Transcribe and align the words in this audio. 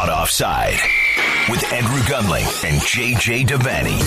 Caught 0.00 0.08
offside 0.08 0.80
with 1.50 1.62
Andrew 1.74 2.00
Gunling 2.04 2.64
and 2.64 2.80
JJ 2.80 3.46
Devaney. 3.46 3.98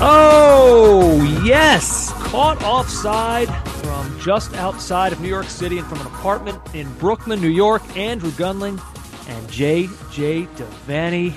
Oh, 0.00 1.40
yes. 1.44 2.12
Caught 2.14 2.60
offside 2.64 3.48
from 3.74 4.18
just 4.18 4.54
outside 4.54 5.12
of 5.12 5.20
New 5.20 5.28
York 5.28 5.46
City 5.46 5.78
and 5.78 5.86
from 5.86 6.00
an 6.00 6.08
apartment 6.08 6.58
in 6.74 6.92
Brooklyn, 6.94 7.40
New 7.40 7.48
York. 7.48 7.80
Andrew 7.96 8.32
Gunling 8.32 8.82
and 9.28 9.48
JJ 9.50 10.48
Devaney. 10.56 11.30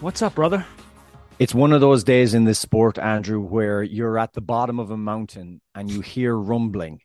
What's 0.00 0.22
up, 0.22 0.36
brother? 0.36 0.64
It's 1.40 1.52
one 1.52 1.72
of 1.72 1.80
those 1.80 2.04
days 2.04 2.32
in 2.32 2.44
this 2.44 2.60
sport, 2.60 2.96
Andrew, 2.96 3.40
where 3.40 3.82
you're 3.82 4.20
at 4.20 4.34
the 4.34 4.40
bottom 4.40 4.78
of 4.78 4.92
a 4.92 4.96
mountain 4.96 5.62
and 5.74 5.90
you 5.90 6.00
hear 6.00 6.36
rumbling, 6.36 7.00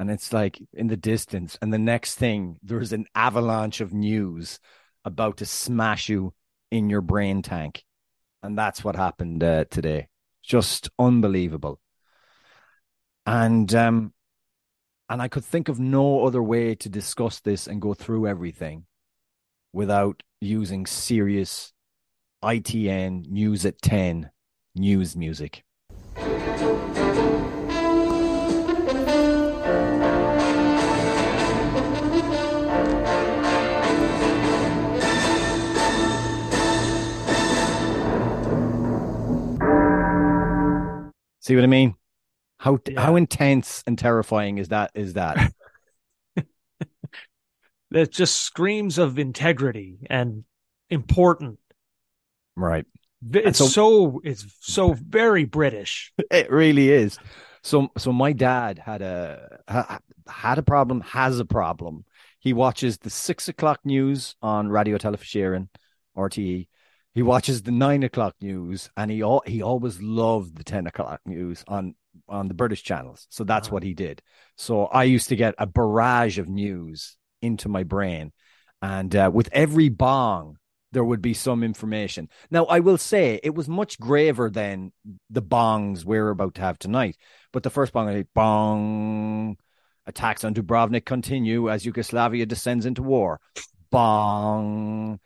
and 0.00 0.10
it's 0.10 0.32
like 0.32 0.58
in 0.72 0.86
the 0.86 0.96
distance. 0.96 1.58
And 1.60 1.70
the 1.70 1.78
next 1.78 2.14
thing, 2.14 2.56
there's 2.62 2.94
an 2.94 3.04
avalanche 3.14 3.82
of 3.82 3.92
news 3.92 4.58
about 5.04 5.36
to 5.36 5.44
smash 5.44 6.08
you 6.08 6.32
in 6.70 6.88
your 6.88 7.02
brain 7.02 7.42
tank. 7.42 7.84
And 8.42 8.56
that's 8.56 8.82
what 8.82 8.96
happened 8.96 9.44
uh, 9.44 9.66
today. 9.70 10.08
Just 10.42 10.88
unbelievable. 10.98 11.80
And 13.26 13.72
um, 13.74 14.14
and 15.10 15.20
I 15.20 15.28
could 15.28 15.44
think 15.44 15.68
of 15.68 15.78
no 15.78 16.24
other 16.26 16.42
way 16.42 16.74
to 16.76 16.88
discuss 16.88 17.40
this 17.40 17.66
and 17.66 17.82
go 17.82 17.92
through 17.92 18.26
everything 18.26 18.86
without 19.74 20.22
using 20.40 20.86
serious 20.86 21.74
ITN 22.42 23.28
News 23.28 23.66
at 23.66 23.82
10 23.82 24.30
news 24.74 25.14
music. 25.14 25.62
See 41.50 41.56
what 41.56 41.64
I 41.64 41.66
mean? 41.66 41.96
How 42.58 42.78
Yeah. 42.86 43.00
how 43.00 43.16
intense 43.16 43.82
and 43.84 43.98
terrifying 43.98 44.58
is 44.58 44.68
that? 44.68 44.92
Is 44.94 45.14
that? 45.14 45.52
That 47.90 48.12
just 48.12 48.42
screams 48.42 48.98
of 48.98 49.18
integrity 49.18 50.06
and 50.08 50.44
important. 50.90 51.58
right. 52.54 52.86
It's 53.32 53.58
so- 53.58 53.66
so 53.66 54.20
it's 54.22 54.46
so 54.60 54.92
very 54.92 55.44
British. 55.44 56.12
It 56.30 56.52
really 56.52 56.90
is. 56.90 57.18
So 57.64 57.90
so 57.98 58.12
my 58.12 58.32
dad 58.32 58.78
had 58.78 59.02
a 59.02 59.98
had 60.28 60.58
a 60.58 60.62
problem, 60.62 61.00
has 61.00 61.40
a 61.40 61.44
problem. 61.44 62.04
He 62.38 62.52
watches 62.52 62.98
the 62.98 63.10
six 63.10 63.48
o'clock 63.48 63.80
news 63.84 64.36
on 64.40 64.68
Raidió 64.68 65.00
Teilifís 65.00 65.34
Éireann, 65.34 65.68
RTE. 66.16 66.68
He 67.14 67.22
watches 67.22 67.62
the 67.62 67.72
nine 67.72 68.02
o'clock 68.02 68.36
news, 68.40 68.90
and 68.96 69.10
he 69.10 69.22
all 69.22 69.42
he 69.46 69.62
always 69.62 70.00
loved 70.00 70.56
the 70.56 70.64
ten 70.64 70.86
o'clock 70.86 71.20
news 71.26 71.64
on 71.66 71.94
on 72.28 72.48
the 72.48 72.54
British 72.54 72.82
channels. 72.82 73.26
So 73.30 73.44
that's 73.44 73.68
Uh-huh. 73.68 73.74
what 73.74 73.82
he 73.82 73.94
did. 73.94 74.22
So 74.56 74.86
I 74.86 75.04
used 75.04 75.28
to 75.28 75.36
get 75.36 75.54
a 75.58 75.66
barrage 75.66 76.38
of 76.38 76.48
news 76.48 77.16
into 77.42 77.68
my 77.68 77.82
brain, 77.82 78.32
and 78.80 79.14
uh, 79.16 79.30
with 79.32 79.48
every 79.52 79.88
bong, 79.88 80.56
there 80.92 81.04
would 81.04 81.22
be 81.22 81.34
some 81.34 81.62
information. 81.64 82.28
Now, 82.50 82.64
I 82.66 82.80
will 82.80 82.98
say 82.98 83.40
it 83.42 83.54
was 83.54 83.68
much 83.68 83.98
graver 83.98 84.50
than 84.50 84.92
the 85.30 85.42
bongs 85.42 86.04
we're 86.04 86.30
about 86.30 86.54
to 86.56 86.62
have 86.62 86.78
tonight. 86.78 87.16
But 87.52 87.62
the 87.62 87.70
first 87.70 87.92
bong, 87.92 88.08
I 88.08 88.24
bong, 88.34 89.56
attacks 90.06 90.44
on 90.44 90.54
Dubrovnik 90.54 91.04
continue 91.04 91.70
as 91.70 91.84
Yugoslavia 91.86 92.46
descends 92.46 92.86
into 92.86 93.02
war. 93.02 93.40
Bong, 93.90 95.20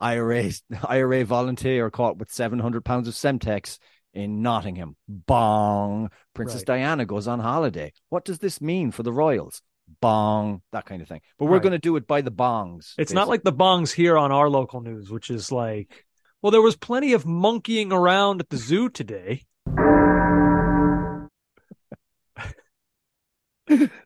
IRA 0.00 0.50
IRA 0.88 1.24
volunteer 1.24 1.90
caught 1.90 2.16
with 2.18 2.32
seven 2.32 2.58
hundred 2.58 2.84
pounds 2.84 3.08
of 3.08 3.14
Semtex 3.14 3.78
in 4.14 4.42
Nottingham. 4.42 4.96
Bong, 5.08 6.10
Princess 6.34 6.60
Right. 6.60 6.78
Diana 6.78 7.04
goes 7.06 7.28
on 7.28 7.38
holiday. 7.40 7.92
What 8.08 8.24
does 8.24 8.38
this 8.38 8.60
mean 8.60 8.90
for 8.90 9.02
the 9.02 9.12
royals? 9.12 9.62
Bong, 10.00 10.62
that 10.72 10.86
kind 10.86 11.02
of 11.02 11.08
thing. 11.08 11.20
But 11.38 11.46
we're 11.46 11.52
Right. 11.54 11.62
going 11.62 11.72
to 11.72 11.78
do 11.78 11.96
it 11.96 12.06
by 12.06 12.20
the 12.20 12.30
bongs. 12.32 12.94
It's 12.98 13.12
not 13.12 13.28
like 13.28 13.42
the 13.42 13.52
bongs 13.52 13.92
here 13.92 14.16
on 14.16 14.30
our 14.32 14.48
local 14.48 14.80
news, 14.80 15.10
which 15.10 15.30
is 15.30 15.50
like, 15.52 16.06
well, 16.42 16.50
there 16.52 16.62
was 16.62 16.76
plenty 16.76 17.12
of 17.12 17.26
monkeying 17.26 17.92
around 17.92 18.40
at 18.40 18.48
the 18.50 18.56
zoo 18.56 18.88
today. 18.88 19.44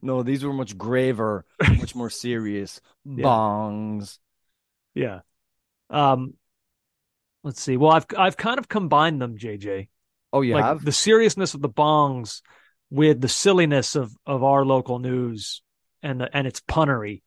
No, 0.02 0.22
these 0.22 0.44
were 0.44 0.52
much 0.52 0.76
graver, 0.76 1.46
much 1.78 1.94
more 1.94 2.10
serious 2.10 2.82
Yeah. 3.06 3.24
bongs. 3.24 4.18
Yeah. 4.94 5.20
Um, 5.94 6.34
let's 7.42 7.62
see. 7.62 7.76
Well, 7.76 7.92
I've 7.92 8.06
I've 8.16 8.36
kind 8.36 8.58
of 8.58 8.68
combined 8.68 9.22
them, 9.22 9.38
JJ. 9.38 9.88
Oh, 10.32 10.40
you 10.40 10.54
like 10.54 10.64
have? 10.64 10.84
the 10.84 10.92
seriousness 10.92 11.54
of 11.54 11.62
the 11.62 11.68
bongs 11.68 12.42
with 12.90 13.20
the 13.20 13.28
silliness 13.28 13.94
of 13.94 14.12
of 14.26 14.42
our 14.42 14.64
local 14.64 14.98
news 14.98 15.62
and 16.02 16.20
the, 16.20 16.36
and 16.36 16.46
its 16.46 16.60
punnery. 16.60 17.22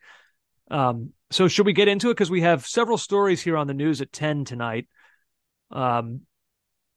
Um, 0.69 1.13
so 1.31 1.47
should 1.47 1.65
we 1.65 1.74
get 1.74 1.88
into 1.88 2.09
it? 2.09 2.15
Because 2.15 2.30
we 2.30 2.42
have 2.42 2.68
several 2.68 2.97
stories 2.97 3.42
here 3.42 3.56
on 3.56 3.68
the 3.68 3.74
news 3.74 4.01
at 4.01 4.12
ten 4.12 4.44
tonight. 4.44 4.88
Um, 5.71 6.21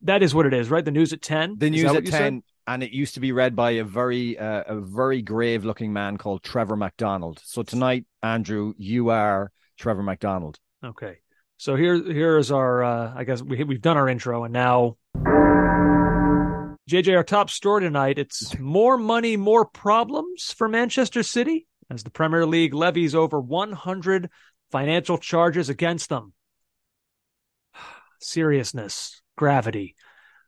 that 0.03 0.23
is 0.23 0.35
what 0.35 0.47
it 0.47 0.55
is, 0.55 0.71
right? 0.71 0.85
The 0.85 0.91
news 0.91 1.13
at 1.13 1.23
ten. 1.23 1.55
the 1.57 1.71
news 1.71 1.85
at 1.85 2.05
you 2.05 2.11
said? 2.11 2.19
10 2.19 2.43
and 2.67 2.85
it 2.85 2.93
used 2.93 3.15
to 3.15 3.21
be 3.21 3.33
read 3.33 3.57
by 3.57 3.73
a 3.73 3.85
very 3.85 4.39
uh, 4.39 4.63
a 4.67 4.81
very 4.81 5.23
grave 5.23 5.65
looking 5.65 5.93
man 5.93 6.17
called 6.17 6.43
Trevor 6.43 6.77
McDonald. 6.77 7.41
So 7.45 7.63
tonight, 7.63 8.07
Andrew, 8.23 8.75
you 8.77 9.11
are 9.11 9.51
Trevor 9.77 10.03
McDonald. 10.03 10.59
Okay. 10.85 11.19
So 11.61 11.77
here 11.77 12.03
here 12.03 12.39
is 12.39 12.51
our 12.51 12.83
uh 12.83 13.13
I 13.15 13.25
guess 13.25 13.43
we 13.43 13.63
we've 13.65 13.83
done 13.83 13.99
our 13.99 14.09
intro 14.09 14.45
and 14.45 14.53
now 14.55 14.97
JJ 16.89 17.15
our 17.15 17.23
top 17.23 17.51
story 17.51 17.83
tonight 17.83 18.19
it's 18.19 18.59
more 18.59 18.97
money 18.97 19.37
more 19.37 19.67
problems 19.67 20.55
for 20.57 20.69
Manchester 20.69 21.23
City 21.23 21.67
as 21.91 22.03
the 22.03 22.09
Premier 22.09 22.47
League 22.47 22.73
levies 22.73 23.15
over 23.15 23.39
100 23.39 24.31
financial 24.71 25.19
charges 25.19 25.69
against 25.69 26.09
them. 26.09 26.33
Seriousness, 28.21 29.21
gravity. 29.37 29.97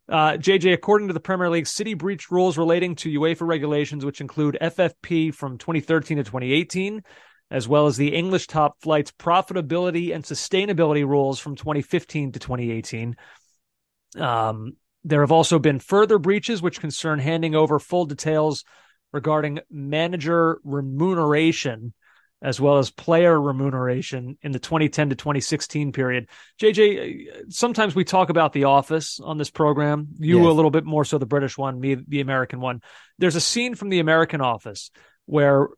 Uh, 0.08 0.32
JJ, 0.32 0.72
according 0.72 1.08
to 1.08 1.14
the 1.14 1.20
Premier 1.20 1.50
League, 1.50 1.66
City 1.66 1.92
breached 1.92 2.30
rules 2.30 2.56
relating 2.56 2.94
to 2.96 3.20
UEFA 3.20 3.46
regulations, 3.46 4.02
which 4.02 4.22
include 4.22 4.56
FFP 4.62 5.34
from 5.34 5.58
2013 5.58 6.16
to 6.16 6.24
2018, 6.24 7.02
as 7.52 7.68
well 7.68 7.86
as 7.86 7.98
the 7.98 8.14
English 8.14 8.46
top 8.46 8.80
flight's 8.80 9.12
profitability 9.12 10.14
and 10.14 10.24
sustainability 10.24 11.06
rules 11.06 11.38
from 11.38 11.54
2015 11.54 12.32
to 12.32 12.38
2018. 12.38 13.14
Um, 14.16 14.76
there 15.04 15.20
have 15.20 15.32
also 15.32 15.58
been 15.58 15.78
further 15.78 16.18
breaches 16.18 16.62
which 16.62 16.80
concern 16.80 17.18
handing 17.18 17.54
over 17.54 17.78
full 17.78 18.06
details 18.06 18.64
regarding 19.12 19.60
manager 19.70 20.60
remuneration 20.64 21.92
as 22.40 22.58
well 22.58 22.78
as 22.78 22.90
player 22.90 23.40
remuneration 23.40 24.36
in 24.42 24.50
the 24.50 24.58
2010 24.58 25.10
to 25.10 25.14
2016 25.14 25.92
period. 25.92 26.28
JJ, 26.58 27.52
sometimes 27.52 27.94
we 27.94 28.02
talk 28.02 28.30
about 28.30 28.52
The 28.52 28.64
Office 28.64 29.20
on 29.20 29.36
this 29.38 29.50
program. 29.50 30.08
You 30.18 30.38
yes. 30.38 30.46
a 30.48 30.52
little 30.52 30.72
bit 30.72 30.84
more 30.84 31.04
so 31.04 31.18
the 31.18 31.26
British 31.26 31.56
one, 31.56 31.78
me 31.78 31.94
the 31.94 32.20
American 32.20 32.60
one. 32.60 32.80
There's 33.18 33.36
a 33.36 33.40
scene 33.40 33.74
from 33.74 33.90
The 33.90 34.00
American 34.00 34.40
Office 34.40 34.90
where 35.26 35.68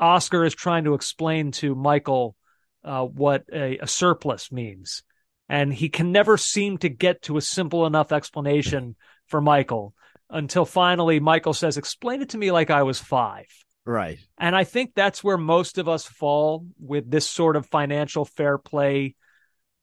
Oscar 0.00 0.44
is 0.44 0.54
trying 0.54 0.84
to 0.84 0.94
explain 0.94 1.52
to 1.52 1.74
Michael 1.74 2.34
uh, 2.82 3.04
what 3.04 3.44
a, 3.52 3.78
a 3.78 3.86
surplus 3.86 4.50
means. 4.50 5.02
And 5.48 5.72
he 5.72 5.88
can 5.88 6.12
never 6.12 6.36
seem 6.36 6.78
to 6.78 6.88
get 6.88 7.22
to 7.22 7.36
a 7.36 7.42
simple 7.42 7.86
enough 7.86 8.12
explanation 8.12 8.96
for 9.26 9.40
Michael 9.40 9.94
until 10.30 10.64
finally 10.64 11.20
Michael 11.20 11.54
says, 11.54 11.76
Explain 11.76 12.22
it 12.22 12.30
to 12.30 12.38
me 12.38 12.50
like 12.50 12.70
I 12.70 12.84
was 12.84 12.98
five. 12.98 13.46
Right. 13.84 14.18
And 14.38 14.54
I 14.54 14.64
think 14.64 14.92
that's 14.94 15.24
where 15.24 15.38
most 15.38 15.78
of 15.78 15.88
us 15.88 16.06
fall 16.06 16.66
with 16.78 17.10
this 17.10 17.28
sort 17.28 17.56
of 17.56 17.66
financial 17.66 18.24
fair 18.24 18.58
play 18.58 19.16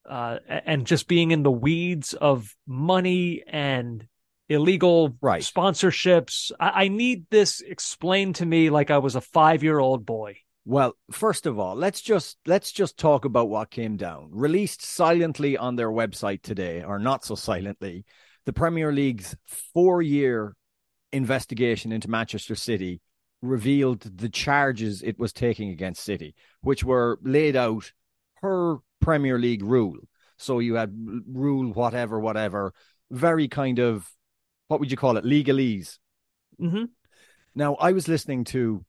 uh, 0.08 0.38
and 0.48 0.88
just 0.88 1.08
being 1.08 1.31
in 1.31 1.44
the 1.44 1.52
weeds 1.52 2.14
of 2.14 2.56
money 2.66 3.44
and 3.46 4.08
illegal 4.49 5.15
right. 5.21 5.41
sponsorships. 5.41 6.51
I-, 6.59 6.85
I 6.85 6.88
need 6.88 7.25
this 7.29 7.61
explained 7.61 8.35
to 8.35 8.45
me 8.45 8.69
like 8.69 8.91
I 8.91 8.97
was 8.97 9.15
a 9.15 9.21
five 9.21 9.63
year 9.63 9.79
old 9.79 10.05
boy. 10.05 10.38
Well, 10.65 10.97
first 11.11 11.45
of 11.45 11.59
all, 11.59 11.75
let's 11.75 12.01
just 12.01 12.38
let's 12.45 12.73
just 12.73 12.97
talk 12.97 13.23
about 13.23 13.49
what 13.49 13.71
came 13.71 13.95
down. 13.95 14.29
Released 14.31 14.83
silently 14.83 15.57
on 15.57 15.77
their 15.77 15.89
website 15.89 16.41
today, 16.41 16.83
or 16.83 16.99
not 16.99 17.23
so 17.23 17.35
silently, 17.35 18.03
the 18.45 18.51
Premier 18.51 18.91
League's 18.91 19.35
four-year 19.73 20.55
investigation 21.13 21.94
into 21.94 22.09
Manchester 22.09 22.55
City 22.55 22.99
revealed 23.41 24.01
the 24.01 24.27
charges 24.27 25.01
it 25.01 25.17
was 25.17 25.31
taking 25.31 25.69
against 25.69 26.03
City, 26.03 26.35
which 26.61 26.83
were 26.83 27.17
laid 27.23 27.55
out 27.55 27.94
per 28.41 28.79
Premier 28.99 29.39
League 29.39 29.63
rule. 29.63 29.97
So 30.38 30.59
you 30.59 30.75
had 30.75 30.94
rule 31.31 31.71
whatever, 31.71 32.19
whatever, 32.19 32.73
very 33.09 33.47
kind 33.47 33.79
of 33.79 34.09
what 34.68 34.80
would 34.80 34.92
you 34.92 34.98
call 34.98 35.18
it, 35.18 35.25
legalese. 35.25 35.98
Mm-hmm. 36.62 36.86
Now, 37.56 37.75
I 37.75 37.92
was 37.92 38.08
listening 38.08 38.44
to 38.46 38.86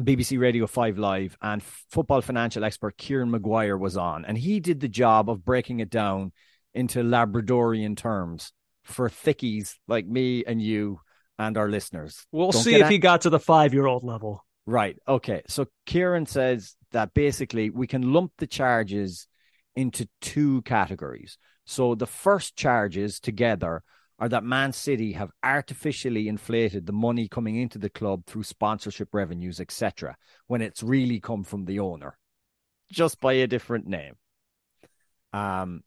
BBC 0.00 0.38
Radio 0.38 0.66
5 0.66 0.98
Live, 0.98 1.36
and 1.42 1.62
football 1.62 2.20
financial 2.20 2.64
expert 2.64 2.96
Kieran 2.96 3.30
Maguire 3.30 3.76
was 3.76 3.96
on, 3.96 4.24
and 4.24 4.38
he 4.38 4.60
did 4.60 4.80
the 4.80 4.88
job 4.88 5.28
of 5.28 5.44
breaking 5.44 5.80
it 5.80 5.90
down 5.90 6.32
into 6.74 7.02
Labradorian 7.02 7.96
terms 7.96 8.52
for 8.84 9.08
thickies 9.08 9.74
like 9.86 10.06
me 10.06 10.44
and 10.44 10.62
you 10.62 11.00
and 11.38 11.56
our 11.56 11.68
listeners. 11.68 12.26
We'll 12.32 12.50
Don't 12.50 12.62
see 12.62 12.76
if 12.76 12.88
he 12.88 12.98
got 12.98 13.22
to 13.22 13.30
the 13.30 13.40
five 13.40 13.74
year 13.74 13.86
old 13.86 14.04
level. 14.04 14.44
Right. 14.66 14.96
Okay. 15.06 15.42
So 15.48 15.66
Kieran 15.86 16.26
says 16.26 16.76
that 16.92 17.14
basically 17.14 17.70
we 17.70 17.86
can 17.86 18.12
lump 18.12 18.32
the 18.38 18.46
charges 18.46 19.26
into 19.74 20.08
two 20.20 20.62
categories. 20.62 21.38
So 21.64 21.94
the 21.94 22.06
first 22.06 22.56
charges 22.56 23.20
together 23.20 23.82
are 24.18 24.28
that 24.28 24.44
Man 24.44 24.72
City 24.72 25.12
have 25.12 25.30
artificially 25.42 26.28
inflated 26.28 26.86
the 26.86 26.92
money 26.92 27.28
coming 27.28 27.56
into 27.56 27.78
the 27.78 27.90
club 27.90 28.24
through 28.26 28.42
sponsorship 28.42 29.14
revenues, 29.14 29.60
etc., 29.60 30.16
when 30.46 30.60
it's 30.60 30.82
really 30.82 31.20
come 31.20 31.44
from 31.44 31.64
the 31.64 31.78
owner, 31.78 32.18
just 32.90 33.20
by 33.20 33.34
a 33.34 33.46
different 33.46 33.86
name. 33.86 34.16
Um, 35.32 35.82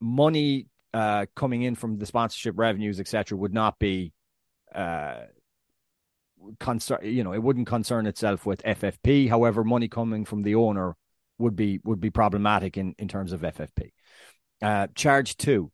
money 0.00 0.68
uh, 0.94 1.26
coming 1.36 1.62
in 1.62 1.74
from 1.74 1.98
the 1.98 2.06
sponsorship 2.06 2.58
revenues, 2.58 3.00
etc., 3.00 3.36
would 3.36 3.52
not 3.52 3.78
be 3.78 4.12
uh, 4.74 5.22
concern. 6.58 7.00
You 7.02 7.24
know, 7.24 7.32
it 7.32 7.42
wouldn't 7.42 7.66
concern 7.66 8.06
itself 8.06 8.46
with 8.46 8.62
FFP. 8.62 9.28
However, 9.28 9.62
money 9.62 9.88
coming 9.88 10.24
from 10.24 10.42
the 10.42 10.54
owner 10.54 10.96
would 11.38 11.54
be 11.54 11.80
would 11.84 12.00
be 12.00 12.10
problematic 12.10 12.78
in 12.78 12.94
in 12.98 13.08
terms 13.08 13.32
of 13.32 13.42
FFP. 13.42 13.90
Uh, 14.62 14.86
charge 14.94 15.36
two. 15.36 15.70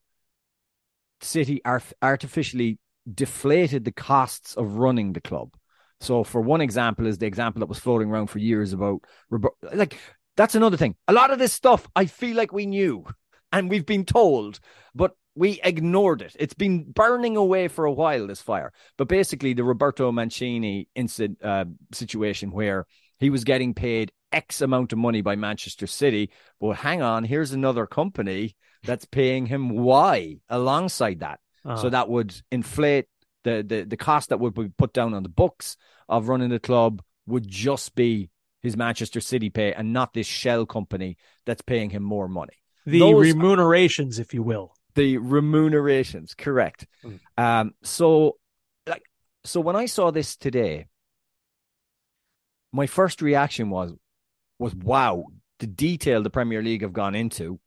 City 1.21 1.61
artificially 2.03 2.79
deflated 3.13 3.85
the 3.85 3.93
costs 3.93 4.55
of 4.55 4.75
running 4.77 5.13
the 5.13 5.21
club. 5.21 5.55
So, 6.01 6.25
for 6.25 6.41
one 6.41 6.61
example, 6.61 7.07
is 7.07 7.19
the 7.19 7.27
example 7.27 7.61
that 7.61 7.69
was 7.69 7.79
floating 7.79 8.11
around 8.11 8.27
for 8.29 8.39
years 8.39 8.73
about 8.73 9.03
like 9.73 9.99
that's 10.37 10.55
another 10.55 10.77
thing. 10.77 10.97
A 11.09 11.13
lot 11.13 11.31
of 11.31 11.39
this 11.39 11.53
stuff 11.53 11.89
I 11.95 12.07
feel 12.07 12.37
like 12.37 12.53
we 12.53 12.67
knew 12.67 13.07
and 13.53 13.71
we've 13.71 13.87
been 13.87 14.05
told, 14.05 14.61
but 14.95 15.13
we 15.35 15.61
ignored 15.65 16.23
it. 16.23 16.37
It's 16.39 16.55
been 16.55 16.85
burning 16.93 17.37
away 17.37 17.69
for 17.69 17.85
a 17.85 17.93
while, 17.93 18.27
this 18.27 18.41
fire. 18.43 18.73
But 18.97 19.09
basically, 19.09 19.53
the 19.53 19.65
Roberto 19.65 20.13
Mancini 20.13 20.89
incident 20.95 21.43
uh, 21.43 21.65
situation 21.93 22.51
where 22.51 22.87
he 23.19 23.31
was 23.31 23.45
getting 23.45 23.75
paid 23.75 24.13
X 24.33 24.61
amount 24.61 24.93
of 24.93 24.99
money 24.99 25.21
by 25.23 25.37
Manchester 25.37 25.87
City, 25.87 26.31
but 26.61 26.77
hang 26.77 27.03
on, 27.03 27.25
here's 27.25 27.53
another 27.53 27.87
company 27.87 28.57
that's 28.85 29.05
paying 29.05 29.47
him 29.47 29.71
Y 29.71 30.39
alongside 30.49 31.21
that. 31.21 31.41
Uh-huh. 31.65 31.77
So 31.77 31.91
that 31.91 32.09
would 32.09 32.35
inflate 32.51 33.07
the, 33.45 33.65
the 33.67 33.85
the 33.85 33.97
cost 33.97 34.31
that 34.31 34.41
would 34.41 34.55
be 34.55 34.69
put 34.69 34.93
down 34.93 35.15
on 35.15 35.23
the 35.23 35.29
books 35.29 35.77
of 36.09 36.29
running 36.29 36.51
the 36.51 36.59
club 36.59 37.03
would 37.27 37.49
just 37.49 37.95
be 37.95 38.31
his 38.63 38.77
Manchester 38.77 39.21
City 39.21 39.51
pay 39.51 39.73
and 39.73 39.93
not 39.93 40.13
this 40.13 40.27
shell 40.27 40.67
company 40.67 41.17
that's 41.47 41.63
paying 41.63 41.91
him 41.91 42.03
more 42.03 42.29
money. 42.29 42.55
The 42.87 42.99
Those 42.99 43.23
remunerations, 43.23 44.19
if 44.19 44.35
you 44.35 44.43
will 44.43 44.75
the 44.95 45.19
remunerations 45.19 46.35
correct 46.35 46.87
mm. 47.05 47.19
um 47.37 47.75
so 47.83 48.37
like 48.87 49.03
so 49.45 49.61
when 49.61 49.77
i 49.77 49.87
saw 49.87 50.11
this 50.11 50.37
today 50.37 50.87
my 52.75 52.87
first 52.87 53.23
reaction 53.23 53.71
was 53.71 53.93
was 54.59 54.75
wow 54.75 55.25
the 55.61 55.67
detail 55.67 56.23
the 56.23 56.31
premier 56.31 56.63
league 56.63 56.83
have 56.83 56.93
gone 56.93 57.15
into 57.15 57.61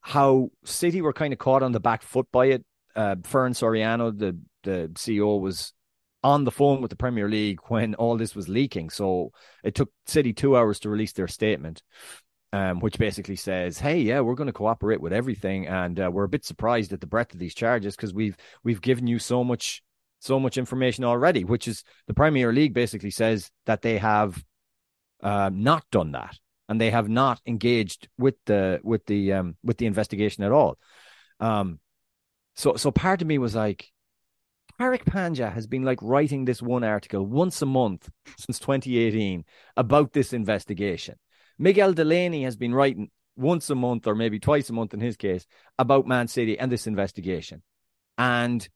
how 0.00 0.48
city 0.64 1.02
were 1.02 1.12
kind 1.12 1.32
of 1.32 1.38
caught 1.38 1.62
on 1.62 1.72
the 1.72 1.80
back 1.80 2.02
foot 2.02 2.26
by 2.32 2.46
it. 2.46 2.64
Uh 2.96 3.16
Ferran 3.16 3.54
Soriano 3.54 4.16
the 4.16 4.38
the 4.62 4.90
ceo 4.94 5.38
was 5.40 5.74
on 6.24 6.44
the 6.44 6.50
phone 6.50 6.80
with 6.80 6.90
the 6.90 6.96
premier 6.96 7.28
league 7.28 7.60
when 7.68 7.94
all 7.94 8.16
this 8.16 8.34
was 8.34 8.48
leaking. 8.48 8.90
So 8.90 9.30
it 9.62 9.74
took 9.74 9.90
city 10.06 10.32
2 10.32 10.56
hours 10.56 10.80
to 10.80 10.90
release 10.90 11.12
their 11.12 11.28
statement 11.28 11.82
um, 12.52 12.80
which 12.80 12.98
basically 12.98 13.36
says, 13.36 13.78
"Hey, 13.78 13.98
yeah, 14.00 14.20
we're 14.20 14.34
going 14.34 14.46
to 14.46 14.52
cooperate 14.52 15.00
with 15.00 15.12
everything, 15.12 15.66
and 15.66 16.00
uh, 16.00 16.10
we're 16.10 16.24
a 16.24 16.28
bit 16.28 16.44
surprised 16.44 16.92
at 16.92 17.00
the 17.00 17.06
breadth 17.06 17.34
of 17.34 17.38
these 17.38 17.54
charges 17.54 17.94
because 17.94 18.14
we've 18.14 18.36
we've 18.64 18.80
given 18.80 19.06
you 19.06 19.18
so 19.18 19.44
much 19.44 19.82
so 20.18 20.38
much 20.40 20.58
information 20.58 21.04
already." 21.04 21.44
Which 21.44 21.68
is 21.68 21.84
the 22.06 22.14
Premier 22.14 22.52
League 22.52 22.74
basically 22.74 23.10
says 23.10 23.50
that 23.66 23.82
they 23.82 23.98
have 23.98 24.42
uh, 25.22 25.50
not 25.52 25.84
done 25.90 26.12
that, 26.12 26.38
and 26.68 26.80
they 26.80 26.90
have 26.90 27.08
not 27.08 27.40
engaged 27.46 28.08
with 28.18 28.36
the 28.46 28.80
with 28.82 29.06
the 29.06 29.32
um, 29.32 29.56
with 29.62 29.78
the 29.78 29.86
investigation 29.86 30.44
at 30.44 30.52
all. 30.52 30.78
Um, 31.40 31.80
so 32.56 32.76
so 32.76 32.90
part 32.90 33.22
of 33.22 33.28
me 33.28 33.38
was 33.38 33.54
like, 33.54 33.90
Tariq 34.80 35.04
Panja 35.04 35.52
has 35.52 35.66
been 35.66 35.82
like 35.82 36.02
writing 36.02 36.44
this 36.44 36.60
one 36.62 36.84
article 36.84 37.24
once 37.24 37.62
a 37.62 37.66
month 37.66 38.08
since 38.38 38.58
2018 38.58 39.44
about 39.76 40.12
this 40.12 40.32
investigation 40.32 41.16
Miguel 41.58 41.92
Delaney 41.92 42.44
has 42.44 42.56
been 42.56 42.74
writing 42.74 43.10
once 43.36 43.68
a 43.70 43.74
month 43.74 44.06
or 44.06 44.14
maybe 44.14 44.38
twice 44.38 44.70
a 44.70 44.72
month 44.72 44.94
in 44.94 45.00
his 45.00 45.16
case 45.16 45.46
about 45.78 46.06
Man 46.06 46.28
City 46.28 46.58
and 46.58 46.70
this 46.70 46.86
investigation. 46.86 47.62
And 48.16 48.66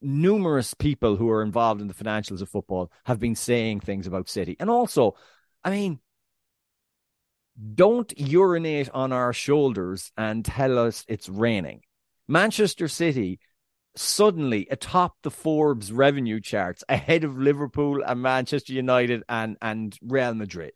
numerous 0.00 0.74
people 0.74 1.16
who 1.16 1.30
are 1.30 1.42
involved 1.42 1.80
in 1.80 1.88
the 1.88 1.94
financials 1.94 2.42
of 2.42 2.48
football 2.48 2.90
have 3.04 3.18
been 3.18 3.34
saying 3.34 3.80
things 3.80 4.06
about 4.06 4.28
City. 4.28 4.56
And 4.60 4.70
also, 4.70 5.14
I 5.64 5.70
mean, 5.70 6.00
don't 7.74 8.12
urinate 8.18 8.90
on 8.90 9.12
our 9.12 9.32
shoulders 9.32 10.12
and 10.16 10.44
tell 10.44 10.78
us 10.78 11.04
it's 11.08 11.28
raining. 11.28 11.80
Manchester 12.28 12.88
City 12.88 13.40
suddenly 13.94 14.68
atop 14.70 15.16
the 15.22 15.30
Forbes 15.30 15.90
revenue 15.90 16.40
charts 16.40 16.84
ahead 16.88 17.24
of 17.24 17.38
Liverpool 17.38 18.02
and 18.04 18.20
Manchester 18.20 18.74
United 18.74 19.22
and, 19.28 19.56
and 19.62 19.96
Real 20.02 20.34
Madrid. 20.34 20.72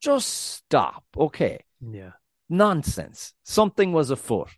Just 0.00 0.28
stop. 0.28 1.04
Okay. 1.16 1.60
Yeah. 1.80 2.12
Nonsense. 2.48 3.34
Something 3.44 3.92
was 3.92 4.10
afoot. 4.10 4.48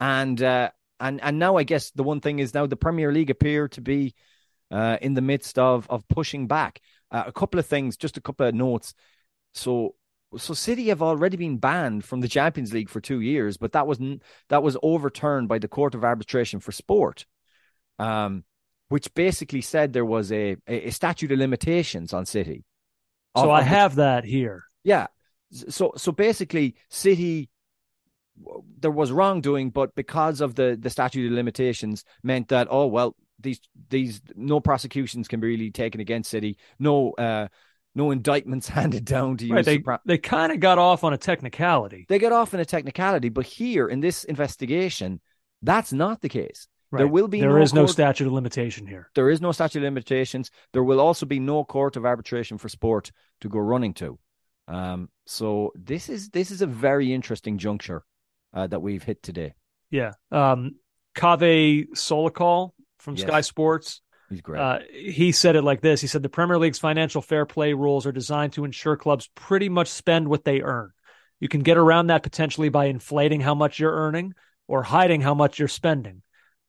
And 0.00 0.42
uh 0.42 0.70
and 1.02 1.20
and 1.20 1.38
now 1.38 1.56
I 1.56 1.64
guess 1.64 1.90
the 1.90 2.02
one 2.02 2.20
thing 2.20 2.38
is 2.38 2.54
now 2.54 2.66
the 2.66 2.76
Premier 2.76 3.12
League 3.12 3.30
appear 3.30 3.68
to 3.68 3.80
be 3.80 4.14
uh 4.70 4.96
in 5.02 5.14
the 5.14 5.20
midst 5.20 5.58
of 5.58 5.86
of 5.90 6.08
pushing 6.08 6.46
back. 6.46 6.80
Uh, 7.10 7.24
a 7.26 7.32
couple 7.32 7.60
of 7.60 7.66
things, 7.66 7.98
just 7.98 8.16
a 8.16 8.22
couple 8.22 8.46
of 8.46 8.54
notes. 8.54 8.94
So 9.52 9.96
so 10.38 10.54
City 10.54 10.88
have 10.88 11.02
already 11.02 11.36
been 11.36 11.58
banned 11.58 12.04
from 12.04 12.20
the 12.20 12.28
Champions 12.28 12.72
League 12.72 12.88
for 12.88 13.00
two 13.00 13.20
years, 13.20 13.56
but 13.58 13.72
that 13.72 13.86
was 13.86 13.98
that 14.48 14.62
was 14.62 14.76
overturned 14.82 15.48
by 15.48 15.58
the 15.58 15.68
Court 15.68 15.94
of 15.94 16.04
Arbitration 16.04 16.60
for 16.60 16.72
Sport, 16.72 17.26
um, 17.98 18.44
which 18.88 19.12
basically 19.14 19.60
said 19.60 19.92
there 19.92 20.04
was 20.04 20.32
a, 20.32 20.56
a, 20.66 20.88
a 20.88 20.90
statute 20.90 21.32
of 21.32 21.38
limitations 21.38 22.12
on 22.12 22.24
City. 22.24 22.64
So 23.36 23.50
I 23.50 23.62
have 23.62 23.96
that 23.96 24.24
here. 24.24 24.64
Yeah. 24.84 25.08
So 25.50 25.92
so 25.96 26.12
basically, 26.12 26.76
City 26.88 27.50
there 28.78 28.90
was 28.90 29.12
wrongdoing, 29.12 29.70
but 29.70 29.94
because 29.94 30.40
of 30.40 30.54
the 30.54 30.76
the 30.80 30.90
statute 30.90 31.26
of 31.26 31.32
limitations, 31.32 32.04
meant 32.22 32.48
that 32.48 32.68
oh 32.70 32.86
well, 32.86 33.16
these 33.40 33.60
these 33.90 34.20
no 34.34 34.60
prosecutions 34.60 35.28
can 35.28 35.40
be 35.40 35.48
really 35.48 35.70
taken 35.70 36.00
against 36.00 36.30
City. 36.30 36.58
No. 36.78 37.12
uh 37.12 37.48
no 37.94 38.10
indictments 38.10 38.68
handed 38.80 39.04
down 39.04 39.36
to 39.36 39.46
you. 39.46 39.54
Right, 39.54 39.64
they 39.64 39.82
they 40.06 40.16
kind 40.16 40.50
of 40.50 40.60
got 40.60 40.78
off 40.78 41.04
on 41.04 41.12
a 41.12 41.18
technicality. 41.18 42.06
They 42.08 42.18
got 42.18 42.32
off 42.32 42.54
on 42.54 42.60
a 42.60 42.64
technicality, 42.64 43.28
but 43.28 43.44
here 43.44 43.86
in 43.86 44.00
this 44.00 44.24
investigation, 44.24 45.20
that's 45.60 45.92
not 45.92 46.22
the 46.22 46.30
case. 46.30 46.68
Right. 46.90 47.00
There 47.00 47.08
will 47.08 47.28
be 47.28 47.40
there 47.40 47.50
no 47.50 47.62
is 47.62 47.72
court, 47.72 47.82
no 47.82 47.86
statute 47.86 48.26
of 48.26 48.32
limitation 48.34 48.86
here. 48.86 49.08
There 49.14 49.30
is 49.30 49.40
no 49.40 49.52
statute 49.52 49.78
of 49.78 49.84
limitations. 49.84 50.50
There 50.72 50.84
will 50.84 51.00
also 51.00 51.24
be 51.24 51.40
no 51.40 51.64
court 51.64 51.96
of 51.96 52.04
arbitration 52.04 52.58
for 52.58 52.68
sport 52.68 53.10
to 53.40 53.48
go 53.48 53.58
running 53.58 53.94
to. 53.94 54.18
Um, 54.68 55.08
so 55.26 55.72
this 55.74 56.08
is 56.08 56.28
this 56.30 56.50
is 56.50 56.60
a 56.62 56.66
very 56.66 57.12
interesting 57.12 57.58
juncture 57.58 58.04
uh, 58.54 58.66
that 58.66 58.80
we've 58.80 59.02
hit 59.02 59.22
today. 59.22 59.54
Yeah. 59.90 60.12
Um, 60.30 60.76
Kaveh 61.14 61.90
Solhekol 61.90 62.70
from 62.98 63.16
yes. 63.16 63.26
Sky 63.26 63.40
Sports. 63.42 64.00
He's 64.30 64.40
great. 64.40 64.60
Uh, 64.60 64.78
he 64.90 65.32
said 65.32 65.56
it 65.56 65.62
like 65.62 65.82
this. 65.82 66.00
He 66.00 66.06
said 66.06 66.22
the 66.22 66.28
Premier 66.28 66.58
League's 66.58 66.78
financial 66.78 67.20
fair 67.20 67.44
play 67.44 67.74
rules 67.74 68.06
are 68.06 68.12
designed 68.12 68.54
to 68.54 68.64
ensure 68.64 68.96
clubs 68.96 69.28
pretty 69.34 69.68
much 69.68 69.88
spend 69.88 70.28
what 70.28 70.44
they 70.44 70.62
earn. 70.62 70.90
You 71.38 71.48
can 71.48 71.60
get 71.60 71.76
around 71.76 72.06
that 72.06 72.22
potentially 72.22 72.68
by 72.68 72.86
inflating 72.86 73.40
how 73.40 73.54
much 73.54 73.78
you're 73.78 73.92
earning 73.92 74.32
or 74.68 74.82
hiding 74.82 75.20
how 75.20 75.34
much 75.34 75.58
you're 75.58 75.68
spending. 75.68 76.22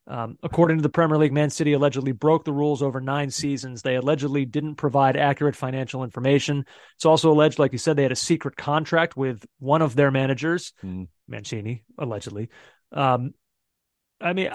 Um, 0.06 0.36
according 0.42 0.76
to 0.78 0.82
the 0.82 0.90
Premier 0.90 1.16
League, 1.16 1.32
Man 1.32 1.48
City 1.48 1.72
allegedly 1.72 2.12
broke 2.12 2.44
the 2.44 2.52
rules 2.52 2.82
over 2.82 3.00
nine 3.00 3.30
seasons. 3.30 3.80
They 3.80 3.96
allegedly 3.96 4.44
didn't 4.44 4.74
provide 4.74 5.16
accurate 5.16 5.56
financial 5.56 6.04
information. 6.04 6.66
It's 6.96 7.06
also 7.06 7.30
alleged, 7.30 7.58
like 7.58 7.72
you 7.72 7.78
said, 7.78 7.96
they 7.96 8.02
had 8.02 8.12
a 8.12 8.16
secret 8.16 8.56
contract 8.56 9.16
with 9.16 9.46
one 9.60 9.80
of 9.80 9.94
their 9.94 10.10
managers, 10.10 10.74
mm. 10.84 11.08
Mancini, 11.26 11.84
allegedly. 11.98 12.50
Um, 12.92 13.32
I 14.20 14.34
mean, 14.34 14.50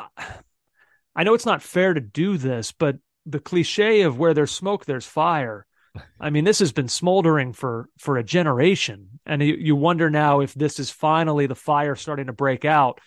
I 1.15 1.23
know 1.23 1.33
it's 1.33 1.47
not 1.47 1.63
fair 1.63 1.93
to 1.93 2.01
do 2.01 2.37
this, 2.37 2.71
but 2.71 2.97
the 3.25 3.39
cliche 3.39 4.01
of 4.01 4.19
where 4.19 4.35
there's 4.35 4.51
smoke, 4.51 4.85
there's 4.85 5.05
fire. 5.05 5.65
I 6.19 6.29
mean, 6.29 6.45
this 6.45 6.59
has 6.59 6.71
been 6.71 6.87
smoldering 6.87 7.53
for 7.53 7.89
for 7.97 8.17
a 8.17 8.23
generation, 8.23 9.19
and 9.25 9.41
you, 9.41 9.55
you 9.55 9.75
wonder 9.75 10.09
now 10.09 10.41
if 10.41 10.53
this 10.53 10.79
is 10.79 10.91
finally 10.91 11.47
the 11.47 11.55
fire 11.55 11.95
starting 11.95 12.27
to 12.27 12.33
break 12.33 12.63
out 12.63 13.01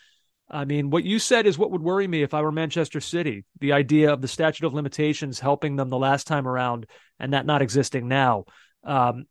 I 0.53 0.67
mean, 0.67 0.91
what 0.91 1.05
you 1.05 1.19
said 1.19 1.47
is 1.47 1.57
what 1.57 1.71
would 1.71 1.83
worry 1.83 2.07
me 2.07 2.23
if 2.23 2.35
I 2.35 2.43
were 2.43 2.53
Manchester 2.53 3.01
City. 3.01 3.45
The 3.61 3.73
idea 3.73 4.13
of 4.13 4.21
the 4.21 4.29
statute 4.29 4.67
of 4.67 4.75
limitations 4.75 5.41
helping 5.41 5.77
them 5.77 5.89
the 5.89 5.99
last 5.99 6.27
time 6.27 6.47
around 6.47 6.87
and 7.19 7.33
that 7.33 7.47
not 7.47 7.63
existing 7.63 8.07
now. 8.07 8.45
Um, 8.85 9.25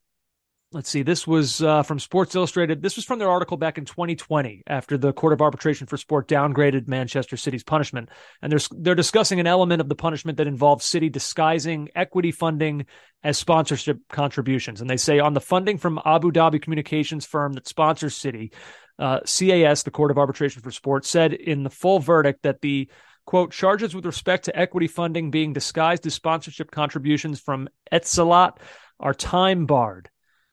let's 0.72 0.90
see, 0.90 1.04
this 1.04 1.28
was 1.28 1.62
uh, 1.62 1.84
from 1.84 2.00
Sports 2.00 2.34
Illustrated. 2.34 2.82
This 2.82 2.96
was 2.96 3.04
from 3.04 3.20
their 3.20 3.30
article 3.30 3.58
back 3.58 3.78
in 3.78 3.86
2020 3.86 4.64
after 4.66 4.98
the 4.98 5.12
Court 5.14 5.34
of 5.34 5.42
Arbitration 5.42 5.86
for 5.86 5.98
Sport 5.98 6.28
downgraded 6.28 6.88
Manchester 6.88 7.38
City's 7.38 7.64
punishment. 7.64 8.10
And 8.42 8.52
they're, 8.52 8.60
they're 8.72 8.96
discussing 8.96 9.40
an 9.40 9.48
element 9.48 9.82
of 9.82 9.90
the 9.90 9.96
punishment 9.96 10.38
that 10.38 10.48
involves 10.48 10.86
City 10.86 11.10
disguising 11.10 11.90
equity 11.94 12.32
funding 12.32 12.86
as 13.24 13.38
sponsorship 13.38 14.00
contributions. 14.10 14.82
And 14.82 14.90
they 14.90 14.98
say 14.98 15.20
on 15.20 15.34
the 15.34 15.42
funding 15.42 15.78
from 15.78 16.00
Abu 16.04 16.32
Dhabi 16.32 16.62
communications 16.62 17.26
firm 17.26 17.54
that 17.54 17.68
sponsors 17.68 18.16
City, 18.16 18.52
uh, 19.00 19.20
CAS, 19.22 19.84
the 19.84 19.92
Court 19.92 20.12
of 20.12 20.18
Arbitration 20.18 20.62
for 20.62 20.72
Sport, 20.72 21.06
said 21.06 21.34
in 21.34 21.64
the 21.64 21.70
full 21.70 22.00
verdict 22.00 22.44
that 22.44 22.62
the 22.62 22.90
quote 23.26 23.52
charges 23.52 23.96
with 23.96 24.06
respect 24.06 24.46
to 24.46 24.60
equity 24.60 24.88
funding 24.88 25.32
being 25.32 25.54
disguised 25.54 26.06
as 26.06 26.14
sponsorship 26.14 26.72
contributions 26.72 27.40
from 27.40 27.70
Etisalat 27.92 28.58
are 29.00 29.14
time 29.14 29.66
barred. 29.66 30.10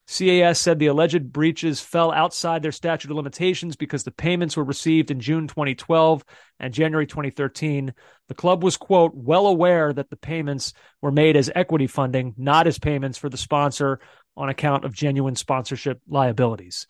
CAS 0.09 0.59
said 0.59 0.79
the 0.79 0.87
alleged 0.87 1.31
breaches 1.33 1.81
fell 1.81 2.11
outside 2.13 2.63
their 2.63 2.73
statute 2.73 3.11
of 3.11 3.17
limitations 3.17 3.77
because 3.77 4.05
the 4.05 4.11
payments 4.11 4.57
were 4.57 4.65
received 4.65 5.11
in 5.11 5.21
June 5.21 5.47
2012 5.47 6.25
and 6.59 6.73
January 6.73 7.07
2013. 7.07 7.93
The 8.29 8.35
club 8.35 8.65
was, 8.65 8.79
quote, 8.79 9.13
well 9.15 9.47
aware 9.47 9.93
that 9.93 10.09
the 10.09 10.17
payments 10.17 10.73
were 11.03 11.13
made 11.13 11.37
as 11.37 11.51
equity 11.55 11.87
funding, 11.87 12.35
not 12.39 12.67
as 12.67 12.79
payments 12.79 13.19
for 13.19 13.29
the 13.29 13.37
sponsor 13.37 14.01
on 14.35 14.49
account 14.49 14.87
of 14.87 14.95
genuine 14.95 15.37
sponsorship 15.37 16.01
liabilities. 16.09 16.87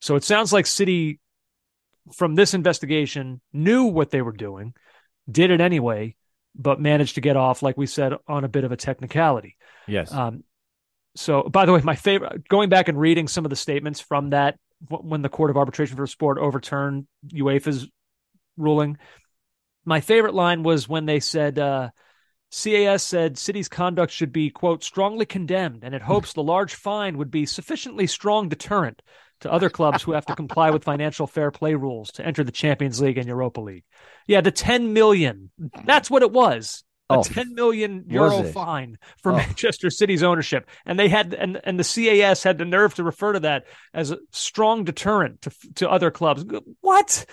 So 0.00 0.16
it 0.16 0.24
sounds 0.24 0.52
like 0.52 0.66
City, 0.66 1.20
from 2.14 2.34
this 2.34 2.54
investigation, 2.54 3.40
knew 3.52 3.84
what 3.84 4.10
they 4.10 4.22
were 4.22 4.32
doing, 4.32 4.74
did 5.30 5.50
it 5.50 5.60
anyway, 5.60 6.16
but 6.54 6.80
managed 6.80 7.14
to 7.16 7.20
get 7.20 7.36
off, 7.36 7.62
like 7.62 7.76
we 7.76 7.86
said, 7.86 8.14
on 8.26 8.44
a 8.44 8.48
bit 8.48 8.64
of 8.64 8.72
a 8.72 8.76
technicality. 8.76 9.56
Yes. 9.86 10.12
Um, 10.12 10.44
so, 11.16 11.42
by 11.42 11.66
the 11.66 11.72
way, 11.72 11.80
my 11.82 11.96
favorite, 11.96 12.48
going 12.48 12.68
back 12.68 12.88
and 12.88 12.98
reading 12.98 13.28
some 13.28 13.44
of 13.44 13.50
the 13.50 13.56
statements 13.56 14.00
from 14.00 14.30
that 14.30 14.56
when 14.88 15.22
the 15.22 15.28
Court 15.28 15.50
of 15.50 15.56
Arbitration 15.56 15.96
for 15.96 16.06
Sport 16.06 16.38
overturned 16.38 17.06
UEFA's 17.32 17.88
ruling, 18.56 18.96
my 19.84 20.00
favorite 20.00 20.34
line 20.34 20.62
was 20.62 20.88
when 20.88 21.06
they 21.06 21.20
said, 21.20 21.58
uh, 21.58 21.90
CAS 22.52 23.02
said 23.02 23.38
City's 23.38 23.68
conduct 23.68 24.12
should 24.12 24.32
be, 24.32 24.50
quote, 24.50 24.82
strongly 24.82 25.26
condemned, 25.26 25.84
and 25.84 25.94
it 25.94 26.02
hopes 26.02 26.32
the 26.34 26.42
large 26.42 26.74
fine 26.74 27.18
would 27.18 27.30
be 27.30 27.46
sufficiently 27.46 28.06
strong 28.06 28.48
deterrent 28.48 29.02
to 29.40 29.52
other 29.52 29.70
clubs 29.70 30.02
who 30.02 30.12
have 30.12 30.26
to 30.26 30.36
comply 30.36 30.70
with 30.70 30.84
financial 30.84 31.26
fair 31.26 31.50
play 31.50 31.74
rules 31.74 32.10
to 32.12 32.26
enter 32.26 32.44
the 32.44 32.52
Champions 32.52 33.00
League 33.00 33.18
and 33.18 33.26
Europa 33.26 33.60
League. 33.60 33.84
Yeah, 34.26 34.40
the 34.40 34.50
10 34.50 34.92
million. 34.92 35.50
That's 35.84 36.10
what 36.10 36.22
it 36.22 36.30
was. 36.30 36.84
A 37.10 37.14
oh, 37.14 37.22
10 37.24 37.54
million 37.54 38.04
euro 38.08 38.44
fine 38.44 38.96
for 39.20 39.32
oh. 39.32 39.36
Manchester 39.36 39.90
City's 39.90 40.22
ownership. 40.22 40.70
And 40.86 40.96
they 40.96 41.08
had 41.08 41.34
and 41.34 41.60
and 41.64 41.76
the 41.78 41.82
CAS 41.82 42.44
had 42.44 42.56
the 42.56 42.64
nerve 42.64 42.94
to 42.94 43.02
refer 43.02 43.32
to 43.32 43.40
that 43.40 43.64
as 43.92 44.12
a 44.12 44.18
strong 44.30 44.84
deterrent 44.84 45.42
to 45.42 45.50
to 45.76 45.90
other 45.90 46.12
clubs. 46.12 46.44
What? 46.80 47.26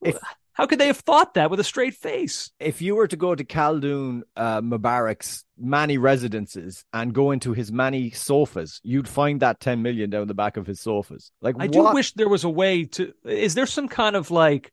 If, 0.00 0.18
how 0.54 0.66
could 0.66 0.78
they 0.78 0.86
have 0.86 0.98
thought 0.98 1.34
that 1.34 1.50
with 1.50 1.58
a 1.58 1.64
straight 1.64 1.94
face? 1.94 2.52
If 2.60 2.80
you 2.80 2.94
were 2.94 3.08
to 3.08 3.16
go 3.16 3.34
to 3.34 3.44
Khaldoon 3.44 4.22
uh, 4.36 4.60
Mubarak's 4.60 5.44
many 5.58 5.98
residences 5.98 6.84
and 6.92 7.12
go 7.12 7.32
into 7.32 7.52
his 7.52 7.72
many 7.72 8.10
sofas, 8.10 8.80
you'd 8.84 9.08
find 9.08 9.40
that 9.40 9.58
10 9.58 9.82
million 9.82 10.10
down 10.10 10.28
the 10.28 10.34
back 10.34 10.56
of 10.56 10.66
his 10.66 10.80
sofas. 10.80 11.32
Like, 11.42 11.56
I 11.58 11.66
what? 11.66 11.72
do 11.72 11.94
wish 11.94 12.12
there 12.12 12.28
was 12.28 12.44
a 12.44 12.48
way 12.48 12.84
to. 12.84 13.12
Is 13.24 13.54
there 13.54 13.66
some 13.66 13.88
kind 13.88 14.14
of 14.14 14.30
like 14.30 14.72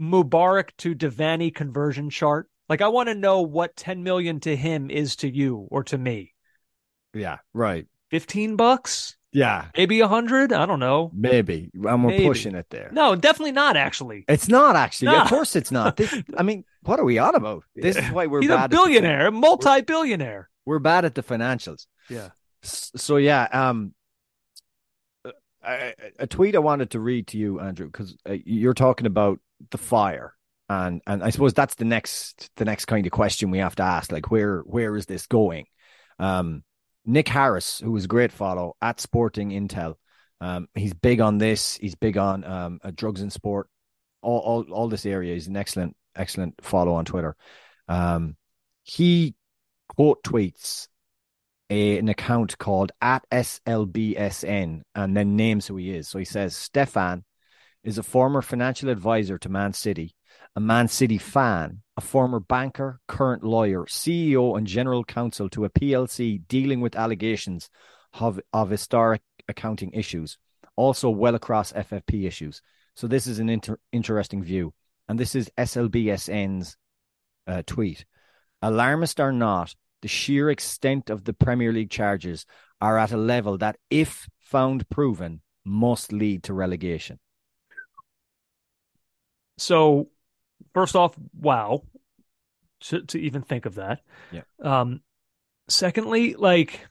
Mubarak 0.00 0.70
to 0.78 0.94
Devaney 0.94 1.52
conversion 1.52 2.08
chart? 2.08 2.48
Like, 2.68 2.80
I 2.80 2.88
want 2.88 3.08
to 3.08 3.14
know 3.14 3.42
what 3.42 3.76
10 3.76 4.04
million 4.04 4.38
to 4.40 4.54
him 4.54 4.90
is 4.90 5.16
to 5.16 5.28
you 5.28 5.66
or 5.70 5.82
to 5.84 5.98
me. 5.98 6.34
Yeah, 7.14 7.38
right. 7.52 7.86
15 8.10 8.54
bucks? 8.54 9.15
Yeah. 9.36 9.66
Maybe 9.76 10.00
a 10.00 10.08
hundred. 10.08 10.50
I 10.54 10.64
don't 10.64 10.80
know. 10.80 11.10
Maybe. 11.14 11.70
And 11.74 12.02
we're 12.02 12.10
Maybe. 12.10 12.24
pushing 12.24 12.54
it 12.54 12.70
there. 12.70 12.88
No, 12.90 13.14
definitely 13.14 13.52
not 13.52 13.76
actually. 13.76 14.24
It's 14.28 14.48
not 14.48 14.76
actually. 14.76 15.14
Of 15.14 15.28
course 15.28 15.54
it's 15.54 15.70
not. 15.70 15.98
This, 15.98 16.14
I 16.38 16.42
mean, 16.42 16.64
what 16.84 16.98
are 16.98 17.04
we 17.04 17.18
on 17.18 17.34
about? 17.34 17.64
This 17.74 17.96
is 17.96 18.10
why 18.10 18.28
we're 18.28 18.40
He's 18.40 18.48
bad 18.48 18.72
a 18.72 18.74
billionaire, 18.74 19.30
multi-billionaire. 19.30 20.48
We're, 20.64 20.76
we're 20.76 20.78
bad 20.78 21.04
at 21.04 21.14
the 21.14 21.22
financials. 21.22 21.86
Yeah. 22.08 22.30
So 22.62 23.18
yeah, 23.18 23.46
um 23.52 23.92
a, 25.62 25.94
a 26.20 26.26
tweet 26.26 26.56
I 26.56 26.60
wanted 26.60 26.92
to 26.92 27.00
read 27.00 27.26
to 27.28 27.38
you, 27.38 27.60
Andrew, 27.60 27.86
because 27.88 28.16
uh, 28.26 28.36
you're 28.42 28.72
talking 28.72 29.06
about 29.06 29.38
the 29.70 29.78
fire, 29.78 30.32
and 30.70 31.02
and 31.06 31.22
I 31.22 31.28
suppose 31.28 31.52
that's 31.52 31.74
the 31.74 31.84
next 31.84 32.48
the 32.56 32.64
next 32.64 32.86
kind 32.86 33.04
of 33.04 33.12
question 33.12 33.50
we 33.50 33.58
have 33.58 33.76
to 33.76 33.82
ask, 33.82 34.10
like 34.10 34.30
where 34.30 34.60
where 34.60 34.96
is 34.96 35.04
this 35.04 35.26
going? 35.26 35.66
Um, 36.18 36.62
Nick 37.06 37.28
Harris, 37.28 37.78
who 37.78 37.92
was 37.92 38.04
a 38.04 38.08
great 38.08 38.32
follow 38.32 38.76
at 38.82 39.00
Sporting 39.00 39.50
Intel. 39.50 39.94
Um, 40.40 40.68
he's 40.74 40.92
big 40.92 41.20
on 41.20 41.38
this. 41.38 41.76
He's 41.76 41.94
big 41.94 42.18
on 42.18 42.44
um, 42.44 42.80
uh, 42.82 42.90
drugs 42.94 43.22
and 43.22 43.32
sport, 43.32 43.68
all, 44.20 44.40
all 44.40 44.62
all 44.72 44.88
this 44.88 45.06
area. 45.06 45.32
He's 45.32 45.46
an 45.46 45.56
excellent 45.56 45.96
excellent 46.14 46.54
follow 46.60 46.94
on 46.94 47.04
Twitter. 47.04 47.36
Um, 47.88 48.36
he 48.82 49.34
quote 49.88 50.22
tweets 50.24 50.88
a, 51.70 51.98
an 51.98 52.08
account 52.08 52.58
called 52.58 52.92
at 53.00 53.24
SLBSN 53.30 54.82
and 54.94 55.16
then 55.16 55.36
names 55.36 55.66
who 55.66 55.76
he 55.76 55.94
is. 55.94 56.08
So 56.08 56.18
he 56.18 56.24
says 56.24 56.56
Stefan 56.56 57.24
is 57.84 57.98
a 57.98 58.02
former 58.02 58.42
financial 58.42 58.88
advisor 58.88 59.38
to 59.38 59.48
Man 59.48 59.72
City 59.72 60.15
a 60.56 60.60
Man 60.60 60.88
City 60.88 61.18
fan, 61.18 61.82
a 61.98 62.00
former 62.00 62.40
banker, 62.40 62.98
current 63.06 63.44
lawyer, 63.44 63.84
CEO, 63.84 64.56
and 64.56 64.66
general 64.66 65.04
counsel 65.04 65.50
to 65.50 65.66
a 65.66 65.70
PLC 65.70 66.40
dealing 66.48 66.80
with 66.80 66.96
allegations 66.96 67.68
of, 68.14 68.40
of 68.54 68.70
historic 68.70 69.20
accounting 69.48 69.92
issues, 69.92 70.38
also 70.74 71.10
well 71.10 71.34
across 71.34 71.74
FFP 71.74 72.26
issues. 72.26 72.62
So 72.94 73.06
this 73.06 73.26
is 73.26 73.38
an 73.38 73.50
inter- 73.50 73.78
interesting 73.92 74.42
view. 74.42 74.72
And 75.08 75.20
this 75.20 75.34
is 75.34 75.50
SLBSN's 75.58 76.78
uh, 77.46 77.62
tweet. 77.66 78.06
Alarmist 78.62 79.20
or 79.20 79.32
not, 79.32 79.74
the 80.00 80.08
sheer 80.08 80.50
extent 80.50 81.10
of 81.10 81.24
the 81.24 81.34
Premier 81.34 81.72
League 81.72 81.90
charges 81.90 82.46
are 82.80 82.98
at 82.98 83.12
a 83.12 83.16
level 83.18 83.58
that, 83.58 83.76
if 83.90 84.26
found 84.38 84.88
proven 84.88 85.42
must 85.64 86.12
lead 86.12 86.44
to 86.44 86.54
relegation. 86.54 87.18
So, 89.58 90.08
first 90.76 90.94
off, 90.94 91.16
wow, 91.40 91.82
to, 92.80 93.00
to 93.00 93.18
even 93.18 93.40
think 93.40 93.64
of 93.64 93.76
that. 93.76 94.00
Yeah. 94.30 94.42
Um, 94.62 95.00
secondly, 95.68 96.34
like, 96.34 96.86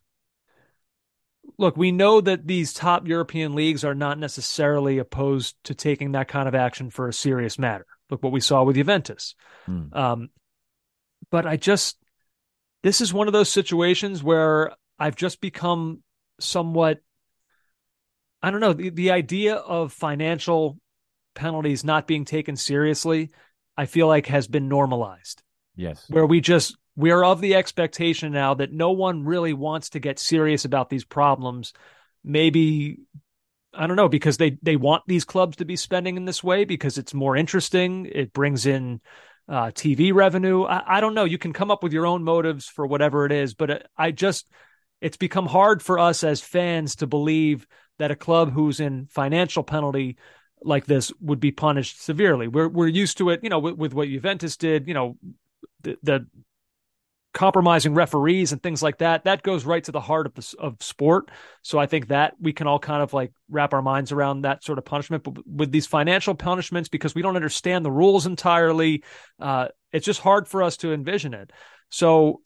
look, 1.60 1.77
we 1.77 1.92
know 1.92 2.20
that 2.20 2.48
these 2.48 2.74
top 2.74 3.08
European 3.08 3.54
leagues 3.54 3.86
are 3.86 3.94
not 3.94 4.18
necessarily 4.18 4.98
opposed 4.98 5.56
to 5.65 5.75
taking 5.75 6.13
that 6.13 6.27
kind 6.27 6.48
of 6.48 6.56
action 6.56 6.89
for 6.89 7.08
a 7.08 7.13
serious 7.13 7.60
matter. 7.60 7.86
Look 8.10 8.24
what 8.24 8.34
we 8.34 8.39
saw 8.39 8.63
with 8.63 8.75
Juventus. 8.75 9.36
Hmm. 9.68 9.94
Um, 9.94 10.30
but 11.30 11.46
I 11.46 11.56
just, 11.56 12.00
this 12.82 13.01
is 13.01 13.13
one 13.13 13.27
of 13.27 13.34
those 13.34 13.50
situations 13.50 14.24
where 14.24 14.72
I've 14.98 15.15
just 15.15 15.42
become 15.42 16.01
somewhat, 16.39 17.01
I 18.42 18.50
don't 18.50 18.62
know, 18.62 18.74
the, 18.74 18.89
the 18.89 19.12
idea 19.12 19.54
of 19.54 19.94
financial 19.94 20.80
penalties 21.36 21.84
not 21.84 22.08
being 22.08 22.25
taken 22.25 22.56
seriously, 22.56 23.30
I 23.77 23.86
feel 23.86 24.08
like 24.08 24.27
has 24.27 24.48
been 24.48 24.67
normalized. 24.67 25.41
Yes. 25.75 26.05
Where 26.10 26.25
we 26.25 26.41
just, 26.41 26.77
we're 26.96 27.24
of 27.24 27.41
the 27.41 27.55
expectation 27.55 28.32
now 28.32 28.53
that 28.55 28.72
no 28.72 28.91
one 28.91 29.25
really 29.25 29.53
wants 29.53 29.89
to 29.91 30.00
get 30.00 30.20
serious 30.20 30.65
about 30.65 30.89
these 30.89 31.03
problems. 31.03 31.74
Maybe 32.24 33.00
I 33.77 33.88
don't 33.88 33.98
know 33.98 34.10
because 34.10 34.38
they 34.38 34.58
they 34.62 34.75
want 34.75 35.03
these 35.08 35.25
clubs 35.25 35.58
to 35.58 35.65
be 35.65 35.75
spending 35.75 36.17
in 36.17 36.25
this 36.25 36.44
way 36.44 36.65
because 36.65 36.98
it's 36.98 37.13
more 37.13 37.36
interesting. 37.36 38.10
It 38.12 38.34
brings 38.34 38.65
in 38.65 39.01
uh, 39.48 39.67
TV 39.67 40.13
revenue. 40.13 40.63
I, 40.63 40.98
I, 40.98 41.01
don't 41.01 41.13
know. 41.13 41.25
You 41.25 41.38
can 41.38 41.53
come 41.53 41.70
up 41.70 41.84
with 41.84 41.94
your 41.94 42.08
own 42.08 42.24
motives 42.24 42.67
for 42.67 42.88
whatever 42.88 43.25
it 43.25 43.32
is, 43.32 43.53
but 43.53 43.70
uh, 43.70 43.79
I 43.98 44.12
just 44.12 44.50
it's 45.01 45.17
become 45.17 45.46
hard 45.46 45.84
for 45.84 46.00
us 46.00 46.24
as 46.24 46.41
fans 46.41 46.96
to 46.98 47.08
believe 47.08 47.67
that 48.00 48.12
a 48.12 48.15
club 48.15 48.51
who's 48.51 48.79
in 48.79 49.08
financial 49.08 49.63
penalty 49.63 50.17
like 50.65 50.86
this 50.86 51.12
would 51.22 51.39
be 51.39 51.51
punished 51.51 52.03
severely. 52.03 52.48
We're 52.48 52.67
we're 52.67 52.88
used 52.88 53.17
to 53.19 53.29
it, 53.29 53.41
you 53.43 53.50
know, 53.50 53.60
with, 53.60 53.75
with 53.75 53.93
what 53.93 54.07
Juventus 54.07 54.57
did. 54.57 54.88
You 54.88 54.93
know, 54.93 55.17
the, 55.81 55.98
the 56.03 56.27
compromising 57.36 57.93
referees 57.93 58.53
and 58.53 58.63
things 58.63 58.81
like 58.81 59.00
that 59.00 59.25
that 59.25 59.43
goes 59.43 59.65
right 59.65 59.84
to 59.84 59.91
the 59.91 60.00
heart 60.00 60.25
of 60.25 60.34
the, 60.36 60.55
of 60.57 60.77
sport 60.79 61.29
so 61.62 61.77
i 61.77 61.86
think 61.86 62.07
that 62.07 62.34
we 62.39 62.53
can 62.53 62.65
all 62.65 62.79
kind 62.79 63.03
of 63.03 63.13
like 63.13 63.34
wrap 63.50 63.74
our 63.74 63.81
minds 63.81 64.13
around 64.13 64.43
that 64.43 64.63
sort 64.63 64.77
of 64.77 64.86
punishment 64.86 65.22
but 65.22 65.45
with 65.45 65.69
these 65.69 65.86
financial 65.86 66.34
punishments 66.34 66.88
because 66.88 67.13
we 67.13 67.22
don't 67.22 67.36
understand 67.36 67.84
the 67.84 67.91
rules 67.91 68.25
entirely 68.25 69.03
uh, 69.41 69.67
it's 69.91 70.05
just 70.05 70.22
hard 70.22 70.48
for 70.48 70.63
us 70.63 70.77
to 70.77 70.93
envision 70.93 71.34
it 71.34 71.51
so 71.89 72.41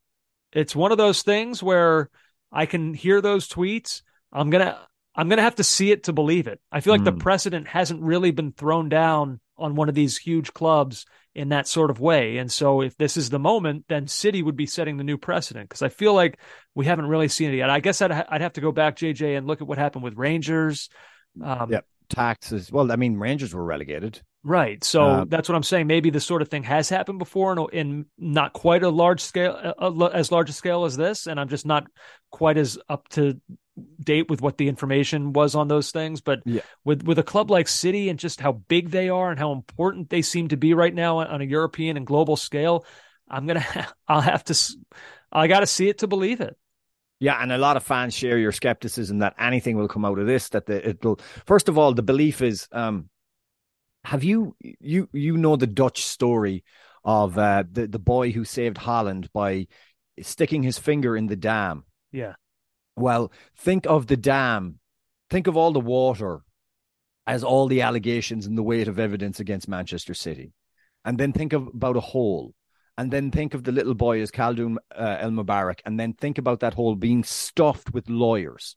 it's 0.53 0.75
one 0.75 0.91
of 0.91 0.97
those 0.97 1.21
things 1.21 1.61
where 1.61 2.09
i 2.51 2.65
can 2.65 2.95
hear 2.95 3.21
those 3.21 3.47
tweets 3.47 4.01
i'm 4.33 4.49
gonna 4.49 4.75
i'm 5.19 5.29
gonna 5.29 5.41
have 5.41 5.55
to 5.55 5.63
see 5.63 5.91
it 5.91 6.03
to 6.03 6.13
believe 6.13 6.47
it 6.47 6.59
i 6.71 6.79
feel 6.79 6.93
like 6.93 7.01
mm. 7.01 7.05
the 7.05 7.11
precedent 7.13 7.67
hasn't 7.67 8.01
really 8.01 8.31
been 8.31 8.51
thrown 8.51 8.89
down 8.89 9.39
on 9.57 9.75
one 9.75 9.89
of 9.89 9.95
these 9.95 10.17
huge 10.17 10.53
clubs 10.53 11.05
in 11.35 11.49
that 11.49 11.67
sort 11.67 11.91
of 11.91 11.99
way. 11.99 12.37
And 12.37 12.51
so 12.51 12.81
if 12.81 12.97
this 12.97 13.15
is 13.15 13.29
the 13.29 13.39
moment, 13.39 13.85
then 13.87 14.07
City 14.07 14.41
would 14.41 14.55
be 14.55 14.65
setting 14.65 14.97
the 14.97 15.03
new 15.03 15.17
precedent 15.17 15.69
because 15.69 15.81
I 15.81 15.89
feel 15.89 16.13
like 16.13 16.39
we 16.75 16.85
haven't 16.85 17.05
really 17.05 17.27
seen 17.27 17.53
it 17.53 17.57
yet. 17.57 17.69
I 17.69 17.79
guess 17.79 18.01
I'd, 18.01 18.11
I'd 18.11 18.41
have 18.41 18.53
to 18.53 18.61
go 18.61 18.71
back, 18.71 18.95
JJ, 18.95 19.37
and 19.37 19.47
look 19.47 19.61
at 19.61 19.67
what 19.67 19.77
happened 19.77 20.03
with 20.03 20.17
Rangers. 20.17 20.89
Um, 21.41 21.71
yep. 21.71 21.85
Taxes. 22.09 22.71
Well, 22.71 22.91
I 22.91 22.95
mean, 22.95 23.17
Rangers 23.17 23.53
were 23.53 23.63
relegated. 23.63 24.19
Right. 24.43 24.83
So 24.83 25.03
uh, 25.03 25.25
that's 25.27 25.47
what 25.47 25.55
I'm 25.55 25.63
saying. 25.63 25.85
Maybe 25.85 26.09
this 26.09 26.25
sort 26.25 26.41
of 26.41 26.47
thing 26.47 26.63
has 26.63 26.89
happened 26.89 27.19
before 27.19 27.53
in, 27.53 27.67
in 27.71 28.05
not 28.17 28.53
quite 28.53 28.83
a 28.83 28.89
large 28.89 29.21
scale, 29.21 29.75
as 30.13 30.31
large 30.31 30.49
a 30.49 30.53
scale 30.53 30.85
as 30.85 30.97
this. 30.97 31.27
And 31.27 31.39
I'm 31.39 31.49
just 31.49 31.65
not 31.65 31.85
quite 32.31 32.57
as 32.57 32.79
up 32.89 33.07
to 33.09 33.39
date 33.99 34.29
with 34.29 34.41
what 34.41 34.57
the 34.57 34.67
information 34.67 35.33
was 35.33 35.55
on 35.55 35.67
those 35.67 35.91
things. 35.91 36.21
But 36.21 36.39
yeah. 36.45 36.61
with 36.83 37.03
with 37.03 37.19
a 37.19 37.23
club 37.23 37.49
like 37.51 37.67
City 37.67 38.09
and 38.09 38.19
just 38.19 38.39
how 38.39 38.53
big 38.53 38.89
they 38.89 39.09
are 39.09 39.29
and 39.29 39.39
how 39.39 39.51
important 39.51 40.09
they 40.09 40.21
seem 40.21 40.49
to 40.49 40.57
be 40.57 40.73
right 40.73 40.93
now 40.93 41.19
on 41.19 41.41
a 41.41 41.45
European 41.45 41.97
and 41.97 42.05
global 42.05 42.35
scale, 42.35 42.85
I'm 43.29 43.47
gonna 43.47 43.65
I'll 44.07 44.21
have 44.21 44.43
to 44.45 44.75
I 45.31 45.47
got 45.47 45.61
to 45.61 45.67
see 45.67 45.89
it 45.89 45.99
to 45.99 46.07
believe 46.07 46.41
it. 46.41 46.57
Yeah, 47.19 47.41
and 47.41 47.51
a 47.51 47.57
lot 47.57 47.75
of 47.75 47.83
fans 47.83 48.13
share 48.13 48.37
your 48.37 48.53
skepticism 48.53 49.19
that 49.19 49.35
anything 49.37 49.75
will 49.75 49.89
come 49.89 50.05
out 50.05 50.19
of 50.19 50.25
this. 50.25 50.49
That 50.49 50.65
the, 50.65 50.89
it'll 50.89 51.19
first 51.45 51.67
of 51.67 51.77
all, 51.77 51.93
the 51.93 52.01
belief 52.01 52.41
is, 52.41 52.67
um, 52.71 53.09
have 54.05 54.23
you 54.23 54.55
you 54.61 55.09
you 55.11 55.35
know 55.35 55.57
the 55.57 55.67
Dutch 55.67 56.05
story 56.05 56.63
of 57.03 57.37
uh, 57.37 57.65
the 57.69 57.87
the 57.87 57.99
boy 57.99 58.31
who 58.31 58.45
saved 58.45 58.77
Holland 58.77 59.29
by 59.33 59.67
sticking 60.21 60.63
his 60.63 60.79
finger 60.79 61.17
in 61.17 61.27
the 61.27 61.35
dam? 61.35 61.83
Yeah, 62.13 62.35
well, 62.99 63.31
think 63.55 63.85
of 63.85 64.07
the 64.07 64.17
dam, 64.17 64.79
think 65.29 65.47
of 65.47 65.57
all 65.57 65.71
the 65.71 65.79
water 65.79 66.41
as 67.25 67.43
all 67.43 67.67
the 67.67 67.81
allegations 67.81 68.45
and 68.45 68.57
the 68.57 68.63
weight 68.63 68.87
of 68.87 68.99
evidence 68.99 69.39
against 69.39 69.67
Manchester 69.67 70.13
City. 70.13 70.51
And 71.05 71.17
then 71.17 71.31
think 71.31 71.53
of, 71.53 71.67
about 71.67 71.97
a 71.97 72.01
hole. 72.01 72.53
And 72.97 73.11
then 73.11 73.31
think 73.31 73.53
of 73.53 73.63
the 73.63 73.71
little 73.71 73.93
boy 73.93 74.21
as 74.21 74.31
Khaldoon 74.31 74.77
uh, 74.93 75.17
El 75.19 75.31
Mubarak. 75.31 75.79
And 75.85 75.99
then 75.99 76.13
think 76.13 76.37
about 76.37 76.59
that 76.59 76.73
hole 76.73 76.95
being 76.95 77.23
stuffed 77.23 77.93
with 77.93 78.09
lawyers 78.09 78.75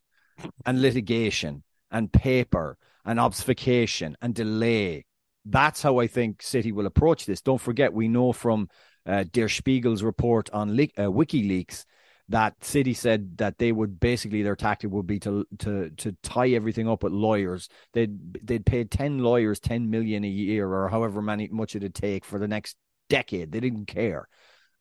and 0.65 0.81
litigation 0.81 1.63
and 1.91 2.13
paper 2.13 2.77
and 3.05 3.19
obfuscation 3.19 4.15
and 4.21 4.33
delay. 4.33 5.05
That's 5.45 5.81
how 5.81 5.99
I 5.99 6.07
think 6.07 6.41
City 6.41 6.71
will 6.71 6.85
approach 6.85 7.25
this. 7.25 7.41
Don't 7.41 7.59
forget, 7.59 7.91
we 7.91 8.07
know 8.07 8.31
from 8.31 8.69
uh, 9.05 9.25
Der 9.29 9.49
Spiegel's 9.49 10.03
report 10.03 10.49
on 10.51 10.77
Le- 10.77 10.83
uh, 10.97 11.11
WikiLeaks 11.11 11.83
that 12.29 12.63
City 12.63 12.93
said 12.93 13.37
that 13.37 13.57
they 13.57 13.71
would 13.71 13.99
basically 13.99 14.43
their 14.43 14.55
tactic 14.55 14.91
would 14.91 15.07
be 15.07 15.19
to 15.19 15.45
to 15.59 15.89
to 15.91 16.15
tie 16.23 16.49
everything 16.49 16.87
up 16.87 17.03
with 17.03 17.11
lawyers. 17.11 17.69
They'd 17.93 18.45
they'd 18.45 18.65
pay 18.65 18.85
ten 18.85 19.19
lawyers 19.19 19.59
ten 19.59 19.89
million 19.89 20.23
a 20.23 20.29
year 20.29 20.67
or 20.67 20.89
however 20.89 21.21
many 21.21 21.49
much 21.49 21.75
it'd 21.75 21.93
take 21.93 22.25
for 22.25 22.39
the 22.39 22.47
next 22.47 22.77
decade. 23.09 23.51
They 23.51 23.59
didn't 23.59 23.87
care 23.87 24.27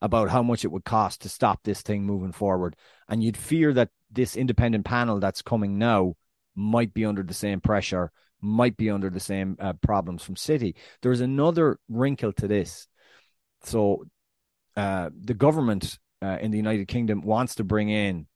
about 0.00 0.31
how 0.31 0.42
much 0.42 0.64
it 0.64 0.72
would 0.72 0.85
cost 0.85 1.22
to 1.22 1.28
stop 1.28 1.61
this 1.62 1.83
thing 1.83 2.05
moving 2.05 2.33
forward. 2.33 2.76
And 3.09 3.22
you'd 3.22 3.37
fear 3.37 3.72
that 3.74 3.90
this 4.11 4.37
independent 4.37 4.85
panel 4.85 5.20
that's 5.20 5.42
coming 5.42 5.78
now 5.78 6.14
might 6.55 6.92
be 6.92 7.05
under 7.05 7.22
the 7.22 7.35
same 7.35 7.61
pressure, 7.61 8.11
might 8.40 8.76
be 8.76 8.90
under 8.90 9.11
the 9.11 9.20
same 9.20 9.57
uh, 9.61 9.74
problems 9.74 10.22
from 10.22 10.37
City. 10.37 10.74
There's 11.02 11.20
another 11.20 11.78
wrinkle 11.88 12.33
to 12.35 12.48
this. 12.48 12.88
So 13.62 14.05
uh, 14.76 15.11
the 15.18 15.35
government 15.35 15.98
uh, 16.22 16.38
in 16.40 16.50
the 16.50 16.56
United 16.56 16.87
Kingdom 16.88 17.22
wants 17.22 17.56
to 17.56 17.64
bring 17.64 17.88
in 17.88 18.26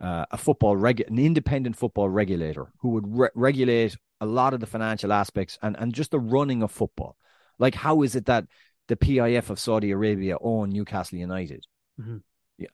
uh, 0.00 0.24
a 0.30 0.38
football 0.38 0.76
regu- 0.76 1.06
an 1.08 1.18
independent 1.18 1.76
football 1.76 2.08
regulator 2.08 2.72
who 2.80 2.90
would 2.90 3.04
re- 3.06 3.28
regulate 3.34 3.96
a 4.20 4.26
lot 4.26 4.54
of 4.54 4.60
the 4.60 4.66
financial 4.66 5.12
aspects 5.12 5.58
and 5.62 5.76
and 5.78 5.94
just 5.94 6.10
the 6.10 6.18
running 6.18 6.62
of 6.62 6.70
football. 6.70 7.16
Like, 7.58 7.74
how 7.74 8.02
is 8.02 8.16
it 8.16 8.26
that 8.26 8.46
the 8.88 8.96
PIF 8.96 9.50
of 9.50 9.60
Saudi 9.60 9.90
Arabia 9.90 10.36
own 10.40 10.70
Newcastle 10.70 11.18
United? 11.18 11.64
Mm-hmm. 12.00 12.18
Yeah, 12.58 12.68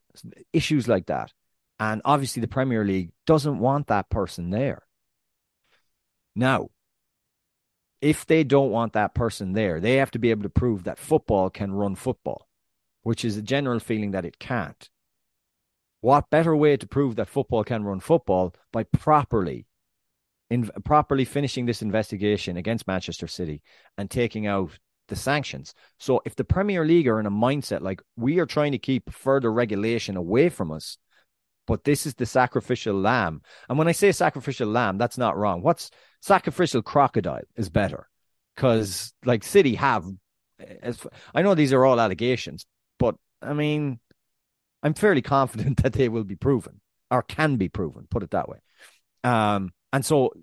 issues 0.53 0.87
like 0.87 1.07
that, 1.07 1.33
and 1.79 2.01
obviously 2.05 2.41
the 2.41 2.47
Premier 2.47 2.85
League 2.85 3.11
doesn't 3.25 3.59
want 3.59 3.87
that 3.87 4.09
person 4.09 4.49
there. 4.49 4.83
Now, 6.35 6.69
if 8.01 8.25
they 8.25 8.43
don't 8.43 8.71
want 8.71 8.93
that 8.93 9.15
person 9.15 9.53
there, 9.53 9.79
they 9.79 9.95
have 9.95 10.11
to 10.11 10.19
be 10.19 10.29
able 10.29 10.43
to 10.43 10.49
prove 10.49 10.83
that 10.83 10.99
football 10.99 11.49
can 11.49 11.71
run 11.71 11.95
football 11.95 12.46
which 13.07 13.23
is 13.23 13.37
a 13.37 13.41
general 13.41 13.79
feeling 13.79 14.11
that 14.11 14.25
it 14.25 14.37
can't. 14.37 14.89
What 16.01 16.29
better 16.29 16.53
way 16.53 16.75
to 16.75 16.85
prove 16.85 17.15
that 17.15 17.29
football 17.29 17.63
can 17.63 17.85
run 17.85 18.01
football 18.01 18.53
by 18.73 18.83
properly 18.83 19.65
in 20.49 20.69
properly 20.83 21.23
finishing 21.23 21.65
this 21.65 21.81
investigation 21.81 22.57
against 22.57 22.85
Manchester 22.85 23.27
City 23.27 23.61
and 23.97 24.11
taking 24.11 24.45
out 24.45 24.77
the 25.07 25.15
sanctions. 25.15 25.73
So 25.97 26.21
if 26.25 26.35
the 26.35 26.43
Premier 26.43 26.83
League 26.83 27.07
are 27.07 27.17
in 27.17 27.25
a 27.25 27.31
mindset 27.31 27.79
like 27.79 28.01
we 28.17 28.39
are 28.39 28.45
trying 28.45 28.73
to 28.73 28.77
keep 28.77 29.09
further 29.09 29.53
regulation 29.53 30.17
away 30.17 30.49
from 30.49 30.69
us, 30.69 30.97
but 31.65 31.85
this 31.85 32.05
is 32.05 32.15
the 32.15 32.25
sacrificial 32.25 32.95
lamb. 32.95 33.41
And 33.69 33.77
when 33.77 33.87
I 33.87 33.93
say 33.93 34.11
sacrificial 34.11 34.67
lamb, 34.67 34.97
that's 34.97 35.17
not 35.17 35.37
wrong. 35.37 35.61
What's 35.61 35.91
sacrificial 36.21 36.81
crocodile 36.81 37.47
is 37.55 37.69
better 37.69 38.09
because 38.53 39.13
like 39.23 39.45
City 39.45 39.75
have 39.75 40.03
as 40.81 40.99
I 41.33 41.41
know 41.41 41.55
these 41.55 41.73
are 41.73 41.85
all 41.85 41.99
allegations, 41.99 42.65
I 43.41 43.53
mean, 43.53 43.99
I'm 44.83 44.93
fairly 44.93 45.21
confident 45.21 45.77
that 45.83 45.93
they 45.93 46.09
will 46.09 46.23
be 46.23 46.35
proven 46.35 46.81
or 47.09 47.21
can 47.21 47.55
be 47.55 47.69
proven, 47.69 48.07
put 48.09 48.23
it 48.23 48.31
that 48.31 48.49
way. 48.49 48.57
Um, 49.23 49.71
and 49.93 50.05
so, 50.05 50.33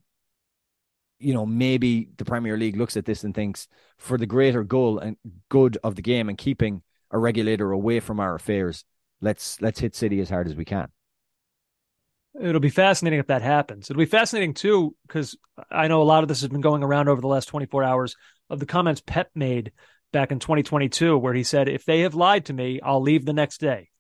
you 1.19 1.35
know, 1.35 1.47
maybe 1.47 2.09
the 2.17 2.25
Premier 2.25 2.57
League 2.57 2.77
looks 2.77 2.97
at 2.97 3.05
this 3.05 3.25
and 3.25 3.35
thinks 3.35 3.69
for 3.99 4.19
the 4.19 4.27
greater 4.27 4.65
goal 4.65 4.99
and 4.99 5.17
good 5.49 5.79
of 5.85 5.95
the 5.95 6.03
game 6.03 6.29
and 6.29 6.39
keeping 6.39 6.83
a 7.11 7.19
regulator 7.19 7.71
away 7.71 8.01
from 8.01 8.21
our 8.21 8.35
affairs, 8.35 8.85
let's 9.21 9.61
let's 9.61 9.81
hit 9.81 9.95
City 9.95 10.21
as 10.21 10.31
hard 10.31 10.47
as 10.47 10.55
we 10.55 10.65
can. 10.65 10.89
It'll 12.41 12.61
be 12.61 12.71
fascinating 12.71 13.21
if 13.21 13.29
that 13.29 13.43
happens. 13.43 13.89
It'll 13.89 14.01
be 14.01 14.07
fascinating 14.07 14.55
too, 14.55 14.97
because 15.07 15.37
I 15.71 15.87
know 15.87 16.03
a 16.03 16.05
lot 16.05 16.25
of 16.25 16.29
this 16.29 16.41
has 16.41 16.49
been 16.49 16.61
going 16.61 16.83
around 16.83 17.09
over 17.09 17.21
the 17.21 17.29
last 17.29 17.47
24 17.47 17.85
hours 17.85 18.17
of 18.51 18.59
the 18.59 18.67
comments 18.67 19.03
Pep 19.07 19.31
made 19.37 19.71
back 20.15 20.33
in 20.33 20.39
2022 20.39 21.19
where 21.19 21.35
he 21.35 21.43
said, 21.43 21.69
"If 21.69 21.85
they 21.85 22.01
have 22.01 22.15
lied 22.15 22.47
to 22.47 22.55
me, 22.55 22.81
I'll 22.81 23.03
leave 23.03 23.27
the 23.27 23.35
next 23.35 23.59
day." 23.59 23.91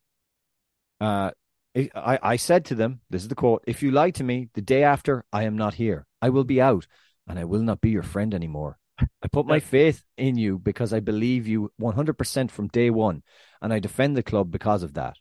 Uh, 1.01 1.33
I, 1.77 2.19
I 2.23 2.37
said 2.37 2.67
to 2.67 2.75
them, 2.75 3.01
this 3.11 3.23
is 3.23 3.29
the 3.29 3.35
quote, 3.35 3.65
if 3.67 3.83
you 3.83 3.91
lie 3.91 4.13
to 4.13 4.25
me 4.25 4.49
the 4.55 4.63
day 4.63 4.85
after 4.85 5.25
I 5.33 5.43
am 5.43 5.57
not 5.57 5.75
here, 5.75 6.07
I 6.23 6.31
will 6.31 6.45
be 6.45 6.61
out 6.61 6.87
and 7.27 7.39
I 7.39 7.45
will 7.45 7.63
not 7.63 7.81
be 7.81 7.91
your 7.91 8.05
friend 8.05 8.33
anymore. 8.33 8.79
I 8.99 9.29
put 9.33 9.47
my 9.47 9.59
faith 9.59 10.05
in 10.17 10.37
you 10.37 10.59
because 10.59 10.93
I 10.93 11.01
believe 11.01 11.49
you 11.49 11.73
100% 11.81 12.51
from 12.51 12.69
day 12.69 12.91
one, 12.91 13.23
and 13.61 13.73
I 13.73 13.81
defend 13.81 14.17
the 14.17 14.23
club 14.23 14.53
because 14.53 14.85
of 14.85 14.95
that. 14.95 15.17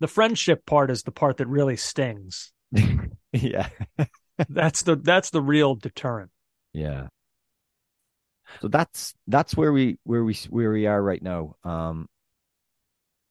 The 0.00 0.08
friendship 0.08 0.64
part 0.64 0.90
is 0.90 1.02
the 1.02 1.12
part 1.12 1.36
that 1.36 1.48
really 1.48 1.76
stings. 1.76 2.52
yeah. 3.32 3.68
that's 4.48 4.82
the 4.82 4.96
that's 4.96 5.30
the 5.30 5.42
real 5.42 5.74
deterrent. 5.74 6.30
Yeah. 6.72 7.08
So 8.60 8.68
that's 8.68 9.14
that's 9.26 9.56
where 9.56 9.72
we 9.72 9.98
where 10.04 10.24
we 10.24 10.34
where 10.50 10.70
we 10.70 10.86
are 10.86 11.02
right 11.02 11.22
now. 11.22 11.56
Um 11.64 12.08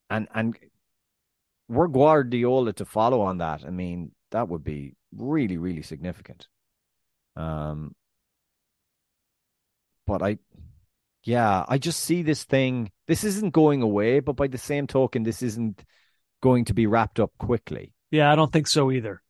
and 0.10 0.28
and 0.34 0.56
we're 1.70 1.88
Guardiola 1.88 2.74
to 2.74 2.86
follow 2.86 3.22
on 3.22 3.38
that. 3.38 3.64
I 3.66 3.70
mean, 3.70 4.12
that 4.32 4.50
would 4.50 4.64
be 4.64 4.96
really, 5.16 5.58
really 5.58 5.82
significant. 5.82 6.48
Um 7.36 7.96
but 10.06 10.22
I, 10.22 10.38
yeah, 11.24 11.66
I 11.68 11.78
just 11.78 12.02
see 12.02 12.24
this 12.24 12.44
thing. 12.44 12.92
This 13.08 13.24
isn't 13.24 13.54
going 13.54 13.82
away, 13.82 14.20
but 14.20 14.36
by 14.36 14.48
the 14.48 14.58
same 14.58 14.88
token, 14.88 15.24
this 15.24 15.42
isn't 15.42 15.84
going 16.42 16.66
to 16.66 16.74
be 16.74 16.88
wrapped 16.88 17.20
up 17.20 17.32
quickly. 17.38 17.94
Yeah, 18.12 18.32
I 18.32 18.36
don't 18.36 18.52
think 18.52 18.68
so 18.68 18.92
either. 18.92 19.22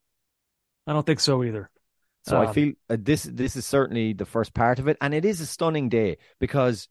I 0.88 0.94
don't 0.94 1.06
think 1.06 1.20
so 1.20 1.44
either. 1.44 1.70
So 2.24 2.42
um, 2.42 2.48
I 2.48 2.54
feel 2.54 2.74
uh, 2.90 2.98
this 3.00 3.24
this 3.24 3.56
is 3.56 3.66
certainly 3.66 4.14
the 4.14 4.26
first 4.26 4.54
part 4.54 4.80
of 4.80 4.88
it, 4.88 4.98
and 5.02 5.14
it 5.14 5.26
is 5.26 5.42
a 5.42 5.46
stunning 5.46 5.90
day 5.90 6.18
because 6.40 6.88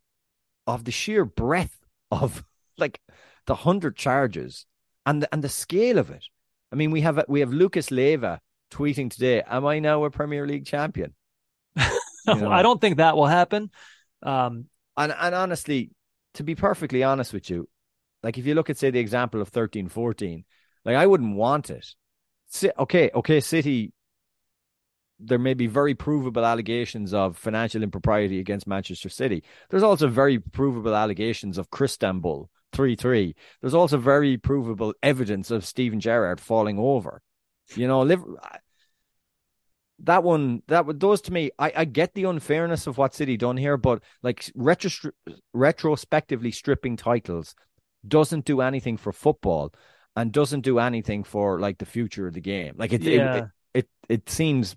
of 0.66 0.85
the 0.85 0.92
sheer 0.92 1.25
breadth 1.25 1.79
of 2.11 2.45
like 2.79 3.01
the 3.47 3.55
hundred 3.55 3.97
charges 3.97 4.66
and 5.07 5.23
the, 5.23 5.29
and 5.33 5.42
the 5.42 5.49
scale 5.49 5.99
of 5.99 6.11
it. 6.11 6.25
I 6.71 6.77
mean, 6.77 6.90
we 6.90 7.01
have 7.01 7.25
we 7.29 7.40
have 7.40 7.53
Lucas 7.53 7.90
Leiva 7.90 8.40
tweeting 8.71 9.11
today, 9.11 9.42
"Am 9.47 9.66
I 9.66 9.79
now 9.79 10.05
a 10.05 10.11
Premier 10.11 10.47
League 10.47 10.66
champion?" 10.66 11.14
know? 12.27 12.51
I 12.51 12.62
don't 12.62 12.81
think 12.81 12.99
that 12.99 13.16
will 13.16 13.27
happen. 13.27 13.71
Um, 14.23 14.66
and 14.97 15.14
and 15.18 15.35
honestly, 15.35 15.90
to 16.35 16.45
be 16.45 16.55
perfectly 16.55 17.03
honest 17.03 17.33
with 17.33 17.49
you, 17.49 17.68
like 18.23 18.37
if 18.37 18.47
you 18.47 18.55
look 18.55 18.68
at 18.68 18.79
say 18.79 18.90
the 18.90 19.01
example 19.01 19.40
of 19.40 19.49
13 19.49 19.88
14, 19.88 20.45
like 20.85 20.97
I 20.97 21.07
wouldn't 21.07 21.37
want 21.37 21.71
it. 21.71 21.87
Okay, 22.79 23.11
okay, 23.14 23.40
City 23.40 23.92
there 25.25 25.39
may 25.39 25.55
be 25.55 25.67
very 25.67 25.95
provable 25.95 26.45
allegations 26.45 27.15
of 27.15 27.37
financial 27.37 27.83
impropriety 27.83 28.41
against 28.41 28.67
Manchester 28.67 29.09
City. 29.09 29.43
There's 29.71 29.83
also 29.83 30.09
very 30.09 30.39
provable 30.39 30.95
allegations 30.95 31.59
of 31.59 31.71
Crystanbul 31.71 32.49
3 32.73 32.97
3. 32.97 33.35
There's 33.61 33.75
also 33.75 33.99
very 33.99 34.37
provable 34.37 34.95
evidence 35.03 35.51
of 35.51 35.65
Steven 35.65 36.01
Gerrard 36.01 36.41
falling 36.41 36.79
over. 36.79 37.23
You 37.75 37.87
know, 37.87 38.05
that 40.05 40.25
one 40.25 40.63
that 40.69 40.85
those 40.99 41.21
to 41.23 41.33
me 41.33 41.51
I, 41.59 41.73
I 41.77 41.85
get 41.85 42.15
the 42.15 42.25
unfairness 42.25 42.87
of 42.87 42.99
what 42.99 43.15
city 43.15 43.37
done 43.37 43.57
here 43.57 43.77
but 43.77 44.03
like 44.23 44.51
retro, 44.55 45.13
retrospectively 45.55 46.51
stripping 46.51 46.97
titles 46.97 47.55
doesn't 48.07 48.45
do 48.45 48.61
anything 48.61 48.97
for 48.97 49.13
football 49.13 49.73
and 50.17 50.33
doesn't 50.33 50.63
do 50.63 50.81
anything 50.81 51.23
for 51.23 51.61
like 51.61 51.79
the 51.79 51.87
future 51.87 52.27
of 52.27 52.35
the 52.35 52.41
game 52.41 52.75
like 52.77 52.93
it 52.93 53.03
yeah. 53.03 53.37
it, 53.37 53.39
it, 53.39 53.49
it, 53.75 53.89
it 54.09 54.29
seems 54.29 54.77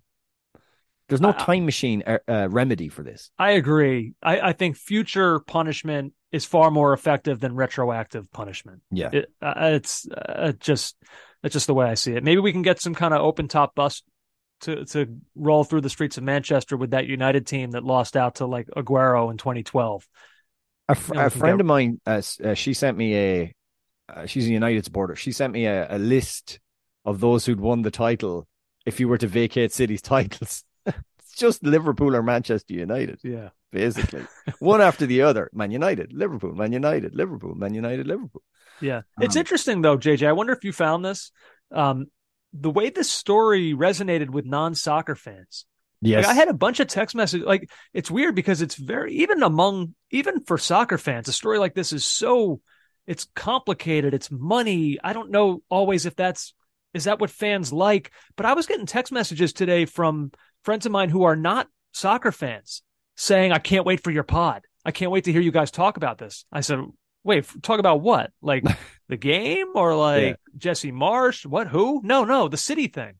there's 1.07 1.21
no 1.21 1.31
time 1.31 1.65
machine 1.65 2.03
uh, 2.05 2.17
uh, 2.27 2.47
remedy 2.49 2.89
for 2.89 3.03
this 3.03 3.31
i 3.37 3.51
agree 3.51 4.13
I, 4.21 4.39
I 4.39 4.53
think 4.53 4.75
future 4.75 5.39
punishment 5.39 6.13
is 6.31 6.45
far 6.45 6.71
more 6.71 6.93
effective 6.93 7.39
than 7.39 7.55
retroactive 7.55 8.31
punishment 8.31 8.81
yeah 8.91 9.09
it, 9.13 9.31
uh, 9.41 9.53
it's 9.57 10.07
uh, 10.09 10.53
just 10.59 10.95
that's 11.43 11.53
just 11.53 11.67
the 11.67 11.73
way 11.73 11.87
i 11.87 11.93
see 11.93 12.13
it 12.13 12.23
maybe 12.23 12.41
we 12.41 12.51
can 12.51 12.61
get 12.61 12.81
some 12.81 12.95
kind 12.95 13.13
of 13.13 13.21
open 13.21 13.47
top 13.47 13.75
bus 13.75 14.01
to 14.61 14.85
to 14.85 15.17
roll 15.35 15.63
through 15.63 15.81
the 15.81 15.89
streets 15.89 16.17
of 16.17 16.23
Manchester 16.23 16.77
with 16.77 16.91
that 16.91 17.07
United 17.07 17.45
team 17.45 17.71
that 17.71 17.83
lost 17.83 18.15
out 18.15 18.35
to 18.35 18.45
like 18.45 18.67
Aguero 18.75 19.31
in 19.31 19.37
2012. 19.37 20.07
A, 20.87 20.95
fr- 20.95 21.13
you 21.13 21.19
know, 21.19 21.25
a 21.25 21.29
friend 21.29 21.57
get... 21.57 21.61
of 21.61 21.65
mine, 21.67 22.01
uh, 22.05 22.21
uh, 22.43 22.53
she 22.53 22.73
sent 22.73 22.97
me 22.97 23.15
a. 23.15 23.55
Uh, 24.07 24.25
she's 24.27 24.45
a 24.45 24.51
United 24.51 24.85
supporter. 24.85 25.15
She 25.15 25.31
sent 25.31 25.51
me 25.51 25.65
a, 25.65 25.95
a, 25.95 25.97
list 25.97 26.59
of 27.05 27.19
those 27.19 27.43
who'd 27.43 27.59
won 27.59 27.81
the 27.81 27.89
title. 27.89 28.47
If 28.85 28.99
you 28.99 29.07
were 29.07 29.17
to 29.17 29.27
vacate 29.27 29.71
City's 29.71 30.01
titles, 30.03 30.63
just 31.35 31.63
Liverpool 31.63 32.15
or 32.15 32.23
Manchester 32.23 32.73
United. 32.73 33.19
Yeah, 33.23 33.49
basically 33.71 34.25
one 34.59 34.81
after 34.81 35.05
the 35.05 35.21
other. 35.23 35.49
Man 35.53 35.71
United, 35.71 36.13
Liverpool, 36.13 36.53
Man 36.53 36.71
United, 36.71 37.15
Liverpool, 37.15 37.55
Man 37.55 37.73
United, 37.73 38.07
Liverpool. 38.07 38.43
Yeah, 38.81 39.01
it's 39.19 39.35
um, 39.35 39.39
interesting 39.39 39.81
though, 39.81 39.97
JJ. 39.97 40.27
I 40.27 40.33
wonder 40.33 40.53
if 40.53 40.63
you 40.63 40.73
found 40.73 41.05
this. 41.05 41.31
Um, 41.71 42.07
the 42.53 42.69
way 42.69 42.89
this 42.89 43.09
story 43.11 43.73
resonated 43.73 44.29
with 44.29 44.45
non-soccer 44.45 45.15
fans. 45.15 45.65
Yes. 46.01 46.25
Like 46.25 46.35
I 46.35 46.39
had 46.39 46.49
a 46.49 46.53
bunch 46.53 46.79
of 46.79 46.87
text 46.87 47.15
messages. 47.15 47.45
Like 47.45 47.69
it's 47.93 48.11
weird 48.11 48.35
because 48.35 48.61
it's 48.61 48.75
very 48.75 49.13
even 49.15 49.43
among 49.43 49.95
even 50.11 50.43
for 50.43 50.57
soccer 50.57 50.97
fans, 50.97 51.27
a 51.27 51.33
story 51.33 51.57
like 51.57 51.73
this 51.73 51.93
is 51.93 52.05
so 52.05 52.61
it's 53.07 53.27
complicated. 53.35 54.13
It's 54.13 54.31
money. 54.31 54.99
I 55.03 55.13
don't 55.13 55.31
know 55.31 55.61
always 55.69 56.05
if 56.05 56.15
that's 56.15 56.53
is 56.93 57.05
that 57.05 57.19
what 57.19 57.29
fans 57.29 57.73
like. 57.73 58.11
But 58.35 58.45
I 58.45 58.53
was 58.53 58.67
getting 58.67 58.85
text 58.85 59.11
messages 59.11 59.53
today 59.53 59.85
from 59.85 60.31
friends 60.65 60.85
of 60.85 60.91
mine 60.91 61.09
who 61.09 61.23
are 61.23 61.35
not 61.35 61.67
soccer 61.93 62.31
fans 62.31 62.83
saying, 63.15 63.51
"I 63.51 63.59
can't 63.59 63.85
wait 63.85 64.03
for 64.03 64.11
your 64.11 64.23
pod. 64.23 64.63
I 64.83 64.91
can't 64.91 65.11
wait 65.11 65.23
to 65.23 65.31
hear 65.31 65.41
you 65.41 65.51
guys 65.51 65.71
talk 65.71 65.97
about 65.97 66.17
this." 66.17 66.45
I 66.51 66.61
said, 66.61 66.79
Wait, 67.25 67.43
talk 67.63 67.79
about 67.79 68.01
what? 68.01 68.31
Like 68.41 68.63
the 69.09 69.17
game 69.17 69.69
or 69.73 69.95
like 69.95 70.23
yeah. 70.23 70.33
Jesse 70.57 70.91
Marsch? 70.91 71.45
What? 71.45 71.67
Who? 71.67 71.99
No, 72.03 72.23
no, 72.23 72.47
the 72.47 72.55
city 72.55 72.87
thing. 72.87 73.15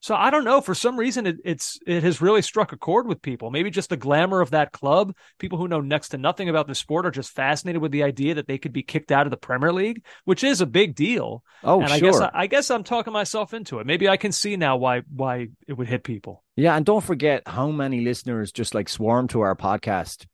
So 0.00 0.14
I 0.14 0.30
don't 0.30 0.44
know. 0.44 0.62
For 0.62 0.74
some 0.74 0.98
reason, 0.98 1.26
it, 1.26 1.36
it's 1.44 1.78
it 1.86 2.02
has 2.02 2.22
really 2.22 2.40
struck 2.40 2.72
a 2.72 2.76
chord 2.76 3.06
with 3.06 3.20
people. 3.20 3.50
Maybe 3.50 3.70
just 3.70 3.90
the 3.90 3.98
glamour 3.98 4.40
of 4.40 4.50
that 4.50 4.72
club. 4.72 5.14
People 5.38 5.58
who 5.58 5.68
know 5.68 5.82
next 5.82 6.08
to 6.10 6.18
nothing 6.18 6.48
about 6.48 6.66
the 6.66 6.74
sport 6.74 7.04
are 7.04 7.10
just 7.10 7.30
fascinated 7.30 7.82
with 7.82 7.92
the 7.92 8.02
idea 8.02 8.34
that 8.34 8.46
they 8.46 8.56
could 8.56 8.72
be 8.72 8.82
kicked 8.82 9.12
out 9.12 9.26
of 9.26 9.30
the 9.30 9.36
Premier 9.36 9.72
League, 9.72 10.02
which 10.24 10.42
is 10.42 10.62
a 10.62 10.66
big 10.66 10.94
deal. 10.94 11.44
Oh, 11.62 11.80
and 11.80 11.90
sure. 11.90 11.96
I 11.96 12.00
guess 12.00 12.20
I, 12.20 12.30
I 12.32 12.46
guess 12.46 12.70
I'm 12.70 12.82
talking 12.82 13.12
myself 13.12 13.52
into 13.52 13.78
it. 13.78 13.86
Maybe 13.86 14.08
I 14.08 14.16
can 14.16 14.32
see 14.32 14.56
now 14.56 14.78
why 14.78 15.02
why 15.14 15.48
it 15.68 15.74
would 15.74 15.88
hit 15.88 16.02
people. 16.02 16.44
Yeah, 16.56 16.76
and 16.76 16.86
don't 16.86 17.04
forget 17.04 17.42
how 17.46 17.70
many 17.70 18.00
listeners 18.00 18.52
just 18.52 18.74
like 18.74 18.88
swarm 18.88 19.28
to 19.28 19.42
our 19.42 19.54
podcast 19.54 20.26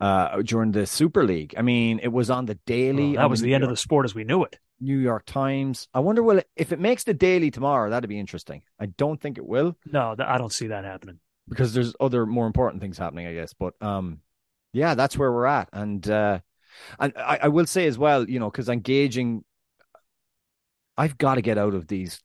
uh, 0.00 0.42
during 0.42 0.72
the 0.72 0.86
Super 0.86 1.24
League. 1.24 1.54
I 1.56 1.62
mean, 1.62 1.98
it 2.02 2.12
was 2.12 2.28
on 2.28 2.44
the 2.44 2.56
daily. 2.66 3.16
Oh, 3.16 3.20
that 3.20 3.30
was 3.30 3.40
the, 3.40 3.46
the 3.46 3.54
end 3.54 3.64
of 3.64 3.70
the 3.70 3.76
sport 3.76 4.04
as 4.04 4.14
we 4.14 4.24
knew 4.24 4.44
it. 4.44 4.58
New 4.80 4.98
York 4.98 5.24
Times. 5.26 5.88
I 5.94 6.00
wonder 6.00 6.22
will 6.22 6.38
it, 6.38 6.48
if 6.56 6.72
it 6.72 6.80
makes 6.80 7.04
the 7.04 7.14
daily 7.14 7.50
tomorrow. 7.50 7.90
That'd 7.90 8.08
be 8.08 8.18
interesting. 8.18 8.62
I 8.78 8.86
don't 8.86 9.20
think 9.20 9.38
it 9.38 9.46
will. 9.46 9.76
No, 9.90 10.14
I 10.18 10.38
don't 10.38 10.52
see 10.52 10.68
that 10.68 10.84
happening 10.84 11.20
because 11.48 11.74
there's 11.74 11.94
other 12.00 12.26
more 12.26 12.46
important 12.46 12.82
things 12.82 12.98
happening, 12.98 13.26
I 13.26 13.34
guess. 13.34 13.52
But 13.54 13.74
um, 13.80 14.20
yeah, 14.72 14.94
that's 14.94 15.16
where 15.16 15.32
we're 15.32 15.46
at, 15.46 15.68
and 15.72 16.08
uh, 16.08 16.40
and 16.98 17.12
I, 17.16 17.40
I 17.42 17.48
will 17.48 17.66
say 17.66 17.86
as 17.86 17.98
well, 17.98 18.28
you 18.28 18.40
know, 18.40 18.50
because 18.50 18.68
engaging, 18.68 19.44
I've 20.96 21.18
got 21.18 21.36
to 21.36 21.42
get 21.42 21.58
out 21.58 21.74
of 21.74 21.86
these 21.86 22.20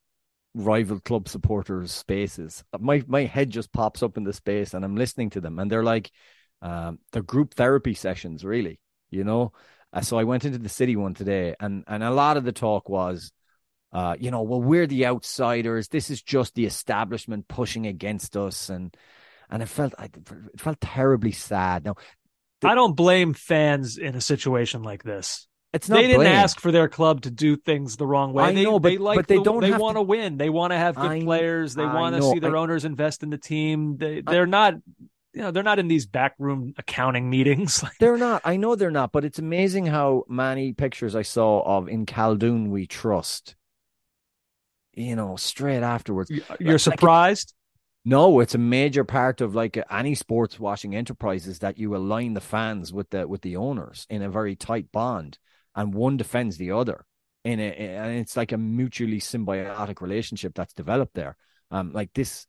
rival 0.56 1.00
club 1.00 1.30
supporters 1.30 1.92
spaces. 1.92 2.64
My 2.80 3.04
my 3.08 3.26
head 3.26 3.50
just 3.50 3.72
pops 3.72 4.04
up 4.04 4.18
in 4.18 4.24
the 4.24 4.34
space, 4.34 4.74
and 4.74 4.84
I'm 4.84 4.96
listening 4.96 5.30
to 5.32 5.42
them, 5.42 5.60
and 5.60 5.72
they're 5.72 5.84
like 5.84 6.12
um, 6.62 7.00
they're 7.12 7.22
group 7.22 7.54
therapy 7.54 7.94
sessions, 7.94 8.44
really. 8.44 8.80
You 9.12 9.24
know, 9.24 9.54
uh, 9.92 10.02
so 10.02 10.18
I 10.18 10.24
went 10.24 10.46
into 10.46 10.58
the 10.58 10.70
city 10.70 10.96
one 10.96 11.14
today, 11.14 11.56
and 11.60 11.84
and 11.88 12.04
a 12.04 12.12
lot 12.12 12.38
of 12.38 12.44
the 12.44 12.52
talk 12.52 12.90
was, 12.90 13.32
uh, 13.92 14.16
you 14.20 14.32
know, 14.32 14.44
well, 14.44 14.62
we're 14.62 14.88
the 14.88 15.08
outsiders. 15.08 15.88
This 15.88 16.10
is 16.10 16.22
just 16.22 16.56
the 16.56 16.66
establishment 16.66 17.48
pushing 17.48 17.88
against 17.88 18.38
us, 18.38 18.70
and 18.70 18.96
and 19.50 19.64
it 19.64 19.68
felt 19.68 19.94
it 20.00 20.12
felt 20.58 20.80
terribly 20.80 21.32
sad. 21.32 21.86
Now, 21.86 21.96
the, 22.62 22.70
I 22.70 22.76
don't 22.76 22.96
blame 22.96 23.34
fans 23.34 23.98
in 23.98 24.16
a 24.16 24.22
situation 24.22 24.84
like 24.84 25.04
this. 25.04 25.48
It's 25.72 25.88
not 25.88 25.98
they 25.98 26.08
didn't 26.08 26.22
blame. 26.22 26.34
ask 26.34 26.60
for 26.60 26.72
their 26.72 26.88
club 26.88 27.22
to 27.22 27.32
do 27.32 27.56
things 27.56 27.96
the 27.96 28.08
wrong 28.08 28.34
way. 28.34 28.44
I 28.44 28.52
they, 28.54 28.64
know, 28.64 28.80
but 28.80 28.90
they 28.90 28.98
like 28.98 29.18
but 29.18 29.28
they 29.28 29.38
the, 29.38 29.44
don't. 29.44 29.62
They 29.62 29.72
want 29.72 29.98
to 29.98 30.02
win. 30.02 30.38
They 30.38 30.50
want 30.50 30.72
to 30.72 30.78
have 30.78 30.96
good 30.96 31.12
I, 31.12 31.24
players. 31.24 31.76
They 31.76 31.86
want 31.86 32.16
to 32.16 32.24
see 32.24 32.40
their 32.40 32.58
I, 32.58 32.60
owners 32.60 32.86
invest 32.86 33.24
in 33.24 33.30
the 33.30 33.38
team. 33.38 33.98
They 33.98 34.22
they're 34.22 34.48
not 34.48 34.76
you 35.34 35.42
know 35.42 35.52
they're 35.52 35.64
not 35.64 35.80
in 35.80 35.88
these 35.88 36.06
backroom 36.06 36.74
accounting 36.78 37.30
meetings. 37.30 37.84
they're 38.00 38.18
not. 38.18 38.42
I 38.46 38.58
know 38.58 38.76
they're 38.76 38.92
not, 38.92 39.12
but 39.12 39.26
it's 39.26 39.40
amazing 39.40 39.86
how 39.86 40.26
many 40.28 40.74
pictures 40.74 41.16
I 41.16 41.22
saw 41.22 41.62
of 41.62 41.88
in 41.88 42.06
Khaldoon 42.06 42.70
we 42.70 42.88
trust. 42.88 43.56
You 44.94 45.16
know, 45.16 45.36
straight 45.36 45.84
afterwards. 45.84 46.30
You're 46.60 46.74
like, 46.74 46.80
surprised? 46.80 47.54
no, 48.06 48.40
it's 48.40 48.56
a 48.56 48.60
major 48.60 49.04
part 49.04 49.42
of 49.42 49.56
like 49.56 49.78
any 49.92 50.16
sports 50.16 50.60
washing 50.60 50.96
enterprises 50.96 51.60
that 51.60 51.78
you 51.78 51.96
align 51.96 52.34
the 52.34 52.42
fans 52.42 52.92
with 52.92 53.10
the 53.12 53.28
with 53.28 53.42
the 53.42 53.56
owners 53.56 54.08
in 54.10 54.22
a 54.22 54.30
very 54.30 54.56
tight 54.56 54.92
bond, 54.92 55.38
and 55.76 55.94
one 55.94 56.18
defends 56.18 56.58
the 56.58 56.72
other. 56.72 57.06
In 57.44 57.60
a, 57.60 57.72
and 57.72 58.20
it's 58.20 58.36
like 58.36 58.52
a 58.52 58.58
mutually 58.58 59.20
symbiotic 59.20 60.02
relationship 60.02 60.54
that's 60.56 60.74
developed 60.74 61.14
there. 61.14 61.38
Um, 61.72 61.94
like 61.94 62.12
this, 62.14 62.48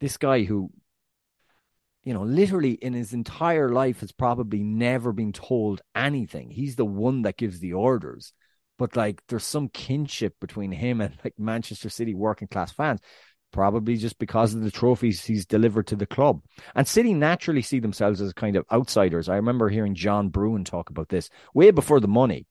this 0.00 0.18
guy 0.18 0.44
who 0.44 0.70
you 2.04 2.12
know, 2.14 2.22
literally 2.22 2.72
in 2.72 2.92
his 2.92 3.12
entire 3.12 3.70
life 3.70 4.00
has 4.00 4.12
probably 4.12 4.62
never 4.62 5.12
been 5.12 5.32
told 5.32 5.80
anything. 5.94 6.50
He's 6.50 6.76
the 6.76 6.84
one 6.84 7.22
that 7.22 7.36
gives 7.38 7.60
the 7.60 7.72
orders. 7.74 8.32
but 8.78 8.96
like 8.96 9.22
there's 9.28 9.44
some 9.44 9.68
kinship 9.68 10.34
between 10.40 10.72
him 10.72 11.00
and 11.00 11.16
like 11.24 11.34
Manchester 11.38 11.88
City 11.88 12.14
working 12.14 12.48
class 12.48 12.72
fans, 12.72 13.00
probably 13.52 13.96
just 13.96 14.18
because 14.18 14.54
of 14.54 14.62
the 14.62 14.70
trophies 14.70 15.24
he's 15.24 15.46
delivered 15.46 15.86
to 15.88 15.96
the 15.96 16.06
club. 16.06 16.42
And 16.74 16.86
City 16.86 17.14
naturally 17.14 17.62
see 17.62 17.80
themselves 17.80 18.20
as 18.20 18.32
kind 18.32 18.56
of 18.56 18.64
outsiders. 18.72 19.28
I 19.28 19.36
remember 19.36 19.68
hearing 19.68 19.94
John 19.94 20.28
Brewin 20.28 20.64
talk 20.64 20.90
about 20.90 21.08
this 21.08 21.30
way 21.54 21.70
before 21.70 22.00
the 22.00 22.08
money. 22.08 22.46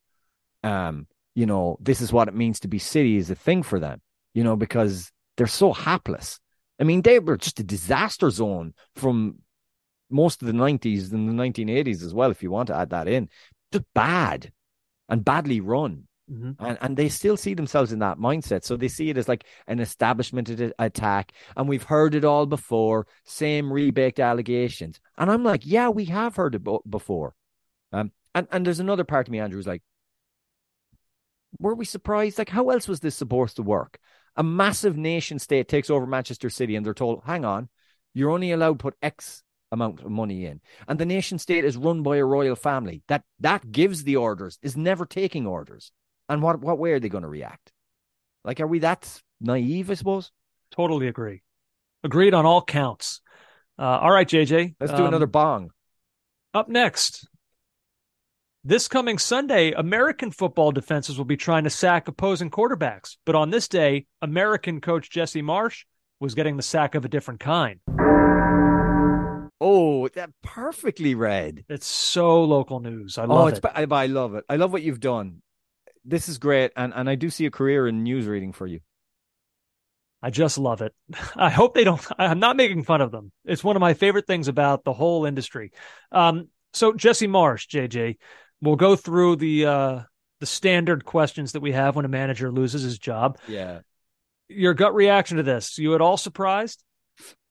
Um, 0.63 1.07
you 1.35 1.45
know, 1.45 1.77
this 1.81 1.99
is 1.99 2.13
what 2.13 2.27
it 2.29 2.35
means 2.35 2.61
to 2.61 2.67
be 2.67 2.79
City 2.79 3.17
is 3.17 3.29
a 3.29 3.35
thing 3.35 3.63
for 3.63 3.79
them, 3.79 4.01
you 4.33 4.43
know, 4.43 4.55
because 4.55 5.11
they're 5.35 5.47
so 5.47 5.73
hapless. 5.73 6.39
I 6.79 6.83
mean, 6.83 7.01
they 7.01 7.19
were 7.19 7.37
just 7.37 7.59
a 7.59 7.63
disaster 7.63 8.29
zone 8.29 8.73
from 8.95 9.39
most 10.09 10.41
of 10.41 10.47
the 10.47 10.53
90s 10.53 11.11
and 11.11 11.27
the 11.27 11.43
1980s 11.43 12.03
as 12.03 12.13
well, 12.13 12.31
if 12.31 12.43
you 12.43 12.51
want 12.51 12.67
to 12.67 12.75
add 12.75 12.91
that 12.91 13.07
in. 13.07 13.29
Just 13.71 13.85
bad 13.93 14.51
and 15.09 15.23
badly 15.23 15.59
run. 15.59 16.07
Mm-hmm. 16.31 16.63
And, 16.63 16.77
and 16.81 16.97
they 16.97 17.09
still 17.09 17.35
see 17.35 17.53
themselves 17.53 17.91
in 17.91 17.99
that 17.99 18.17
mindset. 18.17 18.63
So 18.63 18.77
they 18.77 18.87
see 18.87 19.09
it 19.09 19.17
as 19.17 19.27
like 19.27 19.45
an 19.67 19.79
establishment 19.79 20.49
attack. 20.79 21.33
And 21.57 21.67
we've 21.67 21.83
heard 21.83 22.15
it 22.15 22.25
all 22.25 22.45
before, 22.45 23.07
same 23.25 23.71
rebaked 23.71 24.19
allegations. 24.19 24.99
And 25.17 25.29
I'm 25.29 25.43
like, 25.43 25.65
yeah, 25.65 25.89
we 25.89 26.05
have 26.05 26.35
heard 26.35 26.55
it 26.55 26.63
before. 26.89 27.35
Um, 27.91 28.11
and, 28.33 28.47
and 28.51 28.65
there's 28.65 28.79
another 28.79 29.03
part 29.03 29.27
of 29.27 29.31
me, 29.31 29.39
Andrew, 29.39 29.59
is 29.59 29.67
like, 29.67 29.83
were 31.59 31.75
we 31.75 31.85
surprised? 31.85 32.37
Like, 32.37 32.49
how 32.49 32.69
else 32.69 32.87
was 32.87 32.99
this 32.99 33.15
supposed 33.15 33.57
to 33.57 33.63
work? 33.63 33.99
A 34.35 34.43
massive 34.43 34.97
nation 34.97 35.39
state 35.39 35.67
takes 35.67 35.89
over 35.89 36.05
Manchester 36.05 36.49
City 36.49 36.75
and 36.75 36.85
they're 36.85 36.93
told, 36.93 37.21
hang 37.25 37.45
on, 37.45 37.69
you're 38.13 38.31
only 38.31 38.51
allowed 38.51 38.79
to 38.79 38.83
put 38.83 38.95
X 39.01 39.43
amount 39.71 40.01
of 40.01 40.09
money 40.09 40.45
in. 40.45 40.61
And 40.87 40.99
the 40.99 41.05
nation 41.05 41.39
state 41.39 41.65
is 41.65 41.77
run 41.77 42.03
by 42.03 42.17
a 42.17 42.25
royal 42.25 42.55
family 42.55 43.03
that 43.07 43.23
that 43.39 43.71
gives 43.71 44.03
the 44.03 44.15
orders, 44.15 44.59
is 44.61 44.77
never 44.77 45.05
taking 45.05 45.45
orders. 45.45 45.91
And 46.29 46.41
what 46.41 46.61
what 46.61 46.77
way 46.77 46.93
are 46.93 46.99
they 46.99 47.09
going 47.09 47.23
to 47.23 47.27
react? 47.29 47.71
Like, 48.43 48.59
are 48.59 48.67
we 48.67 48.79
that 48.79 49.21
naive? 49.41 49.91
I 49.91 49.95
suppose. 49.95 50.31
Totally 50.71 51.07
agree. 51.07 51.41
Agreed 52.03 52.33
on 52.33 52.45
all 52.45 52.63
counts. 52.63 53.21
Uh, 53.77 53.83
all 53.83 54.11
right, 54.11 54.27
JJ. 54.27 54.75
Let's 54.79 54.93
do 54.93 54.99
um, 54.99 55.07
another 55.07 55.27
bong. 55.27 55.71
Up 56.53 56.69
next, 56.69 57.27
this 58.65 58.87
coming 58.87 59.17
Sunday, 59.17 59.71
American 59.71 60.31
football 60.31 60.71
defenses 60.71 61.17
will 61.17 61.25
be 61.25 61.35
trying 61.35 61.65
to 61.65 61.69
sack 61.69 62.07
opposing 62.07 62.49
quarterbacks. 62.49 63.17
But 63.25 63.35
on 63.35 63.49
this 63.49 63.67
day, 63.67 64.05
American 64.21 64.79
coach 64.79 65.09
Jesse 65.09 65.41
Marsch 65.41 65.83
was 66.19 66.33
getting 66.33 66.55
the 66.55 66.63
sack 66.63 66.95
of 66.95 67.03
a 67.03 67.09
different 67.09 67.41
kind. 67.41 67.79
Oh, 69.59 70.07
that 70.09 70.29
perfectly 70.41 71.13
read. 71.15 71.65
It's 71.67 71.85
so 71.85 72.43
local 72.43 72.79
news. 72.79 73.17
I 73.17 73.23
oh, 73.23 73.27
love 73.27 73.43
oh, 73.45 73.47
it. 73.47 73.65
I, 73.65 74.03
I 74.03 74.05
love 74.05 74.35
it. 74.35 74.45
I 74.47 74.55
love 74.55 74.71
what 74.71 74.81
you've 74.81 74.99
done. 74.99 75.41
This 76.05 76.27
is 76.27 76.37
great, 76.37 76.71
and 76.75 76.93
and 76.93 77.09
I 77.09 77.15
do 77.15 77.29
see 77.29 77.45
a 77.45 77.51
career 77.51 77.87
in 77.87 78.03
news 78.03 78.27
reading 78.27 78.51
for 78.51 78.67
you. 78.67 78.79
I 80.21 80.29
just 80.29 80.57
love 80.57 80.81
it. 80.81 80.93
I 81.35 81.49
hope 81.49 81.75
they 81.75 81.83
don't. 81.83 82.05
I'm 82.17 82.39
not 82.39 82.55
making 82.55 82.83
fun 82.83 83.01
of 83.01 83.11
them. 83.11 83.31
It's 83.45 83.63
one 83.63 83.75
of 83.75 83.81
my 83.81 83.93
favorite 83.93 84.27
things 84.27 84.47
about 84.47 84.83
the 84.83 84.93
whole 84.93 85.25
industry. 85.25 85.71
Um, 86.11 86.47
so 86.73 86.93
Jesse 86.93 87.27
Marsch, 87.27 87.67
JJ, 87.67 88.17
we'll 88.63 88.75
go 88.77 88.95
through 88.95 89.35
the 89.35 89.65
uh, 89.65 89.99
the 90.39 90.45
standard 90.45 91.05
questions 91.05 91.51
that 91.51 91.61
we 91.61 91.73
have 91.73 91.95
when 91.95 92.05
a 92.05 92.09
manager 92.09 92.51
loses 92.51 92.81
his 92.81 92.97
job. 92.97 93.37
Yeah. 93.47 93.81
Your 94.47 94.73
gut 94.73 94.95
reaction 94.95 95.37
to 95.37 95.43
this? 95.43 95.77
You 95.77 95.95
at 95.95 96.01
all 96.01 96.17
surprised? 96.17 96.83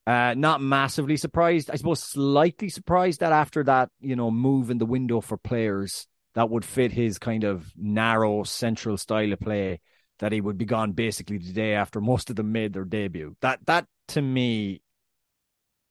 Uh, 0.06 0.34
not 0.36 0.60
massively 0.60 1.16
surprised. 1.16 1.70
I 1.70 1.76
suppose 1.76 2.02
slightly 2.02 2.68
surprised 2.68 3.20
that 3.20 3.32
after 3.32 3.62
that, 3.64 3.88
you 4.00 4.16
know, 4.16 4.30
move 4.30 4.70
in 4.70 4.78
the 4.78 4.86
window 4.86 5.20
for 5.20 5.36
players 5.36 6.06
that 6.34 6.50
would 6.50 6.64
fit 6.64 6.92
his 6.92 7.18
kind 7.18 7.44
of 7.44 7.70
narrow 7.76 8.42
central 8.42 8.96
style 8.96 9.32
of 9.32 9.40
play, 9.40 9.80
that 10.18 10.32
he 10.32 10.40
would 10.40 10.58
be 10.58 10.64
gone 10.64 10.92
basically 10.92 11.38
the 11.38 11.52
day 11.52 11.74
after 11.74 12.00
most 12.00 12.30
of 12.30 12.36
them 12.36 12.52
made 12.52 12.72
their 12.72 12.84
debut. 12.84 13.36
That 13.42 13.60
that 13.66 13.86
to 14.08 14.22
me, 14.22 14.82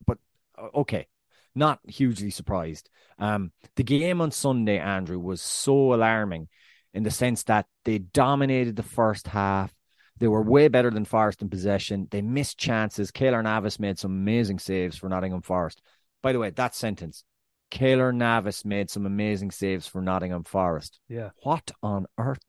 but 0.06 0.18
uh, 0.58 0.68
okay, 0.76 1.08
not 1.56 1.80
hugely 1.88 2.30
surprised. 2.30 2.90
Um, 3.20 3.52
the 3.76 3.84
game 3.84 4.22
on 4.22 4.32
Sunday, 4.32 4.80
Andrew, 4.80 5.20
was 5.20 5.42
so 5.42 5.94
alarming 5.94 6.48
in 6.94 7.04
the 7.04 7.12
sense 7.12 7.44
that 7.44 7.68
they 7.86 8.00
dominated 8.00 8.76
the 8.76 8.84
first 8.84 9.28
half. 9.28 9.74
They 10.18 10.28
were 10.28 10.44
way 10.44 10.68
better 10.68 10.92
than 10.92 11.06
Forest 11.06 11.42
in 11.42 11.50
possession. 11.50 12.08
They 12.12 12.22
missed 12.22 12.58
chances. 12.58 13.12
Keylor 13.12 13.44
Navas 13.44 13.80
made 13.80 13.98
some 13.98 14.12
amazing 14.12 14.60
saves 14.60 14.98
for 14.98 15.10
Nottingham 15.10 15.42
Forest. 15.42 15.82
By 16.22 16.32
the 16.32 16.40
way, 16.40 16.52
that 16.52 16.76
sentence, 16.76 17.24
Keylor 17.72 18.14
Navas 18.14 18.64
made 18.66 18.90
some 18.92 19.06
amazing 19.06 19.52
saves 19.52 19.88
for 19.88 20.02
Nottingham 20.02 20.44
Forest. 20.44 21.00
Yeah. 21.08 21.30
What 21.42 21.72
on 21.82 22.06
earth? 22.20 22.44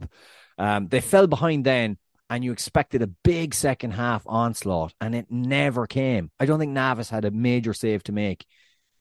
Um, 0.59 0.89
they 0.89 1.01
fell 1.01 1.27
behind 1.27 1.65
then, 1.65 1.97
and 2.29 2.45
you 2.45 2.53
expected 2.53 3.03
a 3.03 3.07
big 3.07 3.55
second 3.55 3.93
half 3.93 4.23
onslaught, 4.27 4.93
and 5.01 5.15
it 5.15 5.27
never 5.31 5.87
came. 5.87 6.31
I 6.39 6.47
don't 6.47 6.59
think 6.59 6.73
Navas 6.73 7.09
had 7.09 7.25
a 7.25 7.31
major 7.31 7.73
save 7.73 8.03
to 8.05 8.13
make 8.13 8.45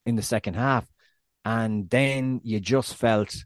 in 0.06 0.16
the 0.16 0.22
second 0.22 0.54
half. 0.54 0.86
And 1.44 1.90
then 1.90 2.40
you 2.44 2.60
just 2.60 2.94
felt 2.94 3.44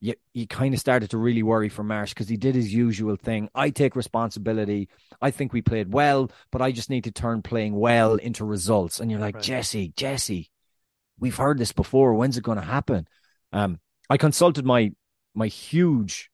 you 0.00 0.14
you 0.32 0.46
kind 0.46 0.74
of 0.74 0.80
started 0.80 1.10
to 1.10 1.18
really 1.18 1.42
worry 1.42 1.68
for 1.68 1.82
Marsch 1.82 2.10
because 2.10 2.28
he 2.28 2.36
did 2.36 2.54
his 2.54 2.72
usual 2.72 3.16
thing. 3.16 3.48
I 3.54 3.70
take 3.70 3.96
responsibility. 3.96 4.88
I 5.20 5.30
think 5.30 5.52
we 5.52 5.62
played 5.62 5.92
well, 5.92 6.30
but 6.52 6.62
I 6.62 6.72
just 6.72 6.90
need 6.90 7.04
to 7.04 7.10
turn 7.10 7.42
playing 7.42 7.74
well 7.74 8.14
into 8.14 8.44
results. 8.44 9.00
And 9.00 9.10
you're 9.10 9.20
like, 9.20 9.36
right. 9.36 9.44
Jesse, 9.44 9.92
Jesse, 9.96 10.50
we've 11.18 11.36
heard 11.36 11.58
this 11.58 11.72
before. 11.72 12.14
When's 12.14 12.36
it 12.36 12.44
going 12.44 12.58
to 12.58 12.64
happen? 12.64 13.08
Um, 13.52 13.80
I 14.08 14.16
consulted 14.16 14.64
my 14.64 14.92
my 15.34 15.48
huge 15.48 16.30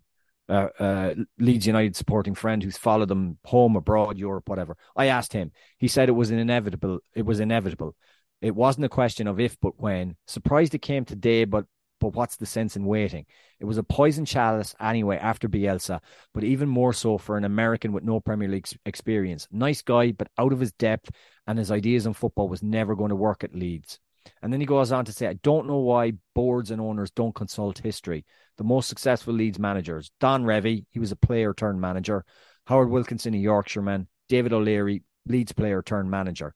uh, 0.49 0.69
uh, 0.79 1.15
Leeds 1.39 1.67
United 1.67 1.97
supporting 1.97 2.35
friend 2.35 2.63
who's 2.63 2.77
followed 2.77 3.09
them 3.09 3.39
home, 3.45 3.77
abroad, 3.77 4.19
Europe, 4.19 4.49
whatever. 4.49 4.77
I 4.95 5.07
asked 5.07 5.33
him. 5.33 5.53
He 5.79 5.89
said 5.89 6.09
it 6.09 6.13
was 6.13 6.31
an 6.31 6.39
inevitable. 6.39 7.01
It 7.15 7.25
was 7.25 7.41
inevitable. 7.41 7.97
It 8.45 8.55
wasn't 8.55 8.85
a 8.85 8.91
question 8.91 9.27
of 9.27 9.41
if, 9.41 9.59
but 9.59 9.81
when. 9.81 10.17
Surprised 10.27 10.75
it 10.75 10.83
came 10.83 11.07
today, 11.07 11.47
but 11.47 11.65
but 11.99 12.13
what's 12.15 12.37
the 12.37 12.45
sense 12.45 12.77
in 12.77 12.85
waiting? 12.85 13.25
It 13.59 13.65
was 13.65 13.79
a 13.79 13.83
poison 13.83 14.27
chalice 14.27 14.75
anyway 14.79 15.17
after 15.17 15.49
Bielsa, 15.49 16.01
but 16.35 16.45
even 16.45 16.69
more 16.69 16.93
so 16.93 17.17
for 17.17 17.39
an 17.39 17.47
American 17.47 17.95
with 17.95 18.05
no 18.05 18.21
Premier 18.21 18.49
League 18.49 18.69
experience. 18.85 19.49
Nice 19.51 19.81
guy, 19.81 20.13
but 20.13 20.29
out 20.37 20.53
of 20.53 20.61
his 20.61 20.73
depth, 20.73 21.11
and 21.47 21.59
his 21.59 21.71
ideas 21.71 22.07
on 22.07 22.13
football 22.13 22.51
was 22.51 22.63
never 22.63 22.95
going 22.95 23.09
to 23.09 23.17
work 23.17 23.45
at 23.45 23.55
Leeds. 23.55 23.99
And 24.43 24.53
then 24.53 24.61
he 24.61 24.67
goes 24.67 24.93
on 24.93 25.07
to 25.07 25.13
say, 25.13 25.27
I 25.27 25.39
don't 25.43 25.67
know 25.67 25.79
why 25.79 26.13
boards 26.35 26.71
and 26.71 26.83
owners 26.83 27.11
don't 27.13 27.35
consult 27.35 27.79
history. 27.79 28.27
The 28.59 28.65
most 28.65 28.91
successful 28.91 29.33
Leeds 29.33 29.59
managers, 29.59 30.11
Don 30.21 30.45
Revie, 30.45 30.85
he 30.91 30.99
was 30.99 31.13
a 31.13 31.17
player 31.17 31.55
turned 31.55 31.81
manager. 31.81 32.27
Howard 32.67 32.91
Wilkinson, 32.91 33.33
a 33.33 33.39
Yorkshireman. 33.39 34.07
David 34.29 34.53
O'Leary, 34.53 35.03
Leeds 35.25 35.53
player 35.53 35.81
turned 35.81 36.11
manager. 36.11 36.55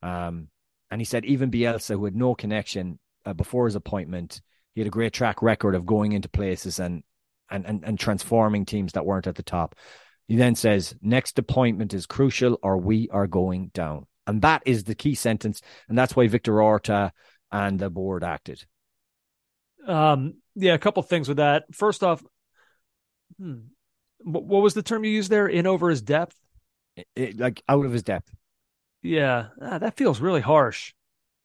Um, 0.00 0.48
and 0.90 1.00
he 1.00 1.04
said 1.04 1.24
even 1.24 1.50
Bielsa, 1.50 1.94
who 1.94 2.04
had 2.04 2.16
no 2.16 2.34
connection 2.34 2.98
uh, 3.24 3.32
before 3.32 3.66
his 3.66 3.74
appointment, 3.74 4.40
he 4.74 4.80
had 4.80 4.88
a 4.88 4.90
great 4.90 5.12
track 5.12 5.42
record 5.42 5.74
of 5.74 5.86
going 5.86 6.12
into 6.12 6.28
places 6.28 6.78
and 6.78 7.02
and 7.50 7.66
and, 7.66 7.84
and 7.84 7.98
transforming 7.98 8.64
teams 8.64 8.92
that 8.92 9.06
weren't 9.06 9.26
at 9.26 9.36
the 9.36 9.42
top. 9.42 9.74
He 10.28 10.36
then 10.36 10.54
says, 10.54 10.94
"Next 11.02 11.38
appointment 11.38 11.94
is 11.94 12.06
crucial, 12.06 12.58
or 12.62 12.78
we 12.78 13.08
are 13.10 13.26
going 13.26 13.68
down." 13.74 14.06
And 14.26 14.40
that 14.42 14.62
is 14.64 14.84
the 14.84 14.94
key 14.94 15.14
sentence, 15.14 15.60
and 15.88 15.98
that's 15.98 16.16
why 16.16 16.28
Victor 16.28 16.62
Orta 16.62 17.12
and 17.52 17.78
the 17.78 17.90
board 17.90 18.24
acted. 18.24 18.64
Um, 19.86 20.34
yeah, 20.54 20.74
a 20.74 20.78
couple 20.78 21.02
things 21.02 21.28
with 21.28 21.36
that. 21.36 21.64
First 21.72 22.02
off, 22.02 22.24
hmm, 23.38 23.58
what 24.20 24.62
was 24.62 24.74
the 24.74 24.82
term 24.82 25.04
you 25.04 25.10
used 25.10 25.30
there? 25.30 25.46
In 25.46 25.66
over 25.66 25.90
his 25.90 26.02
depth, 26.02 26.36
it, 26.96 27.06
it, 27.14 27.38
like 27.38 27.62
out 27.68 27.84
of 27.84 27.92
his 27.92 28.02
depth. 28.02 28.34
Yeah, 29.04 29.48
ah, 29.60 29.78
that 29.78 29.98
feels 29.98 30.18
really 30.18 30.40
harsh. 30.40 30.94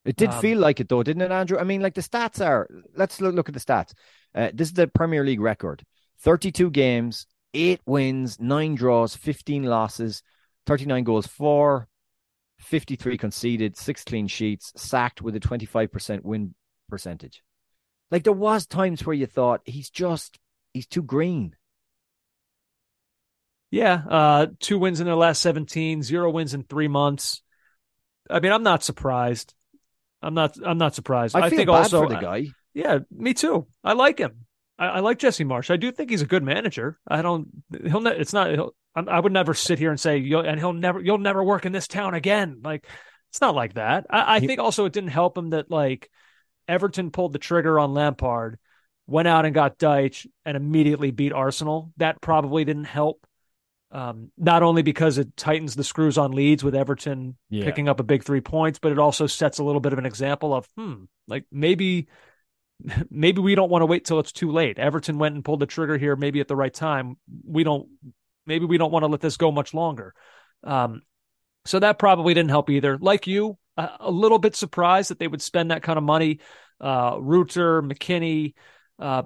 It 0.05 0.15
did 0.15 0.29
um, 0.29 0.41
feel 0.41 0.57
like 0.59 0.79
it 0.79 0.87
though, 0.87 1.03
didn't 1.03 1.23
it, 1.23 1.31
Andrew? 1.31 1.59
I 1.59 1.65
mean, 1.65 1.81
like 1.81 1.93
the 1.93 2.01
stats 2.01 2.43
are. 2.43 2.69
Let's 2.95 3.19
look, 3.19 3.35
look 3.35 3.49
at 3.49 3.53
the 3.53 3.59
stats. 3.59 3.93
Uh, 4.33 4.49
this 4.53 4.69
is 4.69 4.73
the 4.73 4.87
Premier 4.87 5.25
League 5.25 5.41
record: 5.41 5.83
thirty-two 6.21 6.71
games, 6.71 7.27
eight 7.53 7.81
wins, 7.85 8.39
nine 8.39 8.75
draws, 8.75 9.13
fifteen 9.15 9.63
losses, 9.63 10.23
thirty-nine 10.65 11.03
goals 11.03 11.27
for, 11.27 11.89
fifty-three 12.59 13.17
conceded, 13.17 13.75
six 13.75 14.05
clean 14.05 14.27
sheets, 14.27 14.71
sacked 14.77 15.21
with 15.21 15.35
a 15.35 15.39
twenty-five 15.41 15.91
percent 15.91 16.23
win 16.23 16.55
percentage. 16.87 17.43
Like 18.09 18.23
there 18.23 18.31
was 18.31 18.65
times 18.67 19.05
where 19.05 19.13
you 19.15 19.25
thought 19.25 19.61
he's 19.65 19.89
just 19.89 20.39
he's 20.73 20.87
too 20.87 21.03
green. 21.03 21.57
Yeah, 23.69 24.01
uh, 24.09 24.47
two 24.59 24.79
wins 24.79 24.99
in 24.99 25.05
their 25.05 25.15
last 25.15 25.43
17, 25.43 26.01
zero 26.01 26.31
wins 26.31 26.55
in 26.55 26.63
three 26.63 26.87
months. 26.87 27.43
I 28.29 28.39
mean, 28.39 28.51
I'm 28.51 28.63
not 28.63 28.83
surprised. 28.83 29.53
I'm 30.21 30.33
not. 30.33 30.55
I'm 30.63 30.77
not 30.77 30.95
surprised. 30.95 31.35
I, 31.35 31.41
I 31.41 31.49
think 31.49 31.69
also 31.69 32.07
the 32.07 32.15
guy. 32.15 32.47
yeah, 32.73 32.99
me 33.11 33.33
too. 33.33 33.67
I 33.83 33.93
like 33.93 34.19
him. 34.19 34.45
I, 34.77 34.87
I, 34.87 34.99
like 34.99 35.19
Jesse 35.19 35.45
Marsch. 35.45 35.71
I 35.71 35.77
do 35.77 35.91
think 35.91 36.09
he's 36.09 36.21
a 36.21 36.27
good 36.27 36.43
manager. 36.43 36.99
I 37.07 37.21
don't. 37.21 37.47
He'll. 37.85 38.01
Ne- 38.01 38.17
it's 38.17 38.33
not. 38.33 38.51
He'll, 38.51 38.73
I 38.95 39.19
would 39.19 39.31
never 39.31 39.53
sit 39.53 39.79
here 39.79 39.91
and 39.91 39.99
say, 39.99 40.17
you'll, 40.17 40.41
and 40.41 40.59
he'll 40.59 40.73
never. 40.73 40.99
You'll 40.99 41.17
never 41.17 41.43
work 41.43 41.65
in 41.65 41.71
this 41.71 41.87
town 41.87 42.13
again. 42.13 42.61
Like 42.63 42.85
it's 43.29 43.41
not 43.41 43.55
like 43.55 43.75
that. 43.75 44.07
I, 44.09 44.35
I 44.35 44.39
he, 44.39 44.47
think 44.47 44.59
also 44.59 44.85
it 44.85 44.93
didn't 44.93 45.11
help 45.11 45.37
him 45.37 45.51
that 45.51 45.71
like 45.71 46.09
Everton 46.67 47.11
pulled 47.11 47.33
the 47.33 47.39
trigger 47.39 47.79
on 47.79 47.93
Lampard 47.93 48.59
went 49.09 49.27
out 49.27 49.45
and 49.45 49.55
got 49.55 49.79
Dyche 49.79 50.27
and 50.45 50.55
immediately 50.55 51.11
beat 51.11 51.33
Arsenal. 51.33 51.91
That 51.97 52.21
probably 52.21 52.63
didn't 52.63 52.85
help. 52.85 53.25
Um, 53.91 54.31
not 54.37 54.61
only 54.61 54.83
because 54.83 55.17
it 55.17 55.35
tightens 55.35 55.75
the 55.75 55.83
screws 55.83 56.17
on 56.17 56.31
Leeds 56.31 56.63
with 56.63 56.75
Everton 56.75 57.35
Yeah. 57.49 57.65
picking 57.65 57.89
up 57.89 57.99
a 57.99 58.03
big 58.03 58.23
three 58.23 58.41
points, 58.41 58.77
but 58.77 58.91
it 58.91 58.99
also 58.99 59.25
sets 59.25 59.57
a 59.57 59.63
little 59.63 59.81
bit 59.81 59.93
of 59.93 59.99
an 59.99 60.05
example 60.05 60.53
of, 60.53 60.67
hmm, 60.77 61.05
like 61.27 61.45
maybe, 61.51 62.07
maybe 63.09 63.41
we 63.41 63.55
don't 63.55 63.71
want 63.71 63.81
to 63.81 63.87
wait 63.87 64.05
till 64.05 64.19
it's 64.19 64.31
too 64.31 64.51
late. 64.51 64.77
Everton 64.77 65.17
went 65.17 65.35
and 65.35 65.43
pulled 65.43 65.59
the 65.59 65.65
trigger 65.65 65.97
here, 65.97 66.15
maybe 66.15 66.39
at 66.39 66.47
the 66.47 66.55
right 66.55 66.73
time. 66.73 67.17
We 67.43 67.63
don't, 67.63 67.89
maybe 68.45 68.65
we 68.65 68.77
don't 68.77 68.91
want 68.91 69.03
to 69.03 69.07
let 69.07 69.21
this 69.21 69.37
go 69.37 69.51
much 69.51 69.73
longer. 69.73 70.13
Um, 70.63 71.01
so 71.65 71.79
that 71.79 71.97
probably 71.99 72.33
didn't 72.33 72.49
help 72.49 72.69
either. 72.69 72.97
Like 72.97 73.25
you, 73.25 73.57
a, 73.75 73.89
a 74.01 74.11
little 74.11 74.39
bit 74.39 74.55
surprised 74.55 75.09
that 75.09 75.19
they 75.19 75.27
would 75.27 75.41
spend 75.41 75.71
that 75.71 75.83
kind 75.83 75.97
of 75.97 76.03
money. 76.03 76.39
Uh, 76.79 77.17
Rutter, 77.19 77.81
McKennie, 77.81 78.53
uh, 78.99 79.23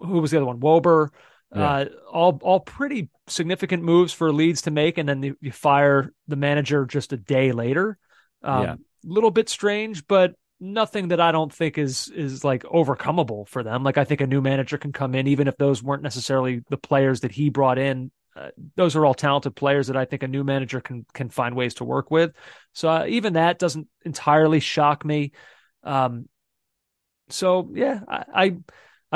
who 0.00 0.18
was 0.20 0.30
the 0.30 0.36
other 0.36 0.46
one? 0.46 0.60
Wober. 0.60 1.08
Uh, 1.54 1.86
all 2.12 2.38
all 2.42 2.60
pretty 2.60 3.08
significant 3.28 3.82
moves 3.82 4.12
for 4.12 4.32
Leeds 4.32 4.62
to 4.62 4.70
make, 4.70 4.98
and 4.98 5.08
then 5.08 5.22
you, 5.22 5.36
you 5.40 5.52
fire 5.52 6.12
the 6.28 6.36
manager 6.36 6.84
just 6.84 7.12
a 7.12 7.16
day 7.16 7.52
later. 7.52 7.98
Um, 8.42 8.62
Yeah. 8.62 8.74
little 9.04 9.30
bit 9.30 9.48
strange, 9.48 10.06
but 10.06 10.34
nothing 10.58 11.08
that 11.08 11.20
I 11.20 11.32
don't 11.32 11.52
think 11.52 11.78
is 11.78 12.08
is 12.08 12.42
like 12.44 12.62
overcomable 12.64 13.46
for 13.46 13.62
them. 13.62 13.84
Like 13.84 13.98
I 13.98 14.04
think 14.04 14.20
a 14.20 14.26
new 14.26 14.40
manager 14.40 14.78
can 14.78 14.92
come 14.92 15.14
in, 15.14 15.26
even 15.26 15.48
if 15.48 15.56
those 15.56 15.82
weren't 15.82 16.02
necessarily 16.02 16.62
the 16.68 16.78
players 16.78 17.20
that 17.20 17.32
he 17.32 17.50
brought 17.50 17.78
in. 17.78 18.10
Uh, 18.34 18.50
those 18.74 18.96
are 18.96 19.06
all 19.06 19.14
talented 19.14 19.56
players 19.56 19.86
that 19.86 19.96
I 19.96 20.04
think 20.04 20.22
a 20.22 20.28
new 20.28 20.44
manager 20.44 20.80
can 20.80 21.06
can 21.14 21.30
find 21.30 21.54
ways 21.54 21.74
to 21.74 21.84
work 21.84 22.10
with. 22.10 22.32
So 22.72 22.88
uh, 22.88 23.06
even 23.08 23.34
that 23.34 23.58
doesn't 23.58 23.88
entirely 24.04 24.60
shock 24.60 25.04
me. 25.04 25.32
Um, 25.84 26.28
so 27.28 27.70
yeah, 27.72 28.00
I, 28.08 28.24
I 28.34 28.56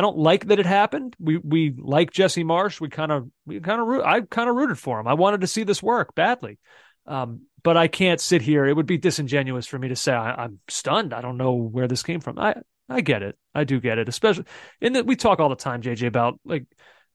I 0.01 0.03
don't 0.03 0.17
like 0.17 0.47
that 0.47 0.59
it 0.59 0.65
happened. 0.65 1.15
We 1.19 1.37
we 1.37 1.75
like 1.79 2.11
Jesse 2.11 2.43
Marsch. 2.43 2.81
We 2.81 2.89
kind 2.89 3.13
of 3.13 3.29
we 3.45 3.61
kind 3.61 3.83
of. 3.83 4.01
I 4.03 4.23
kind 4.23 4.49
of 4.49 4.57
rooted 4.57 4.79
for 4.79 4.99
him. 4.99 5.07
I 5.07 5.13
wanted 5.13 5.43
to 5.43 5.47
see 5.47 5.63
this 5.63 5.83
work 5.83 6.15
badly. 6.15 6.59
Um, 7.07 7.43
but 7.63 7.77
I 7.77 7.87
can't 7.87 8.19
sit 8.19 8.41
here. 8.41 8.65
It 8.65 8.75
would 8.75 8.87
be 8.87 8.97
disingenuous 8.97 9.67
for 9.67 9.79
me 9.79 9.89
to 9.89 9.97
say 9.97 10.15
I, 10.15 10.45
I'm 10.45 10.61
stunned. 10.69 11.13
I 11.13 11.21
don't 11.21 11.37
know 11.37 11.53
where 11.53 11.87
this 11.87 12.03
came 12.03 12.21
from. 12.21 12.39
I 12.39 12.55
I 12.89 13.03
get 13.03 13.23
it. 13.23 13.37
I 13.55 13.65
do 13.65 13.79
get 13.79 13.99
it. 13.99 14.09
Especially 14.09 14.47
in 14.81 14.95
that 14.95 15.05
we 15.05 15.17
talk 15.17 15.39
all 15.39 15.51
the 15.51 15.55
time, 15.55 15.83
JJ, 15.83 16.07
about 16.07 16.41
like 16.47 16.65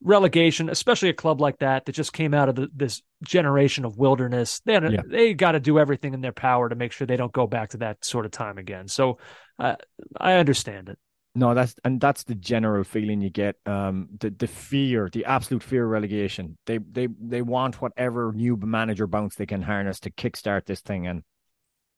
relegation, 0.03 0.69
especially 0.69 1.09
a 1.09 1.13
club 1.13 1.41
like 1.41 1.57
that 1.57 1.85
that 1.85 1.93
just 1.93 2.13
came 2.13 2.35
out 2.35 2.49
of 2.49 2.55
the, 2.55 2.67
this 2.71 3.01
generation 3.23 3.83
of 3.83 3.97
wilderness. 3.97 4.61
They 4.63 4.73
Yeah. 4.73 5.01
they 5.09 5.33
got 5.33 5.53
to 5.53 5.59
do 5.59 5.79
everything 5.79 6.13
in 6.13 6.21
their 6.21 6.33
power 6.33 6.69
to 6.69 6.75
make 6.75 6.91
sure 6.91 7.07
they 7.07 7.17
don't 7.17 7.33
go 7.33 7.47
back 7.47 7.69
to 7.69 7.77
that 7.77 8.05
sort 8.05 8.25
of 8.25 8.31
time 8.31 8.59
again. 8.59 8.87
So 8.87 9.17
uh, 9.57 9.77
I 10.15 10.33
understand 10.33 10.89
it. 10.89 10.99
No, 11.37 11.53
that's 11.53 11.75
and 11.83 11.99
that's 11.99 12.23
the 12.23 12.33
general 12.33 12.85
feeling 12.85 13.19
you 13.19 13.29
get. 13.29 13.57
Um, 13.65 14.07
the 14.19 14.29
the 14.29 14.47
fear, 14.47 15.09
the 15.11 15.25
absolute 15.25 15.63
fear 15.63 15.83
of 15.83 15.91
relegation. 15.91 16.57
They 16.65 16.77
they 16.77 17.09
they 17.19 17.41
want 17.41 17.81
whatever 17.81 18.31
new 18.33 18.55
manager 18.55 19.05
bounce 19.05 19.35
they 19.35 19.45
can 19.45 19.61
harness 19.61 19.99
to 20.01 20.11
kickstart 20.11 20.65
this 20.65 20.79
thing. 20.79 21.07
And 21.07 21.23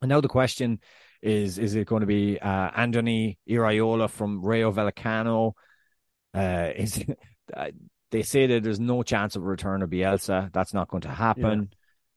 and 0.01 0.09
now 0.09 0.21
the 0.21 0.27
question 0.27 0.79
is: 1.21 1.59
Is 1.59 1.75
it 1.75 1.85
going 1.85 2.01
to 2.01 2.07
be 2.07 2.39
uh, 2.39 2.71
Andoni 2.71 3.37
Iraola 3.47 4.09
from 4.09 4.41
Rayo 4.43 4.71
Vallecano? 4.71 5.53
Uh, 6.33 6.71
is 6.75 7.03
uh, 7.55 7.69
they 8.09 8.23
say 8.23 8.47
that 8.47 8.63
there's 8.63 8.79
no 8.79 9.03
chance 9.03 9.35
of 9.35 9.43
a 9.43 9.45
return 9.45 9.83
of 9.83 9.91
Bielsa. 9.91 10.51
That's 10.51 10.73
not 10.73 10.87
going 10.87 11.01
to 11.01 11.09
happen. 11.09 11.69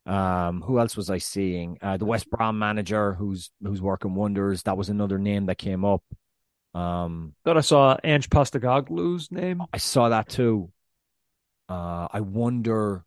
Um, 0.06 0.62
who 0.62 0.78
else 0.78 0.96
was 0.96 1.10
I 1.10 1.18
seeing? 1.18 1.76
Uh, 1.82 1.98
the 1.98 2.06
West 2.06 2.30
Brom 2.30 2.58
manager, 2.58 3.12
who's 3.12 3.50
who's 3.62 3.82
working 3.82 4.14
wonders. 4.14 4.62
That 4.62 4.78
was 4.78 4.88
another 4.88 5.18
name 5.18 5.46
that 5.46 5.58
came 5.58 5.84
up. 5.84 6.02
Um, 6.74 7.34
Thought 7.44 7.56
I 7.56 7.62
saw 7.62 7.96
Ange 8.04 8.30
Postecoglou's 8.30 9.30
name. 9.32 9.62
I 9.72 9.78
saw 9.78 10.08
that 10.10 10.28
too. 10.28 10.70
Uh, 11.68 12.08
I 12.10 12.20
wonder. 12.20 13.04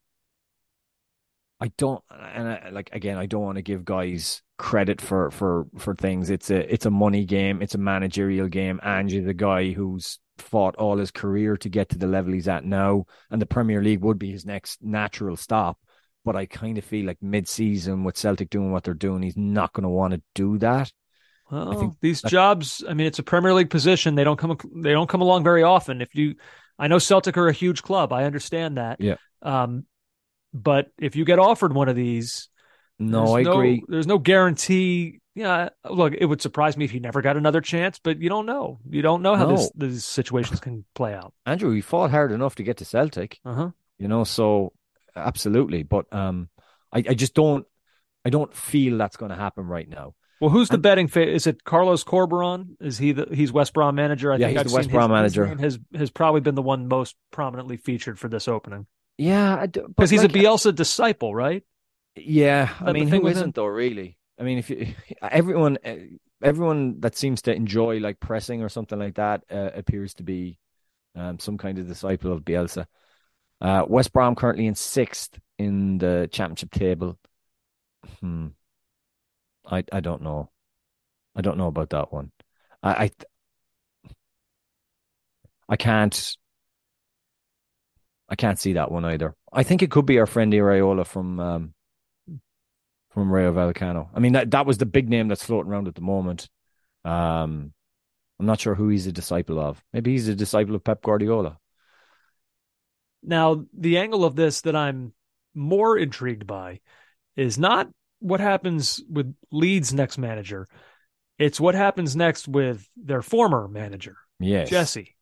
I 1.60 1.72
don't, 1.78 2.04
and 2.10 2.48
I, 2.48 2.70
like 2.72 2.90
again, 2.92 3.18
I 3.18 3.26
don't 3.26 3.44
want 3.44 3.56
to 3.56 3.62
give 3.62 3.86
guys 3.86 4.42
credit 4.58 5.00
for 5.00 5.32
for 5.32 5.68
for 5.78 5.96
things. 5.96 6.30
It's 6.30 6.50
a 6.50 6.74
it's 6.74 6.86
a 6.86 6.92
money 6.92 7.24
game. 7.24 7.62
It's 7.62 7.76
a 7.76 7.78
managerial 7.78 8.50
game. 8.50 8.82
Ange 8.84 9.14
is 9.14 9.28
a 9.28 9.34
guy 9.34 9.72
who's 9.72 10.20
fought 10.38 10.76
all 10.76 10.98
his 10.98 11.12
career 11.12 11.56
to 11.58 11.70
get 11.70 11.90
to 11.90 11.98
the 11.98 12.08
level 12.08 12.34
he's 12.34 12.50
at 12.50 12.66
now, 12.66 13.06
and 13.32 13.42
the 13.42 13.46
Premier 13.46 13.82
League 13.82 14.02
would 14.02 14.20
be 14.20 14.32
his 14.32 14.46
next 14.46 14.84
natural 14.84 15.38
stop. 15.38 15.78
But 16.26 16.36
I 16.36 16.46
kind 16.46 16.78
of 16.78 16.86
feel 16.86 17.06
like 17.06 17.22
mid-season 17.22 18.04
with 18.04 18.18
Celtic 18.18 18.50
doing 18.50 18.72
what 18.72 18.84
they're 18.84 18.94
doing, 18.94 19.22
he's 19.22 19.38
not 19.38 19.74
going 19.74 19.84
to 19.84 19.90
want 19.90 20.14
to 20.14 20.22
do 20.34 20.58
that. 20.60 20.92
Well, 21.52 21.74
think 21.80 21.96
these 22.02 22.22
that- 22.22 22.30
jobs. 22.30 22.84
I 22.88 22.94
mean, 22.94 23.08
it's 23.08 23.20
a 23.20 23.24
Premier 23.24 23.54
League 23.54 23.70
position. 23.70 24.16
They 24.16 24.24
don't 24.24 24.38
come. 24.38 24.58
They 24.76 24.92
don't 24.92 25.10
come 25.10 25.22
along 25.22 25.44
very 25.44 25.64
often. 25.64 26.02
If 26.02 26.16
you, 26.16 26.36
I 26.80 26.88
know 26.88 26.98
Celtic 27.00 27.38
are 27.38 27.48
a 27.48 27.54
huge 27.54 27.84
club. 27.84 28.12
I 28.14 28.24
understand 28.26 28.78
that. 28.78 29.00
Yeah. 29.02 29.16
Um, 29.42 29.86
but 30.54 30.88
if 31.00 31.16
you 31.16 31.26
get 31.26 31.40
offered 31.40 31.74
one 31.74 31.90
of 31.90 31.96
these, 31.96 32.50
No, 33.00 33.34
there's 33.36 33.48
I 33.48 33.52
agree. 33.52 33.84
There's 33.88 34.08
no 34.08 34.18
guarantee. 34.20 35.20
Yeah, 35.36 35.70
look, 35.90 36.14
it 36.14 36.26
would 36.26 36.42
surprise 36.44 36.78
me 36.78 36.86
if 36.86 36.92
he 36.92 37.00
never 37.00 37.24
got 37.24 37.38
another 37.38 37.60
chance, 37.60 38.00
but 38.04 38.22
you 38.22 38.30
don't 38.30 38.46
know. 38.46 38.78
You 38.88 39.02
don't 39.02 39.24
know 39.24 39.36
how 39.36 39.48
this 39.48 39.72
these 39.76 40.06
situations 40.06 40.60
can 40.60 40.86
play 40.94 41.14
out. 41.16 41.34
Andrew, 41.46 41.72
he 41.74 41.82
fought 41.82 42.12
hard 42.12 42.32
enough 42.32 42.54
to 42.56 42.64
get 42.64 42.78
to 42.78 42.86
Celtic. 42.86 43.40
Uh 43.44 43.54
huh. 43.54 43.70
you 43.98 44.08
know 44.08 44.24
so 44.24 44.74
absolutely 45.16 45.84
but 45.84 46.12
um 46.12 46.50
i, 46.92 46.98
I 47.08 47.14
just 47.14 47.36
don't 47.36 47.66
i 48.26 48.30
don't 48.32 48.52
feel 48.52 48.98
that's 48.98 49.16
going 49.16 49.30
to 49.30 49.36
happen 49.38 49.66
right 49.68 49.88
now 49.88 50.16
Well, 50.40 50.50
who's 50.50 50.68
the 50.70 50.76
And- 50.76 50.84
betting 50.84 51.08
fa 51.08 51.28
Is 51.28 51.48
it 51.48 51.64
Carlos 51.64 52.04
Corberán? 52.04 52.76
Is 52.82 52.98
he 52.98 53.12
the 53.14 53.28
he's 53.34 53.52
West 53.52 53.74
Brom 53.74 53.96
manager? 53.96 54.32
I 54.34 54.38
Yeah, 54.38 54.48
think 54.48 54.58
he's 54.60 54.60
I've 54.68 54.72
the 54.72 54.76
West 54.76 54.90
Brom 54.90 55.12
his, 55.12 55.20
his 55.34 55.38
manager. 55.38 55.48
name 55.48 55.58
has 55.60 55.80
has 55.96 56.10
probably 56.12 56.42
been 56.42 56.56
the 56.56 56.62
one 56.62 56.88
most 56.88 57.16
prominently 57.32 57.78
featured 57.78 58.20
for 58.20 58.28
this 58.28 58.48
opening 58.48 58.88
yeah 59.18 59.56
I 59.56 59.68
do- 59.68 59.82
but 59.82 59.96
because 59.96 60.10
he's 60.10 60.24
like, 60.24 60.36
a 60.36 60.40
Bielsa 60.40 60.74
disciple, 60.74 61.34
right? 61.36 61.64
yeah 62.16 62.70
i 62.82 62.92
mean 62.94 63.08
who 63.08 63.26
isn't 63.28 63.56
though 63.56 63.66
really 63.66 64.18
i 64.40 64.44
mean 64.44 64.60
if 64.60 64.70
you 64.70 64.88
everyone 65.24 65.80
uh, 65.84 65.96
everyone 66.44 67.00
that 67.00 67.16
seems 67.16 67.42
to 67.44 67.52
enjoy 67.54 67.98
like 68.00 68.20
pressing 68.20 68.62
or 68.62 68.70
something 68.70 69.00
like 69.00 69.16
that 69.16 69.44
uh, 69.52 69.72
appears 69.74 70.14
to 70.14 70.22
be 70.24 70.60
um 71.16 71.40
some 71.40 71.58
kind 71.58 71.80
of 71.80 71.88
disciple 71.88 72.32
of 72.32 72.42
bielsa 72.42 72.86
uh 73.62 73.84
west 73.88 74.14
brom 74.14 74.36
currently 74.36 74.68
in 74.68 74.76
sixth 74.76 75.40
in 75.58 75.98
the 75.98 76.30
championship 76.32 76.70
table 76.70 77.18
hmm 78.20 78.48
i 79.66 79.84
i 79.92 80.00
don't 80.00 80.22
know 80.22 80.50
i 81.36 81.42
don't 81.42 81.58
know 81.58 81.68
about 81.68 81.90
that 81.92 82.12
one 82.12 82.32
i 82.82 83.06
i 83.06 83.12
I 85.70 85.76
can't 85.76 86.38
I 88.30 88.36
can't 88.36 88.60
see 88.60 88.74
that 88.74 88.92
one 88.92 89.06
either. 89.06 89.36
I 89.52 89.64
think 89.64 89.82
it 89.82 89.92
could 89.92 90.06
be 90.06 90.20
our 90.20 90.26
friend 90.26 90.54
Iraola 90.54 91.06
from 91.06 91.40
um 91.40 91.74
from 93.10 93.32
Rayo 93.32 93.54
Vallecano. 93.54 94.10
I 94.14 94.20
mean 94.20 94.34
that 94.34 94.52
that 94.52 94.66
was 94.66 94.78
the 94.78 94.86
big 94.86 95.10
name 95.10 95.28
that's 95.28 95.44
floating 95.44 95.72
around 95.72 95.88
at 95.88 95.96
the 95.96 96.02
moment. 96.02 96.50
Um 97.06 97.74
I'm 98.40 98.46
not 98.46 98.60
sure 98.60 98.76
who 98.76 98.90
he's 98.90 99.08
a 99.08 99.12
disciple 99.12 99.60
of. 99.60 99.84
Maybe 99.94 100.12
he's 100.12 100.28
a 100.28 100.36
disciple 100.36 100.76
of 100.76 100.84
Pep 100.84 101.02
Guardiola. 101.02 101.58
Now, 103.22 103.66
the 103.74 104.00
angle 104.00 104.26
of 104.26 104.36
this 104.36 104.62
that 104.62 104.76
I'm 104.76 105.14
more 105.54 105.98
intrigued 105.98 106.46
by 106.46 106.82
is 107.38 107.58
not 107.58 107.90
what 108.24 108.40
happens 108.40 109.04
with 109.10 109.36
Leeds' 109.52 109.94
next 109.94 110.18
manager. 110.18 110.68
It's 111.38 111.60
what 111.60 111.76
happens 111.76 112.16
next 112.16 112.48
with 112.48 112.88
their 112.96 113.22
former 113.22 113.68
manager, 113.68 114.16
Yes. 114.40 114.70
Jesse. 114.70 115.16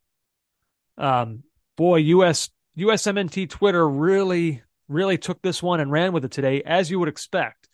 Um, 0.98 1.44
boy, 1.78 1.98
US 1.98 2.50
USMNT 2.78 3.50
Twitter 3.50 3.88
really, 3.88 4.62
really 4.88 5.18
took 5.18 5.42
this 5.42 5.64
one 5.64 5.80
and 5.80 5.92
ran 5.92 6.14
with 6.14 6.26
it 6.26 6.32
today, 6.32 6.62
as 6.64 6.92
you 6.92 7.00
would 7.00 7.10
expect. 7.10 7.68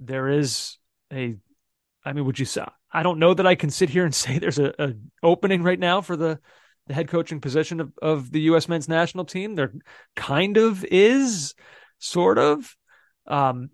There 0.00 0.28
is 0.28 0.76
a, 1.12 1.36
I 2.04 2.12
mean, 2.12 2.24
would 2.24 2.38
you 2.38 2.44
say? 2.44 2.64
I 2.92 3.04
don't 3.04 3.20
know 3.20 3.34
that 3.34 3.46
I 3.46 3.54
can 3.54 3.70
sit 3.70 3.90
here 3.90 4.04
and 4.04 4.14
say 4.22 4.38
there's 4.38 4.58
a, 4.58 4.74
a 4.78 4.94
opening 5.22 5.62
right 5.62 5.78
now 5.78 6.00
for 6.00 6.16
the 6.16 6.40
the 6.88 6.94
head 6.94 7.06
coaching 7.06 7.40
position 7.40 7.80
of, 7.80 7.92
of 8.02 8.32
the 8.32 8.40
U.S. 8.40 8.68
men's 8.68 8.88
national 8.88 9.24
team. 9.24 9.54
There 9.54 9.72
kind 10.16 10.56
of 10.56 10.84
is, 10.84 11.54
sort 12.00 12.38
of. 12.38 12.76
Um, 13.28 13.70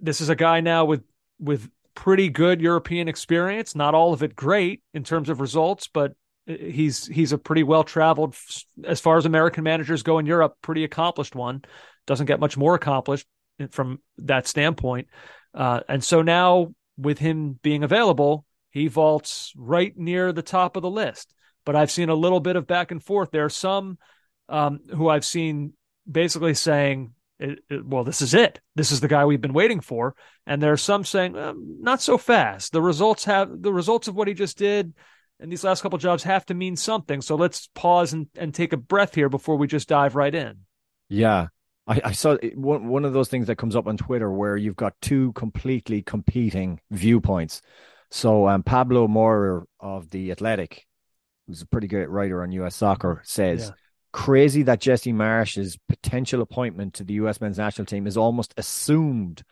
this 0.00 0.20
is 0.20 0.28
a 0.28 0.36
guy 0.36 0.60
now 0.60 0.84
with 0.84 1.02
with 1.38 1.68
pretty 1.94 2.28
good 2.28 2.60
European 2.60 3.08
experience. 3.08 3.74
Not 3.74 3.94
all 3.94 4.12
of 4.12 4.22
it 4.22 4.34
great 4.34 4.82
in 4.92 5.04
terms 5.04 5.28
of 5.28 5.40
results, 5.40 5.88
but 5.88 6.12
he's 6.46 7.06
he's 7.06 7.32
a 7.32 7.38
pretty 7.38 7.62
well 7.62 7.84
traveled 7.84 8.36
as 8.84 9.00
far 9.00 9.16
as 9.16 9.26
American 9.26 9.64
managers 9.64 10.02
go 10.02 10.18
in 10.18 10.26
Europe. 10.26 10.54
Pretty 10.62 10.84
accomplished 10.84 11.34
one. 11.34 11.62
Doesn't 12.06 12.26
get 12.26 12.40
much 12.40 12.56
more 12.56 12.74
accomplished 12.74 13.26
from 13.70 14.00
that 14.18 14.46
standpoint. 14.46 15.08
Uh, 15.54 15.80
and 15.88 16.02
so 16.02 16.22
now 16.22 16.74
with 16.96 17.18
him 17.18 17.58
being 17.62 17.84
available, 17.84 18.44
he 18.70 18.88
vaults 18.88 19.52
right 19.56 19.96
near 19.96 20.32
the 20.32 20.42
top 20.42 20.76
of 20.76 20.82
the 20.82 20.90
list 20.90 21.34
but 21.64 21.76
I've 21.76 21.90
seen 21.90 22.08
a 22.08 22.14
little 22.14 22.40
bit 22.40 22.56
of 22.56 22.66
back 22.66 22.90
and 22.90 23.02
forth. 23.02 23.30
There 23.30 23.44
are 23.44 23.50
some 23.50 23.98
um, 24.48 24.80
who 24.90 25.08
I've 25.08 25.24
seen 25.24 25.72
basically 26.10 26.54
saying, 26.54 27.12
it, 27.38 27.58
it, 27.70 27.86
"Well, 27.86 28.04
this 28.04 28.22
is 28.22 28.34
it. 28.34 28.60
This 28.74 28.92
is 28.92 29.00
the 29.00 29.08
guy 29.08 29.24
we've 29.24 29.40
been 29.40 29.52
waiting 29.52 29.80
for," 29.80 30.14
and 30.46 30.62
there 30.62 30.72
are 30.72 30.76
some 30.76 31.04
saying, 31.04 31.36
um, 31.36 31.78
"Not 31.80 32.00
so 32.02 32.18
fast. 32.18 32.72
The 32.72 32.82
results 32.82 33.24
have 33.24 33.62
the 33.62 33.72
results 33.72 34.08
of 34.08 34.14
what 34.14 34.28
he 34.28 34.34
just 34.34 34.58
did 34.58 34.94
and 35.40 35.50
these 35.50 35.64
last 35.64 35.82
couple 35.82 35.98
jobs 35.98 36.22
have 36.22 36.46
to 36.46 36.54
mean 36.54 36.76
something. 36.76 37.20
So 37.20 37.34
let's 37.34 37.68
pause 37.74 38.12
and, 38.12 38.28
and 38.36 38.54
take 38.54 38.72
a 38.72 38.76
breath 38.76 39.14
here 39.14 39.28
before 39.28 39.56
we 39.56 39.66
just 39.66 39.88
dive 39.88 40.14
right 40.14 40.34
in. 40.34 40.58
Yeah. 41.08 41.48
I, 41.86 42.00
I 42.04 42.12
saw 42.12 42.36
one 42.54 42.88
one 42.88 43.04
of 43.04 43.12
those 43.12 43.28
things 43.28 43.48
that 43.48 43.56
comes 43.56 43.76
up 43.76 43.86
on 43.86 43.96
Twitter 43.96 44.30
where 44.32 44.56
you've 44.56 44.76
got 44.76 44.94
two 45.02 45.32
completely 45.32 46.02
competing 46.02 46.80
viewpoints. 46.90 47.60
So 48.10 48.48
um, 48.48 48.62
Pablo 48.62 49.06
Maurer 49.06 49.66
of 49.80 50.08
the 50.08 50.30
Athletic, 50.30 50.86
who's 51.46 51.60
a 51.60 51.66
pretty 51.66 51.88
great 51.88 52.08
writer 52.08 52.42
on 52.42 52.52
U.S. 52.52 52.76
soccer, 52.76 53.20
says 53.24 53.68
Yeah. 53.68 53.74
Crazy 54.14 54.62
that 54.62 54.80
Jesse 54.80 55.12
Marsch's 55.12 55.76
potential 55.88 56.40
appointment 56.40 56.94
to 56.94 57.04
the 57.04 57.14
U.S. 57.14 57.40
men's 57.40 57.58
national 57.58 57.86
team 57.86 58.06
is 58.06 58.16
almost 58.16 58.54
assumed 58.56 59.42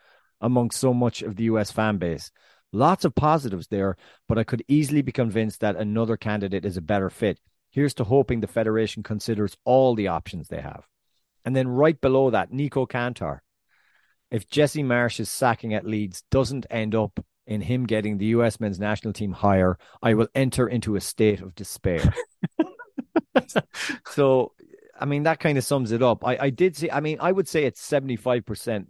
among 0.41 0.71
so 0.71 0.95
much 0.95 1.21
of 1.21 1.35
the 1.35 1.43
U.S. 1.45 1.73
fan 1.73 1.99
base. 1.99 2.31
Lots 2.73 3.05
of 3.05 3.13
positives 3.13 3.67
there, 3.67 3.97
but 4.29 4.39
I 4.39 4.45
could 4.45 4.63
easily 4.69 5.03
be 5.03 5.11
convinced 5.11 5.63
that 5.63 5.75
another 5.75 6.17
candidate 6.17 6.65
is 6.65 6.77
a 6.77 6.81
better 6.81 7.11
fit. 7.11 7.41
Here's 7.73 7.95
to 7.95 8.05
hoping 8.05 8.39
the 8.39 8.47
Federation 8.47 9.03
considers 9.03 9.57
all 9.65 9.97
the 9.97 10.07
options 10.07 10.47
they 10.47 10.61
have. 10.61 10.87
And 11.45 11.57
then 11.57 11.67
right 11.67 12.01
below 12.01 12.31
that, 12.31 12.53
Nico 12.53 12.87
Cantor. 12.87 13.43
If 14.31 14.49
Jesse 14.49 14.85
Marsch's 14.85 15.29
sacking 15.29 15.75
at 15.75 15.85
Leeds 15.85 16.23
doesn't 16.31 16.67
end 16.71 16.95
up 16.95 17.19
in 17.49 17.63
him 17.63 17.85
getting 17.85 18.17
the 18.17 18.27
US 18.27 18.61
men's 18.61 18.79
national 18.79 19.13
team 19.13 19.33
hire, 19.33 19.77
I 20.01 20.15
will 20.15 20.29
enter 20.37 20.69
into 20.69 20.95
a 20.95 21.01
state 21.01 21.41
of 21.41 21.57
despair. 21.57 22.15
so, 24.11 24.53
I 24.98 25.05
mean, 25.05 25.24
that 25.24 25.40
kind 25.40 25.59
of 25.59 25.64
sums 25.64 25.92
it 25.92 26.03
up. 26.03 26.26
I, 26.26 26.36
I 26.40 26.50
did 26.50 26.76
see, 26.76 26.90
I 26.90 27.00
mean, 27.00 27.18
I 27.20 27.32
would 27.32 27.48
say 27.48 27.64
it's 27.64 27.86
75%. 27.86 28.86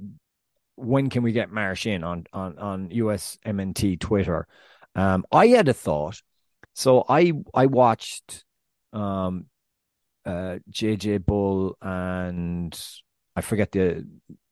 When 0.76 1.10
can 1.10 1.22
we 1.22 1.32
get 1.32 1.50
Marsch 1.50 1.86
in 1.86 2.02
on, 2.02 2.26
on, 2.32 2.58
on 2.58 2.90
US 2.90 3.38
MNT 3.44 4.00
Twitter? 4.00 4.46
Um, 4.94 5.24
I 5.30 5.48
had 5.48 5.68
a 5.68 5.74
thought. 5.74 6.22
So 6.74 7.04
I, 7.08 7.32
I 7.54 7.66
watched, 7.66 8.44
um, 8.92 9.46
uh, 10.24 10.58
JJ 10.70 11.26
Bull 11.26 11.76
and 11.82 12.78
I 13.36 13.40
forget 13.40 13.72
the 13.72 14.06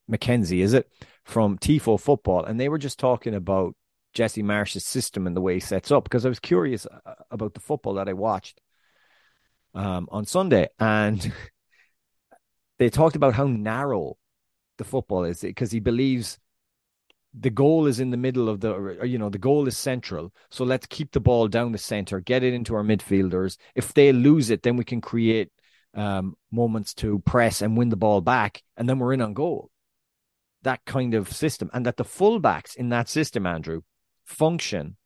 Mackenzie, 0.09 0.63
is 0.63 0.75
it 0.75 0.91
from 1.25 1.59
Tifo 1.59 1.99
Football, 1.99 2.45
and 2.45 2.59
they 2.59 2.69
were 2.69 2.79
just 2.79 2.99
talking 2.99 3.35
about 3.35 3.75
Jesse 4.13 4.43
Marsch's 4.43 4.85
system 4.85 5.27
and 5.27 5.37
the 5.37 5.41
way 5.41 5.55
he 5.55 5.61
sets 5.61 5.91
up 5.91 6.05
because 6.05 6.27
I 6.27 6.29
was 6.29 6.41
curious 6.41 6.87
uh, 6.87 7.15
about 7.31 7.55
the 7.55 7.61
football 7.61 7.95
that 7.95 8.09
I 8.09 8.13
watched 8.13 8.61
um, 9.75 10.09
on 10.11 10.25
Sunday, 10.25 10.69
and 10.79 11.33
they 12.79 12.91
talked 12.91 13.17
about 13.17 13.35
how 13.35 13.47
narrow 13.47 14.17
the 14.79 14.85
football 14.85 15.25
is 15.25 15.43
because 15.43 15.71
he 15.71 15.81
believes 15.81 16.39
the 17.39 17.51
goal 17.51 17.87
is 17.87 18.01
in 18.01 18.11
the 18.11 18.17
middle 18.17 18.49
of 18.49 18.61
the 18.61 18.73
or, 18.73 19.05
you 19.05 19.19
know 19.19 19.29
the 19.29 19.39
goal 19.39 19.69
is 19.69 19.77
central 19.77 20.33
so 20.51 20.65
let's 20.65 20.87
keep 20.87 21.13
the 21.13 21.21
ball 21.21 21.47
down 21.47 21.71
the 21.71 21.79
center 21.79 22.19
get 22.21 22.43
it 22.43 22.55
into 22.55 22.75
our 22.75 22.83
midfielders. 22.83 23.57
If 23.75 23.95
they 23.95 24.13
lose 24.13 24.51
it 24.51 24.63
then 24.63 24.77
we 24.77 24.85
can 24.85 25.01
create 25.01 25.51
um, 25.95 26.37
moments 26.51 26.95
to 26.95 27.19
press 27.21 27.63
and 27.63 27.77
win 27.77 27.91
the 27.91 27.97
ball 27.97 28.21
back 28.21 28.63
and 28.77 28.89
then 28.89 28.99
we're 28.99 29.13
in 29.13 29.21
on 29.21 29.35
goal. 29.35 29.71
That 30.63 30.85
kind 30.85 31.15
of 31.15 31.33
system 31.33 31.71
and 31.73 31.87
that 31.87 31.97
the 31.97 32.05
fullbacks 32.05 32.75
in 32.75 32.89
that 32.89 33.09
system 33.09 33.47
andrew 33.47 33.83
function 34.25 34.97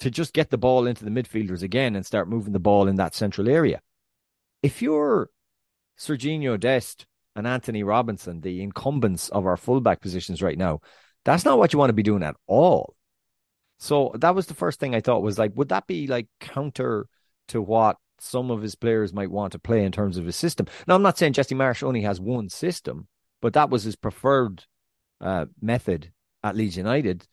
to 0.00 0.10
just 0.10 0.32
get 0.32 0.50
the 0.50 0.58
ball 0.58 0.86
into 0.86 1.04
the 1.04 1.10
midfielders 1.10 1.62
again 1.62 1.96
and 1.96 2.06
start 2.06 2.28
moving 2.28 2.52
the 2.52 2.58
ball 2.58 2.88
in 2.88 2.96
that 2.96 3.14
central 3.14 3.48
area 3.48 3.80
if 4.62 4.82
you're 4.82 5.30
Sergiño 5.98 6.58
Dest 6.58 7.06
and 7.36 7.46
Antonee 7.46 7.82
Robinson, 7.82 8.40
the 8.40 8.62
incumbents 8.62 9.28
of 9.28 9.46
our 9.46 9.56
fullback 9.56 10.00
positions 10.00 10.42
right 10.42 10.58
now, 10.58 10.80
that's 11.24 11.44
not 11.44 11.58
what 11.58 11.72
you 11.72 11.78
want 11.78 11.90
to 11.90 11.94
be 11.94 12.02
doing 12.02 12.22
at 12.22 12.36
all. 12.46 12.94
So 13.78 14.12
that 14.16 14.34
was 14.34 14.46
the 14.46 14.54
first 14.54 14.80
thing 14.80 14.94
I 14.94 15.00
thought 15.00 15.22
was 15.22 15.38
like, 15.38 15.52
would 15.54 15.68
that 15.68 15.86
be 15.86 16.06
like 16.06 16.26
counter 16.40 17.06
to 17.48 17.62
what 17.62 17.96
some 18.18 18.50
of 18.50 18.62
his 18.62 18.74
players 18.74 19.12
might 19.12 19.30
want 19.30 19.52
to 19.52 19.58
play 19.58 19.84
in 19.84 19.92
terms 19.92 20.16
of 20.16 20.26
his 20.26 20.36
system? 20.36 20.66
Now, 20.86 20.96
I'm 20.96 21.02
not 21.02 21.16
saying 21.16 21.34
Jesse 21.34 21.54
Marsch 21.54 21.82
only 21.82 22.02
has 22.02 22.20
one 22.20 22.48
system, 22.48 23.06
but 23.40 23.52
that 23.52 23.70
was 23.70 23.84
his 23.84 23.94
preferred 23.94 24.64
uh, 25.20 25.46
method 25.60 26.12
at 26.42 26.56
Leeds 26.56 26.76
United. 26.76 27.26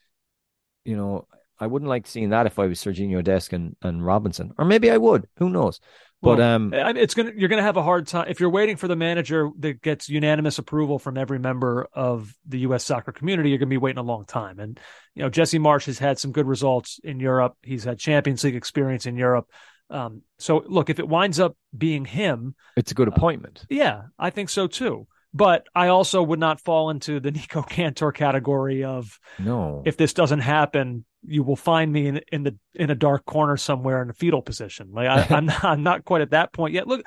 You 0.84 0.98
know, 0.98 1.28
I 1.60 1.68
wouldn't 1.68 1.90
like 1.90 2.08
seeing 2.08 2.30
that 2.30 2.46
if 2.46 2.60
I 2.60 2.66
was 2.66 2.80
Sergiño 2.80 3.24
Dest 3.24 3.54
and, 3.54 3.76
and 3.82 4.06
Robinson, 4.06 4.54
or 4.58 4.66
maybe 4.66 4.92
I 4.92 4.98
would. 4.98 5.28
Who 5.38 5.50
knows? 5.50 5.80
But 6.22 6.40
Well, 6.40 6.56
um, 6.56 6.74
it's 6.74 7.14
gonna 7.14 7.34
you're 7.36 7.50
gonna 7.50 7.62
have 7.62 7.78
a 7.78 7.84
hard 7.84 8.08
time 8.08 8.28
if 8.30 8.40
you're 8.40 8.50
waiting 8.50 8.78
for 8.78 8.88
the 8.88 8.96
manager 8.96 9.50
that 9.60 9.82
gets 9.82 10.10
unanimous 10.10 10.58
approval 10.58 10.98
from 10.98 11.18
every 11.18 11.40
member 11.40 11.88
of 11.94 12.34
the 12.48 12.60
U.S. 12.60 12.84
soccer 12.84 13.12
community. 13.12 13.50
You're 13.50 13.60
gonna 13.60 13.70
be 13.70 13.78
waiting 13.78 14.00
a 14.00 14.04
long 14.04 14.26
time. 14.26 14.60
And 14.60 14.80
you 15.14 15.22
know, 15.24 15.30
Jesse 15.30 15.60
Marsch 15.60 15.86
has 15.86 16.00
had 16.00 16.18
some 16.18 16.32
good 16.32 16.48
results 16.48 17.00
in 17.04 17.20
Europe. 17.20 17.56
He's 17.62 17.84
had 17.84 18.00
Champions 18.00 18.44
League 18.44 18.56
experience 18.56 19.06
in 19.06 19.18
Europe. 19.18 19.50
Um, 19.90 20.24
so 20.40 20.64
look, 20.68 20.90
if 20.90 21.00
it 21.00 21.08
winds 21.08 21.40
up 21.40 21.56
being 21.78 22.06
him, 22.06 22.56
it's 22.76 22.92
a 22.92 22.96
good 22.96 23.08
appointment. 23.08 23.66
yeah, 23.70 24.04
I 24.18 24.30
think 24.30 24.50
so 24.50 24.68
too. 24.68 25.08
But 25.32 25.68
I 25.76 25.90
also 25.90 26.24
would 26.24 26.40
not 26.40 26.62
fall 26.62 26.90
into 26.90 27.20
the 27.20 27.30
Nico 27.32 27.62
Cantor 27.62 28.14
category 28.14 28.84
of 28.84 29.20
No, 29.38 29.84
if 29.86 29.98
this 29.98 30.14
doesn't 30.14 30.40
happen, 30.40 31.06
you 31.28 31.44
will 31.44 31.56
find 31.56 31.92
me 31.92 32.08
in 32.08 32.22
in 32.32 32.44
the 32.44 32.58
in 32.74 32.90
a 32.90 32.96
dark 32.96 33.26
corner 33.26 33.58
somewhere 33.58 34.02
in 34.02 34.10
a 34.10 34.14
fetal 34.14 34.42
position. 34.42 34.90
Like 34.92 35.08
I, 35.08 35.28
I'm 35.36 35.46
not, 35.46 35.64
I'm 35.64 35.84
not 35.84 36.06
quite 36.06 36.22
at 36.22 36.32
that 36.32 36.54
point 36.54 36.74
yet. 36.74 36.88
Look, 36.88 37.06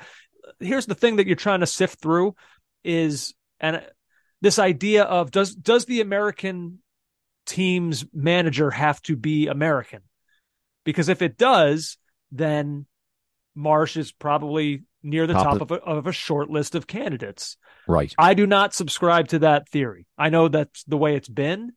here's 0.59 0.85
the 0.85 0.95
thing 0.95 1.17
that 1.17 1.27
you're 1.27 1.35
trying 1.35 1.61
to 1.61 1.67
sift 1.67 2.01
through 2.01 2.35
is 2.83 3.33
and 3.59 3.81
this 4.41 4.59
idea 4.59 5.03
of 5.03 5.31
does 5.31 5.53
does 5.55 5.85
the 5.85 6.01
American 6.01 6.79
team's 7.45 8.05
manager 8.13 8.71
have 8.71 9.01
to 9.03 9.15
be 9.15 9.47
American? 9.47 10.01
Because 10.85 11.09
if 11.09 11.21
it 11.21 11.37
does, 11.37 11.97
then 12.31 12.85
Marsch 13.57 13.97
is 13.97 14.11
probably 14.11 14.83
near 15.03 15.27
the 15.27 15.33
Top 15.33 15.43
top, 15.43 15.61
of- 15.61 15.71
of 15.71 15.71
a, 15.71 15.81
of 15.81 16.07
a 16.07 16.11
short 16.11 16.49
list 16.49 16.75
of 16.75 16.87
candidates. 16.87 17.57
right. 17.87 18.13
I 18.17 18.33
do 18.33 18.45
not 18.45 18.73
subscribe 18.73 19.29
to 19.29 19.39
that 19.39 19.67
theory. 19.69 20.07
I 20.17 20.29
know 20.29 20.47
that's 20.47 20.83
the 20.83 20.97
way 20.97 21.15
it's 21.15 21.29
been, 21.29 21.71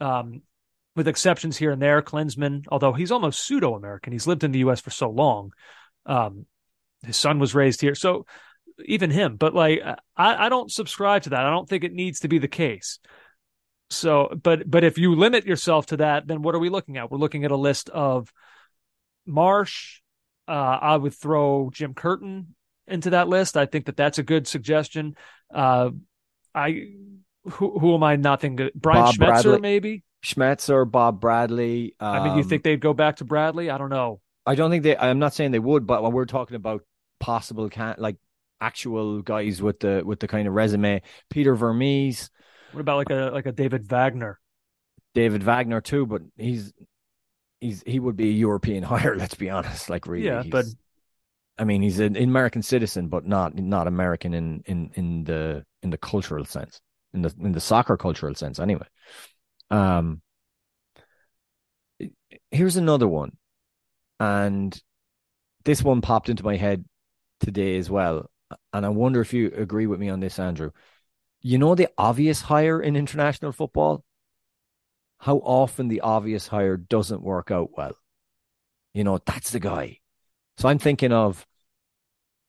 um, 0.00 0.42
with 1.00 1.08
exceptions 1.08 1.56
here 1.56 1.70
and 1.70 1.80
there. 1.80 2.02
Klinsmann, 2.02 2.66
although 2.68 2.92
he's 2.92 3.10
almost 3.10 3.42
pseudo 3.42 3.74
American, 3.74 4.12
he's 4.12 4.26
lived 4.26 4.44
in 4.44 4.52
the 4.52 4.58
U.S. 4.58 4.82
for 4.82 4.90
so 4.90 5.08
long. 5.08 5.50
Um, 6.04 6.44
his 7.06 7.16
son 7.16 7.38
was 7.38 7.54
raised 7.54 7.80
here, 7.80 7.94
so 7.94 8.26
even 8.84 9.10
him. 9.10 9.36
But 9.36 9.54
like, 9.54 9.80
I, 9.82 9.96
I 10.46 10.48
don't 10.50 10.70
subscribe 10.70 11.22
to 11.22 11.30
that. 11.30 11.46
I 11.46 11.48
don't 11.48 11.66
think 11.66 11.84
it 11.84 11.94
needs 11.94 12.20
to 12.20 12.28
be 12.28 12.36
the 12.36 12.48
case. 12.48 12.98
So, 13.88 14.28
but 14.42 14.70
but 14.70 14.84
if 14.84 14.98
you 14.98 15.14
limit 15.14 15.46
yourself 15.46 15.86
to 15.86 15.96
that, 15.96 16.26
then 16.26 16.42
what 16.42 16.54
are 16.54 16.58
we 16.58 16.68
looking 16.68 16.98
at? 16.98 17.10
We're 17.10 17.16
looking 17.16 17.46
at 17.46 17.50
a 17.50 17.56
list 17.56 17.88
of 17.88 18.30
Marsch. 19.26 20.00
Uh, 20.46 20.78
I 20.82 20.98
would 20.98 21.14
throw 21.14 21.70
Jim 21.72 21.94
Curtin 21.94 22.54
into 22.86 23.08
that 23.10 23.26
list. 23.26 23.56
I 23.56 23.64
think 23.64 23.86
that 23.86 23.96
that's 23.96 24.18
a 24.18 24.22
good 24.22 24.46
suggestion. 24.46 25.16
Uh, 25.50 25.92
I 26.54 26.88
who 27.44 27.78
who 27.78 27.94
am 27.94 28.02
I 28.02 28.16
not 28.16 28.42
thinking? 28.42 28.68
Brian 28.74 29.04
Bob 29.04 29.14
Schmetzer, 29.14 29.42
Bradley. 29.42 29.60
maybe. 29.60 30.04
Schmetzer, 30.24 30.90
Bob 30.90 31.20
Bradley. 31.20 31.94
Um, 32.00 32.14
I 32.14 32.24
mean, 32.24 32.36
you 32.38 32.44
think 32.44 32.62
they'd 32.62 32.80
go 32.80 32.92
back 32.92 33.16
to 33.16 33.24
Bradley? 33.24 33.70
I 33.70 33.78
don't 33.78 33.90
know. 33.90 34.20
I 34.46 34.54
don't 34.54 34.70
think 34.70 34.82
they. 34.82 34.96
I'm 34.96 35.18
not 35.18 35.34
saying 35.34 35.50
they 35.52 35.58
would, 35.58 35.86
but 35.86 36.02
when 36.02 36.12
we're 36.12 36.24
talking 36.26 36.56
about 36.56 36.82
possible, 37.18 37.68
can 37.68 37.94
like 37.98 38.16
actual 38.60 39.22
guys 39.22 39.62
with 39.62 39.80
the 39.80 40.02
with 40.04 40.20
the 40.20 40.28
kind 40.28 40.46
of 40.48 40.54
resume, 40.54 41.02
Peter 41.30 41.54
Vermes, 41.54 42.30
What 42.72 42.80
about 42.80 42.96
like 42.98 43.10
a 43.10 43.30
like 43.32 43.46
a 43.46 43.52
David 43.52 43.88
Wagner? 43.90 44.38
David 45.14 45.42
Wagner 45.42 45.80
too, 45.80 46.06
but 46.06 46.22
he's 46.36 46.72
he's 47.60 47.82
he 47.86 47.98
would 47.98 48.16
be 48.16 48.28
a 48.28 48.32
European 48.32 48.82
hire. 48.92 49.16
Let's 49.16 49.34
be 49.34 49.50
honest. 49.50 49.88
Like 49.90 50.06
really, 50.06 50.26
Yeah, 50.26 50.42
but- 50.48 50.66
I 51.58 51.64
mean, 51.64 51.82
he's 51.82 52.00
an 52.00 52.16
American 52.16 52.62
citizen, 52.62 53.08
but 53.08 53.26
not 53.26 53.54
not 53.54 53.86
American 53.86 54.32
in 54.32 54.62
in 54.64 54.90
in 54.94 55.24
the 55.24 55.64
in 55.82 55.90
the 55.90 55.98
cultural 55.98 56.46
sense, 56.46 56.80
in 57.12 57.20
the 57.20 57.34
in 57.38 57.52
the 57.52 57.60
soccer 57.60 57.98
cultural 57.98 58.34
sense. 58.34 58.58
Anyway, 58.58 58.86
um, 59.70 60.22
here's 62.50 62.76
another 62.76 63.08
one, 63.08 63.36
and 64.18 64.80
this 65.64 65.82
one 65.82 66.00
popped 66.00 66.28
into 66.28 66.44
my 66.44 66.56
head 66.56 66.84
today 67.40 67.76
as 67.76 67.90
well, 67.90 68.30
and 68.72 68.84
I 68.84 68.88
wonder 68.88 69.20
if 69.20 69.32
you 69.32 69.52
agree 69.56 69.86
with 69.86 70.00
me 70.00 70.08
on 70.08 70.20
this, 70.20 70.38
Andrew. 70.38 70.70
You 71.42 71.58
know 71.58 71.74
the 71.74 71.88
obvious 71.96 72.42
hire 72.42 72.80
in 72.80 72.96
international 72.96 73.52
football 73.52 74.04
how 75.20 75.36
often 75.36 75.88
the 75.88 76.00
obvious 76.00 76.48
hire 76.48 76.76
doesn't 76.78 77.22
work 77.22 77.50
out 77.50 77.70
well. 77.76 77.94
You 78.94 79.04
know, 79.04 79.18
that's 79.24 79.50
the 79.50 79.60
guy. 79.60 79.98
So 80.56 80.68
I'm 80.68 80.78
thinking 80.78 81.12
of, 81.12 81.46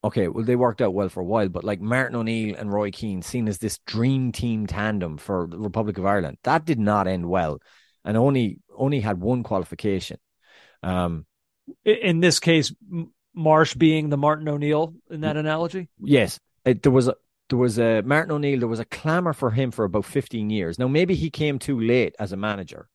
okay, 0.04 0.28
well, 0.28 0.44
they 0.46 0.56
worked 0.56 0.82
out 0.82 0.94
well 0.94 1.10
for 1.10 1.20
a 1.22 1.26
while, 1.26 1.50
but 1.50 1.64
like 1.64 1.80
Martin 1.82 2.16
O'Neill 2.16 2.56
and 2.58 2.72
Roy 2.74 2.92
Keane, 2.92 3.22
seen 3.22 3.48
as 3.48 3.60
this 3.60 3.80
dream 3.86 4.32
team 4.32 4.68
tandem 4.68 5.18
for 5.18 5.48
the 5.48 5.58
Republic 5.58 5.98
of 5.98 6.06
Ireland, 6.06 6.38
that 6.44 6.66
did 6.66 6.80
not 6.80 7.08
end 7.08 7.30
well, 7.30 7.60
and 8.04 8.18
only 8.18 8.60
only 8.76 9.00
had 9.00 9.20
one 9.20 9.44
qualification. 9.44 10.18
Um, 10.84 11.26
In 11.86 12.20
this 12.20 12.40
case, 12.40 12.74
Marsch 13.38 13.78
being 13.78 14.10
the 14.10 14.18
Martin 14.18 14.48
O'Neill 14.50 14.94
in 15.10 15.22
that 15.22 15.38
analogy. 15.38 15.90
yes, 16.00 16.40
it, 16.66 16.84
there 16.84 16.92
was 16.92 17.08
a 17.08 17.16
there 17.50 17.60
was 17.60 17.78
a 17.80 18.02
Martin 18.02 18.32
O'Neill. 18.32 18.60
There 18.60 18.68
was 18.68 18.80
a 18.80 18.86
clamor 18.86 19.34
for 19.34 19.52
him 19.52 19.72
for 19.72 19.86
about 19.86 20.06
15 20.06 20.50
years. 20.50 20.80
Now 20.80 20.88
maybe 20.88 21.16
he 21.16 21.30
came 21.30 21.60
too 21.60 21.80
late 21.80 22.16
as 22.20 22.32
a 22.32 22.38
manager, 22.38 22.90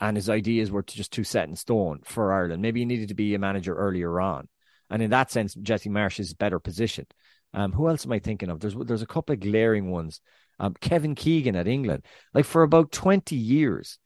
and 0.00 0.16
his 0.16 0.28
ideas 0.28 0.70
were 0.70 0.82
just 0.82 1.12
too 1.12 1.24
set 1.24 1.48
in 1.48 1.56
stone 1.56 2.00
for 2.04 2.32
Ireland. 2.32 2.62
Maybe 2.62 2.80
he 2.80 2.86
needed 2.86 3.08
to 3.08 3.14
be 3.14 3.34
a 3.34 3.38
manager 3.38 3.74
earlier 3.74 4.20
on, 4.20 4.48
and 4.92 5.02
in 5.02 5.10
that 5.10 5.30
sense, 5.30 5.54
Jesse 5.54 5.90
Marsch 5.90 6.20
is 6.20 6.34
better 6.34 6.58
positioned. 6.58 7.12
Um, 7.54 7.72
who 7.72 7.88
else 7.88 8.06
am 8.06 8.12
I 8.12 8.18
thinking 8.18 8.50
of? 8.50 8.60
There's 8.60 8.74
there's 8.74 9.02
a 9.02 9.06
couple 9.06 9.32
of 9.32 9.40
glaring 9.40 9.90
ones. 9.90 10.20
Um, 10.58 10.74
Kevin 10.80 11.14
Keegan 11.14 11.56
at 11.56 11.66
England, 11.66 12.04
like 12.34 12.44
for 12.44 12.62
about 12.62 12.92
twenty 12.92 13.36
years, 13.36 13.98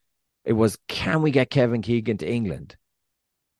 it 0.45 0.55
was 0.55 0.79
can 0.89 1.23
we 1.23 1.31
get 1.31 1.51
Kevin 1.51 1.83
Keegan 1.83 2.19
to 2.19 2.29
England? 2.29 2.77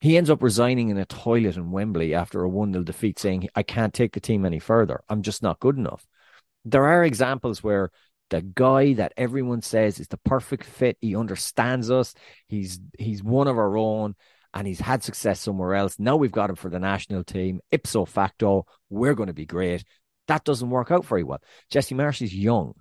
He 0.01 0.17
ends 0.17 0.31
up 0.31 0.43
resigning 0.43 0.91
in 0.91 0.99
a 0.99 1.07
toilet 1.07 1.57
in 1.57 1.71
Wembley 1.71 2.15
after 2.15 2.43
a 2.43 2.49
1 2.49 2.73
0 2.73 2.85
defeat, 2.85 3.19
saying, 3.19 3.49
I 3.55 3.63
can't 3.63 3.95
take 3.95 4.13
the 4.13 4.21
team 4.21 4.45
any 4.45 4.59
further. 4.59 5.03
I'm 5.09 5.23
just 5.23 5.43
not 5.43 5.59
good 5.59 5.79
enough. 5.79 6.07
There 6.65 6.85
are 6.85 7.03
examples 7.03 7.63
where 7.63 7.91
the 8.31 8.43
guy 8.43 8.93
that 8.95 9.15
everyone 9.17 9.63
says 9.63 9.99
is 9.99 10.09
the 10.09 10.19
perfect 10.19 10.65
fit, 10.65 10.99
he 11.01 11.17
understands 11.17 11.91
us, 11.91 12.15
he's 12.49 12.81
he's 12.99 13.23
one 13.23 13.49
of 13.49 13.57
our 13.57 13.77
own, 13.77 14.15
and 14.57 14.67
he's 14.67 14.81
had 14.81 15.05
success 15.05 15.39
somewhere 15.39 15.75
else. 15.75 15.99
Now 15.99 16.17
we've 16.17 16.33
got 16.33 16.49
him 16.49 16.57
for 16.57 16.71
the 16.71 16.79
national 16.79 17.25
team. 17.25 17.61
Ipso 17.71 18.07
facto, 18.07 18.65
we're 18.89 19.15
going 19.15 19.27
to 19.27 19.35
be 19.35 19.45
great. 19.45 19.85
That 20.29 20.45
doesn't 20.45 20.71
work 20.71 20.91
out 20.91 21.05
very 21.05 21.25
well. 21.25 21.43
Jesse 21.71 21.95
Marsch 21.95 22.23
is 22.23 22.35
young. 22.35 22.73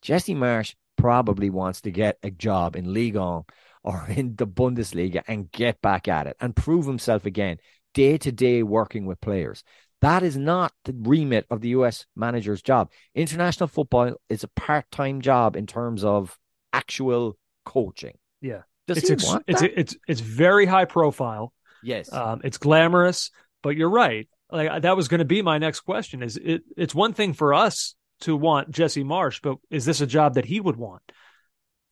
Jesse 0.00 0.36
Marsch 0.36 0.76
probably 0.96 1.50
wants 1.50 1.80
to 1.80 1.90
get 1.90 2.18
a 2.22 2.30
job 2.30 2.76
in 2.76 2.94
Ligue 2.94 3.16
1 3.16 3.42
or 3.82 4.06
in 4.16 4.36
the 4.36 4.46
Bundesliga 4.46 5.24
and 5.26 5.50
get 5.50 5.82
back 5.82 6.06
at 6.06 6.28
it 6.28 6.36
and 6.40 6.54
prove 6.54 6.86
himself 6.86 7.26
again, 7.26 7.56
day 7.94 8.16
to 8.18 8.30
day 8.30 8.62
working 8.62 9.04
with 9.04 9.20
players. 9.20 9.64
That 10.02 10.22
is 10.22 10.36
not 10.36 10.72
the 10.84 10.94
remit 10.96 11.46
of 11.50 11.60
the 11.62 11.70
US 11.70 12.06
manager's 12.14 12.62
job. 12.62 12.92
International 13.12 13.66
football 13.66 14.14
is 14.28 14.44
a 14.44 14.48
part 14.48 14.88
time 14.92 15.20
job 15.20 15.56
in 15.56 15.66
terms 15.66 16.04
of 16.04 16.38
actual 16.72 17.36
coaching. 17.64 18.18
Yeah. 18.40 18.62
Does 18.86 18.98
it's 18.98 19.08
he 19.08 19.12
ex- 19.14 19.24
want 19.24 19.44
it's 19.46 19.60
that? 19.60 19.78
it's 19.78 19.96
it's 20.08 20.20
very 20.20 20.66
high 20.66 20.84
profile. 20.84 21.52
Yes. 21.82 22.12
Um, 22.12 22.40
it's 22.44 22.58
glamorous, 22.58 23.30
but 23.62 23.76
you're 23.76 23.90
right. 23.90 24.28
Like 24.50 24.82
that 24.82 24.96
was 24.96 25.08
going 25.08 25.20
to 25.20 25.24
be 25.24 25.42
my 25.42 25.58
next 25.58 25.80
question. 25.80 26.22
Is 26.22 26.36
it? 26.36 26.62
It's 26.76 26.94
one 26.94 27.12
thing 27.12 27.32
for 27.32 27.54
us 27.54 27.94
to 28.20 28.36
want 28.36 28.70
Jesse 28.70 29.04
Marsch, 29.04 29.40
but 29.42 29.56
is 29.70 29.84
this 29.84 30.00
a 30.00 30.06
job 30.06 30.34
that 30.34 30.44
he 30.44 30.60
would 30.60 30.76
want? 30.76 31.02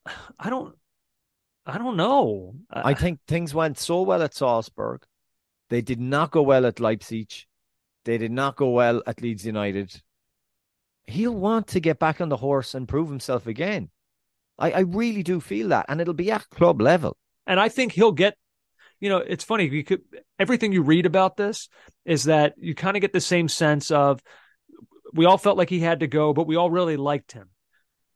I 0.39 0.51
don't. 0.51 0.75
I 1.67 1.79
don't 1.79 1.97
know. 1.97 2.55
I 2.71 2.95
think 2.95 3.21
things 3.29 3.55
went 3.55 3.79
so 3.79 4.03
well 4.03 4.23
at 4.23 4.35
Salzburg. 4.35 5.05
They 5.69 5.83
did 5.83 6.01
not 6.01 6.33
go 6.33 6.43
well 6.43 6.67
at 6.67 6.81
Leipzig. 6.81 7.31
They 8.05 8.19
did 8.19 8.33
not 8.33 8.57
go 8.57 8.71
well 8.71 9.03
at 9.07 9.21
Leeds 9.21 9.47
United. 9.47 10.03
He'll 11.07 11.37
want 11.37 11.69
to 11.69 11.81
get 11.81 11.99
back 11.99 12.21
on 12.21 12.29
the 12.29 12.37
horse 12.37 12.75
and 12.75 12.89
prove 12.89 13.09
himself 13.09 13.47
again. 13.47 13.91
I, 14.61 14.71
I 14.71 14.81
really 14.81 15.23
do 15.23 15.41
feel 15.41 15.69
that. 15.69 15.87
And 15.89 16.01
it'll 16.01 16.15
be 16.15 16.31
at 16.31 16.49
club 16.51 16.81
level. 16.81 17.17
and 17.47 17.59
I 17.59 17.69
think 17.69 17.93
he'll 17.93 18.13
get. 18.13 18.37
You 19.01 19.09
know, 19.09 19.17
it's 19.17 19.45
funny. 19.45 19.67
You 19.67 19.83
could 19.83 20.03
everything 20.39 20.73
you 20.73 20.83
read 20.83 21.07
about 21.07 21.37
this 21.37 21.71
is 22.05 22.25
that 22.25 22.55
you 22.59 22.75
kind 22.75 22.99
of 22.99 23.01
get 23.01 23.15
the 23.15 23.21
same 23.21 23.49
sense 23.49 23.91
of 23.91 24.21
we 25.15 25.25
all 25.25 25.39
felt 25.39 25.57
like 25.57 25.71
he 25.71 25.81
had 25.81 26.01
to 26.01 26.07
go, 26.07 26.35
but 26.35 26.47
we 26.47 26.57
all 26.57 26.71
really 26.71 26.99
liked 26.99 27.33
him. 27.33 27.49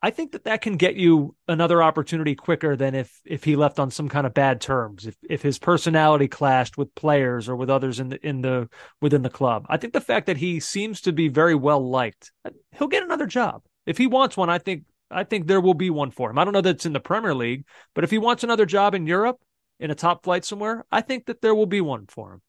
I 0.02 0.10
think 0.10 0.32
that 0.32 0.44
that 0.44 0.60
can 0.60 0.76
get 0.76 0.96
you 0.96 1.34
another 1.48 1.82
opportunity 1.82 2.34
quicker 2.34 2.76
than 2.76 2.94
if 2.94 3.10
if 3.24 3.44
he 3.44 3.56
left 3.56 3.78
on 3.78 3.90
some 3.90 4.10
kind 4.10 4.26
of 4.26 4.34
bad 4.34 4.60
terms. 4.60 5.06
If 5.06 5.16
if 5.30 5.40
his 5.40 5.58
personality 5.58 6.28
clashed 6.28 6.76
with 6.76 6.94
players 6.94 7.48
or 7.48 7.56
with 7.56 7.70
others 7.70 7.98
in 7.98 8.10
the 8.10 8.26
in 8.26 8.42
the 8.42 8.68
within 9.00 9.22
the 9.22 9.30
club. 9.30 9.64
I 9.70 9.78
think 9.78 9.94
the 9.94 10.02
fact 10.02 10.26
that 10.26 10.36
he 10.36 10.60
seems 10.60 11.00
to 11.02 11.12
be 11.12 11.28
very 11.28 11.54
well 11.54 11.88
liked, 11.88 12.30
he'll 12.72 12.88
get 12.88 13.02
another 13.02 13.26
job. 13.26 13.62
If 13.86 13.96
he 13.96 14.06
wants 14.06 14.36
one, 14.36 14.50
I 14.50 14.58
think 14.58 14.84
I 15.14 15.24
think 15.24 15.46
there 15.46 15.60
will 15.60 15.74
be 15.74 15.90
one 15.90 16.10
for 16.10 16.30
him. 16.30 16.38
I 16.38 16.44
don't 16.44 16.52
know 16.52 16.60
that 16.60 16.76
it's 16.76 16.86
in 16.86 16.92
the 16.92 17.00
Premier 17.00 17.34
League, 17.34 17.64
but 17.94 18.04
if 18.04 18.10
he 18.10 18.18
wants 18.18 18.44
another 18.44 18.66
job 18.66 18.94
in 18.94 19.06
Europe 19.06 19.40
in 19.78 19.90
a 19.90 19.94
top 19.94 20.24
flight 20.24 20.44
somewhere, 20.44 20.84
I 20.90 21.00
think 21.00 21.26
that 21.26 21.40
there 21.40 21.54
will 21.54 21.66
be 21.66 21.80
one 21.80 22.06
for 22.06 22.34
him. 22.34 22.42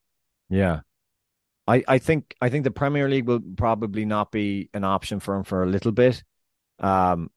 Yeah. 0.49 0.81
I, 1.67 1.83
I 1.87 1.97
think 1.97 2.35
I 2.41 2.49
think 2.49 2.63
the 2.63 2.71
Premier 2.71 3.09
League 3.09 3.27
will 3.27 3.41
probably 3.57 4.05
not 4.05 4.31
be 4.31 4.69
an 4.73 4.83
option 4.83 5.19
for 5.19 5.35
him 5.35 5.43
for 5.43 5.63
a 5.63 5.67
little 5.67 5.91
bit. 5.91 6.23
Um 6.79 7.29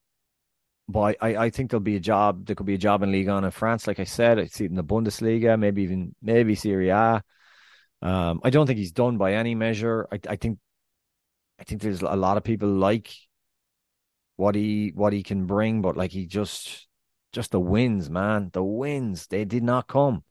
but 0.90 1.16
I, 1.20 1.36
I 1.36 1.50
think 1.50 1.70
there'll 1.70 1.82
be 1.82 1.96
a 1.96 2.00
job 2.00 2.46
there 2.46 2.56
could 2.56 2.66
be 2.66 2.74
a 2.74 2.78
job 2.78 3.02
in 3.02 3.12
Ligue 3.12 3.28
1 3.28 3.44
in 3.44 3.50
France, 3.50 3.86
like 3.86 4.00
I 4.00 4.04
said. 4.04 4.38
I 4.38 4.46
see 4.46 4.64
it 4.64 4.70
in 4.70 4.76
the 4.76 4.84
Bundesliga, 4.84 5.58
maybe 5.58 5.82
even 5.82 6.14
maybe 6.20 6.54
Serie 6.54 6.90
A. 6.90 7.22
Um 8.02 8.40
I 8.44 8.50
don't 8.50 8.66
think 8.66 8.78
he's 8.78 8.92
done 8.92 9.16
by 9.16 9.34
any 9.34 9.54
measure. 9.54 10.06
I 10.12 10.20
I 10.28 10.36
think 10.36 10.58
I 11.58 11.64
think 11.64 11.80
there's 11.80 12.02
a 12.02 12.16
lot 12.16 12.36
of 12.36 12.44
people 12.44 12.68
like 12.68 13.10
what 14.38 14.54
he 14.54 14.92
what 14.94 15.12
he 15.12 15.22
can 15.24 15.46
bring, 15.46 15.82
but 15.82 15.96
like 15.96 16.12
he 16.12 16.24
just 16.24 16.86
just 17.32 17.50
the 17.50 17.60
wins, 17.60 18.08
man. 18.08 18.50
The 18.52 18.62
wins. 18.62 19.26
They 19.26 19.44
did 19.44 19.64
not 19.64 19.88
come. 19.88 20.22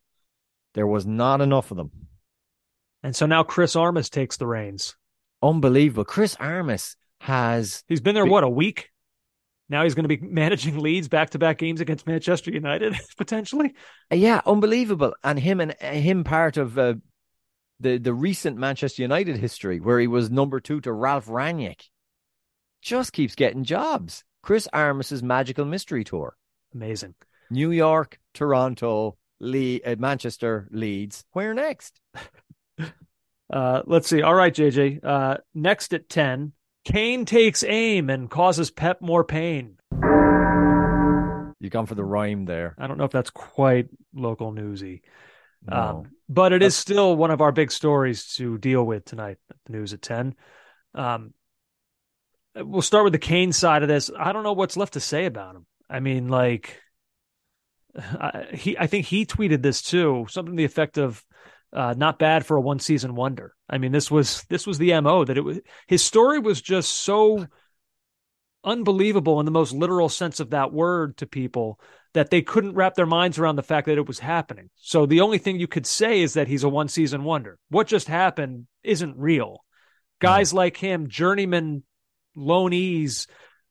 There 0.74 0.86
was 0.86 1.06
not 1.06 1.42
enough 1.42 1.70
of 1.70 1.76
them. 1.76 1.90
And 3.02 3.14
so 3.14 3.26
now 3.26 3.42
Chris 3.42 3.76
Armas 3.76 4.08
takes 4.08 4.38
the 4.38 4.46
reins. 4.46 4.96
Unbelievable. 5.42 6.04
Chris 6.04 6.36
Armas 6.40 6.96
has 7.20 7.84
He's 7.86 8.00
been 8.00 8.14
there 8.14 8.24
what 8.24 8.44
a 8.44 8.48
week. 8.48 8.90
Now 9.68 9.84
he's 9.84 9.94
going 9.94 10.08
to 10.08 10.16
be 10.16 10.26
managing 10.26 10.78
Leeds 10.78 11.08
back 11.08 11.30
to 11.30 11.38
back 11.38 11.58
games 11.58 11.82
against 11.82 12.06
Manchester 12.06 12.50
United 12.50 12.96
potentially. 13.18 13.74
yeah, 14.10 14.40
unbelievable. 14.46 15.14
And 15.22 15.38
him 15.38 15.60
and 15.60 15.72
him 15.74 16.24
part 16.24 16.56
of 16.56 16.78
uh, 16.78 16.94
the 17.78 17.98
the 17.98 18.14
recent 18.14 18.56
Manchester 18.56 19.02
United 19.02 19.36
history 19.36 19.80
where 19.80 20.00
he 20.00 20.06
was 20.06 20.30
number 20.30 20.60
2 20.60 20.80
to 20.80 20.92
Ralf 20.92 21.26
Rangnick. 21.26 21.82
Just 22.82 23.12
keeps 23.12 23.34
getting 23.34 23.64
jobs. 23.64 24.24
Chris 24.42 24.68
Armas's 24.72 25.22
magical 25.22 25.64
mystery 25.64 26.04
tour. 26.04 26.36
Amazing. 26.74 27.14
New 27.50 27.70
York, 27.70 28.18
Toronto, 28.34 29.16
Le- 29.40 29.80
uh, 29.84 29.96
Manchester, 29.98 30.68
Leeds. 30.70 31.24
Where 31.32 31.54
next? 31.54 32.00
Uh, 33.50 33.80
let's 33.86 34.08
see. 34.08 34.20
All 34.22 34.34
right, 34.34 34.54
JJ. 34.54 35.02
Uh, 35.02 35.38
next 35.54 35.94
at 35.94 36.08
10, 36.08 36.52
Kane 36.84 37.24
takes 37.24 37.64
aim 37.64 38.10
and 38.10 38.30
causes 38.30 38.70
Pep 38.70 39.00
more 39.00 39.24
pain. 39.24 39.78
You've 41.60 41.72
gone 41.72 41.86
for 41.86 41.94
the 41.94 42.04
rhyme 42.04 42.44
there. 42.44 42.74
I 42.78 42.86
don't 42.86 42.98
know 42.98 43.04
if 43.04 43.10
that's 43.10 43.30
quite 43.30 43.88
local 44.14 44.52
newsy. 44.52 45.02
No. 45.66 45.76
Um, 45.76 46.10
but 46.28 46.52
it 46.52 46.62
is 46.62 46.76
still 46.76 47.16
one 47.16 47.30
of 47.30 47.40
our 47.40 47.50
big 47.50 47.72
stories 47.72 48.34
to 48.34 48.58
deal 48.58 48.84
with 48.84 49.04
tonight. 49.04 49.38
The 49.66 49.72
news 49.72 49.92
at 49.92 50.02
10. 50.02 50.34
Um, 50.94 51.32
we'll 52.54 52.82
start 52.82 53.04
with 53.04 53.12
the 53.12 53.18
Kane 53.18 53.52
side 53.52 53.82
of 53.82 53.88
this. 53.88 54.10
I 54.18 54.32
don't 54.32 54.42
know 54.42 54.52
what's 54.52 54.76
left 54.76 54.94
to 54.94 55.00
say 55.00 55.26
about 55.26 55.56
him. 55.56 55.66
I 55.88 56.00
mean, 56.00 56.28
like, 56.28 56.80
I, 57.96 58.46
he, 58.52 58.78
I 58.78 58.86
think 58.86 59.06
he 59.06 59.26
tweeted 59.26 59.62
this 59.62 59.82
too, 59.82 60.26
something 60.28 60.54
to 60.54 60.58
the 60.58 60.64
effect 60.64 60.98
of, 60.98 61.24
uh, 61.72 61.94
not 61.96 62.18
bad 62.18 62.46
for 62.46 62.56
a 62.56 62.60
one 62.60 62.78
season 62.78 63.14
wonder. 63.14 63.54
I 63.68 63.78
mean, 63.78 63.92
this 63.92 64.10
was 64.10 64.42
this 64.48 64.66
was 64.66 64.78
the 64.78 64.98
mo 65.00 65.24
that 65.24 65.36
it 65.36 65.42
was. 65.42 65.60
His 65.86 66.02
story 66.02 66.38
was 66.38 66.62
just 66.62 66.90
so 66.90 67.46
unbelievable 68.64 69.38
in 69.38 69.44
the 69.44 69.52
most 69.52 69.72
literal 69.72 70.08
sense 70.08 70.40
of 70.40 70.50
that 70.50 70.72
word 70.72 71.16
to 71.18 71.26
people 71.26 71.78
that 72.14 72.30
they 72.30 72.42
couldn't 72.42 72.74
wrap 72.74 72.94
their 72.94 73.06
minds 73.06 73.38
around 73.38 73.56
the 73.56 73.62
fact 73.62 73.86
that 73.86 73.98
it 73.98 74.08
was 74.08 74.18
happening. 74.18 74.70
So 74.76 75.06
the 75.06 75.20
only 75.20 75.38
thing 75.38 75.60
you 75.60 75.68
could 75.68 75.86
say 75.86 76.20
is 76.20 76.34
that 76.34 76.48
he's 76.48 76.64
a 76.64 76.68
one 76.68 76.88
season 76.88 77.22
wonder. 77.22 77.58
What 77.68 77.86
just 77.86 78.08
happened 78.08 78.66
isn't 78.82 79.16
real. 79.16 79.64
Guys 80.20 80.52
like 80.52 80.76
him, 80.76 81.08
journeyman 81.08 81.84
loanees 82.38 83.26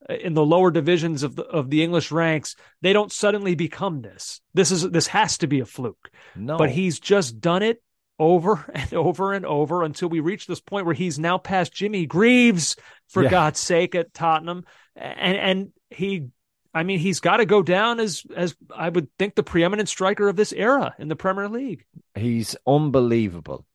uh, 0.09 0.13
in 0.13 0.34
the 0.34 0.45
lower 0.45 0.72
divisions 0.72 1.24
of 1.24 1.36
the 1.36 1.43
of 1.43 1.70
the 1.70 1.84
English 1.84 2.11
ranks, 2.11 2.55
they 2.82 2.93
don't 2.93 3.11
suddenly 3.11 3.55
become 3.55 4.01
this. 4.01 4.41
This 4.53 4.72
is 4.72 4.89
this 4.89 5.07
has 5.07 5.38
to 5.39 5.47
be 5.47 5.59
a 5.59 5.65
fluke. 5.65 6.09
No. 6.36 6.57
But 6.57 6.70
he's 6.70 6.99
just 6.99 7.39
done 7.39 7.63
it 7.63 7.82
over 8.20 8.65
and 8.74 8.93
over 8.93 9.34
and 9.34 9.45
over 9.45 9.84
until 9.84 10.09
we 10.09 10.20
reach 10.20 10.47
this 10.47 10.61
point 10.61 10.86
where 10.86 10.95
he's 10.95 11.20
now 11.20 11.38
past 11.38 11.74
Jimmy 11.74 12.05
Greaves, 12.05 12.76
for 13.07 13.24
Yeah. 13.24 13.30
God's 13.30 13.59
sake, 13.59 13.95
at 13.95 14.13
Tottenham. 14.13 14.65
And 14.95 15.38
and 15.38 15.72
he 15.89 16.28
I 16.74 16.84
mean, 16.84 16.99
he's 16.99 17.20
got 17.20 17.38
to 17.38 17.45
go 17.45 17.63
down 17.63 17.99
as 17.99 18.24
as 18.36 18.55
I 18.76 18.89
would 18.89 19.07
think 19.18 19.34
the 19.34 19.43
preeminent 19.43 19.89
striker 19.89 20.30
of 20.30 20.36
this 20.36 20.53
era 20.53 20.93
in 20.99 21.07
the 21.07 21.15
Premier 21.15 21.49
League. 21.49 21.86
He's 22.13 22.55
unbelievable. 22.68 23.65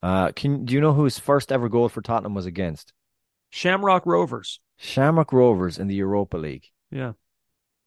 Uh, 0.00 0.32
can 0.32 0.64
do 0.64 0.74
you 0.74 0.80
know 0.80 0.92
who 0.92 1.04
his 1.04 1.18
first 1.18 1.50
ever 1.50 1.68
goal 1.68 1.88
for 1.88 2.02
Tottenham 2.02 2.34
was 2.34 2.46
against? 2.46 2.92
Shamrock 3.52 4.06
Rovers. 4.06 4.60
Shamrock 4.78 5.30
Rovers 5.32 5.78
in 5.78 5.86
the 5.86 5.94
Europa 5.94 6.38
League. 6.38 6.66
Yeah. 6.90 7.12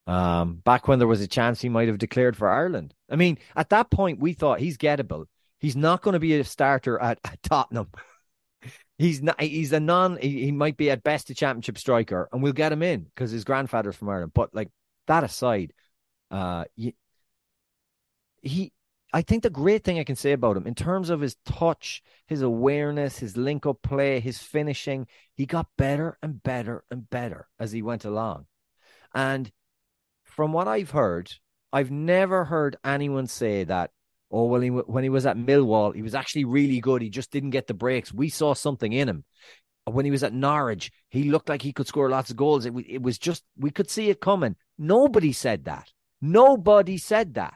Um, 0.06 0.62
back 0.64 0.88
when 0.88 1.00
there 1.00 1.08
was 1.08 1.22
a 1.22 1.28
chance 1.28 1.60
he 1.60 1.70
might 1.70 1.88
have 1.88 1.98
declared 1.98 2.38
for 2.38 2.48
Ireland. 2.48 2.94
I 3.10 3.16
mean, 3.16 3.40
at 3.56 3.70
that 3.70 3.90
point 3.90 4.20
we 4.20 4.34
thought 4.34 4.60
he's 4.60 4.78
gettable. 4.78 5.26
He's 5.60 5.76
not 5.76 6.04
going 6.04 6.14
to 6.14 6.20
be 6.20 6.40
a 6.40 6.44
starter 6.44 7.02
at, 7.02 7.20
at 7.24 7.42
Tottenham. 7.42 7.90
he's 9.00 9.24
not. 9.24 9.42
He's 9.42 9.74
a 9.74 9.80
non. 9.80 10.18
He, 10.18 10.44
he 10.44 10.52
might 10.52 10.78
be 10.78 10.92
at 10.92 11.02
best 11.02 11.32
a 11.32 11.34
championship 11.34 11.80
striker, 11.80 12.30
and 12.32 12.44
we'll 12.44 12.54
get 12.54 12.72
him 12.72 12.84
in 12.84 13.02
because 13.02 13.32
his 13.32 13.44
grandfather's 13.44 13.96
from 13.96 14.10
Ireland. 14.10 14.34
But 14.36 14.54
like 14.54 14.70
that 15.08 15.24
aside, 15.24 15.74
uh, 16.30 16.66
you, 16.76 16.94
he. 18.44 18.72
I 19.14 19.22
think 19.22 19.44
the 19.44 19.50
great 19.50 19.84
thing 19.84 19.98
I 19.98 20.04
can 20.04 20.16
say 20.16 20.34
about 20.34 20.58
him 20.58 20.68
in 20.68 20.76
terms 20.76 21.10
of 21.10 21.22
his 21.22 21.38
touch, 21.46 22.04
his 22.28 22.42
awareness, 22.42 23.20
his 23.20 23.38
link 23.38 23.66
up 23.66 23.82
play, 23.82 24.20
his 24.20 24.40
finishing, 24.40 25.08
he 25.36 25.46
got 25.46 25.68
better 25.78 26.18
and 26.22 26.44
better 26.44 26.84
and 26.92 27.10
better 27.10 27.48
as 27.60 27.72
he 27.72 27.82
went 27.82 28.04
along. 28.04 28.48
And 29.14 29.52
from 30.24 30.52
what 30.52 30.68
I've 30.68 30.92
heard, 30.92 31.32
I've 31.72 31.92
never 31.92 32.46
heard 32.46 32.78
anyone 32.84 33.28
say 33.28 33.64
that. 33.64 33.92
Oh 34.32 34.46
well, 34.46 34.62
he, 34.62 34.70
when 34.70 35.04
he 35.04 35.10
was 35.10 35.26
at 35.26 35.38
Millwall, 35.38 35.96
he 35.96 36.02
was 36.02 36.16
actually 36.16 36.46
really 36.46 36.82
good. 36.82 37.02
He 37.02 37.10
just 37.10 37.32
didn't 37.32 37.52
get 37.52 37.68
the 37.68 37.74
breaks. 37.74 38.14
We 38.14 38.30
saw 38.30 38.54
something 38.54 38.92
in 38.92 39.08
him. 39.08 39.24
When 39.86 40.04
he 40.04 40.12
was 40.12 40.24
at 40.24 40.34
Norwich, 40.34 40.92
he 41.10 41.26
looked 41.26 41.48
like 41.48 41.62
he 41.62 41.72
could 41.72 41.88
score 41.88 42.10
lots 42.10 42.32
of 42.32 42.38
goals. 42.38 42.66
It, 42.66 42.74
it 42.88 43.02
was 43.02 43.18
just 43.20 43.44
we 43.58 43.70
could 43.70 43.90
see 43.90 44.10
it 44.10 44.20
coming. 44.20 44.56
Nobody 44.78 45.32
said 45.32 45.66
that. 45.66 45.92
Nobody 46.22 46.98
said 46.98 47.36
that, 47.36 47.54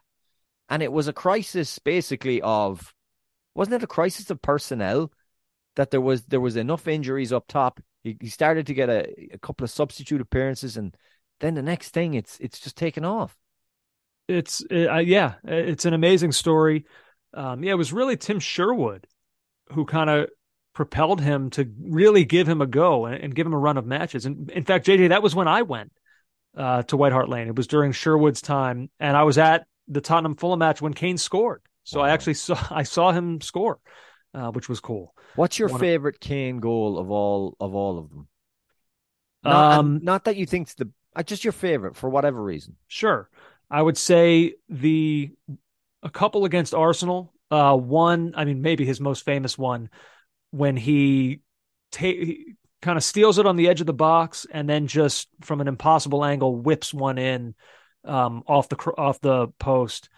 and 0.69 0.83
it 0.83 0.91
was 0.91 1.07
a 1.07 1.13
crisis 1.13 1.79
basically 1.79 2.41
of 2.41 2.93
wasn't 3.55 3.75
it 3.75 3.83
a 3.83 3.87
crisis 3.87 4.29
of 4.29 4.41
personnel 4.41 5.11
that 5.75 5.91
there 5.91 6.01
was 6.01 6.23
there 6.23 6.39
was 6.39 6.55
enough 6.55 6.87
injuries 6.87 7.33
up 7.33 7.47
top. 7.47 7.79
He, 8.03 8.17
he 8.21 8.29
started 8.29 8.67
to 8.67 8.73
get 8.73 8.89
a, 8.89 9.33
a 9.33 9.37
couple 9.37 9.63
of 9.63 9.71
substitute 9.71 10.21
appearances, 10.21 10.77
and 10.77 10.95
then 11.39 11.55
the 11.55 11.61
next 11.61 11.89
thing 11.89 12.13
it's 12.13 12.37
it's 12.39 12.59
just 12.59 12.77
taken 12.77 13.03
off. 13.03 13.35
It's 14.27 14.63
uh, 14.71 14.97
yeah, 14.97 15.35
it's 15.43 15.85
an 15.85 15.93
amazing 15.93 16.31
story. 16.31 16.85
Um, 17.33 17.63
yeah, 17.63 17.71
it 17.71 17.77
was 17.77 17.93
really 17.93 18.17
Tim 18.17 18.39
Sherwood 18.39 19.07
who 19.71 19.85
kind 19.85 20.09
of 20.09 20.29
propelled 20.73 21.21
him 21.21 21.49
to 21.51 21.71
really 21.79 22.25
give 22.25 22.47
him 22.47 22.61
a 22.61 22.67
go 22.67 23.05
and, 23.05 23.23
and, 23.23 23.35
give 23.35 23.45
him 23.45 23.53
a 23.53 23.57
run 23.57 23.77
of 23.77 23.85
matches. 23.85 24.25
And 24.25 24.49
in 24.49 24.63
fact, 24.63 24.87
JJ, 24.87 25.09
that 25.09 25.21
was 25.21 25.35
when 25.35 25.47
I 25.47 25.61
went 25.61 25.91
uh, 26.55 26.83
to 26.83 26.97
White 26.97 27.11
Hart 27.11 27.29
Lane. 27.29 27.47
It 27.47 27.55
was 27.55 27.67
during 27.67 27.91
Sherwood's 27.91 28.41
time, 28.41 28.89
and 28.99 29.15
I 29.15 29.23
was 29.23 29.37
at 29.37 29.65
the 29.89 30.01
Tottenham 30.01 30.35
Fulham 30.35 30.59
match 30.59 30.81
when 30.81 30.93
Kane 30.93 31.17
scored. 31.17 31.61
So 31.83 31.99
wow. 31.99 32.05
I 32.05 32.09
actually 32.11 32.35
saw 32.35 32.57
I 32.71 32.83
saw 32.83 33.11
him 33.11 33.41
score, 33.41 33.79
uh, 34.33 34.51
which 34.51 34.69
was 34.69 34.79
cool. 34.79 35.13
What's 35.35 35.59
your 35.59 35.69
One 35.69 35.79
favorite 35.79 36.15
of... 36.15 36.21
Kane 36.21 36.59
goal 36.59 36.97
of 36.97 37.11
all 37.11 37.55
of 37.59 37.75
all 37.75 37.99
of 37.99 38.09
them? 38.09 38.27
Not, 39.43 39.79
um, 39.79 39.99
not 40.03 40.25
that 40.25 40.35
you 40.35 40.45
think's 40.45 40.75
the 40.75 40.89
uh, 41.15 41.23
just 41.23 41.43
your 41.43 41.53
favorite 41.53 41.95
for 41.95 42.09
whatever 42.09 42.41
reason. 42.41 42.75
Sure. 42.87 43.29
I 43.69 43.81
would 43.81 43.97
say 43.97 44.55
the 44.69 45.31
a 46.03 46.09
couple 46.09 46.45
against 46.45 46.73
Arsenal. 46.73 47.33
Uh, 47.51 47.75
one, 47.75 48.33
I 48.35 48.45
mean, 48.45 48.61
maybe 48.61 48.85
his 48.85 49.01
most 49.01 49.25
famous 49.25 49.57
one, 49.57 49.89
when 50.51 50.77
he, 50.77 51.41
ta- 51.91 52.01
he 52.05 52.55
kind 52.81 52.97
of 52.97 53.03
steals 53.03 53.39
it 53.39 53.45
on 53.45 53.55
the 53.55 53.67
edge 53.67 53.81
of 53.81 53.87
the 53.87 53.93
box 53.93 54.45
and 54.51 54.69
then 54.69 54.87
just 54.87 55.27
from 55.41 55.59
an 55.61 55.67
impossible 55.67 56.23
angle 56.23 56.55
whips 56.55 56.93
one 56.93 57.17
in 57.17 57.55
um, 58.05 58.43
off 58.47 58.69
the 58.69 58.77
off 58.97 59.19
the 59.21 59.47
post, 59.59 60.09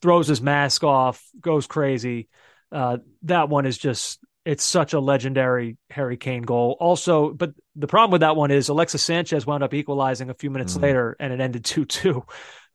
throws 0.00 0.28
his 0.28 0.40
mask 0.40 0.84
off, 0.84 1.22
goes 1.40 1.66
crazy. 1.66 2.28
Uh, 2.70 2.98
that 3.22 3.48
one 3.48 3.66
is 3.66 3.78
just 3.78 4.20
it's 4.44 4.64
such 4.64 4.92
a 4.92 5.00
legendary 5.00 5.78
Harry 5.90 6.16
Kane 6.16 6.42
goal. 6.42 6.76
Also, 6.78 7.30
but 7.32 7.54
the 7.76 7.86
problem 7.86 8.12
with 8.12 8.20
that 8.20 8.36
one 8.36 8.50
is 8.50 8.68
Alexis 8.68 9.02
Sanchez 9.02 9.46
wound 9.46 9.62
up 9.62 9.72
equalizing 9.72 10.28
a 10.28 10.34
few 10.34 10.50
minutes 10.50 10.76
mm. 10.76 10.82
later 10.82 11.16
and 11.18 11.32
it 11.32 11.40
ended 11.40 11.64
2 11.64 11.84
2. 11.86 12.24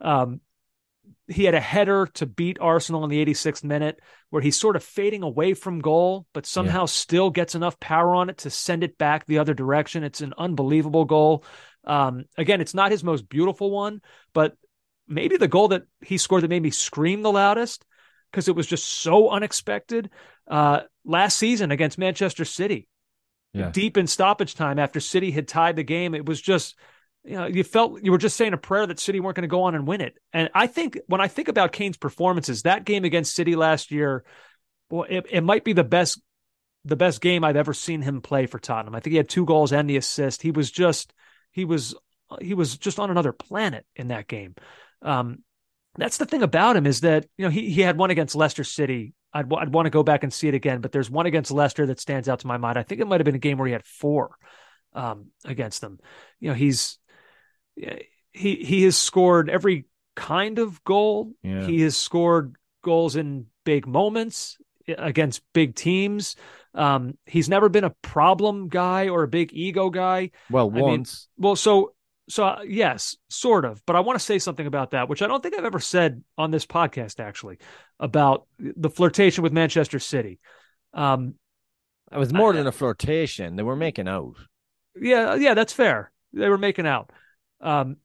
Um, 0.02 0.42
he 1.28 1.44
had 1.44 1.54
a 1.54 1.60
header 1.60 2.08
to 2.16 2.26
beat 2.26 2.58
Arsenal 2.60 3.04
in 3.04 3.10
the 3.12 3.24
86th 3.24 3.64
minute 3.64 4.00
where 4.32 4.42
he's 4.42 4.60
sort 4.60 4.76
of 4.76 4.84
fading 4.84 5.22
away 5.22 5.54
from 5.54 5.80
goal, 5.80 6.26
but 6.34 6.48
somehow 6.48 6.82
yeah. 6.82 6.86
still 6.86 7.30
gets 7.30 7.54
enough 7.54 7.80
power 7.80 8.16
on 8.16 8.30
it 8.30 8.40
to 8.40 8.50
send 8.50 8.84
it 8.84 8.98
back 8.98 9.26
the 9.26 9.38
other 9.38 9.54
direction. 9.54 10.04
It's 10.04 10.22
an 10.22 10.34
unbelievable 10.38 11.06
goal. 11.06 11.44
Um, 11.86 12.26
again, 12.38 12.62
it's 12.62 12.74
not 12.74 12.92
his 12.92 13.04
most 13.04 13.28
beautiful 13.30 13.72
one, 13.72 14.02
but 14.34 14.56
maybe 15.08 15.38
the 15.38 15.48
goal 15.48 15.70
that 15.70 15.84
he 16.02 16.18
scored 16.18 16.44
that 16.44 16.50
made 16.50 16.64
me 16.64 16.72
scream 16.72 17.22
the 17.22 17.32
loudest 17.32 17.86
because 18.32 18.48
it 18.48 18.56
was 18.56 18.68
just 18.68 18.88
so 18.88 19.30
unexpected. 19.30 20.10
Uh, 20.48 20.82
last 21.04 21.38
season 21.38 21.72
against 21.72 21.98
Manchester 21.98 22.46
City, 22.46 22.88
yeah. 23.54 23.72
deep 23.72 23.98
in 23.98 24.08
stoppage 24.08 24.56
time 24.56 24.80
after 24.80 25.00
City 25.00 25.32
had 25.32 25.48
tied 25.48 25.76
the 25.76 25.84
game, 25.84 26.14
it 26.14 26.26
was 26.26 26.40
just 26.40 26.76
you 27.26 27.36
know 27.36 27.48
you 27.48 27.64
felt 27.64 28.02
you 28.02 28.12
were 28.12 28.18
just 28.18 28.38
saying 28.38 28.54
a 28.54 28.58
prayer 28.58 28.88
that 28.88 29.00
City 29.00 29.20
weren't 29.20 29.36
going 29.36 29.44
to 29.44 29.48
go 29.48 29.64
on 29.64 29.76
and 29.76 29.88
win 29.88 30.02
it. 30.02 30.18
And 30.32 30.50
I 30.54 30.68
think 30.68 31.00
when 31.08 31.22
I 31.22 31.28
think 31.28 31.48
about 31.48 31.72
Kane's 31.72 31.98
performances, 31.98 32.64
that 32.64 32.86
game 32.86 33.04
against 33.04 33.36
City 33.36 33.56
last 33.56 33.92
year, 33.92 34.24
well, 34.90 35.06
it, 35.10 35.26
it 35.30 35.42
might 35.42 35.64
be 35.64 35.74
the 35.74 35.84
best 35.84 36.22
the 36.86 36.96
best 36.96 37.22
game 37.22 37.44
I've 37.44 37.58
ever 37.58 37.74
seen 37.74 38.02
him 38.02 38.22
play 38.22 38.46
for 38.46 38.60
Tottenham. 38.60 38.96
I 38.96 39.00
think 39.00 39.12
he 39.12 39.18
had 39.18 39.30
two 39.30 39.46
goals 39.46 39.74
and 39.74 39.90
the 39.90 39.98
assist. 39.98 40.42
He 40.42 40.52
was 40.52 40.72
just 40.72 41.14
he 41.52 41.66
was 41.66 41.96
he 42.42 42.54
was 42.54 42.78
just 42.78 43.00
on 43.00 43.10
another 43.10 43.32
planet 43.32 43.86
in 43.96 44.10
that 44.10 44.28
game. 44.28 44.56
Um, 45.02 45.44
that's 45.96 46.18
the 46.18 46.26
thing 46.26 46.44
about 46.44 46.76
him 46.76 46.86
is 46.86 47.02
that 47.02 47.26
you 47.38 47.46
know 47.46 47.52
he 47.52 47.70
he 47.70 47.82
had 47.82 47.98
one 47.98 48.12
against 48.12 48.36
Leicester 48.36 48.64
City. 48.64 49.14
I'd 49.34 49.52
I'd 49.54 49.74
want 49.74 49.86
to 49.86 49.92
go 49.92 50.04
back 50.04 50.24
and 50.24 50.34
see 50.34 50.48
it 50.48 50.54
again, 50.54 50.82
but 50.82 50.92
there's 50.92 51.10
one 51.10 51.26
against 51.26 51.52
Leicester 51.52 51.86
that 51.88 52.00
stands 52.00 52.30
out 52.30 52.40
to 52.40 52.48
my 52.48 52.58
mind. 52.58 52.78
I 52.78 52.84
think 52.84 53.02
it 53.02 53.08
might 53.08 53.20
have 53.20 53.26
been 53.26 53.36
a 53.36 53.40
game 53.40 53.58
where 53.58 53.68
he 53.68 53.74
had 53.74 53.86
four 53.86 54.36
um, 54.94 55.28
against 55.46 55.82
them. 55.82 56.00
You 56.40 56.50
know, 56.50 56.56
he's 56.56 56.98
he 57.76 58.56
he 58.56 58.84
has 58.84 58.98
scored 58.98 59.50
every 59.50 59.86
kind 60.16 60.60
of 60.60 60.84
goal. 60.84 61.34
Yeah. 61.44 61.66
He 61.66 61.82
has 61.82 61.98
scored 61.98 62.56
goals 62.84 63.16
in 63.16 63.48
big 63.66 63.86
moments 63.86 64.58
against 64.98 65.42
big 65.54 65.76
teams. 65.76 66.36
Um, 66.74 67.18
he's 67.26 67.50
never 67.50 67.70
been 67.70 67.84
a 67.84 67.96
problem 68.02 68.70
guy 68.70 69.10
or 69.10 69.24
a 69.24 69.28
big 69.28 69.52
ego 69.54 69.90
guy. 69.90 70.32
Well, 70.50 70.72
I 70.74 70.82
once. 70.82 71.28
Mean, 71.38 71.46
well, 71.46 71.56
so 71.56 71.94
so 72.30 72.46
uh, 72.46 72.62
yes, 72.66 73.18
sort 73.30 73.66
of. 73.66 73.84
But 73.86 73.96
I 73.96 74.02
want 74.02 74.20
to 74.20 74.24
say 74.24 74.40
something 74.40 74.68
about 74.68 74.92
that, 74.92 75.10
which 75.10 75.22
I 75.22 75.28
don't 75.28 75.42
think 75.42 75.58
I've 75.58 75.66
ever 75.66 75.80
said 75.80 76.24
on 76.38 76.52
this 76.52 76.66
podcast 76.66 77.20
actually 77.20 77.58
about 78.00 78.48
the 78.60 78.90
flirtation 78.90 79.44
with 79.44 79.52
Manchester 79.52 80.00
City. 80.00 80.40
Um, 80.94 81.36
it 82.12 82.18
was 82.18 82.34
more 82.34 82.54
I, 82.54 82.58
than 82.58 82.68
a 82.68 82.72
flirtation; 82.72 83.56
they 83.56 83.64
were 83.64 83.76
making 83.76 84.08
out. 84.08 84.36
Yeah, 85.00 85.36
yeah, 85.36 85.54
that's 85.56 85.74
fair. 85.74 86.12
They 86.34 86.50
were 86.50 86.58
making 86.58 86.86
out. 86.86 87.12
Um, 87.62 87.98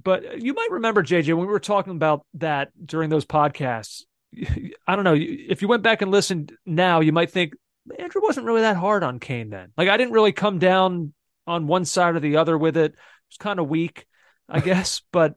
but 0.00 0.42
you 0.42 0.54
might 0.54 0.70
remember 0.70 1.02
JJ 1.02 1.28
when 1.28 1.46
we 1.46 1.52
were 1.52 1.60
talking 1.60 1.94
about 1.94 2.24
that 2.34 2.70
during 2.84 3.10
those 3.10 3.24
podcasts. 3.24 4.02
I 4.86 4.96
don't 4.96 5.04
know 5.04 5.16
if 5.16 5.62
you 5.62 5.68
went 5.68 5.82
back 5.82 6.02
and 6.02 6.10
listened 6.10 6.52
now, 6.66 7.00
you 7.00 7.12
might 7.12 7.30
think 7.30 7.54
Andrew 7.98 8.22
wasn't 8.22 8.46
really 8.46 8.62
that 8.62 8.76
hard 8.76 9.02
on 9.02 9.20
Kane 9.20 9.50
then. 9.50 9.72
Like 9.76 9.88
I 9.88 9.96
didn't 9.96 10.14
really 10.14 10.32
come 10.32 10.58
down 10.58 11.12
on 11.46 11.66
one 11.66 11.84
side 11.84 12.16
or 12.16 12.20
the 12.20 12.36
other 12.36 12.56
with 12.56 12.76
it. 12.76 12.92
It 12.92 12.98
was 13.30 13.36
kind 13.38 13.58
of 13.58 13.68
weak, 13.68 14.06
I 14.48 14.60
guess. 14.60 15.02
but 15.12 15.34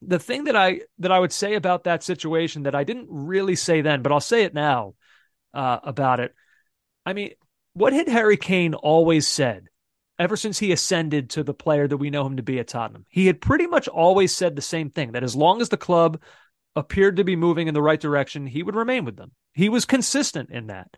the 0.00 0.18
thing 0.18 0.44
that 0.44 0.56
I 0.56 0.80
that 0.98 1.12
I 1.12 1.18
would 1.18 1.32
say 1.32 1.54
about 1.54 1.84
that 1.84 2.02
situation 2.02 2.64
that 2.64 2.74
I 2.74 2.84
didn't 2.84 3.08
really 3.08 3.56
say 3.56 3.80
then, 3.82 4.02
but 4.02 4.12
I'll 4.12 4.20
say 4.20 4.44
it 4.44 4.54
now 4.54 4.94
uh, 5.54 5.78
about 5.82 6.20
it. 6.20 6.34
I 7.06 7.12
mean, 7.12 7.32
what 7.74 7.92
had 7.92 8.08
Harry 8.08 8.36
Kane 8.36 8.74
always 8.74 9.26
said 9.26 9.68
ever 10.18 10.36
since 10.36 10.58
he 10.58 10.72
ascended 10.72 11.30
to 11.30 11.42
the 11.42 11.54
player 11.54 11.88
that 11.88 11.96
we 11.96 12.10
know 12.10 12.26
him 12.26 12.36
to 12.36 12.42
be 12.42 12.58
at 12.58 12.68
Tottenham? 12.68 13.06
He 13.08 13.26
had 13.26 13.40
pretty 13.40 13.66
much 13.66 13.88
always 13.88 14.34
said 14.34 14.56
the 14.56 14.62
same 14.62 14.90
thing 14.90 15.12
that 15.12 15.24
as 15.24 15.36
long 15.36 15.60
as 15.60 15.68
the 15.68 15.76
club 15.76 16.20
appeared 16.74 17.16
to 17.16 17.24
be 17.24 17.36
moving 17.36 17.68
in 17.68 17.74
the 17.74 17.82
right 17.82 18.00
direction, 18.00 18.46
he 18.46 18.62
would 18.62 18.76
remain 18.76 19.04
with 19.04 19.16
them. 19.16 19.32
He 19.52 19.68
was 19.68 19.84
consistent 19.84 20.50
in 20.50 20.68
that. 20.68 20.96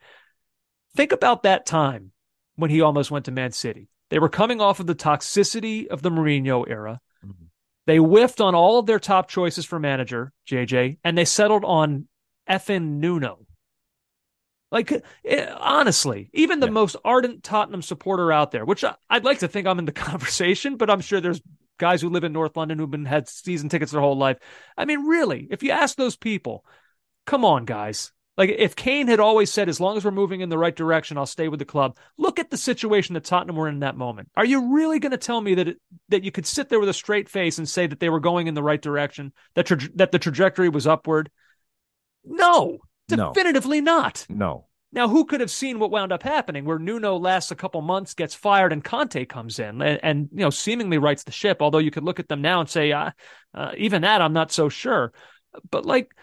Think 0.97 1.13
about 1.13 1.43
that 1.43 1.67
time 1.67 2.13
when 2.57 2.71
he 2.71 2.81
almost 2.81 3.11
went 3.11 3.25
to 3.25 3.33
Man 3.33 3.53
City. 3.53 3.89
They 4.11 4.19
were 4.19 4.29
coming 4.29 4.61
off 4.61 4.81
of 4.81 4.87
the 4.87 4.95
toxicity 4.95 5.89
of 5.89 6.03
the 6.03 6.11
Mourinho 6.11 6.69
era. 6.69 7.01
Mm-hmm. 7.25 7.47
They 7.87 7.97
whiffed 7.97 8.41
on 8.41 8.55
all 8.55 8.79
of 8.79 8.87
their 8.87 9.01
top 9.01 9.29
choices 9.29 9.65
for 9.65 9.79
manager, 9.79 10.33
JJ, 10.49 10.99
and 11.05 11.19
they 11.19 11.25
settled 11.25 11.65
on 11.65 12.09
effing 12.49 12.99
Nuno. 12.99 13.47
Like, 14.71 14.93
eh, 15.25 15.53
honestly, 15.57 16.31
even 16.33 16.61
the 16.61 16.67
yeah. 16.67 16.73
most 16.73 16.97
ardent 17.05 17.45
Tottenham 17.45 17.83
supporter 17.83 18.33
out 18.33 18.51
there, 18.51 18.65
which 18.65 18.85
I, 18.85 18.95
would 19.13 19.25
like 19.25 19.41
to 19.41 19.49
think 19.49 19.67
I'm 19.67 19.79
in 19.79 19.85
the 19.85 19.93
conversation, 19.93 20.77
but 20.77 20.91
I'm 20.91 21.01
sure 21.01 21.21
there's 21.21 21.43
guys 21.79 22.01
who 22.01 22.09
live 22.09 22.25
in 22.25 22.33
North 22.33 22.57
London 22.57 22.79
who've 22.79 22.91
been 22.91 23.05
had 23.05 23.29
season 23.29 23.69
tickets 23.69 23.93
their 23.93 24.01
whole 24.01 24.17
life. 24.17 24.39
I 24.77 24.85
mean, 24.85 25.07
really, 25.07 25.49
if 25.51 25.63
you 25.63 25.71
ask 25.71 25.97
those 25.97 26.17
people, 26.17 26.65
come 27.27 27.45
on, 27.45 27.65
guys, 27.65 28.13
like 28.37 28.51
if 28.51 28.75
Kane 28.75 29.07
had 29.07 29.21
always 29.21 29.53
said, 29.53 29.69
as 29.69 29.81
long 29.81 29.97
as 29.97 30.05
we're 30.05 30.11
moving 30.11 30.41
in 30.41 30.49
the 30.49 30.59
right 30.59 30.75
direction, 30.75 31.17
I'll 31.17 31.27
stay 31.27 31.49
with 31.49 31.61
the 31.61 31.65
club. 31.65 31.97
Look 32.19 32.39
at 32.39 32.51
the 32.51 32.57
situation 32.57 33.15
that 33.15 33.25
Tottenham 33.25 33.57
were 33.57 33.69
in, 33.69 33.75
in 33.75 33.81
that 33.81 33.97
moment. 33.97 34.31
Are 34.37 34.45
you 34.45 34.75
really 34.75 34.99
going 34.99 35.13
to 35.13 35.19
tell 35.19 35.41
me 35.41 35.55
that 35.55 35.69
it, 35.69 35.77
that 36.09 36.25
you 36.25 36.33
could 36.33 36.47
sit 36.47 36.69
there 36.69 36.81
with 36.81 36.89
a 36.89 36.95
straight 36.95 37.29
face 37.29 37.59
and 37.59 37.69
say 37.69 37.87
that 37.87 38.01
they 38.01 38.09
were 38.09 38.21
going 38.21 38.49
in 38.49 38.55
the 38.55 38.63
right 38.63 38.81
direction, 38.81 39.33
that 39.55 39.67
tra- 39.67 39.89
that 39.95 40.11
the 40.11 40.19
trajectory 40.19 40.69
was 40.69 40.87
upward? 40.87 41.31
No, 42.25 42.79
definitively 43.09 43.81
no. 43.81 43.99
not. 43.99 44.27
No. 44.29 44.67
Now, 44.95 45.09
who 45.09 45.25
could 45.25 45.41
have 45.41 45.51
seen 45.51 45.81
what 45.81 45.91
wound 45.91 46.13
up 46.13 46.23
happening, 46.23 46.65
where 46.65 46.79
Nuno 46.79 47.17
lasts 47.17 47.51
a 47.51 47.57
couple 47.57 47.83
months, 47.83 48.15
gets 48.15 48.35
fired, 48.35 48.73
and 48.73 48.83
Conte 48.83 49.25
comes 49.27 49.59
in 49.59 49.83
and, 49.83 50.01
and 50.03 50.29
you 50.33 50.41
know 50.41 50.51
seemingly 50.51 50.99
rights 50.99 51.25
the 51.25 51.33
ship? 51.33 51.59
Although 51.61 51.79
you 51.79 51.91
could 51.91 52.05
look 52.05 52.21
at 52.21 52.29
them 52.29 52.41
now 52.41 52.61
and 52.61 52.69
say, 52.71 52.93
uh, 52.93 53.11
uh, 53.53 53.73
even 53.77 54.03
that 54.03 54.23
I'm 54.23 54.33
not 54.33 54.53
so 54.53 54.69
sure. 54.69 55.13
But 55.69 55.85
like 55.85 56.15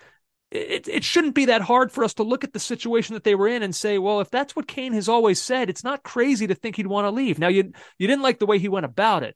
it, 0.52 0.88
it 0.88 1.04
shouldn't 1.04 1.36
be 1.36 1.46
that 1.46 1.62
hard 1.62 1.92
for 1.92 2.04
us 2.04 2.14
to 2.16 2.24
look 2.24 2.44
at 2.44 2.54
the 2.54 2.60
situation 2.60 3.14
that 3.14 3.24
they 3.24 3.36
were 3.36 3.48
in 3.48 3.62
and 3.62 3.76
say, 3.76 3.98
well, 3.98 4.22
if 4.22 4.30
that's 4.30 4.56
what 4.56 4.68
Kane 4.68 4.94
has 4.94 5.10
always 5.10 5.42
said, 5.42 5.70
it's 5.70 5.84
not 5.84 6.04
crazy 6.04 6.48
to 6.48 6.56
think 6.56 6.78
he'd 6.78 6.88
want 6.88 7.06
to 7.06 7.12
leave. 7.12 7.40
Now 7.40 7.50
you 7.50 7.74
you 8.00 8.08
didn't 8.08 8.24
like 8.24 8.40
the 8.40 8.46
way 8.46 8.58
he 8.58 8.70
went 8.70 8.86
about 8.86 9.24
it, 9.24 9.36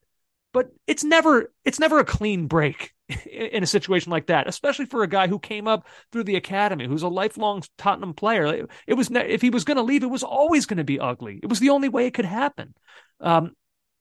but 0.55 0.69
it's 0.87 1.03
never 1.03 1.51
it's 1.65 1.81
never 1.81 1.99
a 1.99 2.05
clean 2.05 2.47
break 2.47 2.93
in 3.29 3.61
a 3.61 3.67
situation 3.67 4.09
like 4.09 4.27
that, 4.27 4.47
especially 4.47 4.85
for 4.85 5.03
a 5.03 5.07
guy 5.07 5.27
who 5.27 5.37
came 5.37 5.67
up 5.67 5.85
through 6.13 6.23
the 6.23 6.37
academy, 6.37 6.87
who's 6.87 7.03
a 7.03 7.09
lifelong 7.09 7.61
Tottenham 7.77 8.13
player. 8.13 8.65
It 8.87 8.93
was 8.93 9.09
if 9.11 9.41
he 9.41 9.49
was 9.49 9.65
going 9.65 9.75
to 9.77 9.83
leave, 9.83 10.03
it 10.03 10.07
was 10.07 10.23
always 10.23 10.65
going 10.65 10.77
to 10.77 10.85
be 10.85 11.01
ugly. 11.01 11.41
It 11.43 11.49
was 11.49 11.59
the 11.59 11.71
only 11.71 11.89
way 11.89 12.07
it 12.07 12.13
could 12.13 12.23
happen. 12.25 12.73
Um, 13.19 13.51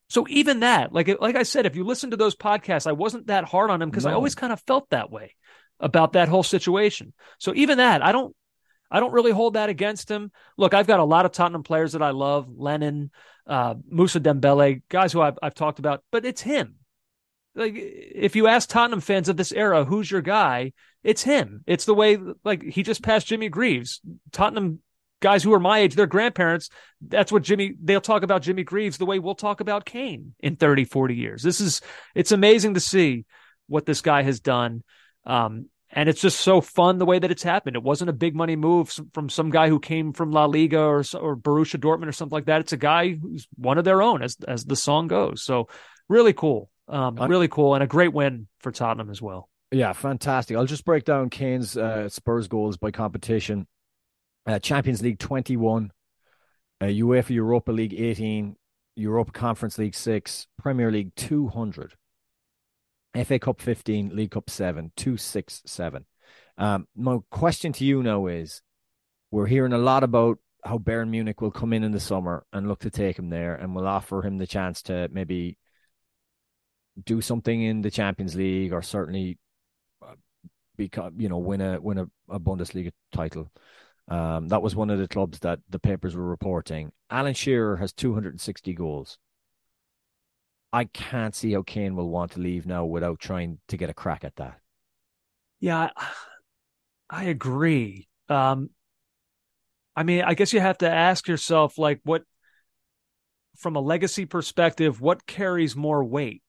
So 0.08 0.26
even 0.28 0.60
that, 0.60 0.92
like 0.92 1.08
like 1.20 1.36
I 1.36 1.44
said, 1.44 1.66
if 1.66 1.76
you 1.76 1.84
listen 1.84 2.10
to 2.10 2.16
those 2.16 2.36
podcasts, 2.36 2.86
I 2.86 2.92
wasn't 2.92 3.28
that 3.28 3.44
hard 3.44 3.70
on 3.70 3.82
him 3.82 3.90
because 3.90 4.06
I 4.06 4.12
always 4.12 4.36
kind 4.36 4.52
of 4.52 4.60
felt 4.62 4.90
that 4.90 5.10
way 5.10 5.34
about 5.80 6.12
that 6.12 6.28
whole 6.28 6.44
situation. 6.44 7.14
So 7.40 7.52
even 7.54 7.78
that, 7.78 8.04
I 8.04 8.12
don't 8.12 8.36
I 8.90 9.00
don't 9.00 9.12
really 9.12 9.32
hold 9.32 9.54
that 9.54 9.68
against 9.68 10.10
him. 10.10 10.30
Look, 10.56 10.74
I've 10.74 10.86
got 10.86 11.00
a 11.00 11.04
lot 11.04 11.26
of 11.26 11.32
Tottenham 11.32 11.62
players 11.62 11.92
that 11.92 12.02
I 12.02 12.10
love, 12.10 12.48
Lennon, 12.56 13.10
uh, 13.46 13.74
Mousa 13.90 14.20
Dembele, 14.20 14.82
guys 14.88 15.12
who 15.12 15.20
I've, 15.20 15.38
I've 15.42 15.54
talked 15.54 15.78
about, 15.78 16.04
but 16.10 16.24
it's 16.24 16.40
him. 16.40 16.76
Like 17.54 17.74
if 17.76 18.34
you 18.36 18.46
ask 18.46 18.68
Tottenham 18.68 19.00
fans 19.00 19.28
of 19.28 19.36
this 19.36 19.52
era, 19.52 19.84
who's 19.84 20.10
your 20.10 20.22
guy? 20.22 20.72
It's 21.02 21.22
him. 21.22 21.62
It's 21.66 21.84
the 21.84 21.94
way 21.94 22.18
like 22.42 22.62
he 22.62 22.82
just 22.82 23.02
passed 23.02 23.26
Jimmy 23.26 23.48
Greaves. 23.48 24.00
Tottenham 24.32 24.80
guys 25.20 25.42
who 25.42 25.54
are 25.54 25.60
my 25.60 25.78
age, 25.78 25.94
their 25.94 26.06
grandparents, 26.06 26.68
that's 27.00 27.30
what 27.30 27.42
Jimmy 27.42 27.74
they'll 27.82 28.00
talk 28.00 28.22
about 28.22 28.42
Jimmy 28.42 28.64
Greaves 28.64 28.98
the 28.98 29.06
way 29.06 29.18
we'll 29.18 29.34
talk 29.34 29.60
about 29.60 29.84
Kane 29.84 30.34
in 30.40 30.56
30, 30.56 30.84
40 30.84 31.14
years. 31.14 31.42
This 31.42 31.60
is 31.60 31.80
it's 32.14 32.32
amazing 32.32 32.74
to 32.74 32.80
see 32.80 33.24
what 33.66 33.86
this 33.86 34.00
guy 34.00 34.22
has 34.22 34.40
done. 34.40 34.82
Um, 35.24 35.66
and 35.94 36.08
it's 36.08 36.20
just 36.20 36.40
so 36.40 36.60
fun 36.60 36.98
the 36.98 37.06
way 37.06 37.18
that 37.18 37.30
it's 37.30 37.42
happened. 37.42 37.76
It 37.76 37.82
wasn't 37.82 38.10
a 38.10 38.14
big 38.14 38.34
money 38.34 38.56
move 38.56 38.92
from 39.12 39.28
some 39.28 39.50
guy 39.50 39.68
who 39.68 39.78
came 39.78 40.12
from 40.12 40.32
La 40.32 40.44
Liga 40.44 40.80
or 40.80 41.04
or 41.18 41.36
Borussia 41.36 41.78
Dortmund 41.78 42.08
or 42.08 42.12
something 42.12 42.34
like 42.34 42.46
that. 42.46 42.60
It's 42.60 42.72
a 42.72 42.76
guy 42.76 43.14
who's 43.14 43.46
one 43.56 43.78
of 43.78 43.84
their 43.84 44.02
own, 44.02 44.22
as 44.22 44.36
as 44.46 44.64
the 44.64 44.76
song 44.76 45.06
goes. 45.06 45.42
So 45.42 45.68
really 46.08 46.32
cool, 46.32 46.68
um, 46.88 47.16
really 47.16 47.48
cool, 47.48 47.74
and 47.74 47.82
a 47.82 47.86
great 47.86 48.12
win 48.12 48.48
for 48.58 48.72
Tottenham 48.72 49.08
as 49.08 49.22
well. 49.22 49.48
Yeah, 49.70 49.92
fantastic. 49.92 50.56
I'll 50.56 50.66
just 50.66 50.84
break 50.84 51.04
down 51.04 51.30
Kane's 51.30 51.76
uh, 51.76 52.08
Spurs 52.08 52.48
goals 52.48 52.76
by 52.76 52.90
competition. 52.90 53.66
Uh, 54.46 54.58
Champions 54.58 55.02
League 55.02 55.18
21, 55.18 55.90
uh, 56.80 56.84
UEFA 56.84 57.30
Europa 57.30 57.72
League 57.72 57.94
18, 57.94 58.56
Europa 58.96 59.32
Conference 59.32 59.78
League 59.78 59.94
6, 59.94 60.46
Premier 60.58 60.90
League 60.90 61.14
200, 61.16 61.94
FA 63.22 63.38
Cup 63.38 63.60
15, 63.60 64.14
League 64.14 64.32
Cup 64.32 64.50
7, 64.50 64.92
267. 64.96 66.04
Um, 66.56 66.86
my 66.96 67.18
question 67.30 67.72
to 67.74 67.84
you 67.84 68.02
now 68.02 68.26
is 68.26 68.62
we're 69.30 69.46
hearing 69.46 69.72
a 69.72 69.78
lot 69.78 70.04
about 70.04 70.38
how 70.64 70.78
Bayern 70.78 71.10
Munich 71.10 71.40
will 71.40 71.50
come 71.50 71.72
in 71.72 71.84
in 71.84 71.92
the 71.92 72.00
summer 72.00 72.46
and 72.52 72.68
look 72.68 72.80
to 72.80 72.90
take 72.90 73.18
him 73.18 73.28
there 73.28 73.54
and 73.54 73.74
will 73.74 73.86
offer 73.86 74.22
him 74.22 74.38
the 74.38 74.46
chance 74.46 74.82
to 74.82 75.08
maybe 75.12 75.58
do 77.04 77.20
something 77.20 77.62
in 77.62 77.82
the 77.82 77.90
Champions 77.90 78.34
League 78.34 78.72
or 78.72 78.82
certainly 78.82 79.38
become 80.76 81.20
you 81.20 81.28
know 81.28 81.38
win 81.38 81.60
a 81.60 81.80
win 81.80 81.98
a, 81.98 82.06
a 82.28 82.40
Bundesliga 82.40 82.92
title. 83.12 83.50
Um, 84.08 84.48
that 84.48 84.62
was 84.62 84.76
one 84.76 84.90
of 84.90 84.98
the 84.98 85.08
clubs 85.08 85.38
that 85.40 85.60
the 85.68 85.78
papers 85.78 86.14
were 86.14 86.24
reporting. 86.24 86.92
Alan 87.10 87.34
Shearer 87.34 87.76
has 87.76 87.92
260 87.92 88.74
goals. 88.74 89.18
I 90.74 90.86
can't 90.86 91.36
see 91.36 91.52
how 91.52 91.62
Kane 91.62 91.94
will 91.94 92.08
want 92.08 92.32
to 92.32 92.40
leave 92.40 92.66
now 92.66 92.84
without 92.84 93.20
trying 93.20 93.58
to 93.68 93.76
get 93.76 93.90
a 93.90 93.94
crack 93.94 94.24
at 94.24 94.34
that. 94.36 94.58
Yeah, 95.60 95.90
I, 97.08 97.24
agree. 97.26 98.08
Um, 98.28 98.70
I 99.94 100.02
mean, 100.02 100.22
I 100.22 100.34
guess 100.34 100.52
you 100.52 100.58
have 100.58 100.78
to 100.78 100.90
ask 100.90 101.28
yourself, 101.28 101.78
like, 101.78 102.00
what, 102.02 102.24
from 103.56 103.76
a 103.76 103.80
legacy 103.80 104.24
perspective, 104.24 105.00
what 105.00 105.26
carries 105.26 105.76
more 105.76 106.02
weight? 106.02 106.42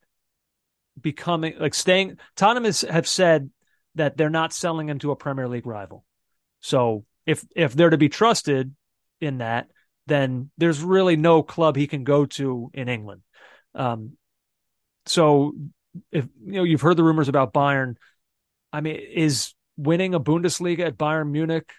Becoming 0.99 1.59
like 1.59 1.75
staying. 1.75 2.17
Tottenham 2.35 2.63
has 2.63 2.81
have 2.81 3.07
said 3.07 3.51
that 3.93 4.17
they're 4.17 4.31
not 4.31 4.53
selling 4.53 4.89
into 4.89 5.11
a 5.11 5.15
Premier 5.15 5.47
League 5.47 5.67
rival. 5.67 6.03
So 6.61 7.05
if 7.27 7.45
if 7.55 7.73
they're 7.73 7.91
to 7.91 7.97
be 7.97 8.09
trusted 8.09 8.73
in 9.21 9.37
that, 9.37 9.67
then 10.07 10.49
there's 10.57 10.81
really 10.81 11.15
no 11.15 11.43
club 11.43 11.75
he 11.75 11.85
can 11.85 12.05
go 12.05 12.25
to 12.25 12.71
in 12.73 12.89
England. 12.89 13.21
Um, 13.75 14.13
so 15.05 15.53
if 16.11 16.25
you 16.45 16.53
know 16.53 16.63
you've 16.63 16.81
heard 16.81 16.97
the 16.97 17.03
rumors 17.03 17.27
about 17.29 17.53
Bayern, 17.53 17.95
I 18.73 18.81
mean, 18.81 18.95
is 18.95 19.53
winning 19.77 20.13
a 20.15 20.19
Bundesliga 20.19 20.79
at 20.87 20.97
Bayern 20.97 21.29
Munich 21.31 21.71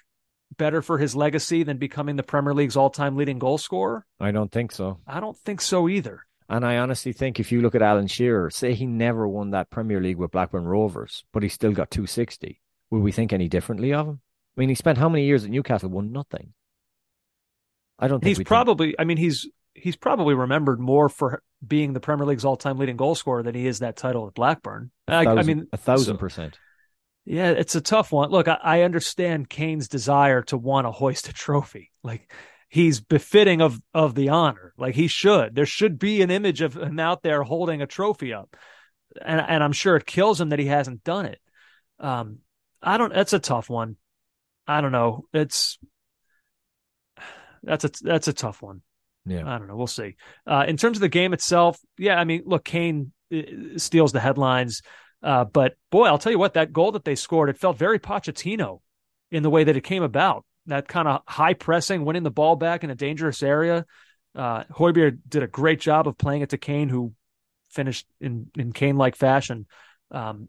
better 0.56 0.80
for 0.82 0.98
his 0.98 1.16
legacy 1.16 1.62
than 1.64 1.78
becoming 1.78 2.16
the 2.16 2.22
Premier 2.22 2.54
League's 2.54 2.76
all-time 2.76 3.16
leading 3.16 3.38
goal 3.38 3.58
scorer? 3.58 4.06
I 4.20 4.30
don't 4.30 4.50
think 4.52 4.72
so. 4.72 5.00
I 5.06 5.18
don't 5.20 5.36
think 5.36 5.60
so 5.60 5.88
either. 5.88 6.20
And 6.48 6.64
I 6.64 6.76
honestly 6.78 7.12
think 7.12 7.40
if 7.40 7.50
you 7.50 7.60
look 7.60 7.74
at 7.74 7.82
Alan 7.82 8.06
Shearer, 8.06 8.50
say 8.50 8.72
he 8.74 8.86
never 8.86 9.26
won 9.26 9.50
that 9.50 9.68
Premier 9.70 10.00
League 10.00 10.16
with 10.18 10.30
Blackburn 10.30 10.64
Rovers, 10.64 11.24
but 11.32 11.42
he 11.42 11.48
still 11.48 11.72
got 11.72 11.90
260, 11.90 12.60
would 12.90 13.02
we 13.02 13.10
think 13.10 13.32
any 13.32 13.48
differently 13.48 13.92
of 13.92 14.06
him? 14.06 14.20
I 14.56 14.60
mean, 14.60 14.68
he 14.68 14.76
spent 14.76 14.98
how 14.98 15.08
many 15.08 15.24
years 15.24 15.44
at 15.44 15.50
Newcastle, 15.50 15.90
won 15.90 16.12
nothing. 16.12 16.52
I 17.98 18.06
don't 18.08 18.20
think 18.20 18.28
He's 18.28 18.38
we'd 18.38 18.44
think- 18.44 18.48
probably, 18.48 18.94
I 18.98 19.04
mean, 19.04 19.16
he's 19.16 19.48
he's 19.76 19.96
probably 19.96 20.34
remembered 20.34 20.80
more 20.80 21.08
for 21.08 21.42
being 21.66 21.92
the 21.92 22.00
Premier 22.00 22.26
League's 22.26 22.44
all-time 22.44 22.78
leading 22.78 22.96
goal 22.96 23.14
scorer 23.14 23.42
than 23.42 23.54
he 23.54 23.66
is 23.66 23.80
that 23.80 23.96
title 23.96 24.26
at 24.26 24.34
Blackburn. 24.34 24.90
I, 25.06 25.26
I 25.26 25.42
mean, 25.42 25.66
a 25.72 25.76
thousand 25.76 26.16
so- 26.16 26.18
percent. 26.18 26.58
Yeah, 27.28 27.50
it's 27.50 27.74
a 27.74 27.80
tough 27.80 28.12
one. 28.12 28.30
Look, 28.30 28.46
I, 28.46 28.58
I 28.62 28.82
understand 28.82 29.48
Kane's 29.48 29.88
desire 29.88 30.42
to 30.42 30.56
want 30.56 30.86
to 30.86 30.92
hoist 30.92 31.28
a 31.28 31.32
trophy. 31.32 31.90
Like 32.04 32.32
he's 32.68 33.00
befitting 33.00 33.60
of 33.60 33.80
of 33.92 34.14
the 34.14 34.28
honor. 34.28 34.72
Like 34.78 34.94
he 34.94 35.08
should. 35.08 35.56
There 35.56 35.66
should 35.66 35.98
be 35.98 36.22
an 36.22 36.30
image 36.30 36.60
of 36.60 36.76
him 36.76 37.00
out 37.00 37.22
there 37.22 37.42
holding 37.42 37.82
a 37.82 37.86
trophy 37.86 38.32
up. 38.32 38.56
And 39.20 39.40
and 39.40 39.64
I'm 39.64 39.72
sure 39.72 39.96
it 39.96 40.06
kills 40.06 40.40
him 40.40 40.50
that 40.50 40.60
he 40.60 40.66
hasn't 40.66 41.02
done 41.02 41.26
it. 41.26 41.40
Um 41.98 42.38
I 42.80 42.96
don't 42.96 43.12
that's 43.12 43.32
a 43.32 43.40
tough 43.40 43.68
one. 43.68 43.96
I 44.68 44.80
don't 44.80 44.92
know. 44.92 45.24
It's 45.32 45.78
that's 47.64 47.84
a 47.84 47.90
that's 48.02 48.28
a 48.28 48.32
tough 48.32 48.62
one. 48.62 48.82
Yeah. 49.26 49.42
I 49.46 49.58
don't 49.58 49.66
know. 49.66 49.76
We'll 49.76 49.86
see. 49.86 50.16
Uh, 50.46 50.64
in 50.66 50.76
terms 50.76 50.96
of 50.96 51.00
the 51.00 51.08
game 51.08 51.32
itself, 51.32 51.78
yeah, 51.98 52.16
I 52.16 52.24
mean, 52.24 52.42
look, 52.46 52.64
Kane 52.64 53.12
uh, 53.34 53.42
steals 53.76 54.12
the 54.12 54.20
headlines, 54.20 54.82
uh, 55.22 55.44
but 55.44 55.74
boy, 55.90 56.06
I'll 56.06 56.18
tell 56.18 56.32
you 56.32 56.38
what, 56.38 56.54
that 56.54 56.72
goal 56.72 56.92
that 56.92 57.04
they 57.04 57.16
scored, 57.16 57.48
it 57.48 57.58
felt 57.58 57.76
very 57.76 57.98
Pochettino 57.98 58.80
in 59.30 59.42
the 59.42 59.50
way 59.50 59.64
that 59.64 59.76
it 59.76 59.82
came 59.82 60.02
about. 60.02 60.44
That 60.66 60.88
kind 60.88 61.08
of 61.08 61.22
high 61.26 61.54
pressing, 61.54 62.04
winning 62.04 62.22
the 62.22 62.30
ball 62.30 62.56
back 62.56 62.84
in 62.84 62.90
a 62.90 62.94
dangerous 62.94 63.42
area. 63.42 63.84
Uh, 64.34 64.64
did 65.28 65.42
a 65.42 65.46
great 65.46 65.80
job 65.80 66.06
of 66.06 66.18
playing 66.18 66.42
it 66.42 66.50
to 66.50 66.58
Kane, 66.58 66.88
who 66.88 67.12
finished 67.70 68.06
in 68.20 68.50
in 68.56 68.72
Kane 68.72 68.96
like 68.96 69.16
fashion. 69.16 69.66
Um, 70.10 70.48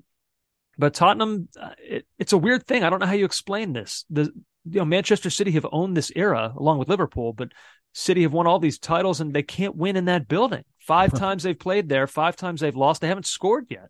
but 0.77 0.93
Tottenham, 0.93 1.49
uh, 1.59 1.71
it, 1.79 2.05
it's 2.19 2.33
a 2.33 2.37
weird 2.37 2.67
thing. 2.67 2.83
I 2.83 2.89
don't 2.89 2.99
know 2.99 3.05
how 3.05 3.13
you 3.13 3.25
explain 3.25 3.73
this. 3.73 4.05
The 4.09 4.23
you 4.65 4.79
know 4.79 4.85
Manchester 4.85 5.29
City 5.29 5.51
have 5.51 5.65
owned 5.71 5.95
this 5.95 6.11
era 6.15 6.53
along 6.55 6.79
with 6.79 6.89
Liverpool, 6.89 7.33
but 7.33 7.51
City 7.97 8.21
have 8.21 8.31
won 8.31 8.45
all 8.45 8.59
these 8.59 8.77
titles 8.77 9.19
and 9.21 9.33
they 9.33 9.41
can't 9.41 9.75
win 9.75 9.97
in 9.97 10.05
that 10.05 10.27
building. 10.27 10.63
Five 10.77 11.13
times 11.13 11.41
they've 11.41 11.57
played 11.57 11.89
there, 11.89 12.05
five 12.05 12.35
times 12.35 12.61
they've 12.61 12.75
lost. 12.75 13.01
They 13.01 13.07
haven't 13.07 13.25
scored 13.25 13.65
yet. 13.71 13.89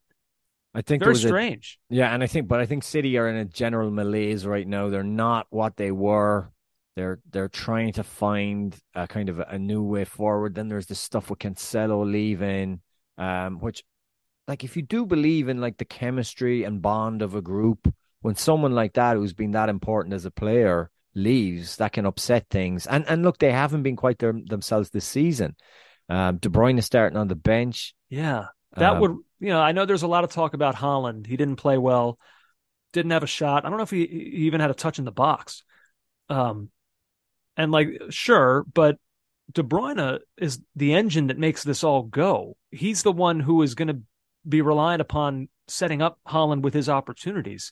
I 0.73 0.81
think 0.81 1.03
Very 1.03 1.11
was 1.11 1.25
a- 1.25 1.27
strange. 1.27 1.77
Yeah, 1.89 2.13
and 2.13 2.23
I 2.23 2.27
think, 2.27 2.47
but 2.47 2.61
I 2.61 2.65
think 2.65 2.83
City 2.83 3.17
are 3.17 3.27
in 3.27 3.35
a 3.35 3.43
general 3.43 3.91
malaise 3.91 4.47
right 4.47 4.65
now. 4.65 4.87
They're 4.87 5.03
not 5.03 5.47
what 5.49 5.75
they 5.75 5.91
were. 5.91 6.51
They're 6.95 7.19
they're 7.29 7.49
trying 7.49 7.91
to 7.93 8.03
find 8.03 8.73
a 8.95 9.07
kind 9.07 9.27
of 9.27 9.39
a, 9.39 9.47
a 9.49 9.59
new 9.59 9.83
way 9.83 10.05
forward. 10.05 10.55
Then 10.55 10.69
there's 10.69 10.87
this 10.87 11.01
stuff 11.01 11.29
with 11.29 11.39
Cancelo 11.39 12.09
leaving, 12.09 12.79
um, 13.17 13.59
which, 13.59 13.83
like, 14.47 14.63
if 14.63 14.77
you 14.77 14.83
do 14.83 15.05
believe 15.05 15.49
in 15.49 15.59
like 15.59 15.77
the 15.79 15.85
chemistry 15.85 16.63
and 16.63 16.81
bond 16.81 17.21
of 17.21 17.35
a 17.35 17.41
group, 17.41 17.93
when 18.21 18.35
someone 18.35 18.71
like 18.71 18.93
that 18.93 19.17
who's 19.17 19.33
been 19.33 19.51
that 19.51 19.67
important 19.67 20.13
as 20.13 20.23
a 20.23 20.31
player 20.31 20.91
leaves, 21.17 21.77
that 21.77 21.91
can 21.91 22.05
upset 22.05 22.45
things. 22.49 22.87
And 22.87 23.05
and 23.09 23.23
look, 23.23 23.39
they 23.39 23.51
haven't 23.51 23.83
been 23.83 23.97
quite 23.97 24.19
their, 24.19 24.33
themselves 24.33 24.89
this 24.89 25.05
season. 25.05 25.55
Um, 26.07 26.37
De 26.37 26.47
Bruyne 26.49 26.77
is 26.77 26.85
starting 26.85 27.17
on 27.17 27.27
the 27.27 27.35
bench. 27.35 27.93
Yeah. 28.09 28.45
That 28.75 28.93
Um, 28.93 28.99
would, 29.01 29.11
you 29.39 29.49
know, 29.49 29.59
I 29.59 29.73
know 29.73 29.85
there's 29.85 30.03
a 30.03 30.07
lot 30.07 30.23
of 30.23 30.31
talk 30.31 30.53
about 30.53 30.75
Haaland. 30.75 31.25
He 31.25 31.35
didn't 31.35 31.57
play 31.57 31.77
well, 31.77 32.17
didn't 32.93 33.11
have 33.11 33.23
a 33.23 33.27
shot. 33.27 33.65
I 33.65 33.69
don't 33.69 33.77
know 33.77 33.83
if 33.83 33.89
he, 33.89 34.05
he 34.05 34.45
even 34.45 34.61
had 34.61 34.71
a 34.71 34.75
touch 34.75 34.99
in 34.99 35.05
the 35.05 35.11
box. 35.11 35.63
Um, 36.29 36.69
and 37.57 37.71
like, 37.71 37.89
sure, 38.09 38.63
but 38.71 38.97
De 39.51 39.63
Bruyne 39.63 40.19
is 40.37 40.61
the 40.75 40.93
engine 40.93 41.27
that 41.27 41.39
makes 41.39 41.63
this 41.63 41.83
all 41.83 42.03
go. 42.03 42.55
He's 42.71 43.03
the 43.03 43.11
one 43.11 43.39
who 43.39 43.61
is 43.63 43.75
going 43.75 43.87
to 43.87 44.01
be 44.47 44.61
reliant 44.61 45.01
upon 45.01 45.49
setting 45.67 46.01
up 46.01 46.19
Haaland 46.27 46.61
with 46.61 46.73
his 46.73 46.87
opportunities. 46.87 47.71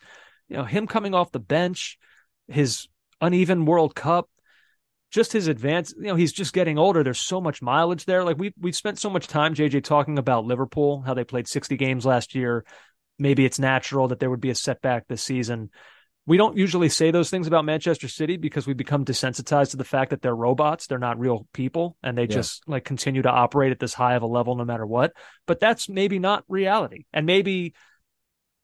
You 0.49 0.57
know, 0.57 0.63
him 0.63 0.87
coming 0.87 1.13
off 1.13 1.31
the 1.31 1.39
bench, 1.39 1.97
his 2.47 2.87
uneven 3.21 3.65
World 3.65 3.95
Cup, 3.95 4.29
just 5.11 5.31
his 5.33 5.47
advance. 5.47 5.93
You 5.97 6.07
know, 6.07 6.15
he's 6.15 6.33
just 6.33 6.53
getting 6.53 6.77
older. 6.77 7.03
There's 7.03 7.19
so 7.19 7.39
much 7.39 7.61
mileage 7.61 8.05
there. 8.05 8.23
Like 8.23 8.37
we 8.37 8.53
we've 8.59 8.75
spent 8.75 8.99
so 8.99 9.09
much 9.09 9.27
time, 9.27 9.53
JJ, 9.55 9.83
talking 9.83 10.17
about 10.17 10.45
Liverpool, 10.45 11.01
how 11.05 11.13
they 11.13 11.23
played 11.23 11.47
60 11.47 11.77
games 11.77 12.05
last 12.05 12.35
year. 12.35 12.65
Maybe 13.17 13.45
it's 13.45 13.59
natural 13.59 14.09
that 14.09 14.19
there 14.19 14.29
would 14.29 14.41
be 14.41 14.49
a 14.49 14.55
setback 14.55 15.07
this 15.07 15.21
season. 15.23 15.69
We 16.27 16.37
don't 16.37 16.57
usually 16.57 16.89
say 16.89 17.11
those 17.11 17.29
things 17.29 17.45
about 17.45 17.65
Manchester 17.65 18.07
City 18.07 18.35
because 18.37 18.65
we 18.65 18.73
become 18.73 19.05
desensitized 19.05 19.71
to 19.71 19.77
the 19.77 19.83
fact 19.83 20.09
that 20.09 20.23
they're 20.23 20.35
robots. 20.35 20.87
They're 20.87 20.97
not 20.97 21.19
real 21.19 21.47
people 21.53 21.97
and 22.01 22.17
they 22.17 22.23
Yeah. 22.23 22.27
just 22.37 22.67
like 22.67 22.83
continue 22.83 23.21
to 23.21 23.29
operate 23.29 23.71
at 23.71 23.79
this 23.79 23.93
high 23.93 24.15
of 24.15 24.23
a 24.23 24.27
level 24.27 24.55
no 24.55 24.65
matter 24.65 24.87
what. 24.87 25.13
But 25.45 25.59
that's 25.59 25.87
maybe 25.87 26.17
not 26.17 26.43
reality. 26.49 27.05
And 27.13 27.27
maybe 27.27 27.75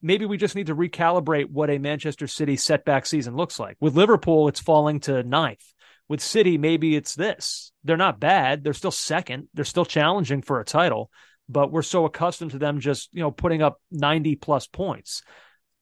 maybe 0.02 0.26
we 0.26 0.36
just 0.36 0.56
need 0.56 0.66
to 0.66 0.76
recalibrate 0.76 1.48
what 1.48 1.70
a 1.70 1.78
Manchester 1.78 2.26
City 2.26 2.56
setback 2.56 3.06
season 3.06 3.36
looks 3.36 3.58
like. 3.58 3.76
With 3.80 3.96
Liverpool, 3.96 4.48
it's 4.48 4.60
falling 4.60 5.00
to 5.00 5.22
ninth. 5.22 5.64
With 6.08 6.20
City, 6.20 6.58
maybe 6.58 6.96
it's 6.96 7.14
this. 7.14 7.72
They're 7.84 7.96
not 7.96 8.20
bad. 8.20 8.64
They're 8.64 8.72
still 8.72 8.90
second. 8.90 9.48
They're 9.54 9.64
still 9.64 9.84
challenging 9.84 10.42
for 10.42 10.60
a 10.60 10.64
title, 10.64 11.10
but 11.48 11.70
we're 11.70 11.82
so 11.82 12.04
accustomed 12.04 12.50
to 12.50 12.58
them 12.58 12.80
just, 12.80 13.08
you 13.12 13.20
know, 13.20 13.30
putting 13.30 13.62
up 13.62 13.80
90 13.90 14.36
plus 14.36 14.66
points. 14.66 15.22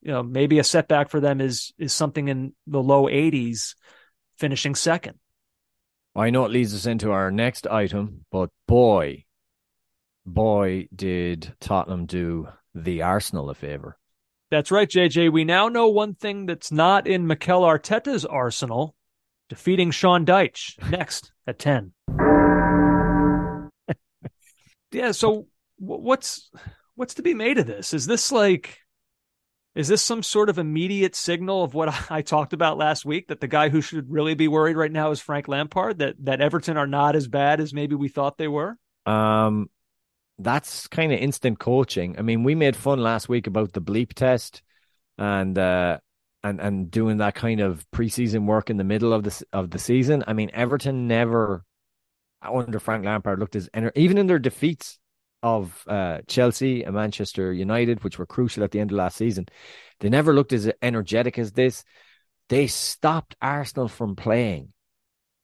You 0.01 0.11
know, 0.11 0.23
maybe 0.23 0.59
a 0.59 0.63
setback 0.63 1.09
for 1.09 1.19
them 1.19 1.41
is 1.41 1.73
is 1.77 1.93
something 1.93 2.27
in 2.27 2.53
the 2.65 2.81
low 2.81 3.05
80s 3.05 3.75
finishing 4.37 4.73
second. 4.73 5.19
I 6.15 6.29
know 6.29 6.45
it 6.45 6.51
leads 6.51 6.73
us 6.73 6.85
into 6.85 7.11
our 7.11 7.31
next 7.31 7.67
item, 7.67 8.25
but 8.31 8.49
boy, 8.67 9.25
boy, 10.25 10.87
did 10.93 11.53
Tottenham 11.59 12.05
do 12.05 12.47
the 12.73 13.01
Arsenal 13.03 13.49
a 13.49 13.53
favor. 13.53 13.97
That's 14.51 14.69
right, 14.69 14.89
JJ. 14.89 15.31
We 15.31 15.45
now 15.45 15.69
know 15.69 15.87
one 15.87 16.13
thing 16.13 16.45
that's 16.45 16.73
not 16.73 17.07
in 17.07 17.25
Mikel 17.25 17.61
Arteta's 17.61 18.25
arsenal 18.25 18.95
defeating 19.47 19.91
Sean 19.91 20.25
Dyche 20.25 20.77
next 20.91 21.31
at 21.47 21.57
10. 21.57 21.93
yeah, 24.91 25.13
so 25.13 25.47
what's 25.77 26.51
what's 26.95 27.13
to 27.13 27.21
be 27.21 27.33
made 27.33 27.59
of 27.59 27.65
this? 27.65 27.93
Is 27.93 28.05
this 28.05 28.29
like 28.29 28.77
is 29.73 29.87
this 29.87 30.01
some 30.01 30.21
sort 30.21 30.49
of 30.49 30.59
immediate 30.59 31.15
signal 31.15 31.63
of 31.63 31.73
what 31.73 31.93
I 32.11 32.21
talked 32.21 32.51
about 32.51 32.77
last 32.77 33.05
week 33.05 33.29
that 33.29 33.39
the 33.39 33.47
guy 33.47 33.69
who 33.69 33.79
should 33.79 34.11
really 34.11 34.33
be 34.33 34.49
worried 34.49 34.75
right 34.75 34.91
now 34.91 35.11
is 35.11 35.21
Frank 35.21 35.47
Lampard 35.47 35.99
that 35.99 36.15
that 36.25 36.41
Everton 36.41 36.75
are 36.75 36.87
not 36.87 37.15
as 37.15 37.29
bad 37.29 37.61
as 37.61 37.73
maybe 37.73 37.95
we 37.95 38.09
thought 38.09 38.37
they 38.37 38.49
were? 38.49 38.77
Um 39.05 39.69
that's 40.43 40.87
kind 40.87 41.11
of 41.11 41.19
instant 41.19 41.59
coaching. 41.59 42.17
I 42.17 42.21
mean, 42.21 42.43
we 42.43 42.55
made 42.55 42.75
fun 42.75 42.99
last 42.99 43.29
week 43.29 43.47
about 43.47 43.73
the 43.73 43.81
bleep 43.81 44.13
test 44.13 44.61
and 45.17 45.57
uh 45.57 45.99
and 46.43 46.59
and 46.59 46.89
doing 46.89 47.17
that 47.17 47.35
kind 47.35 47.59
of 47.59 47.85
preseason 47.91 48.45
work 48.45 48.69
in 48.69 48.77
the 48.77 48.83
middle 48.83 49.13
of 49.13 49.23
the 49.23 49.43
of 49.53 49.69
the 49.69 49.79
season. 49.79 50.23
I 50.27 50.33
mean, 50.33 50.51
Everton 50.53 51.07
never 51.07 51.63
under 52.41 52.79
Frank 52.79 53.05
Lampard 53.05 53.39
looked 53.39 53.55
as 53.55 53.69
even 53.95 54.17
in 54.17 54.27
their 54.27 54.39
defeats 54.39 54.97
of 55.43 55.83
uh, 55.87 56.19
Chelsea 56.27 56.83
and 56.83 56.95
Manchester 56.95 57.51
United, 57.51 58.03
which 58.03 58.19
were 58.19 58.25
crucial 58.25 58.63
at 58.63 58.71
the 58.71 58.79
end 58.79 58.91
of 58.91 58.97
last 58.97 59.17
season, 59.17 59.47
they 59.99 60.09
never 60.09 60.33
looked 60.33 60.53
as 60.53 60.71
energetic 60.81 61.39
as 61.39 61.51
this. 61.51 61.83
They 62.49 62.67
stopped 62.67 63.35
Arsenal 63.41 63.87
from 63.87 64.15
playing 64.15 64.73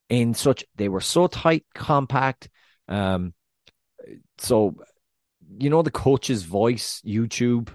in 0.10 0.34
such. 0.34 0.66
They 0.76 0.90
were 0.90 1.02
so 1.02 1.28
tight, 1.28 1.66
compact. 1.74 2.50
Um, 2.88 3.34
so 4.38 4.76
you 5.58 5.70
know 5.70 5.82
the 5.82 5.92
coach's 5.92 6.44
voice, 6.44 7.02
YouTube, 7.06 7.70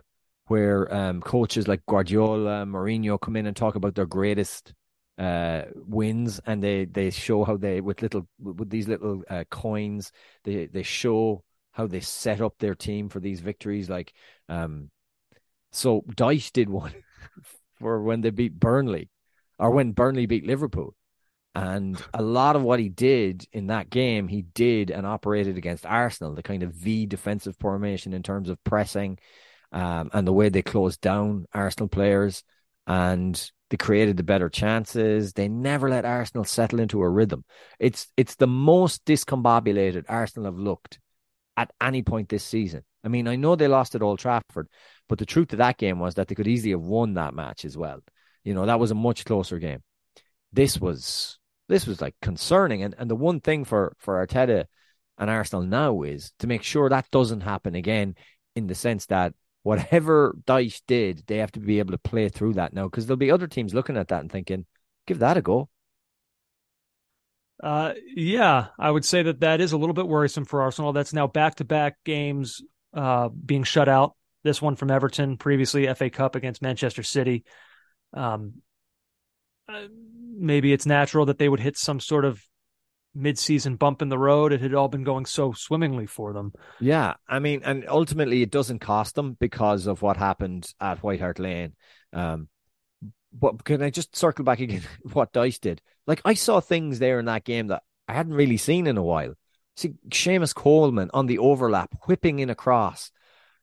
where 0.46 0.92
um, 0.94 1.20
coaches 1.20 1.68
like 1.68 1.84
Guardiola, 1.86 2.64
Mourinho 2.64 3.20
come 3.20 3.36
in 3.36 3.46
and 3.46 3.56
talk 3.56 3.74
about 3.74 3.94
their 3.94 4.06
greatest 4.06 4.74
uh, 5.18 5.62
wins, 5.74 6.40
and 6.46 6.62
they 6.62 6.84
they 6.84 7.10
show 7.10 7.44
how 7.44 7.56
they 7.56 7.80
with 7.80 8.02
little 8.02 8.26
with 8.38 8.70
these 8.70 8.88
little 8.88 9.22
uh, 9.28 9.44
coins 9.50 10.12
they 10.44 10.66
they 10.66 10.82
show 10.82 11.42
how 11.72 11.86
they 11.86 12.00
set 12.00 12.40
up 12.40 12.54
their 12.58 12.74
team 12.74 13.08
for 13.08 13.20
these 13.20 13.40
victories. 13.40 13.88
Like, 13.88 14.12
um, 14.48 14.90
so 15.70 16.02
Dyche 16.02 16.52
did 16.52 16.68
one 16.68 16.92
for 17.78 18.02
when 18.02 18.20
they 18.20 18.30
beat 18.30 18.58
Burnley, 18.58 19.10
or 19.58 19.70
when 19.70 19.92
Burnley 19.92 20.26
beat 20.26 20.46
Liverpool. 20.46 20.94
And 21.54 22.02
a 22.14 22.22
lot 22.22 22.56
of 22.56 22.62
what 22.62 22.80
he 22.80 22.88
did 22.88 23.46
in 23.52 23.66
that 23.66 23.90
game, 23.90 24.26
he 24.26 24.42
did 24.42 24.90
and 24.90 25.06
operated 25.06 25.58
against 25.58 25.84
Arsenal, 25.84 26.34
the 26.34 26.42
kind 26.42 26.62
of 26.62 26.72
V 26.72 27.06
defensive 27.06 27.56
formation 27.60 28.14
in 28.14 28.22
terms 28.22 28.48
of 28.48 28.62
pressing 28.64 29.18
um, 29.70 30.10
and 30.14 30.26
the 30.26 30.32
way 30.32 30.48
they 30.48 30.62
closed 30.62 31.00
down 31.00 31.46
Arsenal 31.52 31.88
players. 31.88 32.42
And 32.86 33.50
they 33.68 33.76
created 33.76 34.16
the 34.16 34.22
better 34.22 34.48
chances. 34.48 35.32
They 35.32 35.48
never 35.48 35.88
let 35.88 36.04
Arsenal 36.04 36.44
settle 36.44 36.80
into 36.80 37.00
a 37.00 37.08
rhythm. 37.08 37.44
It's 37.78 38.08
it's 38.16 38.34
the 38.34 38.46
most 38.46 39.04
discombobulated 39.04 40.04
Arsenal 40.08 40.46
have 40.46 40.58
looked 40.58 40.98
at 41.56 41.72
any 41.80 42.02
point 42.02 42.28
this 42.28 42.44
season. 42.44 42.82
I 43.04 43.08
mean, 43.08 43.28
I 43.28 43.36
know 43.36 43.56
they 43.56 43.68
lost 43.68 43.94
at 43.94 44.02
Old 44.02 44.18
Trafford, 44.18 44.68
but 45.08 45.18
the 45.18 45.26
truth 45.26 45.52
of 45.52 45.58
that 45.58 45.78
game 45.78 45.98
was 45.98 46.14
that 46.14 46.28
they 46.28 46.34
could 46.34 46.48
easily 46.48 46.72
have 46.72 46.82
won 46.82 47.14
that 47.14 47.34
match 47.34 47.64
as 47.64 47.76
well. 47.76 48.00
You 48.44 48.54
know, 48.54 48.66
that 48.66 48.78
was 48.78 48.90
a 48.90 48.94
much 48.94 49.24
closer 49.24 49.58
game. 49.58 49.82
This 50.52 50.78
was 50.78 51.38
this 51.68 51.86
was 51.86 52.00
like 52.00 52.14
concerning. 52.22 52.82
And 52.82 52.94
and 52.98 53.10
the 53.10 53.16
one 53.16 53.40
thing 53.40 53.64
for 53.64 53.94
for 53.98 54.24
Arteta 54.24 54.66
and 55.18 55.30
Arsenal 55.30 55.64
now 55.64 56.02
is 56.02 56.32
to 56.40 56.46
make 56.46 56.62
sure 56.62 56.88
that 56.88 57.10
doesn't 57.10 57.42
happen 57.42 57.74
again 57.74 58.16
in 58.54 58.66
the 58.66 58.74
sense 58.74 59.06
that 59.06 59.34
whatever 59.62 60.36
Dyche 60.44 60.82
did, 60.86 61.22
they 61.26 61.38
have 61.38 61.52
to 61.52 61.60
be 61.60 61.78
able 61.78 61.92
to 61.92 61.98
play 61.98 62.28
through 62.28 62.54
that 62.54 62.72
now 62.72 62.84
because 62.84 63.06
there'll 63.06 63.16
be 63.16 63.30
other 63.30 63.46
teams 63.46 63.74
looking 63.74 63.96
at 63.96 64.08
that 64.08 64.20
and 64.20 64.30
thinking, 64.30 64.66
give 65.06 65.20
that 65.20 65.36
a 65.36 65.42
go. 65.42 65.68
Uh, 67.62 67.92
yeah, 68.16 68.68
I 68.78 68.90
would 68.90 69.04
say 69.04 69.22
that 69.22 69.40
that 69.40 69.60
is 69.60 69.70
a 69.72 69.76
little 69.76 69.94
bit 69.94 70.08
worrisome 70.08 70.44
for 70.44 70.62
Arsenal. 70.62 70.92
That's 70.92 71.12
now 71.12 71.28
back 71.28 71.56
to 71.56 71.64
back 71.64 71.96
games 72.04 72.60
uh, 72.92 73.28
being 73.28 73.62
shut 73.62 73.88
out. 73.88 74.16
This 74.42 74.60
one 74.60 74.74
from 74.74 74.90
Everton, 74.90 75.36
previously 75.36 75.92
FA 75.94 76.10
Cup 76.10 76.34
against 76.34 76.62
Manchester 76.62 77.04
City. 77.04 77.44
Um, 78.12 78.54
uh, 79.68 79.82
maybe 80.42 80.72
it's 80.72 80.86
natural 80.86 81.26
that 81.26 81.38
they 81.38 81.48
would 81.48 81.60
hit 81.60 81.78
some 81.78 82.00
sort 82.00 82.24
of 82.24 82.42
mid-season 83.14 83.76
bump 83.76 84.02
in 84.02 84.08
the 84.08 84.18
road. 84.18 84.52
It 84.52 84.60
had 84.60 84.74
all 84.74 84.88
been 84.88 85.04
going 85.04 85.26
so 85.26 85.52
swimmingly 85.52 86.06
for 86.06 86.32
them. 86.32 86.52
Yeah, 86.80 87.14
I 87.28 87.38
mean, 87.38 87.62
and 87.64 87.84
ultimately 87.88 88.42
it 88.42 88.50
doesn't 88.50 88.80
cost 88.80 89.14
them 89.14 89.36
because 89.38 89.86
of 89.86 90.02
what 90.02 90.16
happened 90.16 90.72
at 90.80 91.02
White 91.02 91.20
Hart 91.20 91.38
Lane. 91.38 91.74
Um, 92.12 92.48
but 93.32 93.64
can 93.64 93.82
I 93.82 93.90
just 93.90 94.16
circle 94.16 94.44
back 94.44 94.60
again? 94.60 94.82
What 95.12 95.32
Dyche 95.32 95.60
did, 95.60 95.80
like 96.06 96.20
I 96.24 96.34
saw 96.34 96.60
things 96.60 96.98
there 96.98 97.18
in 97.18 97.26
that 97.26 97.44
game 97.44 97.68
that 97.68 97.82
I 98.08 98.14
hadn't 98.14 98.34
really 98.34 98.56
seen 98.56 98.86
in 98.86 98.98
a 98.98 99.02
while. 99.02 99.34
See, 99.76 99.94
Seamus 100.10 100.54
Coleman 100.54 101.10
on 101.14 101.26
the 101.26 101.38
overlap, 101.38 101.94
whipping 102.06 102.40
in 102.40 102.50
across 102.50 103.10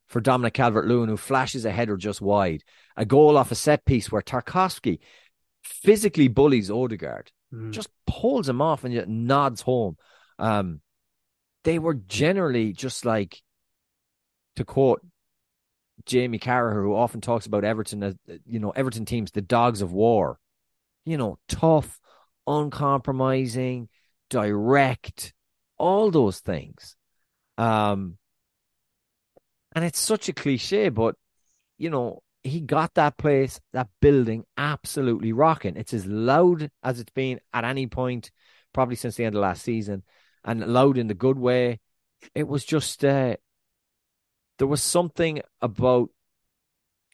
for 0.08 0.20
Dominic 0.20 0.54
Calvert-Lewin, 0.54 1.08
who 1.08 1.16
flashes 1.16 1.64
a 1.64 1.70
header 1.70 1.96
just 1.96 2.20
wide. 2.20 2.64
A 2.96 3.04
goal 3.04 3.36
off 3.36 3.52
a 3.52 3.54
set 3.54 3.84
piece 3.84 4.10
where 4.10 4.22
Tarkowski 4.22 4.98
physically 5.62 6.28
bullies 6.28 6.70
Odegaard, 6.70 7.30
mm. 7.52 7.70
just 7.70 7.88
pulls 8.06 8.48
him 8.48 8.60
off 8.60 8.84
and 8.84 9.26
nods 9.26 9.60
home. 9.60 9.96
Um, 10.38 10.80
they 11.64 11.78
were 11.78 11.94
generally 11.94 12.72
just 12.72 13.04
like, 13.04 13.40
to 14.56 14.64
quote 14.64 15.00
Jamie 16.06 16.38
Carragher, 16.38 16.82
who 16.82 16.94
often 16.94 17.20
talks 17.20 17.46
about 17.46 17.64
Everton 17.64 18.02
as 18.02 18.14
you 18.46 18.58
know 18.58 18.70
Everton 18.70 19.04
teams, 19.04 19.30
the 19.30 19.42
dogs 19.42 19.82
of 19.82 19.92
war. 19.92 20.38
You 21.04 21.16
know, 21.16 21.38
tough, 21.48 21.98
uncompromising, 22.46 23.88
direct, 24.28 25.32
all 25.78 26.10
those 26.10 26.40
things. 26.40 26.96
Um, 27.58 28.18
and 29.74 29.84
it's 29.84 29.98
such 29.98 30.28
a 30.28 30.32
cliche, 30.32 30.88
but 30.88 31.16
you 31.78 31.90
know, 31.90 32.22
he 32.42 32.60
got 32.60 32.94
that 32.94 33.16
place, 33.18 33.60
that 33.72 33.88
building 34.00 34.44
absolutely 34.56 35.32
rocking. 35.32 35.76
It's 35.76 35.92
as 35.92 36.06
loud 36.06 36.70
as 36.82 37.00
it's 37.00 37.12
been 37.12 37.40
at 37.52 37.64
any 37.64 37.86
point, 37.86 38.30
probably 38.72 38.96
since 38.96 39.16
the 39.16 39.24
end 39.24 39.34
of 39.34 39.42
last 39.42 39.62
season, 39.62 40.02
and 40.44 40.72
loud 40.72 40.96
in 40.96 41.06
the 41.06 41.14
good 41.14 41.38
way. 41.38 41.80
It 42.34 42.48
was 42.48 42.64
just 42.64 43.04
uh, 43.04 43.36
there 44.58 44.66
was 44.66 44.82
something 44.82 45.40
about 45.60 46.10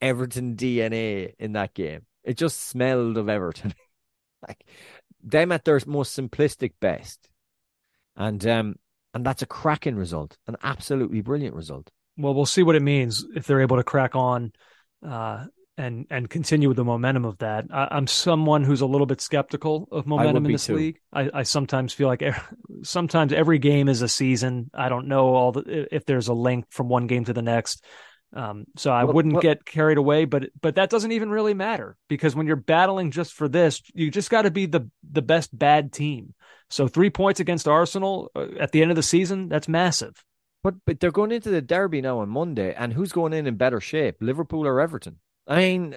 Everton 0.00 0.56
DNA 0.56 1.34
in 1.38 1.52
that 1.52 1.74
game. 1.74 2.06
It 2.24 2.36
just 2.36 2.60
smelled 2.68 3.16
of 3.16 3.28
Everton. 3.28 3.74
like 4.46 4.64
them 5.22 5.52
at 5.52 5.64
their 5.64 5.80
most 5.86 6.16
simplistic 6.18 6.72
best. 6.80 7.28
And 8.16 8.46
um 8.46 8.76
and 9.14 9.24
that's 9.24 9.42
a 9.42 9.46
cracking 9.46 9.96
result, 9.96 10.36
an 10.46 10.56
absolutely 10.62 11.20
brilliant 11.20 11.54
result. 11.54 11.90
Well, 12.18 12.34
we'll 12.34 12.46
see 12.46 12.62
what 12.62 12.76
it 12.76 12.82
means 12.82 13.24
if 13.34 13.46
they're 13.46 13.60
able 13.60 13.76
to 13.76 13.84
crack 13.84 14.14
on 14.14 14.52
uh 15.06 15.46
and 15.78 16.06
and 16.10 16.30
continue 16.30 16.68
with 16.68 16.76
the 16.76 16.84
momentum 16.84 17.24
of 17.24 17.38
that. 17.38 17.66
I, 17.72 17.96
am 17.96 18.06
someone 18.06 18.64
who's 18.64 18.80
a 18.80 18.86
little 18.86 19.06
bit 19.06 19.20
skeptical 19.20 19.88
of 19.92 20.06
momentum 20.06 20.46
in 20.46 20.52
this 20.52 20.66
too. 20.66 20.76
league. 20.76 21.00
I, 21.12 21.30
I 21.32 21.42
sometimes 21.42 21.92
feel 21.92 22.08
like 22.08 22.22
sometimes 22.82 23.32
every 23.32 23.58
game 23.58 23.88
is 23.88 24.02
a 24.02 24.08
season. 24.08 24.70
I 24.72 24.88
don't 24.88 25.08
know 25.08 25.34
all 25.34 25.52
the 25.52 25.94
if 25.94 26.06
there's 26.06 26.28
a 26.28 26.34
link 26.34 26.66
from 26.70 26.88
one 26.88 27.06
game 27.06 27.24
to 27.26 27.32
the 27.32 27.42
next. 27.42 27.84
Um, 28.34 28.64
so 28.76 28.90
I 28.90 29.04
well, 29.04 29.14
wouldn't 29.14 29.34
well, 29.34 29.42
get 29.42 29.64
carried 29.64 29.98
away, 29.98 30.24
but 30.24 30.50
but 30.60 30.76
that 30.76 30.90
doesn't 30.90 31.12
even 31.12 31.30
really 31.30 31.54
matter 31.54 31.96
because 32.08 32.34
when 32.34 32.46
you're 32.46 32.56
battling 32.56 33.10
just 33.10 33.34
for 33.34 33.48
this, 33.48 33.82
you 33.94 34.10
just 34.10 34.30
got 34.30 34.42
to 34.42 34.50
be 34.50 34.66
the 34.66 34.90
the 35.10 35.22
best 35.22 35.56
bad 35.56 35.92
team. 35.92 36.34
So 36.68 36.88
three 36.88 37.10
points 37.10 37.38
against 37.38 37.68
Arsenal 37.68 38.30
uh, 38.34 38.46
at 38.58 38.72
the 38.72 38.82
end 38.82 38.90
of 38.90 38.96
the 38.96 39.02
season, 39.02 39.48
that's 39.48 39.68
massive. 39.68 40.24
But 40.66 40.74
but 40.84 40.98
they're 40.98 41.12
going 41.12 41.30
into 41.30 41.50
the 41.50 41.62
derby 41.62 42.00
now 42.00 42.18
on 42.18 42.28
Monday, 42.28 42.74
and 42.74 42.92
who's 42.92 43.12
going 43.12 43.32
in 43.32 43.46
in 43.46 43.54
better 43.54 43.80
shape, 43.80 44.16
Liverpool 44.20 44.66
or 44.66 44.80
Everton? 44.80 45.20
I 45.46 45.58
mean, 45.58 45.94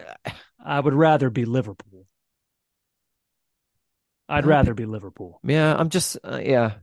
I 0.63 0.80
would 0.80 0.93
rather 0.93 1.32
be 1.32 1.43
Liverpool. 1.45 2.05
I'd 4.28 4.45
rather 4.45 4.76
be 4.76 4.86
Liverpool. 4.86 5.39
Yeah, 5.43 5.76
I'm 5.76 5.89
just 5.89 6.20
uh, 6.24 6.39
yeah. 6.43 6.74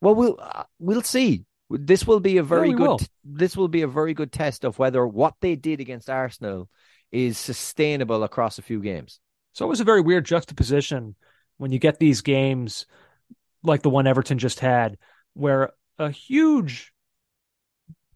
Well, 0.00 0.16
we'll 0.16 0.40
uh, 0.42 0.64
we'll 0.80 1.02
see. 1.02 1.44
This 1.70 2.04
will 2.04 2.18
be 2.18 2.38
a 2.38 2.42
very 2.42 2.72
good. 2.72 2.80
Will. 2.80 3.00
This 3.24 3.56
will 3.56 3.68
be 3.68 3.82
a 3.82 3.86
very 3.86 4.12
good 4.12 4.32
test 4.32 4.64
of 4.64 4.80
whether 4.80 5.06
what 5.06 5.34
they 5.40 5.54
did 5.54 5.78
against 5.78 6.10
Arsenal 6.10 6.68
is 7.12 7.38
sustainable 7.38 8.24
across 8.24 8.58
a 8.58 8.62
few 8.62 8.80
games. 8.80 9.20
So 9.52 9.64
it 9.64 9.68
was 9.68 9.80
a 9.80 9.84
very 9.84 10.00
weird 10.00 10.26
juxtaposition 10.26 11.14
when 11.58 11.70
you 11.70 11.78
get 11.78 12.00
these 12.00 12.22
games 12.22 12.86
like 13.62 13.82
the 13.82 13.90
one 13.90 14.08
Everton 14.08 14.38
just 14.38 14.58
had, 14.58 14.98
where 15.34 15.70
a 15.96 16.10
huge 16.10 16.92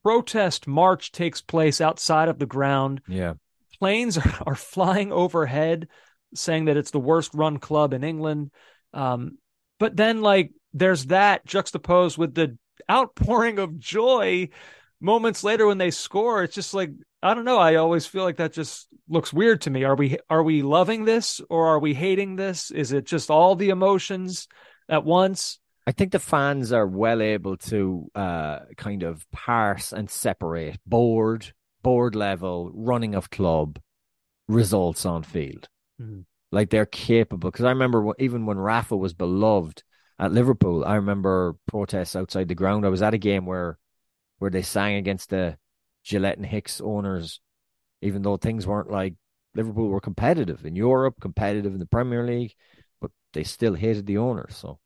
protest 0.02 0.66
march 0.66 1.12
takes 1.12 1.40
place 1.40 1.80
outside 1.80 2.28
of 2.28 2.38
the 2.38 2.46
ground. 2.46 3.00
Yeah. 3.08 3.34
Planes 3.78 4.18
are, 4.18 4.34
are 4.46 4.54
flying 4.54 5.12
overhead 5.12 5.88
saying 6.34 6.66
that 6.66 6.76
it's 6.76 6.90
the 6.90 7.00
worst 7.00 7.34
run 7.34 7.58
club 7.58 7.92
in 7.92 8.04
England. 8.04 8.50
Um, 8.92 9.38
but 9.78 9.96
then, 9.96 10.20
like, 10.20 10.52
there's 10.72 11.06
that 11.06 11.44
juxtaposed 11.44 12.16
with 12.16 12.34
the 12.34 12.56
outpouring 12.90 13.58
of 13.58 13.78
joy 13.78 14.48
moments 15.00 15.42
later 15.42 15.66
when 15.66 15.78
they 15.78 15.90
score. 15.90 16.42
It's 16.42 16.54
just 16.54 16.74
like, 16.74 16.90
I 17.22 17.34
don't 17.34 17.44
know. 17.44 17.58
I 17.58 17.76
always 17.76 18.06
feel 18.06 18.24
like 18.24 18.36
that 18.36 18.52
just 18.52 18.88
looks 19.08 19.32
weird 19.32 19.62
to 19.62 19.70
me. 19.70 19.84
Are 19.84 19.96
we 19.96 20.18
are 20.28 20.42
we 20.42 20.62
loving 20.62 21.04
this 21.04 21.40
or 21.50 21.68
are 21.68 21.78
we 21.78 21.94
hating 21.94 22.36
this? 22.36 22.70
Is 22.70 22.92
it 22.92 23.06
just 23.06 23.30
all 23.30 23.56
the 23.56 23.70
emotions 23.70 24.48
at 24.88 25.04
once? 25.04 25.58
I 25.86 25.92
think 25.92 26.12
the 26.12 26.18
fans 26.18 26.72
are 26.72 26.86
well 26.86 27.22
able 27.22 27.56
to 27.56 28.10
uh, 28.14 28.60
kind 28.76 29.02
of 29.02 29.28
parse 29.30 29.92
and 29.92 30.10
separate 30.10 30.78
board, 30.86 31.52
board 31.82 32.14
level, 32.14 32.70
running 32.74 33.14
of 33.14 33.30
club, 33.30 33.80
results 34.48 35.06
on 35.06 35.22
field. 35.22 35.68
Mhm. 36.00 36.24
Like 36.52 36.70
they're 36.70 36.86
capable. 36.86 37.50
Because 37.50 37.64
I 37.64 37.70
remember 37.70 38.12
even 38.18 38.46
when 38.46 38.58
Rafa 38.58 38.96
was 38.96 39.14
beloved 39.14 39.82
at 40.18 40.32
Liverpool, 40.32 40.84
I 40.84 40.96
remember 40.96 41.56
protests 41.66 42.14
outside 42.16 42.48
the 42.48 42.54
ground. 42.54 42.84
I 42.84 42.90
was 42.90 43.02
at 43.02 43.14
a 43.14 43.18
game 43.18 43.46
where 43.46 43.78
where 44.38 44.50
they 44.50 44.62
sang 44.62 44.96
against 44.96 45.30
the 45.30 45.58
Gillett 46.04 46.36
and 46.36 46.46
Hicks 46.46 46.80
owners, 46.80 47.40
even 48.00 48.22
though 48.22 48.36
things 48.36 48.66
weren't 48.66 48.90
like 48.90 49.14
Liverpool 49.54 49.88
were 49.88 50.00
competitive 50.00 50.64
in 50.64 50.76
Europe, 50.76 51.16
competitive 51.20 51.72
in 51.72 51.78
the 51.78 51.86
Premier 51.86 52.26
League, 52.26 52.54
but 53.00 53.10
they 53.32 53.44
still 53.44 53.74
hated 53.74 54.06
the 54.06 54.18
owners. 54.18 54.56
So 54.56 54.78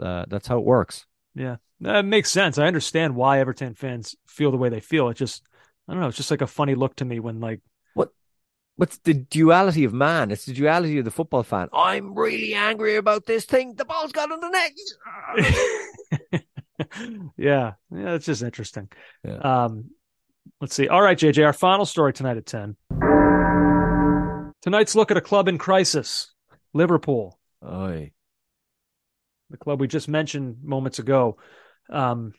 uh, 0.00 0.24
that's 0.28 0.46
how 0.46 0.58
it 0.58 0.64
works. 0.64 1.06
Yeah, 1.34 1.56
that 1.80 2.04
makes 2.04 2.30
sense. 2.30 2.58
I 2.58 2.66
understand 2.66 3.14
why 3.14 3.40
Everton 3.40 3.74
fans 3.74 4.16
feel 4.26 4.50
the 4.50 4.56
way 4.56 4.68
they 4.68 4.80
feel. 4.80 5.08
It 5.08 5.16
just, 5.16 5.42
I 5.88 5.92
don't 5.92 6.00
know. 6.00 6.08
It's 6.08 6.16
just 6.16 6.30
like 6.30 6.40
a 6.42 6.46
funny 6.46 6.74
look 6.74 6.96
to 6.96 7.04
me 7.04 7.20
when 7.20 7.40
like, 7.40 7.60
What? 7.94 8.10
What's 8.76 8.98
the 8.98 9.14
duality 9.14 9.84
of 9.84 9.92
man? 9.92 10.30
It's 10.30 10.46
the 10.46 10.54
duality 10.54 10.98
of 10.98 11.04
the 11.04 11.10
football 11.10 11.42
fan. 11.42 11.68
I'm 11.72 12.14
really 12.14 12.54
angry 12.54 12.96
about 12.96 13.26
this 13.26 13.44
thing. 13.44 13.74
The 13.74 13.84
ball's 13.84 14.12
got 14.12 14.32
on 14.32 14.40
the 14.40 14.48
net. 14.48 14.72
yeah, 17.36 17.72
yeah, 17.90 18.14
it's 18.14 18.26
just 18.26 18.42
interesting. 18.42 18.88
Yeah. 19.24 19.38
Um, 19.38 19.90
let's 20.60 20.74
see. 20.74 20.88
All 20.88 21.02
right, 21.02 21.18
JJ, 21.18 21.44
our 21.44 21.52
final 21.52 21.86
story 21.86 22.12
tonight 22.12 22.36
at 22.36 22.46
ten. 22.46 22.76
Tonight's 24.62 24.94
look 24.96 25.10
at 25.10 25.16
a 25.16 25.20
club 25.20 25.48
in 25.48 25.58
crisis, 25.58 26.32
Liverpool, 26.74 27.38
Oy. 27.64 28.12
The 29.50 29.56
club 29.56 29.80
we 29.80 29.88
just 29.88 30.08
mentioned 30.08 30.58
moments 30.62 30.98
ago. 30.98 31.36
Um, 31.90 32.32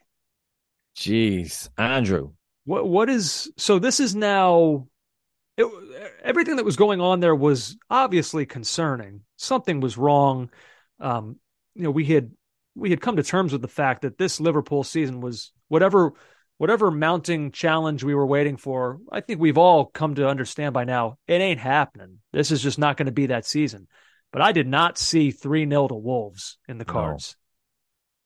Jeez, 0.95 1.69
Andrew. 1.77 2.31
what 2.65 2.87
what 2.87 3.09
is 3.09 3.51
so? 3.57 3.79
This 3.79 3.99
is 3.99 4.15
now. 4.15 4.87
It, 5.57 5.65
everything 6.23 6.57
that 6.57 6.65
was 6.65 6.75
going 6.75 7.01
on 7.01 7.19
there 7.19 7.35
was 7.35 7.77
obviously 7.89 8.45
concerning. 8.45 9.21
Something 9.37 9.79
was 9.79 9.97
wrong. 9.97 10.51
Um, 10.99 11.37
you 11.73 11.83
know, 11.83 11.91
we 11.91 12.05
had 12.05 12.31
we 12.75 12.89
had 12.89 13.01
come 13.01 13.15
to 13.15 13.23
terms 13.23 13.51
with 13.51 13.61
the 13.61 13.67
fact 13.67 14.03
that 14.03 14.17
this 14.17 14.39
Liverpool 14.39 14.83
season 14.83 15.21
was 15.21 15.51
whatever 15.67 16.13
whatever 16.57 16.89
mounting 16.89 17.51
challenge 17.51 18.03
we 18.03 18.15
were 18.15 18.25
waiting 18.25 18.57
for. 18.57 18.99
I 19.11 19.21
think 19.21 19.39
we've 19.39 19.57
all 19.57 19.85
come 19.85 20.15
to 20.15 20.27
understand 20.27 20.73
by 20.73 20.83
now 20.83 21.17
it 21.27 21.41
ain't 21.41 21.59
happening. 21.59 22.19
This 22.33 22.51
is 22.51 22.61
just 22.61 22.79
not 22.79 22.97
going 22.97 23.05
to 23.07 23.11
be 23.11 23.27
that 23.27 23.45
season. 23.45 23.87
But 24.31 24.41
I 24.41 24.51
did 24.51 24.67
not 24.67 24.97
see 24.97 25.31
three 25.31 25.67
0 25.67 25.87
to 25.87 25.95
Wolves 25.95 26.57
in 26.67 26.77
the 26.77 26.85
No. 26.85 26.93
cards. 26.93 27.35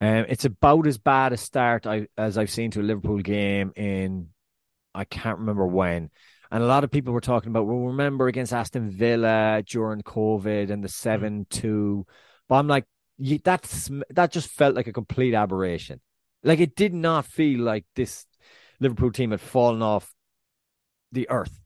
Um, 0.02 0.26
it's 0.28 0.45
about 0.45 0.88
as 0.88 0.97
bad 0.97 1.32
a 1.32 1.38
start 1.38 1.86
I, 1.86 2.08
as 2.18 2.38
I've 2.38 2.49
seen 2.49 2.72
to 2.72 2.82
a 2.82 2.84
Liverpool 2.84 3.20
game 3.20 3.72
in 3.76 4.30
I 4.93 5.06
can't 5.06 5.39
remember 5.39 5.66
when. 5.66 6.10
And 6.52 6.64
a 6.64 6.68
lot 6.68 6.84
of 6.84 6.91
people 6.91 7.14
were 7.14 7.22
talking 7.22 7.49
about, 7.49 7.66
well, 7.66 7.78
remember 7.78 8.28
against 8.28 8.52
Aston 8.52 8.89
Villa 8.89 9.64
during 9.66 10.02
COVID 10.02 10.70
and 10.70 10.84
the 10.84 10.89
seven 10.89 11.45
two. 11.49 12.06
But 12.49 12.56
I'm 12.56 12.68
like, 12.68 12.86
that's 13.43 13.89
that 14.10 14.32
just 14.32 14.49
felt 14.49 14.76
like 14.76 14.88
a 14.88 14.93
complete 14.93 15.34
aberration. 15.34 16.02
Like 16.43 16.60
it 16.60 16.76
did 16.76 16.93
not 16.93 17.26
feel 17.26 17.62
like 17.62 17.86
this 17.95 18.26
Liverpool 18.80 19.12
team 19.12 19.32
had 19.32 19.39
fallen 19.39 19.82
off 19.82 20.14
the 21.12 21.30
earth. 21.30 21.58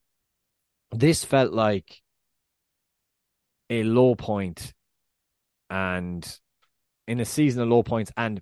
This 0.91 1.23
felt 1.23 1.53
like 1.53 2.01
a 3.69 3.83
low 3.83 4.15
point 4.15 4.73
and 5.69 6.39
in 7.07 7.19
a 7.19 7.25
season 7.25 7.61
of 7.61 7.69
low 7.69 7.83
points 7.83 8.11
and 8.17 8.41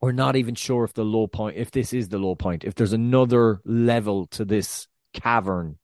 we're 0.00 0.12
not 0.12 0.36
even 0.36 0.54
sure 0.54 0.84
if 0.84 0.92
the 0.94 1.04
low 1.04 1.26
point 1.26 1.56
if 1.56 1.70
this 1.70 1.92
is 1.92 2.08
the 2.08 2.18
low 2.18 2.34
point 2.34 2.64
if 2.64 2.74
there's 2.74 2.92
another 2.92 3.60
level 3.64 4.26
to 4.26 4.44
this 4.44 4.88
cavern 5.14 5.78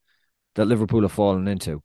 that 0.54 0.66
liverpool 0.66 1.02
have 1.02 1.12
fallen 1.12 1.46
into. 1.46 1.82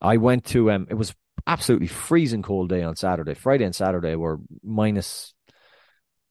I 0.00 0.16
went 0.16 0.44
to 0.46 0.70
um 0.70 0.86
it 0.90 0.94
was 0.94 1.14
absolutely 1.46 1.86
freezing 1.86 2.42
cold 2.42 2.70
day 2.70 2.82
on 2.82 2.96
saturday. 2.96 3.34
Friday 3.34 3.64
and 3.64 3.74
saturday 3.74 4.14
were 4.14 4.40
minus 4.64 5.34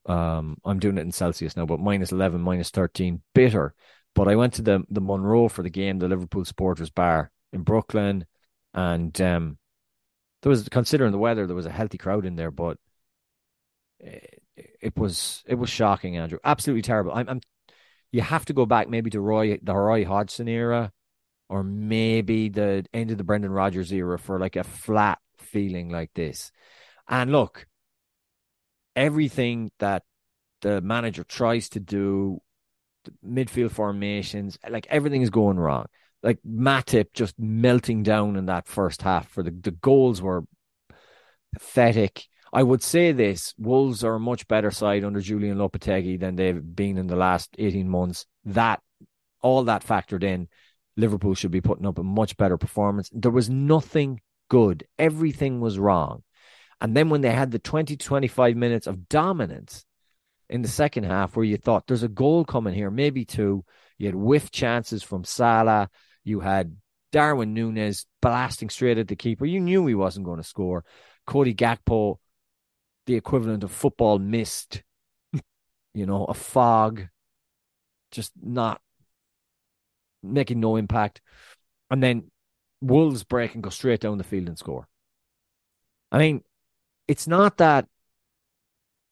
um 0.08 0.58
i'm 0.64 0.78
doing 0.78 1.00
it 1.00 1.02
in 1.02 1.12
celsius 1.12 1.58
now 1.58 1.66
but 1.66 1.80
minus 1.80 2.12
11 2.12 2.42
minus 2.42 2.70
13 2.72 3.22
bitter. 3.34 3.74
But 4.14 4.28
i 4.28 4.36
went 4.36 4.54
to 4.56 4.62
the 4.62 4.84
the 4.90 5.02
Monro 5.02 5.48
for 5.48 5.64
the 5.64 5.70
game. 5.70 6.00
The 6.00 6.08
liverpool 6.08 6.46
supporters 6.46 6.90
bar 6.90 7.32
in 7.54 7.62
brooklyn 7.62 8.26
and 8.74 9.20
um 9.22 9.58
there 10.46 10.52
was 10.52 10.70
considering 10.70 11.12
the 11.12 11.18
weather 11.18 11.46
there 11.46 11.56
was 11.58 11.66
a 11.66 11.72
healthy 11.72 11.98
crowd 11.98 12.26
in 12.26 12.38
there 12.38 12.52
but 12.52 12.78
it, 14.00 14.42
it 14.82 14.98
was 14.98 15.44
it 15.48 15.56
was 15.56 15.70
shocking, 15.70 16.18
Andrew. 16.18 16.40
Absolutely 16.44 16.82
terrible. 16.82 17.12
I'm, 17.14 17.28
I'm 17.28 17.42
you 18.12 18.22
have 18.22 18.46
to 18.46 18.54
go 18.54 18.66
back 18.66 18.90
maybe 18.90 19.10
to 19.12 19.20
Roy 19.20 19.58
the 19.62 19.76
Roy 19.76 20.06
Hodgson 20.06 20.48
era, 20.48 20.92
or 21.50 21.64
maybe 21.64 22.50
the 22.50 22.86
end 22.94 23.12
of 23.12 23.18
the 23.18 23.24
Brendan 23.24 23.52
Rodgers 23.52 23.92
era 23.92 24.18
for 24.18 24.40
like 24.40 24.56
a 24.56 24.64
flat 24.64 25.20
feeling 25.38 25.90
like 25.90 26.12
this. 26.14 26.52
And 27.08 27.32
look, 27.32 27.68
everything 28.96 29.72
that 29.80 30.04
the 30.62 30.82
manager 30.82 31.24
tries 31.24 31.70
to 31.70 31.80
do, 31.80 32.42
midfield 33.26 33.72
formations, 33.72 34.58
like 34.70 34.88
everything 34.90 35.22
is 35.22 35.30
going 35.30 35.60
wrong. 35.60 35.88
Like 36.26 36.40
Matip 36.44 37.14
just 37.14 37.36
melting 37.38 38.02
down 38.02 38.36
in 38.36 38.48
that 38.48 38.68
first 38.68 39.04
half 39.04 39.30
for 39.30 39.44
the, 39.44 39.52
the 39.52 39.72
goals 39.72 40.24
were 40.24 40.44
pathetic. 41.54 42.26
I 42.52 42.64
would 42.64 42.82
say 42.82 43.12
this: 43.12 43.54
Wolves 43.60 44.04
are 44.04 44.16
a 44.16 44.20
much 44.20 44.48
better 44.48 44.72
side 44.72 45.04
under 45.04 45.22
Julen 45.22 45.58
Lopetegui 45.58 46.20
than 46.20 46.36
they've 46.36 46.76
been 46.76 46.98
in 46.98 47.06
the 47.06 47.16
last 47.16 47.56
eighteen 47.60 47.88
months. 47.88 48.26
That 48.46 48.82
all 49.42 49.66
that 49.66 49.86
factored 49.86 50.24
in, 50.24 50.48
Liverpool 50.98 51.36
should 51.36 51.52
be 51.52 51.62
putting 51.62 51.86
up 51.86 52.00
a 52.00 52.04
much 52.04 52.38
better 52.38 52.58
performance. 52.58 53.12
There 53.14 53.30
was 53.30 53.48
nothing 53.48 54.22
good; 54.50 54.88
everything 54.98 55.62
was 55.62 55.78
wrong. 55.78 56.24
And 56.82 56.98
then 56.98 57.10
when 57.10 57.22
they 57.22 57.32
had 57.32 57.52
the 57.52 57.60
20 57.60 57.96
25 57.98 58.56
minutes 58.56 58.88
of 58.88 59.08
dominance 59.08 59.86
in 60.50 60.62
the 60.62 60.68
second 60.68 61.06
half, 61.06 61.36
where 61.36 61.46
you 61.46 61.58
thought 61.58 61.88
there's 61.88 62.04
a 62.04 62.08
goal 62.08 62.46
coming 62.46 62.74
here, 62.74 62.92
maybe 62.92 63.26
two, 63.26 63.64
you 63.98 64.08
had 64.08 64.16
whiff 64.16 64.52
chances 64.52 65.04
from 65.04 65.24
Salah, 65.24 65.90
you 66.26 66.42
had 66.42 66.76
Darwin 67.14 67.54
Nunez 67.54 68.06
blasting 68.22 68.70
straight 68.70 68.98
at 68.98 69.08
the 69.08 69.16
keeper. 69.16 69.46
You 69.46 69.62
knew 69.62 69.86
he 69.86 69.96
wasn't 69.96 70.26
going 70.26 70.38
to 70.38 70.44
score. 70.44 70.84
Cody 71.26 71.56
Gakpo 71.56 72.18
the 73.06 73.16
equivalent 73.16 73.64
of 73.64 73.72
football 73.72 74.20
mist, 74.20 74.84
you 75.94 76.06
know, 76.06 76.26
a 76.26 76.34
fog, 76.34 77.08
just 78.12 78.32
not 78.42 78.82
making 80.24 80.60
no 80.60 80.76
impact. 80.76 81.22
And 81.90 82.02
then 82.02 82.32
Wolves 82.82 83.24
break 83.24 83.54
and 83.54 83.64
go 83.64 83.70
straight 83.70 84.00
down 84.00 84.18
the 84.18 84.24
field 84.24 84.48
and 84.48 84.58
score. 84.58 84.88
I 86.12 86.18
mean, 86.18 86.44
it's 87.08 87.28
not 87.28 87.58
that 87.58 87.88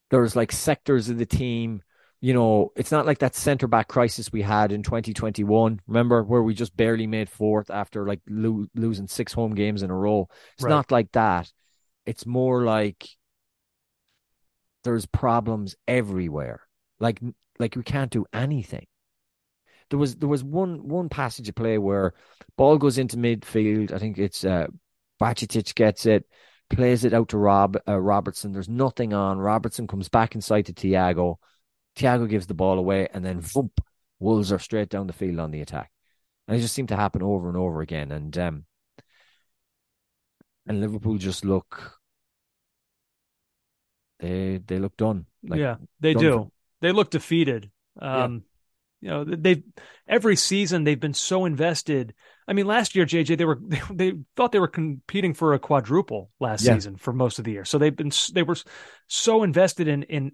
there's 0.10 0.36
like 0.36 0.52
sectors 0.52 1.10
of 1.10 1.18
the 1.18 1.26
team, 1.26 1.82
you 2.24 2.34
know, 2.34 2.72
it's 2.78 2.90
not 2.92 3.06
like 3.06 3.20
that 3.20 3.36
centre 3.36 3.68
back 3.68 3.90
crisis 3.90 4.32
we 4.32 4.42
had 4.42 4.72
in 4.72 4.82
2021. 4.82 5.82
Remember 5.88 6.24
where 6.24 6.42
we 6.42 6.54
just 6.54 6.74
barely 6.78 7.06
made 7.06 7.30
fourth 7.30 7.70
after 7.70 8.08
like 8.08 8.22
lo- 8.30 8.68
losing 8.76 9.08
six 9.08 9.34
home 9.34 9.54
games 9.54 9.84
in 9.84 9.90
a 9.92 9.96
row. 9.96 10.30
It's 10.54 10.64
Right. 10.64 10.70
not 10.70 10.90
like 10.90 11.12
that. 11.12 11.52
It's 12.06 12.26
more 12.26 12.64
like 12.64 13.10
there's 14.86 15.06
problems 15.06 15.76
everywhere. 15.86 16.62
Like 17.02 17.20
like 17.60 17.76
we 17.76 17.84
can't 17.84 18.10
do 18.10 18.26
anything. 18.32 18.88
There 19.90 20.00
was 20.00 20.16
there 20.16 20.30
was 20.30 20.46
one 20.46 20.88
one 20.88 21.10
passage 21.10 21.50
of 21.50 21.56
play 21.56 21.78
where 21.78 22.14
ball 22.58 22.78
goes 22.78 22.98
into 22.98 23.18
midfield. 23.18 23.92
I 23.92 24.00
think 24.00 24.18
it's 24.18 24.46
uh 24.46 24.68
Bajcetic 25.22 25.76
gets 25.76 26.06
it, 26.06 26.26
plays 26.70 27.04
it 27.04 27.14
out 27.14 27.28
to 27.30 27.38
Rob 27.38 27.78
uh, 27.86 28.00
Robertson. 28.00 28.54
There's 28.54 28.70
nothing 28.70 29.12
on. 29.14 29.40
Robertson 29.40 29.88
comes 29.88 30.08
back 30.08 30.36
inside 30.36 30.68
to 30.68 30.74
Thiago. 30.74 31.36
Thiago 31.96 32.28
gives 32.30 32.48
the 32.48 32.54
ball 32.54 32.80
away, 32.80 33.08
and 33.14 33.24
then 33.24 33.40
vump, 33.42 33.80
Wolves 34.20 34.52
are 34.52 34.60
straight 34.60 34.90
down 34.90 35.08
the 35.08 35.14
field 35.14 35.40
on 35.40 35.52
the 35.52 35.62
attack. 35.62 35.92
And 36.48 36.58
it 36.58 36.62
just 36.62 36.74
seemed 36.74 36.90
to 36.90 36.96
happen 36.96 37.22
over 37.22 37.48
and 37.48 37.58
over 37.58 37.82
again. 37.82 38.12
And 38.12 38.38
um, 38.38 38.66
and 40.68 40.80
Liverpool 40.82 41.18
just 41.18 41.44
look 41.46 42.00
they 44.20 44.60
they 44.66 44.80
look 44.80 44.96
done. 44.98 45.26
Like, 45.44 45.60
yeah, 45.60 45.76
they 46.00 46.14
done 46.14 46.24
do. 46.24 46.32
for- 46.34 46.52
They 46.82 46.92
look 46.92 47.10
defeated. 47.12 47.70
Um, 48.02 48.44
You 49.02 49.10
know, 49.10 49.24
they've 49.26 49.64
every 50.08 50.38
season 50.38 50.84
they've 50.86 51.00
been 51.00 51.14
so 51.14 51.44
invested. 51.46 52.14
I 52.48 52.54
mean, 52.54 52.66
last 52.68 52.96
year, 52.96 53.06
JJ, 53.06 53.38
they 53.38 53.46
were 53.46 53.60
they, 53.68 53.82
they 53.92 54.14
thought 54.36 54.52
they 54.54 54.60
were 54.60 54.68
competing 54.70 55.34
for 55.34 55.54
a 55.54 55.60
quadruple 55.60 56.32
last 56.40 56.64
Yeah. 56.64 56.76
season 56.76 56.96
for 56.96 57.12
most 57.14 57.38
of 57.40 57.46
the 57.46 57.52
year. 57.52 57.66
So 57.66 57.78
they've 57.78 57.96
been 57.96 58.12
they 58.34 58.44
were 58.44 58.56
so 59.08 59.44
invested 59.44 59.88
in 59.90 60.04
in 60.04 60.32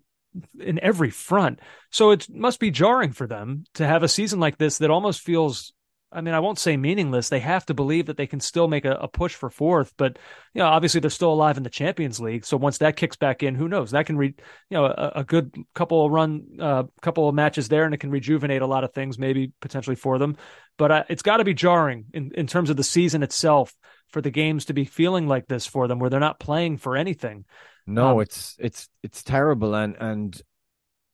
in 0.59 0.79
every 0.79 1.09
front. 1.09 1.59
So 1.91 2.11
it 2.11 2.27
must 2.29 2.59
be 2.59 2.71
jarring 2.71 3.11
for 3.11 3.27
them 3.27 3.63
to 3.75 3.85
have 3.85 4.03
a 4.03 4.07
season 4.07 4.39
like 4.39 4.57
this 4.57 4.77
that 4.79 4.91
almost 4.91 5.21
feels. 5.21 5.73
I 6.11 6.21
mean, 6.21 6.33
I 6.33 6.39
won't 6.39 6.57
say 6.57 6.75
meaningless. 6.75 7.29
They 7.29 7.39
have 7.39 7.67
to 7.67 7.75
believe 7.75 8.07
that 8.07 8.17
they 8.17 8.25
can 8.25 8.39
still 8.39 8.67
make 8.67 8.83
a, 8.83 8.93
a 8.93 9.07
push 9.07 9.35
for 9.35 9.51
fourth, 9.51 9.93
but 9.95 10.17
you 10.55 10.59
know, 10.59 10.65
obviously 10.65 11.01
they're 11.01 11.11
still 11.11 11.31
alive 11.31 11.55
in 11.55 11.61
the 11.61 11.69
Champions 11.69 12.19
League. 12.19 12.45
So 12.45 12.57
once 12.57 12.79
that 12.79 12.95
kicks 12.95 13.15
back 13.15 13.43
in, 13.43 13.53
who 13.53 13.67
knows? 13.67 13.91
That 13.91 14.07
can 14.07 14.17
re, 14.17 14.33
you 14.71 14.77
know, 14.77 14.85
a, 14.85 15.11
a 15.17 15.23
good 15.23 15.55
couple 15.75 16.03
of 16.03 16.11
run, 16.11 16.57
uh, 16.59 16.83
couple 17.03 17.29
of 17.29 17.35
matches 17.35 17.69
there, 17.69 17.85
and 17.85 17.93
it 17.93 17.99
can 17.99 18.09
rejuvenate 18.09 18.63
a 18.63 18.67
lot 18.67 18.83
of 18.83 18.91
things, 18.91 19.19
maybe 19.19 19.51
potentially 19.61 19.95
for 19.95 20.17
them. 20.17 20.35
But 20.79 20.91
uh, 20.91 21.03
it's 21.09 21.21
got 21.21 21.37
to 21.37 21.43
be 21.43 21.53
jarring 21.53 22.05
in 22.11 22.31
in 22.33 22.47
terms 22.47 22.71
of 22.71 22.77
the 22.77 22.83
season 22.83 23.21
itself 23.21 23.75
for 24.07 24.21
the 24.21 24.31
games 24.31 24.65
to 24.65 24.73
be 24.73 24.85
feeling 24.85 25.27
like 25.27 25.45
this 25.47 25.67
for 25.67 25.87
them, 25.87 25.99
where 25.99 26.09
they're 26.09 26.19
not 26.19 26.39
playing 26.39 26.77
for 26.77 26.97
anything. 26.97 27.45
No, 27.89 28.11
Um, 28.11 28.21
it's 28.21 28.55
it's 28.59 28.89
it's 29.03 29.23
terrible, 29.23 29.73
and 29.73 29.95
and 29.99 30.41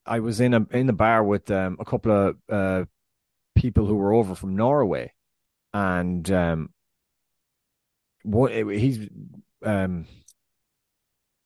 I 0.06 0.20
was 0.20 0.40
in 0.42 0.54
a 0.54 0.68
in 0.72 0.88
the 0.88 0.94
bar 0.94 1.24
with 1.24 1.50
um, 1.50 1.78
a 1.80 1.86
couple 1.86 2.12
of 2.12 2.38
uh, 2.50 2.86
people 3.56 3.86
who 3.86 3.96
were 3.96 4.14
over 4.14 4.36
from 4.36 4.56
Norway, 4.56 5.14
and 5.74 6.30
um, 6.32 6.70
what 8.24 8.52
he's 8.52 9.08
um, 9.64 10.06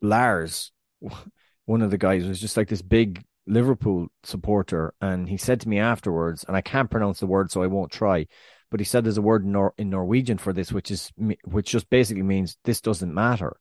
Lars, 0.02 0.72
one 1.66 1.82
of 1.84 1.92
the 1.92 1.98
guys 1.98 2.26
was 2.26 2.42
just 2.42 2.58
like 2.58 2.68
this 2.70 2.82
big 2.82 3.24
Liverpool 3.46 4.08
supporter, 4.24 4.94
and 5.00 5.30
he 5.30 5.38
said 5.38 5.62
to 5.62 5.70
me 5.70 5.78
afterwards, 5.80 6.44
and 6.44 6.58
I 6.58 6.62
can't 6.62 6.90
pronounce 6.90 7.20
the 7.20 7.28
word, 7.28 7.52
so 7.52 7.62
I 7.62 7.68
won't 7.68 7.92
try. 7.92 8.26
But 8.72 8.80
he 8.80 8.84
said 8.84 9.04
there's 9.04 9.18
a 9.18 9.22
word 9.22 9.44
in, 9.46 9.52
Nor- 9.52 9.74
in 9.78 9.90
Norwegian 9.90 10.38
for 10.40 10.54
this, 10.54 10.72
which 10.72 10.92
is 10.92 11.12
which 11.46 11.72
just 11.72 11.90
basically 11.90 12.24
means 12.24 12.58
this 12.64 12.82
doesn't 12.82 13.14
matter. 13.14 13.58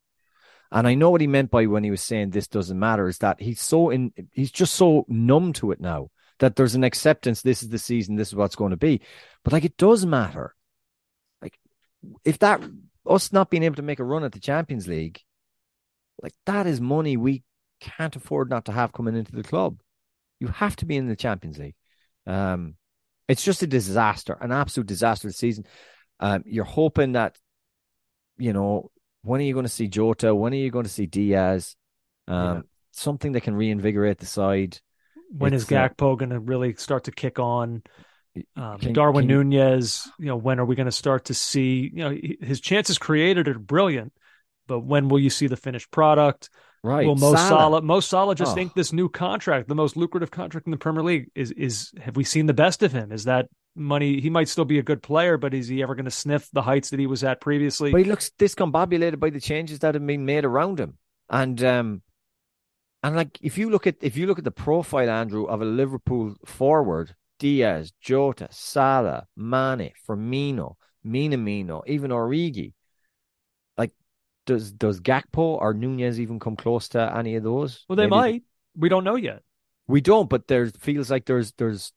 And 0.71 0.87
I 0.87 0.95
know 0.95 1.11
what 1.11 1.21
he 1.21 1.27
meant 1.27 1.51
by 1.51 1.67
when 1.67 1.85
he 1.85 1.91
was 1.91 2.03
saying 2.03 2.31
this 2.31 2.47
doesn't 2.47 2.79
matter 2.79 3.09
is 3.09 3.19
that 3.19 3.41
he's 3.41 3.61
so 3.61 3.91
in 3.91 4.13
he's 4.33 4.51
just 4.51 4.75
so 4.75 5.07
numb 5.09 5.53
to 5.55 5.71
it 5.73 5.81
now 5.81 6.11
that 6.39 6.57
there's 6.57 6.75
an 6.75 6.85
acceptance 6.85 7.43
this 7.43 7.63
is 7.63 7.71
the 7.71 7.79
season, 7.79 8.17
this 8.17 8.29
is 8.29 8.35
what's 8.35 8.57
going 8.57 8.71
to 8.71 8.77
be. 8.77 9.01
But 9.45 9.53
like 9.53 9.65
it 9.65 9.77
does 9.77 10.05
matter. 10.05 10.55
Like 11.41 11.59
if 12.25 12.39
that 12.41 12.63
us 13.07 13.33
not 13.33 13.51
being 13.51 13.63
able 13.63 13.77
to 13.77 13.83
make 13.83 13.99
a 13.99 14.05
run 14.05 14.25
at 14.25 14.33
the 14.33 14.41
Champions 14.41 14.87
League, 14.87 15.21
like 16.23 16.35
that 16.47 16.67
is 16.67 16.81
money 16.81 17.17
we 17.17 17.45
can't 17.81 18.17
afford 18.17 18.51
not 18.51 18.67
to 18.67 18.73
have 18.73 18.93
coming 18.93 19.17
into 19.17 19.33
the 19.33 19.43
club. 19.43 19.81
You 20.41 20.49
have 20.49 20.77
to 20.77 20.87
be 20.87 20.97
in 20.97 21.09
the 21.09 21.17
Champions 21.17 21.59
League. 21.59 21.77
Um 22.27 22.75
it's 23.29 23.45
just 23.45 23.63
a 23.63 23.67
disaster, 23.67 24.37
an 24.41 24.53
absolute 24.53 24.87
disaster 24.87 25.31
season. 25.31 25.67
Um, 26.19 26.43
you're 26.47 26.65
hoping 26.65 27.13
that, 27.13 27.37
you 28.39 28.53
know, 28.55 28.91
when 29.29 29.41
are 29.41 29.45
you 29.45 29.53
going 29.55 29.67
to 29.67 29.71
see 29.73 29.89
Jota? 29.89 30.35
When 30.35 30.53
are 30.53 30.57
you 30.57 30.71
going 30.71 30.85
to 30.85 30.91
see 30.91 31.07
Diaz? 31.07 31.77
Um, 32.27 32.35
Yeah. 32.57 32.61
Something 32.93 33.33
that 33.33 33.43
can 33.43 33.55
reinvigorate 33.55 34.19
the 34.19 34.27
side. 34.27 34.81
When 35.31 35.55
is 35.55 35.63
It's, 35.65 35.73
uh, 35.73 35.89
Gakpo 35.89 36.19
going 36.19 36.31
to 36.31 36.41
really 36.41 36.75
start 36.75 37.05
to 37.05 37.13
kick 37.13 37.39
on? 37.39 37.83
Um, 38.57 38.79
Can- 38.79 38.93
Darwin 38.93 39.23
can 39.25 39.31
you- 39.31 39.45
Nunez, 39.45 40.09
you 40.19 40.27
know, 40.27 40.37
when 40.37 40.59
are 40.59 40.65
we 40.65 40.75
going 40.75 40.87
to 40.87 40.93
start 40.93 41.27
to 41.27 41.35
see? 41.35 41.91
You 41.95 42.05
know, 42.05 42.17
his 42.41 42.61
chances 42.61 42.99
created 42.99 43.47
are 43.49 43.59
brilliant, 43.59 44.13
but 44.67 44.81
when 44.81 45.09
will 45.09 45.19
you 45.19 45.31
see 45.31 45.47
the 45.47 45.57
finished 45.57 45.91
product? 45.91 46.51
Right. 46.83 47.07
Will 47.07 47.17
Mo 47.17 47.35
Salah. 47.35 47.49
Salah, 47.49 47.83
Mo 47.83 48.01
Salah 48.01 48.35
just 48.35 48.53
Oh. 48.53 48.55
think 48.55 48.75
this 48.75 48.93
new 48.93 49.09
contract, 49.09 49.69
the 49.69 49.75
most 49.75 49.97
lucrative 49.97 50.31
contract 50.31 50.67
in 50.67 50.71
the 50.71 50.77
Premier 50.79 51.03
League, 51.03 51.31
is 51.35 51.51
is 51.53 51.93
have 52.01 52.17
we 52.17 52.23
seen 52.25 52.47
the 52.47 52.55
best 52.55 52.83
of 52.85 52.93
him? 52.93 53.11
Is 53.13 53.25
that 53.25 53.49
money? 53.79 54.21
He 54.21 54.31
might 54.31 54.49
still 54.49 54.65
be 54.65 54.79
a 54.79 54.83
good 54.83 55.03
player, 55.03 55.37
but 55.37 55.55
is 55.55 55.69
he 55.69 55.83
ever 55.83 55.95
going 55.95 56.05
to 56.05 56.11
sniff 56.11 56.49
the 56.53 56.63
heights 56.63 56.91
that 56.91 57.01
he 57.01 57.07
was 57.07 57.25
at 57.25 57.41
previously? 57.41 57.91
But 57.93 57.99
he 57.99 58.05
looks 58.05 58.31
discombobulated 58.39 59.19
by 59.21 59.31
the 59.31 59.41
changes 59.41 59.79
that 59.81 59.95
have 59.95 60.07
been 60.07 60.25
made 60.27 60.45
around 60.45 60.79
him. 60.81 60.99
And 61.31 61.63
um 61.63 62.03
and 63.03 63.15
like 63.17 63.39
if 63.43 63.59
you 63.59 63.71
look 63.71 63.87
at 63.87 63.97
if 64.01 64.17
you 64.17 64.27
look 64.27 64.39
at 64.39 64.45
the 64.45 64.51
profile, 64.51 65.09
Andrew, 65.11 65.45
of 65.45 65.61
a 65.63 65.65
Liverpool 65.65 66.35
forward, 66.45 67.15
Diaz, 67.39 67.93
Jota, 68.01 68.49
Salah, 68.51 69.27
Mane, 69.37 69.93
Firmino, 70.07 70.75
Minamino, 71.07 71.83
even 71.87 72.11
Origi, 72.11 72.73
like 73.77 73.93
does 74.47 74.73
does 74.73 75.01
Gakpo 75.01 75.59
or 75.61 75.75
Nunez 75.75 76.19
even 76.19 76.39
come 76.41 76.57
close 76.57 76.89
to 76.89 77.17
any 77.17 77.37
of 77.37 77.43
those? 77.45 77.85
well, 77.89 77.97
they 77.97 78.05
Maybe- 78.05 78.11
might. 78.11 78.43
We 78.77 78.89
don't 78.89 79.05
know 79.05 79.17
yet. 79.17 79.43
We 79.87 80.01
don't, 80.01 80.29
but 80.29 80.47
there 80.49 80.67
feels 80.69 81.11
like 81.11 81.25
there's 81.25 81.53
there's 81.53 81.93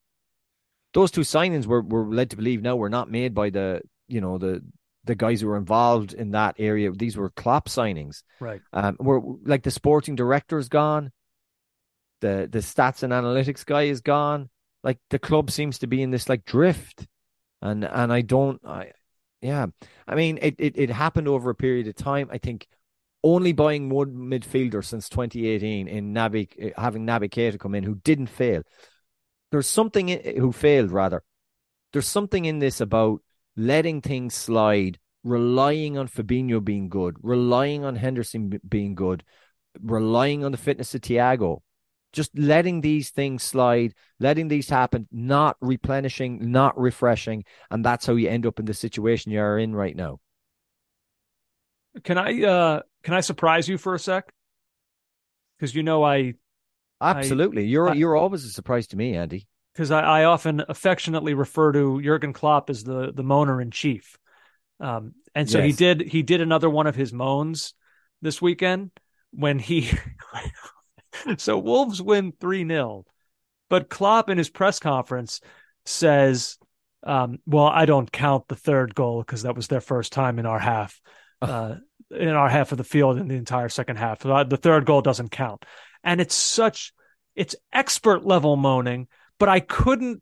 those 0.94 1.12
two 1.12 1.22
signings 1.22 1.66
we're 1.66 1.82
we're 1.82 2.06
led 2.06 2.30
to 2.32 2.36
believe 2.36 2.62
now 2.62 2.76
were 2.76 2.90
not 2.90 3.10
made 3.10 3.34
by 3.34 3.50
the 3.50 3.82
you 4.08 4.22
know 4.22 4.38
the 4.38 4.62
the 5.06 5.16
guys 5.16 5.42
who 5.42 5.48
were 5.48 5.58
involved 5.58 6.14
in 6.14 6.32
that 6.32 6.56
area. 6.60 6.92
These 6.92 7.18
were 7.18 7.30
Klopp 7.32 7.68
signings. 7.68 8.24
Right. 8.40 8.62
Um, 8.72 8.98
we're 9.00 9.22
like 9.44 9.64
the 9.64 9.72
sporting 9.72 10.16
director's 10.16 10.70
gone. 10.70 11.12
The 12.22 12.48
the 12.52 12.60
stats 12.60 13.04
and 13.04 13.12
analytics 13.12 13.66
guy 13.66 13.84
is 13.84 14.02
gone. 14.02 14.50
Like 14.84 15.00
the 15.10 15.20
club 15.20 15.50
seems 15.50 15.80
to 15.80 15.88
be 15.88 16.02
in 16.02 16.12
this 16.12 16.30
like 16.30 16.46
drift, 16.46 17.08
and 17.62 17.84
and 17.84 18.14
I 18.14 18.22
don't. 18.22 18.62
I 18.66 18.92
yeah. 19.42 19.68
I 20.08 20.16
mean 20.16 20.38
it 20.42 20.56
it 20.60 20.78
it 20.78 20.90
happened 20.90 21.28
over 21.28 21.50
a 21.50 21.56
period 21.56 21.88
of 21.88 21.96
time. 21.96 22.30
I 22.32 22.38
think 22.38 22.68
only 23.24 23.54
buying 23.54 23.90
one 23.90 24.14
midfielder 24.16 24.84
since 24.84 25.08
2018 25.10 25.88
in 25.88 26.14
Naby 26.14 26.74
having 26.78 27.06
Naby 27.06 27.30
Keita 27.30 27.60
come 27.60 27.76
in 27.76 27.84
who 27.84 27.96
didn't 27.96 28.28
fail. 28.28 28.64
There's 29.52 29.68
something 29.68 30.10
in, 30.10 30.38
who 30.38 30.52
failed 30.52 30.92
rather. 30.92 31.24
There's 31.94 32.08
something 32.08 32.46
in 32.46 32.60
this 32.60 32.80
about 32.82 33.22
letting 33.56 34.02
things 34.02 34.34
slide, 34.34 34.98
relying 35.24 35.98
on 35.98 36.08
Fabinho 36.08 36.64
being 36.64 36.90
good, 36.90 37.18
relying 37.22 37.84
on 37.84 37.96
Henderson 37.96 38.60
being 38.68 38.96
good, 38.96 39.24
relying 39.82 40.44
on 40.44 40.52
the 40.52 40.58
fitness 40.58 40.96
of 40.96 41.02
Thiago. 41.02 41.60
Just 42.14 42.38
letting 42.38 42.82
these 42.82 43.10
things 43.10 43.42
slide, 43.42 43.94
letting 44.20 44.50
these 44.50 44.70
happen, 44.70 45.08
not 45.12 45.56
replenishing, 45.62 46.52
not 46.52 46.78
refreshing, 46.78 47.46
and 47.70 47.86
that's 47.86 48.06
how 48.06 48.16
you 48.16 48.28
end 48.28 48.46
up 48.46 48.60
in 48.60 48.66
the 48.66 48.74
situation 48.74 49.32
you're 49.32 49.58
in 49.58 49.74
right 49.74 49.96
now. 49.96 50.20
Can 52.04 52.18
I 52.18 52.44
uh 52.44 52.82
can 53.04 53.14
I 53.14 53.22
surprise 53.22 53.68
you 53.68 53.78
for 53.78 53.96
a 53.96 54.00
sec? 54.00 54.34
Because 55.58 55.76
you 55.76 55.84
know 55.84 56.04
I 56.04 56.34
Absolutely, 57.02 57.66
you're 57.66 57.90
I- 57.90 57.94
you're 57.94 58.16
always 58.16 58.46
a 58.46 58.50
surprise 58.50 58.88
to 58.88 58.98
me, 58.98 59.16
Andy. 59.16 59.48
because 59.74 59.92
I, 59.92 60.02
I 60.02 60.24
often 60.26 60.64
affectionately 60.68 61.34
refer 61.34 61.72
to 61.72 62.02
Jurgen 62.02 62.34
Klopp 62.34 62.70
as 62.70 62.84
the 62.84 63.12
the 63.12 63.24
moaner 63.24 63.62
in 63.62 63.72
chief. 63.72 64.18
Um, 64.80 65.14
and 65.36 65.50
so 65.50 65.62
he 65.62 65.72
did 65.72 66.02
he 66.02 66.24
did 66.24 66.42
another 66.42 66.70
one 66.70 66.88
of 66.88 66.96
his 66.96 67.14
moans 67.14 67.74
this 68.22 68.42
weekend 68.42 68.92
when 69.32 69.60
he 69.60 69.90
so 71.38 71.58
Wolves 71.58 72.02
win 72.02 72.32
3-0. 72.34 73.04
But 73.70 73.90
Klopp 73.90 74.30
in 74.30 74.38
his 74.38 74.50
press 74.50 74.80
conference 74.80 75.40
says 75.86 76.58
um, 77.04 77.40
well, 77.46 77.66
I 77.66 77.86
don't 77.86 78.12
count 78.12 78.48
the 78.48 78.56
third 78.56 78.94
goal 78.94 79.22
because 79.22 79.44
that 79.44 79.56
was 79.56 79.68
their 79.68 79.82
first 79.82 80.14
time 80.14 80.38
in 80.38 80.46
our 80.46 80.60
half, 80.60 81.02
uh, 81.42 81.76
in 82.12 82.30
our 82.30 82.50
half 82.50 82.72
of 82.72 82.78
the 82.78 82.84
field 82.84 83.18
in 83.18 83.28
the 83.28 83.36
entire 83.36 83.70
second 83.70 83.96
half. 83.96 84.22
So, 84.22 84.44
the 84.44 84.58
third 84.58 84.86
goal 84.86 85.02
doesn't 85.02 85.32
count, 85.32 85.66
and 86.04 86.22
it's 86.22 86.36
such, 86.36 86.94
it's 87.36 87.56
expert 87.72 88.26
level 88.26 88.56
moaning. 88.56 89.08
But 89.40 89.50
I 89.50 89.60
couldn't, 89.60 90.22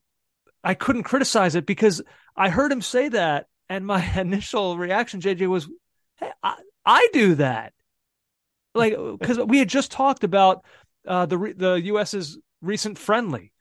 I 0.63 0.73
couldn't 0.73 1.03
criticize 1.03 1.55
it 1.55 1.65
because 1.65 2.01
I 2.35 2.49
heard 2.49 2.71
him 2.71 2.81
say 2.81 3.09
that, 3.09 3.47
and 3.69 3.85
my 3.85 4.03
initial 4.19 4.77
reaction, 4.77 5.21
JJ, 5.21 5.47
was, 5.47 5.69
hey, 6.17 6.31
I, 6.43 6.55
I 6.85 7.07
do 7.13 7.35
that, 7.35 7.73
like 8.73 8.95
because 9.19 9.39
we 9.39 9.59
had 9.59 9.69
just 9.69 9.91
talked 9.91 10.23
about 10.23 10.63
uh, 11.07 11.25
the 11.25 11.53
the 11.55 11.73
U.S.'s 11.85 12.37
recent 12.61 12.97
friendly, 12.97 13.51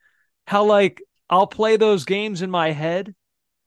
how 0.45 0.65
like 0.65 1.01
I'll 1.29 1.47
play 1.47 1.77
those 1.77 2.05
games 2.05 2.41
in 2.41 2.49
my 2.49 2.71
head 2.71 3.13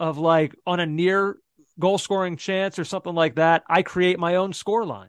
of 0.00 0.18
like 0.18 0.54
on 0.66 0.80
a 0.80 0.86
near 0.86 1.36
goal 1.78 1.98
scoring 1.98 2.36
chance 2.36 2.78
or 2.78 2.84
something 2.84 3.14
like 3.14 3.36
that. 3.36 3.62
I 3.68 3.82
create 3.82 4.18
my 4.18 4.36
own 4.36 4.52
score 4.52 4.84
line. 4.84 5.08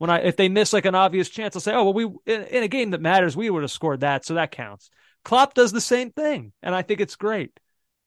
When 0.00 0.08
I 0.08 0.20
if 0.20 0.36
they 0.36 0.48
miss 0.48 0.72
like 0.72 0.86
an 0.86 0.94
obvious 0.94 1.28
chance, 1.28 1.54
I'll 1.54 1.60
say, 1.60 1.74
"Oh 1.74 1.84
well, 1.84 1.92
we 1.92 2.04
in, 2.24 2.42
in 2.44 2.62
a 2.62 2.68
game 2.68 2.92
that 2.92 3.02
matters, 3.02 3.36
we 3.36 3.50
would 3.50 3.62
have 3.62 3.70
scored 3.70 4.00
that, 4.00 4.24
so 4.24 4.32
that 4.34 4.50
counts." 4.50 4.88
Klopp 5.24 5.52
does 5.52 5.72
the 5.72 5.80
same 5.80 6.10
thing, 6.10 6.52
and 6.62 6.74
I 6.74 6.80
think 6.80 7.00
it's 7.00 7.16
great. 7.16 7.60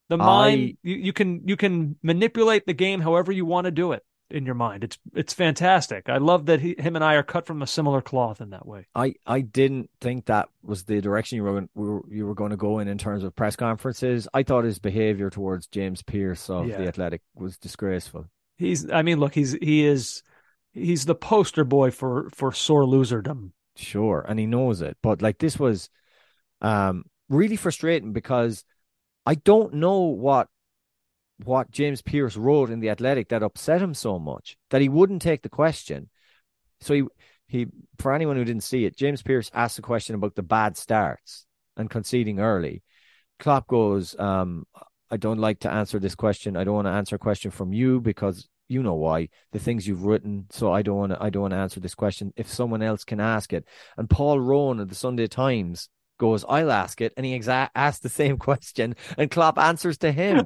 The 0.09 0.17
mind 0.17 0.61
I- 0.61 0.77
you, 0.81 0.95
you 0.95 1.13
can 1.13 1.47
you 1.47 1.55
can 1.55 1.95
manipulate 2.01 2.65
the 2.65 2.73
game 2.73 2.99
however 2.99 3.31
you 3.31 3.45
want 3.45 3.65
to 3.65 3.71
do 3.71 3.91
it 3.91 4.03
in 4.31 4.43
your 4.47 4.55
mind. 4.55 4.83
It's 4.83 4.97
it's 5.13 5.33
fantastic. 5.35 6.09
I 6.09 6.17
love 6.17 6.47
that 6.47 6.61
he, 6.61 6.73
him 6.79 6.95
and 6.95 7.05
I 7.05 7.13
are 7.13 7.21
cut 7.21 7.45
from 7.45 7.61
a 7.61 7.67
similar 7.67 8.01
cloth 8.01 8.41
in 8.41 8.49
that 8.49 8.65
way. 8.65 8.87
I, 8.95 9.13
I 9.27 9.41
didn't 9.41 9.91
think 10.01 10.25
that 10.25 10.49
was 10.63 10.85
the 10.85 10.99
direction 10.99 11.35
you 11.35 11.43
were, 11.43 11.51
going- 11.51 11.69
we 11.75 11.87
were 11.89 12.01
you 12.09 12.25
were 12.25 12.33
going 12.33 12.49
to 12.49 12.57
go 12.57 12.79
in 12.79 12.87
in 12.87 12.97
terms 12.97 13.23
of 13.23 13.35
press 13.35 13.55
conferences. 13.55 14.27
I 14.33 14.41
thought 14.41 14.63
his 14.63 14.79
behavior 14.79 15.29
towards 15.29 15.67
James 15.67 16.01
Pearce 16.01 16.49
of 16.49 16.67
Yeah. 16.67 16.77
the 16.77 16.87
Athletic 16.87 17.21
was 17.35 17.55
disgraceful. 17.59 18.25
He's 18.57 18.89
I 18.89 19.03
mean, 19.03 19.19
look, 19.19 19.35
he's 19.35 19.53
he 19.53 19.85
is 19.85 20.23
he's 20.73 21.05
the 21.05 21.15
poster 21.15 21.63
boy 21.63 21.91
for 21.91 22.29
for 22.31 22.51
sore 22.51 22.83
loserdom 22.83 23.51
Sure, 23.75 24.23
and 24.27 24.39
he 24.39 24.45
knows 24.45 24.81
it. 24.81 24.97
But 25.01 25.21
like 25.21 25.39
this 25.39 25.57
was 25.57 25.89
um 26.61 27.05
really 27.29 27.55
frustrating 27.55 28.13
because 28.13 28.63
I 29.25 29.35
don't 29.35 29.75
know 29.75 30.01
what 30.01 30.47
what 31.43 31.71
James 31.71 32.01
Pearce 32.01 32.37
wrote 32.37 32.69
in 32.69 32.79
the 32.79 32.89
Athletic 32.89 33.29
that 33.29 33.43
upset 33.43 33.81
him 33.81 33.93
so 33.93 34.19
much 34.19 34.57
that 34.69 34.81
he 34.81 34.89
wouldn't 34.89 35.21
take 35.21 35.41
the 35.41 35.49
question. 35.49 36.09
So 36.81 36.93
he 36.93 37.03
he 37.47 37.67
for 37.97 38.13
anyone 38.13 38.35
who 38.35 38.45
didn't 38.45 38.63
see 38.63 38.85
it, 38.85 38.95
James 38.95 39.21
Pearce 39.21 39.49
asked 39.53 39.79
a 39.79 39.81
question 39.81 40.15
about 40.15 40.35
the 40.35 40.43
bad 40.43 40.77
starts 40.77 41.45
and 41.75 41.89
conceding 41.89 42.39
early. 42.39 42.83
Klopp 43.39 43.67
goes, 43.67 44.17
um, 44.19 44.65
I 45.09 45.17
don't 45.17 45.39
like 45.39 45.59
to 45.61 45.71
answer 45.71 45.99
this 45.99 46.15
question. 46.15 46.55
I 46.55 46.63
don't 46.63 46.75
want 46.75 46.87
to 46.87 46.91
answer 46.91 47.15
a 47.15 47.19
question 47.19 47.49
from 47.49 47.73
you 47.73 47.99
because 47.99 48.47
you 48.67 48.81
know 48.81 48.95
why 48.95 49.29
the 49.51 49.59
things 49.59 49.87
you've 49.87 50.05
written. 50.05 50.45
So 50.49 50.71
I 50.71 50.81
don't 50.81 50.97
want 50.97 51.11
to. 51.11 51.23
I 51.23 51.29
don't 51.29 51.43
want 51.43 51.53
to 51.53 51.57
answer 51.57 51.79
this 51.79 51.95
question. 51.95 52.33
If 52.35 52.49
someone 52.49 52.81
else 52.81 53.03
can 53.03 53.19
ask 53.19 53.53
it, 53.53 53.65
and 53.97 54.09
Paul 54.09 54.39
Rowan 54.39 54.79
of 54.79 54.89
the 54.89 54.95
Sunday 54.95 55.27
Times 55.27 55.89
goes, 56.19 56.45
I'll 56.47 56.71
ask 56.71 57.01
it, 57.01 57.13
and 57.17 57.25
he 57.25 57.37
exa- 57.37 57.69
asks 57.75 58.01
the 58.01 58.09
same 58.09 58.37
question, 58.49 58.95
and 59.17 59.31
Klopp 59.31 59.57
answers 59.57 59.97
to 59.99 60.11
him. 60.11 60.45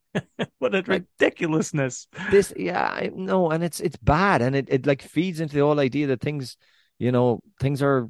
what 0.58 0.74
a 0.74 0.82
ridiculousness! 0.82 2.06
This, 2.30 2.52
yeah, 2.56 2.84
I 2.84 3.10
know, 3.14 3.50
and 3.50 3.62
it's 3.62 3.80
it's 3.80 3.96
bad, 3.96 4.42
and 4.42 4.54
it 4.54 4.68
it 4.70 4.86
like 4.86 5.02
feeds 5.02 5.40
into 5.40 5.54
the 5.54 5.62
whole 5.62 5.80
idea 5.80 6.08
that 6.08 6.20
things, 6.20 6.56
you 6.98 7.12
know, 7.12 7.40
things 7.60 7.82
are 7.82 8.08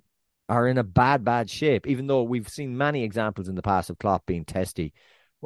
are 0.49 0.66
in 0.66 0.79
a 0.79 0.85
bad 0.85 1.25
bad 1.25 1.51
shape. 1.51 1.87
Even 1.87 2.07
though 2.07 2.23
we've 2.23 2.49
seen 2.49 2.77
many 2.77 3.05
examples 3.05 3.49
in 3.49 3.55
the 3.55 3.62
past 3.62 3.91
of 3.91 3.99
Klopp 3.99 4.27
being 4.27 4.45
testy 4.45 4.93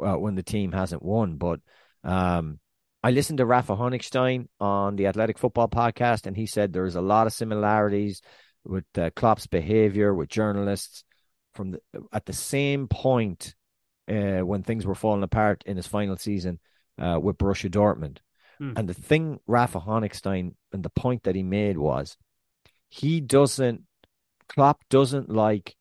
uh, 0.01 0.15
when 0.15 0.35
the 0.35 0.43
team 0.43 0.71
hasn't 0.71 1.03
won, 1.03 1.37
but 1.37 1.59
um, 2.03 2.59
I 3.03 3.11
listened 3.11 3.39
to 3.39 3.45
Rafa 3.45 3.75
Honigstein 3.75 4.47
on 4.59 4.95
the 4.95 5.07
Athletic 5.07 5.37
Football 5.37 5.67
podcast, 5.67 6.25
and 6.25 6.37
he 6.37 6.45
said 6.45 6.71
there's 6.71 6.95
a 6.95 7.01
lot 7.01 7.27
of 7.27 7.33
similarities 7.33 8.21
with 8.63 8.85
uh, 8.97 9.09
Klopp's 9.15 9.45
behavior 9.45 10.13
with 10.13 10.29
journalists 10.29 11.03
from 11.53 11.71
the, 11.71 11.81
at 12.13 12.25
the 12.25 12.33
same 12.33 12.87
point 12.87 13.55
uh, 14.09 14.39
when 14.39 14.63
things 14.63 14.85
were 14.85 14.95
falling 14.95 15.23
apart 15.23 15.63
in 15.65 15.75
his 15.75 15.87
final 15.87 16.15
season 16.15 16.59
uh, 16.97 17.19
with 17.21 17.37
Borussia 17.37 17.69
Dortmund. 17.69 18.19
Hmm. 18.57 18.73
And 18.75 18.87
the 18.87 18.93
thing 18.93 19.39
Rafa 19.47 19.81
Honigstein 19.81 20.53
and 20.71 20.83
the 20.83 20.89
point 20.89 21.23
that 21.23 21.35
he 21.35 21.43
made 21.43 21.77
was 21.77 22.17
he 22.89 23.19
doesn't 23.21 23.81
Klopp 24.47 24.83
doesn't 24.89 25.29
like 25.29 25.75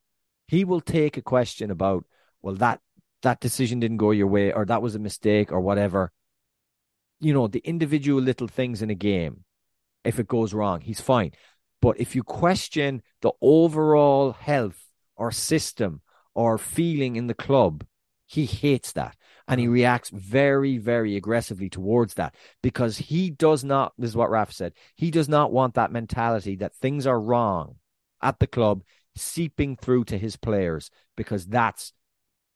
he 0.49 0.65
will 0.65 0.81
take 0.81 1.17
a 1.17 1.23
question 1.23 1.71
about 1.71 2.05
well 2.41 2.55
that 2.57 2.81
that 3.23 3.41
decision 3.41 3.81
didn't 3.81 3.99
go 3.99 4.11
your 4.11 4.27
way 4.27 4.53
or 4.53 4.65
that 4.65 4.83
was 4.83 4.95
a 4.95 4.99
mistake 4.99 5.53
or 5.53 5.61
whatever. 5.61 6.11
You 7.23 7.33
know, 7.33 7.47
the 7.47 7.63
individual 7.65 8.21
little 8.21 8.49
things 8.49 8.83
in 8.83 8.91
a 8.91 8.95
game, 8.95 9.45
if 10.05 10.19
it 10.19 10.27
goes 10.27 10.53
wrong, 10.53 10.81
he's 10.81 11.01
fine. 11.01 11.33
But 11.81 11.99
if 11.99 12.15
you 12.15 12.23
question 12.23 13.03
the 13.23 13.33
overall 13.41 14.33
health 14.33 14.87
or 15.17 15.33
system 15.33 16.03
or 16.35 16.59
feeling 16.59 17.17
in 17.17 17.29
the 17.29 17.35
club, 17.35 17.87
he 18.27 18.47
hates 18.47 18.93
that. 18.93 19.17
And 19.49 19.61
he 19.61 19.67
mm. 19.67 19.73
reacts 19.73 20.11
very, 20.11 20.79
very 20.79 21.17
aggressively 21.17 21.69
towards 21.69 22.15
that 22.15 22.35
because 22.63 22.97
he 22.97 23.31
does 23.31 23.65
not, 23.65 23.93
this 23.99 24.11
is 24.11 24.17
what 24.17 24.31
Raf 24.31 24.53
said, 24.53 24.73
he 24.97 25.11
does 25.11 25.29
not 25.29 25.53
want 25.53 25.75
that 25.75 25.93
mentality 25.93 26.57
that 26.57 26.75
things 26.75 27.07
are 27.07 27.21
wrong 27.21 27.77
at 28.23 28.39
the 28.39 28.47
club 28.47 28.83
seeping 29.17 29.77
through 29.77 30.05
to 30.05 30.19
his 30.19 30.37
players 30.37 30.91
because 31.17 31.47
that's, 31.47 31.93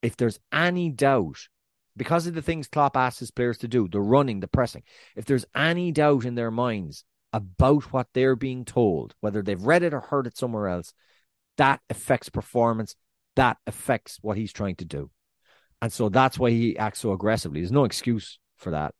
if 0.03 0.17
there's 0.17 0.39
any 0.53 0.91
doubt, 0.91 1.49
because 1.97 2.27
of 2.27 2.35
the 2.35 2.43
things 2.43 2.69
Klopp 2.69 2.97
asks 2.97 3.21
his 3.21 3.31
players 3.31 3.59
to 3.59 3.69
do, 3.69 3.89
the 3.89 4.01
running, 4.01 4.41
the 4.41 4.49
pressing, 4.49 4.83
if 5.15 5.25
there's 5.25 5.47
any 5.55 5.93
doubt 5.93 6.25
in 6.25 6.35
their 6.35 6.51
minds 6.51 7.05
about 7.33 7.93
what 7.93 8.09
they're 8.15 8.37
being 8.37 8.65
told, 8.65 9.15
whether 9.21 9.43
they've 9.43 9.63
read 9.63 9.83
it 9.83 9.95
or 9.95 10.01
heard 10.01 10.27
it 10.27 10.37
somewhere 10.37 10.69
else, 10.69 10.93
that 11.57 11.81
affects 11.91 12.29
performance. 12.29 12.95
That 13.37 13.59
affects 13.67 14.19
what 14.23 14.37
he's 14.37 14.53
trying 14.53 14.77
to 14.77 14.85
do. 14.85 15.11
And 15.83 15.93
so 15.93 16.09
that's 16.09 16.39
why 16.39 16.51
he 16.51 16.79
acts 16.79 17.01
so 17.01 17.13
aggressively. 17.13 17.61
There's 17.61 17.73
no 17.73 17.85
excuse 17.85 18.39
for 18.57 18.71
that 18.71 18.95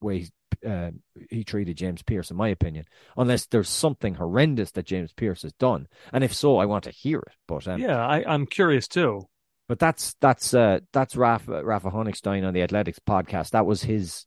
way 0.00 0.28
uh, 0.66 0.90
he 1.30 1.44
treated 1.44 1.76
James 1.76 2.02
Pearce, 2.02 2.30
in 2.30 2.36
my 2.36 2.48
opinion, 2.48 2.84
unless 3.16 3.46
there's 3.46 3.68
something 3.68 4.14
horrendous 4.14 4.70
that 4.72 4.86
James 4.86 5.12
Pearce 5.12 5.42
has 5.42 5.52
done. 5.54 5.88
And 6.12 6.22
if 6.22 6.34
so, 6.34 6.58
I 6.58 6.66
want 6.66 6.84
to 6.84 6.90
hear 6.90 7.18
it. 7.18 7.34
But 7.48 7.66
um, 7.66 7.80
yeah, 7.80 8.06
I, 8.06 8.34
am 8.34 8.46
curious 8.46 8.86
too. 8.86 9.28
But 9.72 9.78
that's 9.78 10.14
that's 10.20 10.52
uh, 10.52 10.80
that's 10.92 11.16
Rafa 11.16 11.64
Rafa 11.64 11.90
Honigstein 11.90 12.46
on 12.46 12.52
the 12.52 12.60
Athletics 12.60 12.98
podcast. 12.98 13.52
That 13.52 13.64
was 13.64 13.82
his 13.82 14.26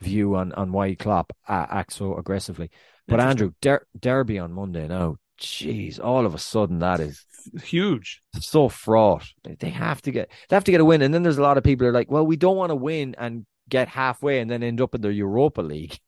view 0.00 0.36
on 0.36 0.52
on 0.52 0.70
why 0.70 0.96
Klopp 0.96 1.32
uh, 1.48 1.64
acts 1.70 1.96
so 1.96 2.14
aggressively. 2.18 2.70
But 3.08 3.20
Andrew 3.20 3.52
Der- 3.62 3.86
Derby 3.98 4.38
on 4.38 4.52
Monday 4.52 4.86
now 4.86 5.16
jeez, 5.40 5.98
all 5.98 6.26
of 6.26 6.34
a 6.34 6.38
sudden 6.38 6.80
that 6.80 7.00
is 7.00 7.24
huge, 7.62 8.20
so 8.38 8.68
fraught. 8.68 9.24
They 9.44 9.70
have 9.70 10.02
to 10.02 10.10
get 10.10 10.30
they 10.50 10.56
have 10.56 10.64
to 10.64 10.72
get 10.72 10.82
a 10.82 10.84
win, 10.84 11.00
and 11.00 11.14
then 11.14 11.22
there's 11.22 11.38
a 11.38 11.42
lot 11.42 11.56
of 11.56 11.64
people 11.64 11.86
are 11.86 11.92
like, 11.92 12.10
well, 12.10 12.26
we 12.26 12.36
don't 12.36 12.58
want 12.58 12.68
to 12.68 12.76
win 12.76 13.14
and 13.16 13.46
get 13.66 13.88
halfway 13.88 14.40
and 14.40 14.50
then 14.50 14.62
end 14.62 14.82
up 14.82 14.94
in 14.94 15.00
the 15.00 15.10
Europa 15.10 15.62
League. 15.62 15.98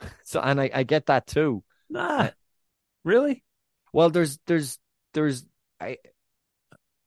so, 0.24 0.40
and 0.40 0.58
I, 0.58 0.70
I 0.72 0.82
get 0.84 1.04
that 1.04 1.26
too. 1.26 1.62
Nah, 1.90 2.30
really? 3.04 3.44
Well, 3.92 4.08
there's 4.08 4.38
there's 4.46 4.78
there's 5.12 5.44
I, 5.78 5.98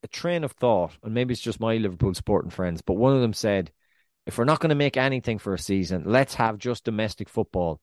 a 0.03 0.07
train 0.07 0.43
of 0.43 0.51
thought, 0.51 0.91
and 1.03 1.13
maybe 1.13 1.31
it's 1.31 1.41
just 1.41 1.59
my 1.59 1.77
Liverpool 1.77 2.13
sporting 2.13 2.51
friends, 2.51 2.81
but 2.81 2.95
one 2.95 3.15
of 3.15 3.21
them 3.21 3.33
said, 3.33 3.71
if 4.25 4.37
we're 4.37 4.45
not 4.45 4.59
going 4.59 4.69
to 4.69 4.75
make 4.75 4.97
anything 4.97 5.39
for 5.39 5.53
a 5.53 5.59
season, 5.59 6.03
let's 6.05 6.35
have 6.35 6.57
just 6.57 6.83
domestic 6.83 7.29
football. 7.29 7.81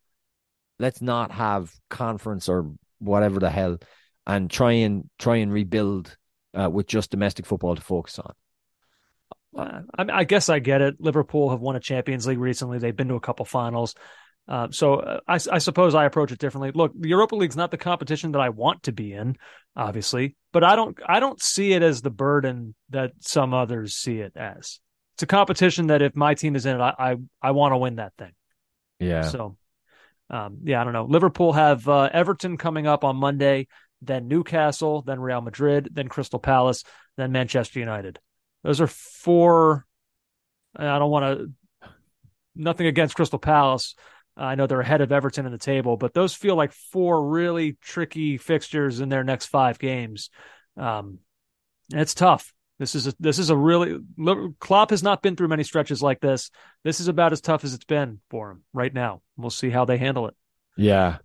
Let's 0.78 1.02
not 1.02 1.30
have 1.32 1.72
conference 1.88 2.48
or 2.48 2.72
whatever 2.98 3.40
the 3.40 3.50
hell, 3.50 3.78
and 4.26 4.50
try 4.50 4.72
and 4.72 5.08
try 5.18 5.36
and 5.36 5.52
rebuild 5.52 6.16
uh, 6.58 6.70
with 6.70 6.86
just 6.86 7.10
domestic 7.10 7.46
football 7.46 7.74
to 7.74 7.82
focus 7.82 8.18
on. 8.18 8.34
Uh, 9.56 9.82
I, 9.98 10.20
I, 10.20 10.24
guess 10.24 10.48
I 10.48 10.60
get 10.60 10.80
it. 10.80 10.96
Liverpool 11.00 11.50
have 11.50 11.60
won 11.60 11.76
a 11.76 11.80
Champions 11.80 12.26
League 12.26 12.38
recently. 12.38 12.78
They've 12.78 12.96
been 12.96 13.08
to 13.08 13.16
a 13.16 13.20
couple 13.20 13.44
finals. 13.44 13.94
Uh, 14.48 14.68
so 14.70 14.94
uh, 14.94 15.20
I, 15.28 15.34
I, 15.34 15.58
suppose 15.58 15.94
I 15.94 16.06
approach 16.06 16.32
it 16.32 16.38
differently. 16.38 16.72
Look, 16.74 16.92
the 16.98 17.08
Europa 17.08 17.36
League's 17.36 17.56
not 17.56 17.70
the 17.70 17.78
competition 17.78 18.32
that 18.32 18.40
I 18.40 18.48
want 18.48 18.84
to 18.84 18.92
be 18.92 19.12
in, 19.12 19.36
obviously, 19.76 20.34
but 20.52 20.64
I 20.64 20.74
don't 20.74 20.98
I 21.06 21.20
don't 21.20 21.40
see 21.40 21.72
it 21.72 21.82
as 21.82 22.02
the 22.02 22.10
burden 22.10 22.74
that 22.88 23.12
some 23.20 23.54
others 23.54 23.94
see 23.94 24.18
it 24.18 24.32
as. 24.36 24.80
It's 25.14 25.22
a 25.22 25.26
competition 25.26 25.88
that 25.88 26.02
if 26.02 26.16
my 26.16 26.34
team 26.34 26.56
is 26.56 26.66
in 26.66 26.76
it, 26.76 26.80
I 26.80 26.94
I, 26.98 27.16
I 27.40 27.50
want 27.52 27.72
to 27.72 27.78
win 27.78 27.96
that 27.96 28.12
thing. 28.18 28.32
Yeah. 28.98 29.28
So 29.28 29.56
um, 30.30 30.58
yeah, 30.64 30.80
I 30.80 30.84
don't 30.84 30.92
know. 30.92 31.04
Liverpool 31.04 31.52
have 31.52 31.88
uh, 31.88 32.08
Everton 32.12 32.56
coming 32.56 32.86
up 32.86 33.04
on 33.04 33.16
Monday, 33.16 33.66
then 34.00 34.28
Newcastle, 34.28 35.02
then 35.02 35.20
Real 35.20 35.40
Madrid, 35.40 35.90
then 35.92 36.08
Crystal 36.08 36.38
Palace, 36.38 36.84
then 37.16 37.32
Manchester 37.32 37.80
United. 37.80 38.18
Those 38.62 38.80
are 38.80 38.86
four. 38.86 39.86
I 40.76 40.98
don't 40.98 41.10
want 41.10 41.38
to. 41.38 41.88
Nothing 42.54 42.86
against 42.86 43.14
Crystal 43.14 43.38
Palace. 43.38 43.94
I 44.40 44.54
know 44.54 44.66
they're 44.66 44.80
ahead 44.80 45.02
of 45.02 45.12
Everton 45.12 45.46
in 45.46 45.52
the 45.52 45.58
table, 45.58 45.96
but 45.96 46.14
those 46.14 46.34
feel 46.34 46.56
like 46.56 46.72
four 46.72 47.28
really 47.28 47.76
tricky 47.82 48.38
fixtures 48.38 49.00
in 49.00 49.08
their 49.08 49.22
next 49.22 49.46
five 49.46 49.78
games. 49.78 50.30
Um, 50.76 51.18
it's 51.92 52.14
tough. 52.14 52.52
This 52.78 52.94
is 52.94 53.08
a, 53.08 53.14
this 53.20 53.38
is 53.38 53.50
a 53.50 53.56
really 53.56 53.98
Klopp 54.58 54.90
has 54.90 55.02
not 55.02 55.20
been 55.20 55.36
through 55.36 55.48
many 55.48 55.64
stretches 55.64 56.02
like 56.02 56.20
this. 56.20 56.50
This 56.82 57.00
is 57.00 57.08
about 57.08 57.32
as 57.32 57.42
tough 57.42 57.64
as 57.64 57.74
it's 57.74 57.84
been 57.84 58.20
for 58.30 58.50
him 58.50 58.62
right 58.72 58.92
now. 58.92 59.20
We'll 59.36 59.50
see 59.50 59.68
how 59.68 59.84
they 59.84 59.98
handle 59.98 60.28
it. 60.28 60.34
Yeah. 60.78 61.18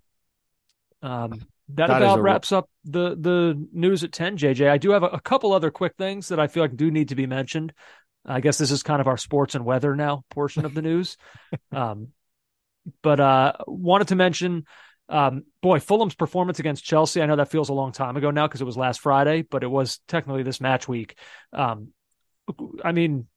Um, 1.01 1.45
that, 1.69 1.87
that 1.87 2.01
about 2.01 2.19
a... 2.19 2.21
wraps 2.21 2.51
up 2.51 2.69
the 2.83 3.15
the 3.15 3.67
news 3.73 4.03
at 4.03 4.11
10 4.11 4.37
jj 4.37 4.69
i 4.69 4.77
do 4.77 4.91
have 4.91 5.01
a, 5.01 5.07
a, 5.07 5.19
couple 5.19 5.51
other 5.51 5.71
quick 5.71 5.95
things 5.97 6.27
that 6.27 6.39
i 6.39 6.45
feel 6.45 6.61
like 6.61 6.75
do 6.75 6.91
need 6.91 7.09
to 7.09 7.15
be 7.15 7.25
mentioned 7.25 7.73
i 8.23 8.39
guess 8.39 8.59
this 8.59 8.69
is 8.69 8.83
kind 8.83 9.01
of 9.01 9.07
our 9.07 9.17
sports 9.17 9.55
and 9.55 9.65
weather 9.65 9.95
now 9.95 10.23
portion 10.29 10.63
of 10.63 10.75
the 10.75 10.83
news 10.83 11.17
um, 11.71 12.09
but 13.01 13.19
uh 13.19 13.53
wanted 13.67 14.07
to 14.09 14.15
mention 14.15 14.65
um, 15.07 15.43
boy, 15.61 15.79
Fulham's 15.79 16.15
performance 16.15 16.59
against 16.59 16.83
Chelsea. 16.83 17.21
I 17.21 17.25
know 17.25 17.35
that 17.35 17.51
feels 17.51 17.69
a 17.69 17.73
long 17.73 17.91
time 17.91 18.17
ago 18.17 18.31
now 18.31 18.47
because 18.47 18.61
it 18.61 18.65
was 18.65 18.77
last 18.77 19.01
Friday, 19.01 19.43
but 19.43 19.63
it 19.63 19.69
was 19.69 19.99
technically 20.07 20.43
this 20.43 20.59
match 20.59 20.87
week. 20.87 21.17
Um, 21.53 21.89
I 22.83 22.91
mean, 22.91 23.27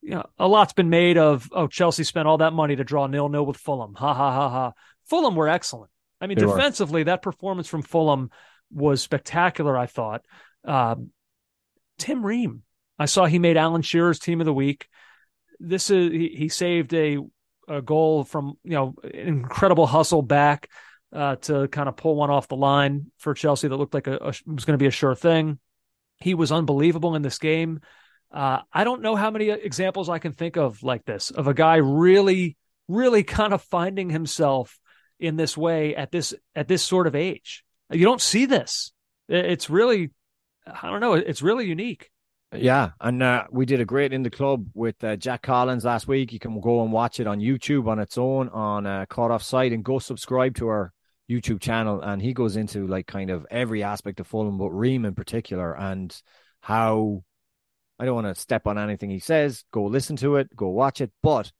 you 0.00 0.10
know, 0.10 0.26
a 0.38 0.48
lot's 0.48 0.72
been 0.72 0.90
made 0.90 1.18
of, 1.18 1.48
oh, 1.52 1.66
Chelsea 1.66 2.04
spent 2.04 2.28
all 2.28 2.38
that 2.38 2.52
money 2.52 2.76
to 2.76 2.84
draw 2.84 3.06
nil 3.06 3.28
nil 3.28 3.44
with 3.44 3.56
Fulham. 3.56 3.94
Ha 3.94 4.14
ha 4.14 4.32
ha 4.32 4.48
ha. 4.48 4.72
Fulham 5.06 5.34
were 5.34 5.48
excellent. 5.48 5.90
I 6.20 6.26
mean, 6.26 6.38
they 6.38 6.46
defensively, 6.46 7.02
were. 7.02 7.06
that 7.06 7.22
performance 7.22 7.68
from 7.68 7.82
Fulham 7.82 8.30
was 8.72 9.02
spectacular, 9.02 9.76
I 9.76 9.86
thought. 9.86 10.24
Um, 10.64 11.10
Tim 11.98 12.24
Ream, 12.24 12.62
I 12.98 13.06
saw 13.06 13.26
he 13.26 13.38
made 13.38 13.56
Alan 13.56 13.82
Shearer's 13.82 14.18
team 14.18 14.40
of 14.40 14.46
the 14.46 14.54
week. 14.54 14.88
This 15.60 15.90
is, 15.90 16.10
he, 16.10 16.28
he 16.28 16.48
saved 16.48 16.94
a, 16.94 17.18
a 17.68 17.82
goal 17.82 18.24
from, 18.24 18.54
you 18.64 18.72
know, 18.72 18.94
incredible 19.12 19.86
hustle 19.86 20.22
back 20.22 20.68
uh, 21.12 21.36
to 21.36 21.68
kind 21.68 21.88
of 21.88 21.96
pull 21.96 22.16
one 22.16 22.30
off 22.30 22.48
the 22.48 22.56
line 22.56 23.10
for 23.18 23.34
Chelsea 23.34 23.68
that 23.68 23.76
looked 23.76 23.94
like 23.94 24.06
a, 24.06 24.16
a 24.16 24.26
was 24.26 24.64
going 24.64 24.74
to 24.74 24.78
be 24.78 24.86
a 24.86 24.90
sure 24.90 25.14
thing. 25.14 25.58
He 26.20 26.34
was 26.34 26.52
unbelievable 26.52 27.14
in 27.14 27.22
this 27.22 27.38
game. 27.38 27.80
Uh, 28.32 28.60
I 28.72 28.84
don't 28.84 29.02
know 29.02 29.14
how 29.14 29.30
many 29.30 29.50
examples 29.50 30.08
I 30.08 30.18
can 30.18 30.32
think 30.32 30.56
of 30.56 30.82
like 30.82 31.04
this 31.04 31.30
of 31.30 31.46
a 31.46 31.54
guy 31.54 31.76
really, 31.76 32.56
really 32.88 33.22
kind 33.22 33.52
of 33.52 33.62
finding 33.62 34.10
himself 34.10 34.78
in 35.20 35.36
this 35.36 35.56
way 35.56 35.94
at 35.94 36.10
this 36.10 36.34
at 36.54 36.66
this 36.66 36.82
sort 36.82 37.06
of 37.06 37.14
age. 37.14 37.64
You 37.90 38.04
don't 38.04 38.20
see 38.20 38.46
this 38.46 38.92
It's 39.28 39.70
really, 39.70 40.10
I 40.66 40.90
don't 40.90 41.00
know, 41.00 41.14
it's 41.14 41.42
really 41.42 41.66
unique. 41.66 42.10
Yeah, 42.56 42.90
and 43.00 43.22
uh, 43.22 43.46
we 43.50 43.66
did 43.66 43.80
a 43.80 43.84
great 43.84 44.12
in 44.12 44.22
the 44.22 44.30
club 44.30 44.66
with 44.74 45.02
uh, 45.02 45.16
Jack 45.16 45.42
Collins 45.42 45.84
last 45.84 46.08
week. 46.08 46.32
You 46.32 46.38
can 46.38 46.60
go 46.60 46.82
and 46.82 46.92
watch 46.92 47.20
it 47.20 47.26
on 47.26 47.40
YouTube 47.40 47.88
on 47.88 47.98
its 47.98 48.18
own 48.18 48.48
on 48.50 48.86
uh, 48.86 49.06
Caught 49.06 49.30
Offside, 49.30 49.72
and 49.72 49.84
go 49.84 49.98
subscribe 49.98 50.54
to 50.56 50.68
our 50.68 50.92
YouTube 51.30 51.60
channel. 51.60 52.00
And 52.00 52.20
he 52.20 52.32
goes 52.32 52.56
into 52.56 52.86
like 52.86 53.06
kind 53.06 53.30
of 53.30 53.46
every 53.50 53.82
aspect 53.82 54.20
of 54.20 54.26
Fulham, 54.26 54.58
but 54.58 54.70
Ream 54.70 55.04
in 55.04 55.14
particular, 55.14 55.74
and 55.76 56.14
how 56.60 57.24
I 57.98 58.04
don't 58.04 58.14
want 58.14 58.34
to 58.34 58.40
step 58.40 58.66
on 58.66 58.78
anything 58.78 59.10
he 59.10 59.18
says. 59.18 59.64
Go 59.70 59.84
listen 59.84 60.16
to 60.16 60.36
it, 60.36 60.54
go 60.54 60.68
watch 60.68 61.00
it. 61.00 61.12
But 61.22 61.52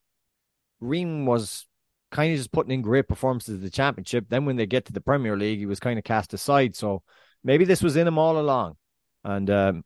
Ream 0.80 1.26
was 1.26 1.66
kind 2.10 2.32
of 2.32 2.38
just 2.38 2.52
putting 2.52 2.72
in 2.72 2.82
great 2.82 3.08
performances 3.08 3.56
at 3.56 3.62
the 3.62 3.70
championship. 3.70 4.26
Then 4.28 4.44
when 4.44 4.56
they 4.56 4.66
get 4.66 4.84
to 4.86 4.92
the 4.92 5.00
Premier 5.00 5.36
League, 5.36 5.58
he 5.58 5.66
was 5.66 5.80
kind 5.80 5.98
of 5.98 6.04
cast 6.04 6.34
aside. 6.34 6.76
So 6.76 7.02
maybe 7.42 7.64
this 7.64 7.82
was 7.82 7.96
in 7.96 8.06
him 8.06 8.18
all 8.18 8.38
along. 8.38 8.76
And 9.24 9.48
um, 9.50 9.84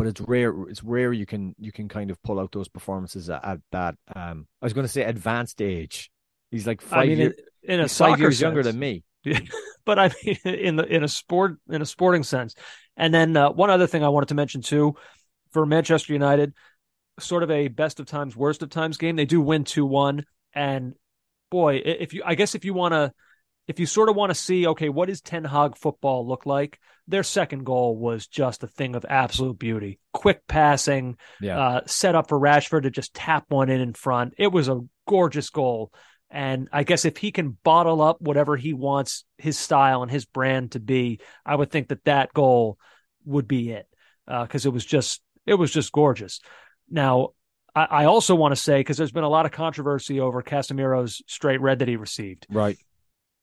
but 0.00 0.06
it's 0.06 0.20
rare. 0.22 0.54
It's 0.70 0.82
rare 0.82 1.12
you 1.12 1.26
can 1.26 1.54
you 1.58 1.72
can 1.72 1.86
kind 1.86 2.10
of 2.10 2.22
pull 2.22 2.40
out 2.40 2.52
those 2.52 2.68
performances 2.68 3.28
at, 3.28 3.44
at 3.44 3.58
that. 3.70 3.96
Um, 4.16 4.46
I 4.62 4.64
was 4.64 4.72
going 4.72 4.86
to 4.86 4.88
say 4.88 5.02
advanced 5.02 5.60
age. 5.60 6.10
He's 6.50 6.66
like 6.66 6.80
five 6.80 7.00
I 7.00 7.06
mean, 7.06 7.18
years, 7.18 7.34
in 7.62 7.80
a 7.80 7.82
he's 7.82 7.98
five 7.98 8.18
years 8.18 8.36
sense. 8.36 8.40
younger 8.40 8.62
than 8.62 8.78
me. 8.78 9.04
but 9.84 9.98
I 9.98 10.10
mean, 10.24 10.38
in 10.46 10.76
the 10.76 10.86
in 10.86 11.04
a 11.04 11.08
sport 11.08 11.58
in 11.68 11.82
a 11.82 11.86
sporting 11.86 12.22
sense. 12.22 12.54
And 12.96 13.12
then 13.12 13.36
uh, 13.36 13.50
one 13.50 13.68
other 13.68 13.86
thing 13.86 14.02
I 14.02 14.08
wanted 14.08 14.30
to 14.30 14.34
mention 14.34 14.62
too, 14.62 14.94
for 15.50 15.66
Manchester 15.66 16.14
United, 16.14 16.54
sort 17.18 17.42
of 17.42 17.50
a 17.50 17.68
best 17.68 18.00
of 18.00 18.06
times, 18.06 18.34
worst 18.34 18.62
of 18.62 18.70
times 18.70 18.96
game. 18.96 19.16
They 19.16 19.26
do 19.26 19.42
win 19.42 19.64
two 19.64 19.84
one, 19.84 20.24
and 20.54 20.94
boy, 21.50 21.74
if 21.74 22.14
you, 22.14 22.22
I 22.24 22.36
guess 22.36 22.54
if 22.54 22.64
you 22.64 22.72
want 22.72 22.94
to, 22.94 23.12
if 23.70 23.78
you 23.78 23.86
sort 23.86 24.08
of 24.08 24.16
want 24.16 24.30
to 24.30 24.34
see, 24.34 24.66
okay, 24.66 24.88
what 24.88 25.08
does 25.08 25.20
Ten 25.20 25.44
Hag 25.44 25.76
football 25.76 26.26
look 26.26 26.44
like? 26.44 26.80
Their 27.06 27.22
second 27.22 27.64
goal 27.64 27.96
was 27.96 28.26
just 28.26 28.64
a 28.64 28.66
thing 28.66 28.96
of 28.96 29.06
absolute 29.08 29.60
beauty. 29.60 30.00
Quick 30.12 30.44
passing, 30.48 31.16
Yeah, 31.40 31.58
uh, 31.58 31.80
set 31.86 32.16
up 32.16 32.28
for 32.28 32.38
Rashford 32.38 32.82
to 32.82 32.90
just 32.90 33.14
tap 33.14 33.44
one 33.48 33.70
in 33.70 33.80
in 33.80 33.92
front. 33.92 34.34
It 34.38 34.48
was 34.48 34.68
a 34.68 34.80
gorgeous 35.06 35.50
goal. 35.50 35.92
And 36.30 36.68
I 36.72 36.82
guess 36.82 37.04
if 37.04 37.16
he 37.16 37.30
can 37.30 37.56
bottle 37.62 38.02
up 38.02 38.20
whatever 38.20 38.56
he 38.56 38.74
wants 38.74 39.24
his 39.38 39.56
style 39.56 40.02
and 40.02 40.10
his 40.10 40.24
brand 40.24 40.72
to 40.72 40.80
be, 40.80 41.20
I 41.46 41.54
would 41.54 41.70
think 41.70 41.88
that 41.88 42.04
that 42.04 42.34
goal 42.34 42.76
would 43.24 43.46
be 43.46 43.70
it 43.70 43.86
because 44.26 44.66
it 44.66 44.72
was 44.72 44.84
just 44.84 45.22
it 45.46 45.54
was 45.54 45.70
just 45.70 45.92
gorgeous. 45.92 46.40
Now, 46.90 47.30
I, 47.74 47.84
I 47.84 48.04
also 48.06 48.34
want 48.34 48.50
to 48.52 48.60
say 48.60 48.80
because 48.80 48.96
there's 48.96 49.12
been 49.12 49.24
a 49.24 49.28
lot 49.28 49.46
of 49.46 49.52
controversy 49.52 50.18
over 50.18 50.42
Casemiro's 50.42 51.22
straight 51.28 51.60
red 51.60 51.78
that 51.78 51.88
he 51.88 51.96
received. 51.96 52.48
right. 52.50 52.76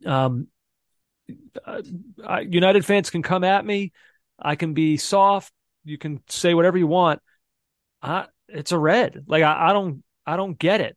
Um, 0.05 0.47
uh, 1.65 1.81
United 2.47 2.85
fans 2.85 3.09
can 3.09 3.21
come 3.21 3.43
at 3.43 3.65
me. 3.65 3.91
I 4.39 4.55
can 4.55 4.73
be 4.73 4.97
soft. 4.97 5.51
You 5.83 5.97
can 5.97 6.21
say 6.29 6.53
whatever 6.53 6.77
you 6.77 6.87
want. 6.87 7.21
I, 8.01 8.27
it's 8.47 8.71
a 8.71 8.77
red. 8.77 9.25
Like 9.27 9.43
I, 9.43 9.69
I 9.69 9.73
don't, 9.73 10.03
I 10.25 10.35
don't 10.37 10.57
get 10.57 10.81
it. 10.81 10.95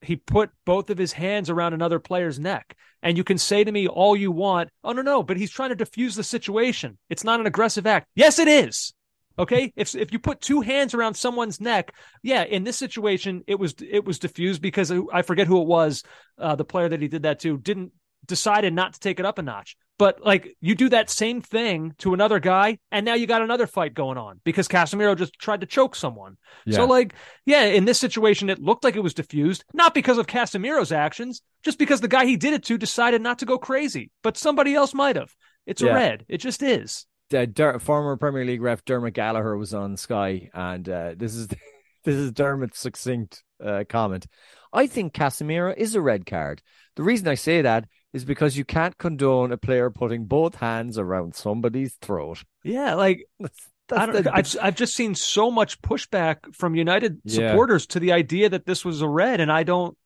He 0.00 0.16
put 0.16 0.50
both 0.64 0.90
of 0.90 0.98
his 0.98 1.12
hands 1.12 1.48
around 1.48 1.74
another 1.74 2.00
player's 2.00 2.38
neck, 2.38 2.76
and 3.02 3.16
you 3.16 3.22
can 3.22 3.38
say 3.38 3.62
to 3.62 3.70
me 3.70 3.86
all 3.86 4.16
you 4.16 4.32
want. 4.32 4.70
Oh 4.82 4.92
no, 4.92 5.02
no, 5.02 5.22
but 5.22 5.36
he's 5.36 5.50
trying 5.50 5.76
to 5.76 5.84
defuse 5.84 6.16
the 6.16 6.24
situation. 6.24 6.98
It's 7.08 7.22
not 7.22 7.38
an 7.38 7.46
aggressive 7.46 7.86
act. 7.86 8.08
Yes, 8.16 8.40
it 8.40 8.48
is. 8.48 8.92
Okay, 9.38 9.72
if 9.76 9.94
if 9.94 10.12
you 10.12 10.18
put 10.18 10.40
two 10.40 10.60
hands 10.60 10.92
around 10.92 11.14
someone's 11.14 11.60
neck, 11.60 11.94
yeah, 12.22 12.42
in 12.42 12.64
this 12.64 12.76
situation, 12.76 13.42
it 13.46 13.58
was 13.58 13.74
it 13.80 14.04
was 14.04 14.18
diffused 14.18 14.60
because 14.60 14.92
I 15.12 15.22
forget 15.22 15.46
who 15.46 15.62
it 15.62 15.68
was. 15.68 16.02
Uh, 16.36 16.54
the 16.54 16.64
player 16.64 16.88
that 16.88 17.00
he 17.00 17.08
did 17.08 17.22
that 17.22 17.40
to 17.40 17.56
didn't 17.56 17.92
decided 18.26 18.72
not 18.72 18.94
to 18.94 19.00
take 19.00 19.18
it 19.20 19.26
up 19.26 19.38
a 19.38 19.42
notch. 19.42 19.76
But 19.98 20.24
like 20.24 20.56
you 20.60 20.74
do 20.74 20.88
that 20.88 21.10
same 21.10 21.40
thing 21.42 21.94
to 21.98 22.12
another 22.14 22.40
guy, 22.40 22.78
and 22.90 23.04
now 23.06 23.14
you 23.14 23.26
got 23.26 23.42
another 23.42 23.66
fight 23.68 23.94
going 23.94 24.18
on 24.18 24.40
because 24.42 24.66
Casemiro 24.66 25.16
just 25.16 25.34
tried 25.38 25.60
to 25.60 25.66
choke 25.66 25.94
someone. 25.94 26.38
So 26.74 26.86
like, 26.86 27.14
yeah, 27.46 27.64
in 27.64 27.84
this 27.84 28.00
situation, 28.00 28.50
it 28.50 28.58
looked 28.60 28.82
like 28.82 28.96
it 28.96 29.02
was 29.02 29.14
diffused, 29.14 29.64
not 29.72 29.94
because 29.94 30.18
of 30.18 30.26
Casemiro's 30.26 30.90
actions, 30.92 31.42
just 31.62 31.78
because 31.78 32.00
the 32.00 32.08
guy 32.08 32.24
he 32.26 32.36
did 32.36 32.52
it 32.54 32.64
to 32.64 32.78
decided 32.78 33.22
not 33.22 33.38
to 33.40 33.46
go 33.46 33.58
crazy, 33.58 34.10
but 34.22 34.36
somebody 34.36 34.74
else 34.74 34.92
might 34.92 35.14
have. 35.16 35.32
It's 35.66 35.82
a 35.82 35.86
red. 35.94 36.24
It 36.28 36.38
just 36.38 36.62
is. 36.62 37.06
uh, 37.32 37.46
Der- 37.46 37.78
former 37.78 38.16
Premier 38.16 38.44
League 38.44 38.62
ref 38.62 38.84
Dermot 38.84 39.14
Gallagher 39.14 39.56
was 39.56 39.72
on 39.72 39.96
Sky, 39.96 40.50
and 40.52 40.88
uh, 40.88 41.14
this 41.16 41.34
is 41.36 41.46
this 42.04 42.16
is 42.16 42.32
Dermot's 42.32 42.78
succinct 42.80 43.44
uh, 43.64 43.84
comment. 43.88 44.26
I 44.72 44.88
think 44.88 45.12
Casemiro 45.12 45.76
is 45.76 45.94
a 45.94 46.00
red 46.00 46.26
card. 46.26 46.60
The 46.96 47.02
reason 47.04 47.28
I 47.28 47.34
say 47.34 47.62
that 47.62 47.84
is 48.12 48.24
because 48.24 48.56
you 48.56 48.64
can't 48.64 48.98
condone 48.98 49.52
a 49.52 49.56
player 49.56 49.90
putting 49.90 50.24
both 50.26 50.56
hands 50.56 50.98
around 50.98 51.34
somebody's 51.34 51.94
throat. 51.94 52.44
Yeah, 52.62 52.94
like 52.94 53.26
That's, 53.40 53.60
I 53.90 54.06
that's 54.06 54.12
don't, 54.12 54.24
the- 54.24 54.34
I've 54.34 54.56
I've 54.62 54.76
just 54.76 54.94
seen 54.94 55.14
so 55.14 55.50
much 55.50 55.80
pushback 55.82 56.54
from 56.54 56.74
United 56.74 57.20
Yeah. 57.24 57.50
supporters 57.50 57.86
to 57.88 58.00
the 58.00 58.12
idea 58.12 58.48
that 58.48 58.64
this 58.66 58.84
was 58.84 59.02
a 59.02 59.08
red, 59.08 59.40
and 59.40 59.50
I 59.50 59.64
don't, 59.64 59.96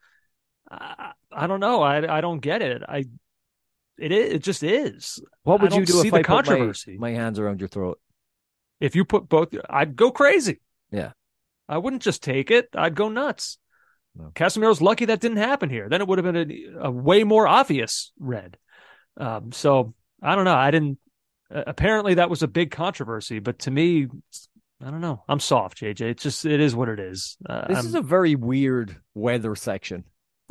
I, 0.70 1.12
I 1.31 1.47
don't 1.47 1.61
know, 1.61 1.83
I 1.83 2.19
I 2.19 2.20
don't 2.20 2.41
get 2.41 2.62
it. 2.62 2.83
I 2.89 3.05
it 3.99 4.12
is, 4.12 4.33
it 4.35 4.43
just 4.43 4.62
is. 4.62 5.23
what 5.45 5.61
would 5.62 5.73
I 5.73 5.77
you 5.77 5.85
do 5.85 5.93
see 5.93 6.09
if 6.09 6.15
the 6.15 6.20
I 6.20 6.23
put 6.23 6.47
my, 6.47 6.57
controversy. 6.57 6.97
my 6.99 7.11
hands 7.11 7.39
around 7.39 7.61
your 7.61 7.69
throat? 7.69 8.01
If 8.81 8.97
you 8.97 9.05
put 9.05 9.28
both, 9.28 9.49
I'd 9.70 9.97
go 9.97 10.11
crazy. 10.11 10.61
Yeah. 10.91 11.12
I 11.69 11.78
wouldn't 11.78 12.03
just 12.03 12.23
take 12.23 12.51
it; 12.51 12.69
I'd 12.74 12.95
go 12.95 13.09
nuts. 13.09 13.59
No. 14.19 14.31
Casemiro's 14.35 14.81
lucky 14.81 15.05
that 15.07 15.21
didn't 15.21 15.37
happen 15.39 15.69
here. 15.69 15.89
Then 15.89 16.01
it 16.01 16.09
would 16.09 16.19
have 16.19 16.33
been 16.33 16.51
a, 16.81 16.87
a 16.87 16.91
way 16.91 17.23
more 17.25 17.47
obvious 17.47 18.13
red. 18.19 18.57
Um, 19.19 19.53
so 19.53 19.95
I 20.23 20.35
don't 20.35 20.45
know. 20.47 20.55
I 20.55 20.71
didn't. 20.71 20.99
Uh, 21.55 21.65
apparently, 21.67 22.15
that 22.15 22.31
was 22.31 22.43
a 22.43 22.49
big 22.49 22.71
controversy, 22.71 23.39
but 23.41 23.59
to 23.61 23.71
me, 23.71 24.07
I 24.83 24.91
don't 24.91 25.01
know. 25.01 25.23
I'm 25.29 25.39
soft, 25.41 25.79
JJ. 25.81 26.01
It's 26.03 26.23
just 26.23 26.45
it 26.47 26.61
is 26.61 26.75
what 26.75 26.89
it 26.89 26.99
is. 26.99 27.37
Uh, 27.49 27.69
This 27.69 27.77
I'm- 27.77 27.87
is 27.87 27.95
a 27.95 28.01
very 28.03 28.35
weird 28.35 28.97
weather 29.15 29.55
section. 29.55 30.05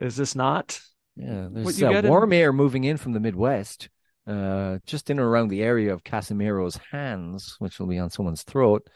is 0.00 0.16
this 0.16 0.34
not? 0.34 0.80
Yeah, 1.16 1.48
there's 1.50 1.82
uh, 1.82 1.90
get 1.90 2.04
in- 2.04 2.10
warm 2.10 2.32
air 2.32 2.52
moving 2.52 2.84
in 2.84 2.96
from 2.96 3.12
the 3.12 3.20
Midwest, 3.20 3.88
uh, 4.26 4.78
just 4.86 5.10
in 5.10 5.18
and 5.18 5.26
around 5.26 5.48
the 5.48 5.62
area 5.62 5.92
of 5.92 6.02
Casemiro's 6.04 6.78
hands, 6.90 7.56
which 7.58 7.78
will 7.78 7.86
be 7.86 7.98
on 7.98 8.10
someone's 8.10 8.42
throat. 8.42 8.86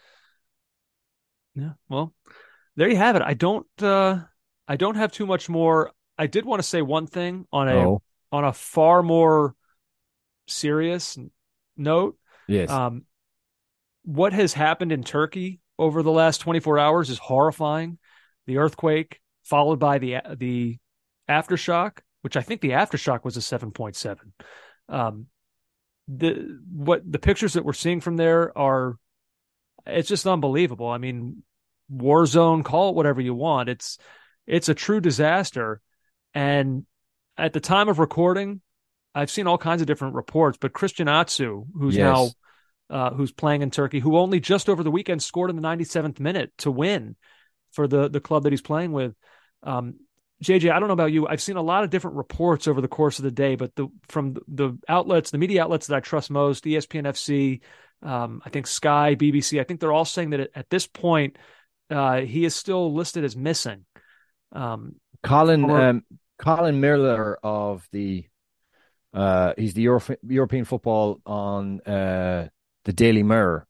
Yeah. 1.56 1.72
Well, 1.88 2.14
there 2.76 2.88
you 2.88 2.96
have 2.96 3.16
it. 3.16 3.22
I 3.22 3.34
don't. 3.34 3.66
uh 3.82 4.20
I 4.68 4.76
don't 4.76 4.96
have 4.96 5.12
too 5.12 5.26
much 5.26 5.48
more. 5.48 5.92
I 6.18 6.26
did 6.26 6.44
want 6.44 6.60
to 6.60 6.68
say 6.68 6.82
one 6.82 7.06
thing 7.06 7.46
on 7.52 7.68
a 7.68 7.76
Oh, 7.76 8.02
on 8.32 8.44
a 8.44 8.52
far 8.52 9.02
more 9.02 9.54
serious 10.46 11.18
note. 11.76 12.16
yes. 12.48 12.70
Um, 12.70 13.04
what 14.04 14.32
has 14.32 14.52
happened 14.52 14.92
in 14.92 15.02
Turkey 15.02 15.60
over 15.78 16.02
the 16.02 16.12
last 16.12 16.38
24 16.38 16.78
hours 16.78 17.10
is 17.10 17.18
horrifying. 17.18 17.98
The 18.46 18.58
earthquake, 18.58 19.20
followed 19.44 19.78
by 19.80 19.98
the 19.98 20.18
the 20.36 20.78
aftershock, 21.28 21.98
which 22.22 22.36
I 22.36 22.42
think 22.42 22.60
the 22.60 22.70
aftershock 22.70 23.24
was 23.24 23.36
a 23.36 23.40
7.7. 23.40 24.16
Um, 24.88 25.26
the 26.08 26.60
what 26.70 27.10
the 27.10 27.18
pictures 27.18 27.54
that 27.54 27.64
we're 27.64 27.72
seeing 27.72 28.00
from 28.00 28.16
there 28.16 28.56
are, 28.56 28.96
it's 29.84 30.08
just 30.08 30.26
unbelievable. 30.26 30.88
I 30.88 30.98
mean, 30.98 31.42
war 31.88 32.26
zone, 32.26 32.62
call 32.62 32.90
it 32.90 32.96
whatever 32.96 33.20
you 33.20 33.34
want. 33.34 33.68
It's 33.68 33.98
it's 34.46 34.68
a 34.68 34.74
true 34.74 35.00
disaster, 35.00 35.80
and 36.34 36.86
at 37.36 37.52
the 37.52 37.60
time 37.60 37.88
of 37.88 37.98
recording, 37.98 38.60
I've 39.14 39.30
seen 39.30 39.46
all 39.46 39.58
kinds 39.58 39.80
of 39.80 39.86
different 39.86 40.14
reports, 40.14 40.58
but 40.60 40.72
Christian 40.72 41.08
Atsu, 41.08 41.64
who's 41.74 41.96
Yes. 41.96 42.34
now 42.90 42.96
uh, 42.96 43.10
who's 43.10 43.32
playing 43.32 43.62
in 43.62 43.70
Turkey, 43.70 43.98
who 43.98 44.16
only 44.16 44.40
just 44.40 44.68
over 44.68 44.82
the 44.82 44.90
weekend 44.90 45.22
scored 45.22 45.50
in 45.50 45.56
the 45.56 45.62
97th 45.62 46.20
minute 46.20 46.52
to 46.58 46.70
win 46.70 47.16
for 47.72 47.88
the 47.88 48.08
the 48.08 48.20
club 48.20 48.44
that 48.44 48.52
he's 48.52 48.62
playing 48.62 48.92
with. 48.92 49.14
Um, 49.62 49.94
JJ, 50.42 50.70
I 50.70 50.78
don't 50.78 50.88
know 50.88 50.94
about 50.94 51.12
you. 51.12 51.26
I've 51.26 51.40
seen 51.40 51.56
a 51.56 51.62
lot 51.62 51.82
of 51.82 51.90
different 51.90 52.16
reports 52.16 52.68
over 52.68 52.80
the 52.80 52.88
course 52.88 53.18
of 53.18 53.24
the 53.24 53.30
day, 53.30 53.56
but 53.56 53.74
the 53.74 53.88
from 54.08 54.36
the, 54.48 54.78
outlets, 54.86 55.30
the 55.30 55.38
media 55.38 55.62
outlets 55.62 55.86
that 55.86 55.96
I 55.96 56.00
trust 56.00 56.30
most, 56.30 56.64
ESPN 56.64 57.06
FC, 57.06 57.60
um, 58.02 58.42
I 58.44 58.50
think 58.50 58.66
Sky, 58.66 59.14
BBC, 59.14 59.60
I 59.60 59.64
think 59.64 59.80
they're 59.80 59.92
all 59.92 60.04
saying 60.04 60.30
that 60.30 60.40
at, 60.40 60.50
at 60.54 60.70
this 60.70 60.86
point 60.86 61.38
uh, 61.90 62.20
he 62.20 62.44
is 62.44 62.54
still 62.54 62.92
listed 62.92 63.24
as 63.24 63.36
missing. 63.36 63.84
Um, 64.52 64.96
Colin 65.22 65.64
or- 65.64 65.80
um, 65.82 66.04
Colin 66.38 66.80
Millar 66.80 67.38
of 67.42 67.86
the 67.92 68.26
uh, 69.14 69.54
he's 69.56 69.74
the 69.74 69.82
Euro- 69.82 70.16
European 70.22 70.64
football 70.64 71.20
on 71.24 71.80
uh, 71.80 72.48
the 72.84 72.92
Daily 72.92 73.22
Mirror. 73.22 73.66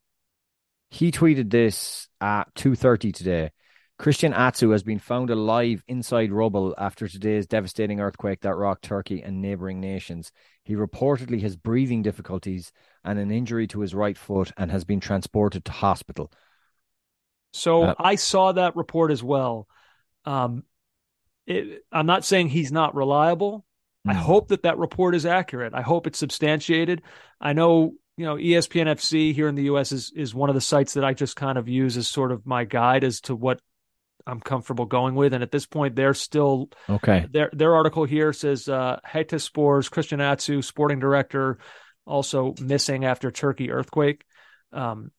He 0.91 1.13
tweeted 1.13 1.51
this 1.51 2.09
at 2.21 2.55
two 2.55 2.75
thirty 2.75 3.13
today. 3.13 3.51
Christian 3.99 4.35
Atsu 4.35 4.71
has 4.71 4.83
been 4.83 4.99
found 4.99 5.31
alive 5.31 5.83
inside 5.89 6.31
rubble 6.31 6.75
after 6.77 7.09
today's 7.09 7.47
devastating 7.47 7.99
earthquake 7.99 8.41
that 8.43 8.55
rocked 8.55 8.85
Turkey 8.85 9.23
and 9.23 9.41
neighboring 9.41 9.81
nations. 9.81 10.33
He 10.65 10.75
reportedly 10.75 11.41
has 11.41 11.57
breathing 11.57 12.03
difficulties 12.03 12.73
and 13.05 13.19
an 13.19 13.31
injury 13.31 13.67
to 13.69 13.81
his 13.81 13.95
right 13.95 14.19
foot 14.19 14.53
and 14.59 14.71
has 14.71 14.85
been 14.85 15.01
transported 15.01 15.65
to 15.65 15.73
hospital. 15.73 16.31
So 17.57 17.83
Uh, 17.83 17.95
I 17.99 18.15
saw 18.17 18.53
that 18.53 18.77
report 18.77 19.11
as 19.11 19.23
well. 19.23 19.69
Um, 20.25 20.65
it, 21.47 21.85
I'm 21.93 22.07
not 22.07 22.25
saying 22.25 22.49
he's 22.49 22.73
not 22.73 22.95
reliable, 22.95 23.65
I 24.07 24.15
Hmm. 24.15 24.21
hope 24.21 24.49
that 24.49 24.63
that 24.63 24.79
report 24.79 25.15
is 25.15 25.27
accurate. 25.27 25.75
I 25.75 25.83
hope 25.83 26.07
it's 26.07 26.19
substantiated. 26.19 27.03
I 27.41 27.53
know, 27.53 27.95
you 28.17 28.25
know, 28.27 28.37
ESPN 28.37 28.89
FC 28.89 29.33
here 29.33 29.49
in 29.49 29.55
the 29.55 29.65
US 29.65 29.93
is 29.93 30.13
is 30.15 30.35
one 30.35 30.49
of 30.49 30.55
the 30.55 30.61
sites 30.61 30.95
that 30.95 31.05
I 31.05 31.13
just 31.15 31.37
kind 31.37 31.59
of 31.59 31.69
use 31.69 31.97
as 31.97 32.09
sort 32.09 32.33
of 32.33 32.47
my 32.47 32.65
guide 32.65 33.05
as 33.05 33.21
to 33.23 33.35
what 33.35 33.61
I'm 34.27 34.41
comfortable 34.41 34.87
going 34.87 35.15
with. 35.15 35.35
And 35.35 35.43
at 35.43 35.53
this 35.53 35.67
point, 35.67 35.97
they're 35.97 36.15
still 36.15 36.71
Okay. 36.89 37.27
their 37.31 37.51
their 37.53 37.75
article 37.75 38.05
here 38.05 38.33
says 38.33 38.69
uh 38.69 38.99
Hatayspor's, 39.07 39.89
Christian 39.89 40.21
Atsu, 40.21 40.63
sporting 40.63 41.01
director, 41.01 41.59
also 42.07 42.55
missing 42.61 43.05
after 43.05 43.31
Turkey 43.31 43.71
earthquake. 43.71 44.25
Um, 44.73 45.11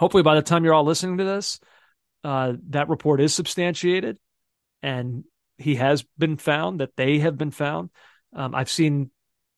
hopefully, 0.00 0.22
by 0.22 0.34
the 0.34 0.42
time 0.42 0.64
you're 0.64 0.74
all 0.74 0.84
listening 0.84 1.18
to 1.18 1.24
this, 1.24 1.60
uh, 2.24 2.54
that 2.70 2.88
report 2.88 3.20
is 3.20 3.34
substantiated, 3.34 4.18
and 4.82 5.24
he 5.58 5.76
has 5.76 6.04
been 6.18 6.38
found. 6.38 6.80
That 6.80 6.96
they 6.96 7.18
have 7.18 7.36
been 7.36 7.50
found. 7.50 7.90
Um, 8.34 8.54
I've 8.54 8.70
seen 8.70 9.10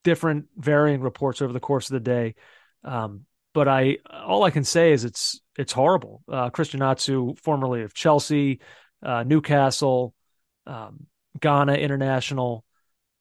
different 0.03 0.47
varying 0.57 1.01
reports 1.01 1.41
over 1.41 1.53
the 1.53 1.61
course 1.61 1.89
of 1.89 1.95
the 1.95 2.01
day, 2.01 2.35
um, 2.83 3.25
but 3.55 3.69
I 3.69 3.99
all 4.11 4.43
I 4.43 4.51
can 4.51 4.65
say 4.65 4.93
is 4.93 5.05
it's 5.05 5.41
it's 5.57 5.73
horrible. 5.73 6.23
Uh, 6.31 6.51
Christian 6.51 6.83
Atsu, 6.83 7.35
formerly 7.43 7.83
of 7.83 7.95
Chelsea, 7.95 8.61
uh, 9.03 9.23
Newcastle, 9.23 10.13
um, 10.67 11.07
Ghana 11.39 11.75
International. 11.75 12.65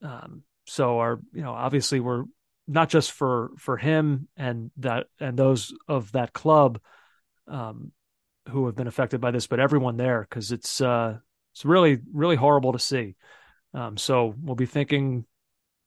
Um, 0.01 0.43
so 0.65 0.97
our, 0.99 1.19
you 1.33 1.41
know, 1.43 1.51
obviously 1.51 1.99
we're 1.99 2.23
not 2.67 2.89
just 2.89 3.11
for 3.11 3.51
for 3.57 3.77
him 3.77 4.27
and 4.37 4.71
that 4.77 5.07
and 5.19 5.37
those 5.37 5.73
of 5.87 6.13
that 6.13 6.33
club 6.33 6.79
um, 7.51 7.91
who 8.49 8.65
have 8.65 8.75
been 8.75 8.87
affected 8.87 9.21
by 9.21 9.31
this, 9.31 9.47
but 9.47 9.59
everyone 9.59 9.97
there 9.97 10.25
because 10.27 10.51
it's 10.51 10.81
uh, 10.81 11.17
it's 11.53 11.65
really 11.65 11.99
really 12.11 12.35
horrible 12.35 12.73
to 12.73 12.79
see. 12.79 13.15
Um, 13.73 13.97
so 13.97 14.33
we'll 14.41 14.55
be 14.55 14.65
thinking 14.65 15.25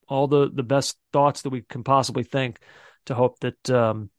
all 0.09 0.29
the 0.29 0.51
the 0.51 0.63
best 0.63 0.97
thoughts 1.13 1.43
that 1.43 1.51
we 1.51 1.63
can 1.63 1.83
possibly 1.83 2.23
think 2.23 2.59
to 3.07 3.15
hope 3.15 3.41
that 3.41 3.71
um, 3.71 4.11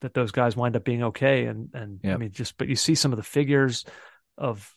that 0.00 0.14
those 0.14 0.32
guys 0.32 0.56
wind 0.56 0.76
up 0.76 0.84
being 0.84 1.04
okay. 1.04 1.46
And 1.46 1.70
and 1.74 2.00
I 2.04 2.16
mean, 2.16 2.32
just 2.32 2.56
but 2.56 2.68
you 2.68 2.76
see 2.76 2.94
some 2.94 3.12
of 3.12 3.16
the 3.16 3.22
figures 3.22 3.84
of 4.36 4.74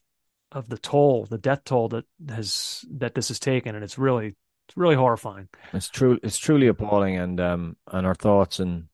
of 0.51 0.69
the 0.69 0.77
toll, 0.77 1.25
the 1.25 1.37
death 1.37 1.63
toll 1.65 1.89
that 1.89 2.05
has 2.29 2.85
that 2.97 3.15
this 3.15 3.29
has 3.29 3.39
taken, 3.39 3.75
and 3.75 3.83
it's 3.83 3.97
really 3.97 4.35
it's 4.67 4.77
really 4.77 4.95
horrifying. 4.95 5.47
It's 5.73 5.89
true. 5.89 6.19
It's 6.21 6.37
truly 6.37 6.67
appalling, 6.67 7.17
and 7.17 7.39
um, 7.39 7.77
and 7.91 8.05
our 8.05 8.15
thoughts 8.15 8.59
and 8.59 8.85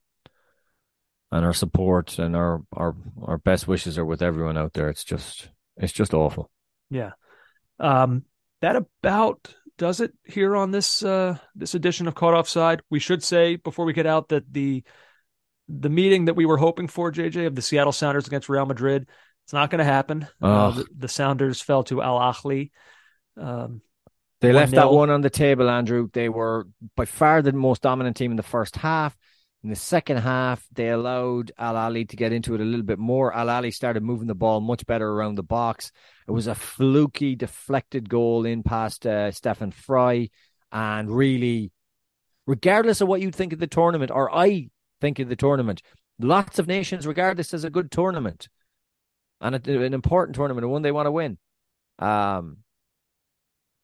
and 1.33 1.45
our 1.45 1.53
support 1.53 2.19
and 2.19 2.35
our 2.35 2.61
our 2.71 2.95
our 3.23 3.37
best 3.39 3.67
wishes 3.67 3.97
are 3.97 4.05
with 4.05 4.21
everyone 4.21 4.57
out 4.57 4.73
there. 4.73 4.87
It's 4.87 5.03
just 5.03 5.49
it's 5.75 5.91
just 5.91 6.13
awful. 6.13 6.51
Yeah. 6.91 7.11
Um, 7.79 8.23
that 8.61 8.75
about 8.75 9.53
does 9.79 9.99
it 9.99 10.13
here 10.23 10.55
on 10.55 10.69
this 10.69 11.03
uh 11.03 11.37
this 11.55 11.73
edition 11.73 12.07
of 12.07 12.13
Caught 12.13 12.35
Offside. 12.35 12.81
We 12.91 12.99
should 12.99 13.23
say 13.23 13.55
before 13.55 13.85
we 13.85 13.93
get 13.93 14.05
out 14.05 14.29
that 14.29 14.51
the 14.53 14.83
the 15.67 15.89
meeting 15.89 16.25
that 16.25 16.35
we 16.35 16.45
were 16.45 16.57
hoping 16.57 16.87
for, 16.87 17.11
JJ, 17.11 17.47
of 17.47 17.55
the 17.55 17.61
Seattle 17.63 17.91
Sounders 17.91 18.27
against 18.27 18.47
Real 18.47 18.67
Madrid, 18.67 19.09
it's 19.45 19.53
not 19.53 19.71
going 19.71 19.79
to 19.79 19.85
happen. 19.85 20.27
Uh, 20.39 20.71
the, 20.71 20.85
the 20.95 21.07
Sounders 21.07 21.61
fell 21.61 21.83
to 21.85 22.01
Al 22.01 22.19
Ahly. 22.19 22.71
Um, 23.37 23.81
They 24.41 24.53
left 24.53 24.73
that 24.73 24.91
one 24.91 25.09
on 25.09 25.21
the 25.21 25.31
table, 25.31 25.67
Andrew. 25.69 26.09
They 26.13 26.29
were 26.29 26.67
by 26.95 27.05
far 27.05 27.41
the 27.41 27.53
most 27.53 27.81
dominant 27.81 28.17
team 28.17 28.31
in 28.31 28.37
the 28.37 28.43
first 28.43 28.75
half. 28.75 29.17
In 29.63 29.69
the 29.69 29.75
second 29.77 30.17
half, 30.17 30.65
they 30.73 30.89
allowed 30.89 31.53
Al 31.57 31.75
Ahly 31.75 32.07
to 32.09 32.17
get 32.17 32.33
into 32.33 32.53
it 32.53 32.59
a 32.59 32.65
little 32.65 32.85
bit 32.85 32.99
more. 32.99 33.33
Al 33.33 33.47
Ahly 33.47 33.73
started 33.73 34.03
moving 34.03 34.27
the 34.27 34.35
ball 34.35 34.59
much 34.59 34.85
better 34.85 35.09
around 35.09 35.35
the 35.35 35.43
box. 35.43 35.91
It 36.27 36.31
was 36.31 36.47
a 36.47 36.55
fluky, 36.55 37.35
deflected 37.35 38.09
goal 38.09 38.45
in 38.45 38.63
past 38.63 39.07
uh, 39.07 39.31
Stefan 39.31 39.71
Frei. 39.71 40.31
And 40.73 41.09
really, 41.09 41.71
regardless 42.45 42.99
of 42.99 43.07
what 43.07 43.21
you 43.21 43.31
think 43.31 43.53
of 43.53 43.59
the 43.59 43.67
tournament, 43.67 44.11
or 44.11 44.35
I 44.35 44.69
think 44.99 45.19
of 45.19 45.29
the 45.29 45.37
tournament, 45.37 45.81
lots 46.19 46.59
of 46.59 46.67
nations 46.67 47.07
regard 47.07 47.37
this 47.37 47.53
as 47.53 47.63
a 47.63 47.69
good 47.69 47.89
tournament 47.89 48.49
and 49.39 49.55
a, 49.55 49.81
an 49.81 49.93
important 49.93 50.35
tournament, 50.35 50.65
and 50.65 50.73
one 50.73 50.81
they 50.81 50.91
want 50.91 51.05
to 51.05 51.11
win. 51.11 51.37
Um, 51.99 52.57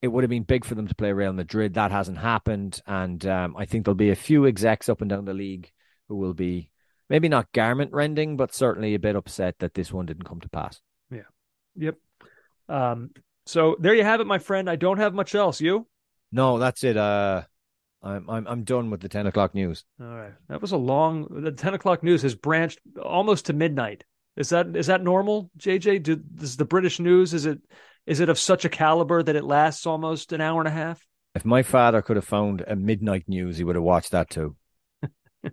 it 0.02 0.08
would 0.08 0.24
have 0.24 0.30
been 0.30 0.44
big 0.44 0.66
for 0.66 0.76
them 0.76 0.88
to 0.88 0.96
play 0.96 1.12
Real 1.12 1.34
Madrid. 1.34 1.74
That 1.74 1.92
hasn't 1.92 2.18
happened, 2.18 2.82
and 2.88 3.26
um, 3.26 3.56
I 3.58 3.66
think 3.66 3.86
there'll 3.86 3.96
be 3.96 4.12
a 4.12 4.16
few 4.16 4.46
execs 4.48 4.90
up 4.90 5.02
and 5.02 5.10
down 5.10 5.26
the 5.26 5.34
league 5.34 5.72
who 6.08 6.16
will 6.16 6.34
be 6.34 6.72
maybe 7.10 7.28
not 7.28 7.52
garment 7.52 7.92
rending, 7.92 8.38
but 8.38 8.54
certainly 8.54 8.94
a 8.94 9.00
bit 9.00 9.16
upset 9.16 9.60
that 9.60 9.74
this 9.74 9.92
one 9.92 10.06
didn't 10.06 10.26
come 10.26 10.40
to 10.42 10.50
pass. 10.50 10.82
Yeah. 11.12 11.22
Yep. 11.76 11.96
Um, 12.70 13.12
so 13.46 13.76
there 13.80 13.96
you 13.96 14.04
have 14.04 14.22
it, 14.22 14.28
my 14.28 14.40
friend. 14.40 14.70
I 14.70 14.76
don't 14.76 15.00
have 15.00 15.14
much 15.14 15.36
else. 15.36 15.60
You? 15.60 15.88
No, 16.32 16.60
that's 16.60 16.84
it. 16.84 16.96
Uh, 16.96 17.44
I'm 18.02 18.30
I'm 18.30 18.48
I'm 18.48 18.64
done 18.64 18.90
with 18.90 19.02
the 19.02 19.10
ten 19.10 19.28
o'clock 19.28 19.54
news. 19.54 19.84
All 20.00 20.08
right. 20.08 20.34
That 20.48 20.62
was 20.62 20.72
a 20.72 20.78
long. 20.78 21.28
The 21.30 21.52
ten 21.52 21.74
o'clock 21.74 22.04
news 22.04 22.22
has 22.22 22.36
branched 22.36 22.80
almost 23.02 23.48
to 23.48 23.54
midnight. 23.54 24.06
Is 24.38 24.50
that 24.50 24.76
is 24.76 24.88
that 24.88 25.04
normal, 25.04 25.52
JJ? 25.58 26.04
Do, 26.04 26.16
does 26.16 26.56
the 26.56 26.66
British 26.66 27.00
news 27.00 27.34
is 27.34 27.46
it 27.46 27.60
is 28.10 28.20
it 28.20 28.28
of 28.28 28.40
such 28.40 28.66
a 28.66 28.70
caliber 28.70 29.22
that 29.22 29.36
it 29.36 29.44
lasts 29.44 29.86
almost 29.86 30.34
an 30.34 30.42
hour 30.42 30.60
and 30.60 30.68
a 30.68 30.72
half? 30.72 31.08
If 31.36 31.46
my 31.46 31.62
father 31.62 32.02
could 32.02 32.16
have 32.16 32.26
found 32.26 32.64
a 32.68 32.76
midnight 32.76 33.26
news, 33.28 33.58
he 33.58 33.64
would 33.64 33.76
have 33.76 33.84
watched 33.84 34.12
that 34.12 34.30
too. 34.30 34.56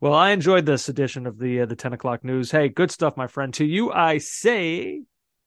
Well, 0.00 0.14
I 0.14 0.30
enjoyed 0.30 0.64
this 0.64 0.88
edition 0.88 1.26
of 1.26 1.38
the 1.38 1.60
uh, 1.60 1.66
the 1.66 1.76
ten 1.76 1.92
o'clock 1.92 2.24
news. 2.24 2.50
Hey, 2.50 2.70
good 2.70 2.90
stuff, 2.90 3.18
my 3.18 3.26
friend. 3.26 3.52
To 3.54 3.66
you, 3.66 3.92
I 3.92 4.16
say, 4.16 5.02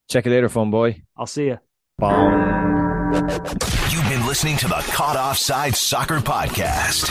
Check 0.08 0.26
you 0.26 0.30
later, 0.30 0.48
fun 0.48 0.70
boy. 0.70 1.02
I'll 1.16 1.26
see 1.26 1.46
you. 1.46 1.58
Bong. 1.98 3.12
You've 3.90 4.08
been 4.08 4.24
listening 4.28 4.56
to 4.58 4.68
the 4.68 4.80
Caught 4.92 5.16
Offside 5.16 5.74
Soccer 5.74 6.20
Podcast. 6.20 7.10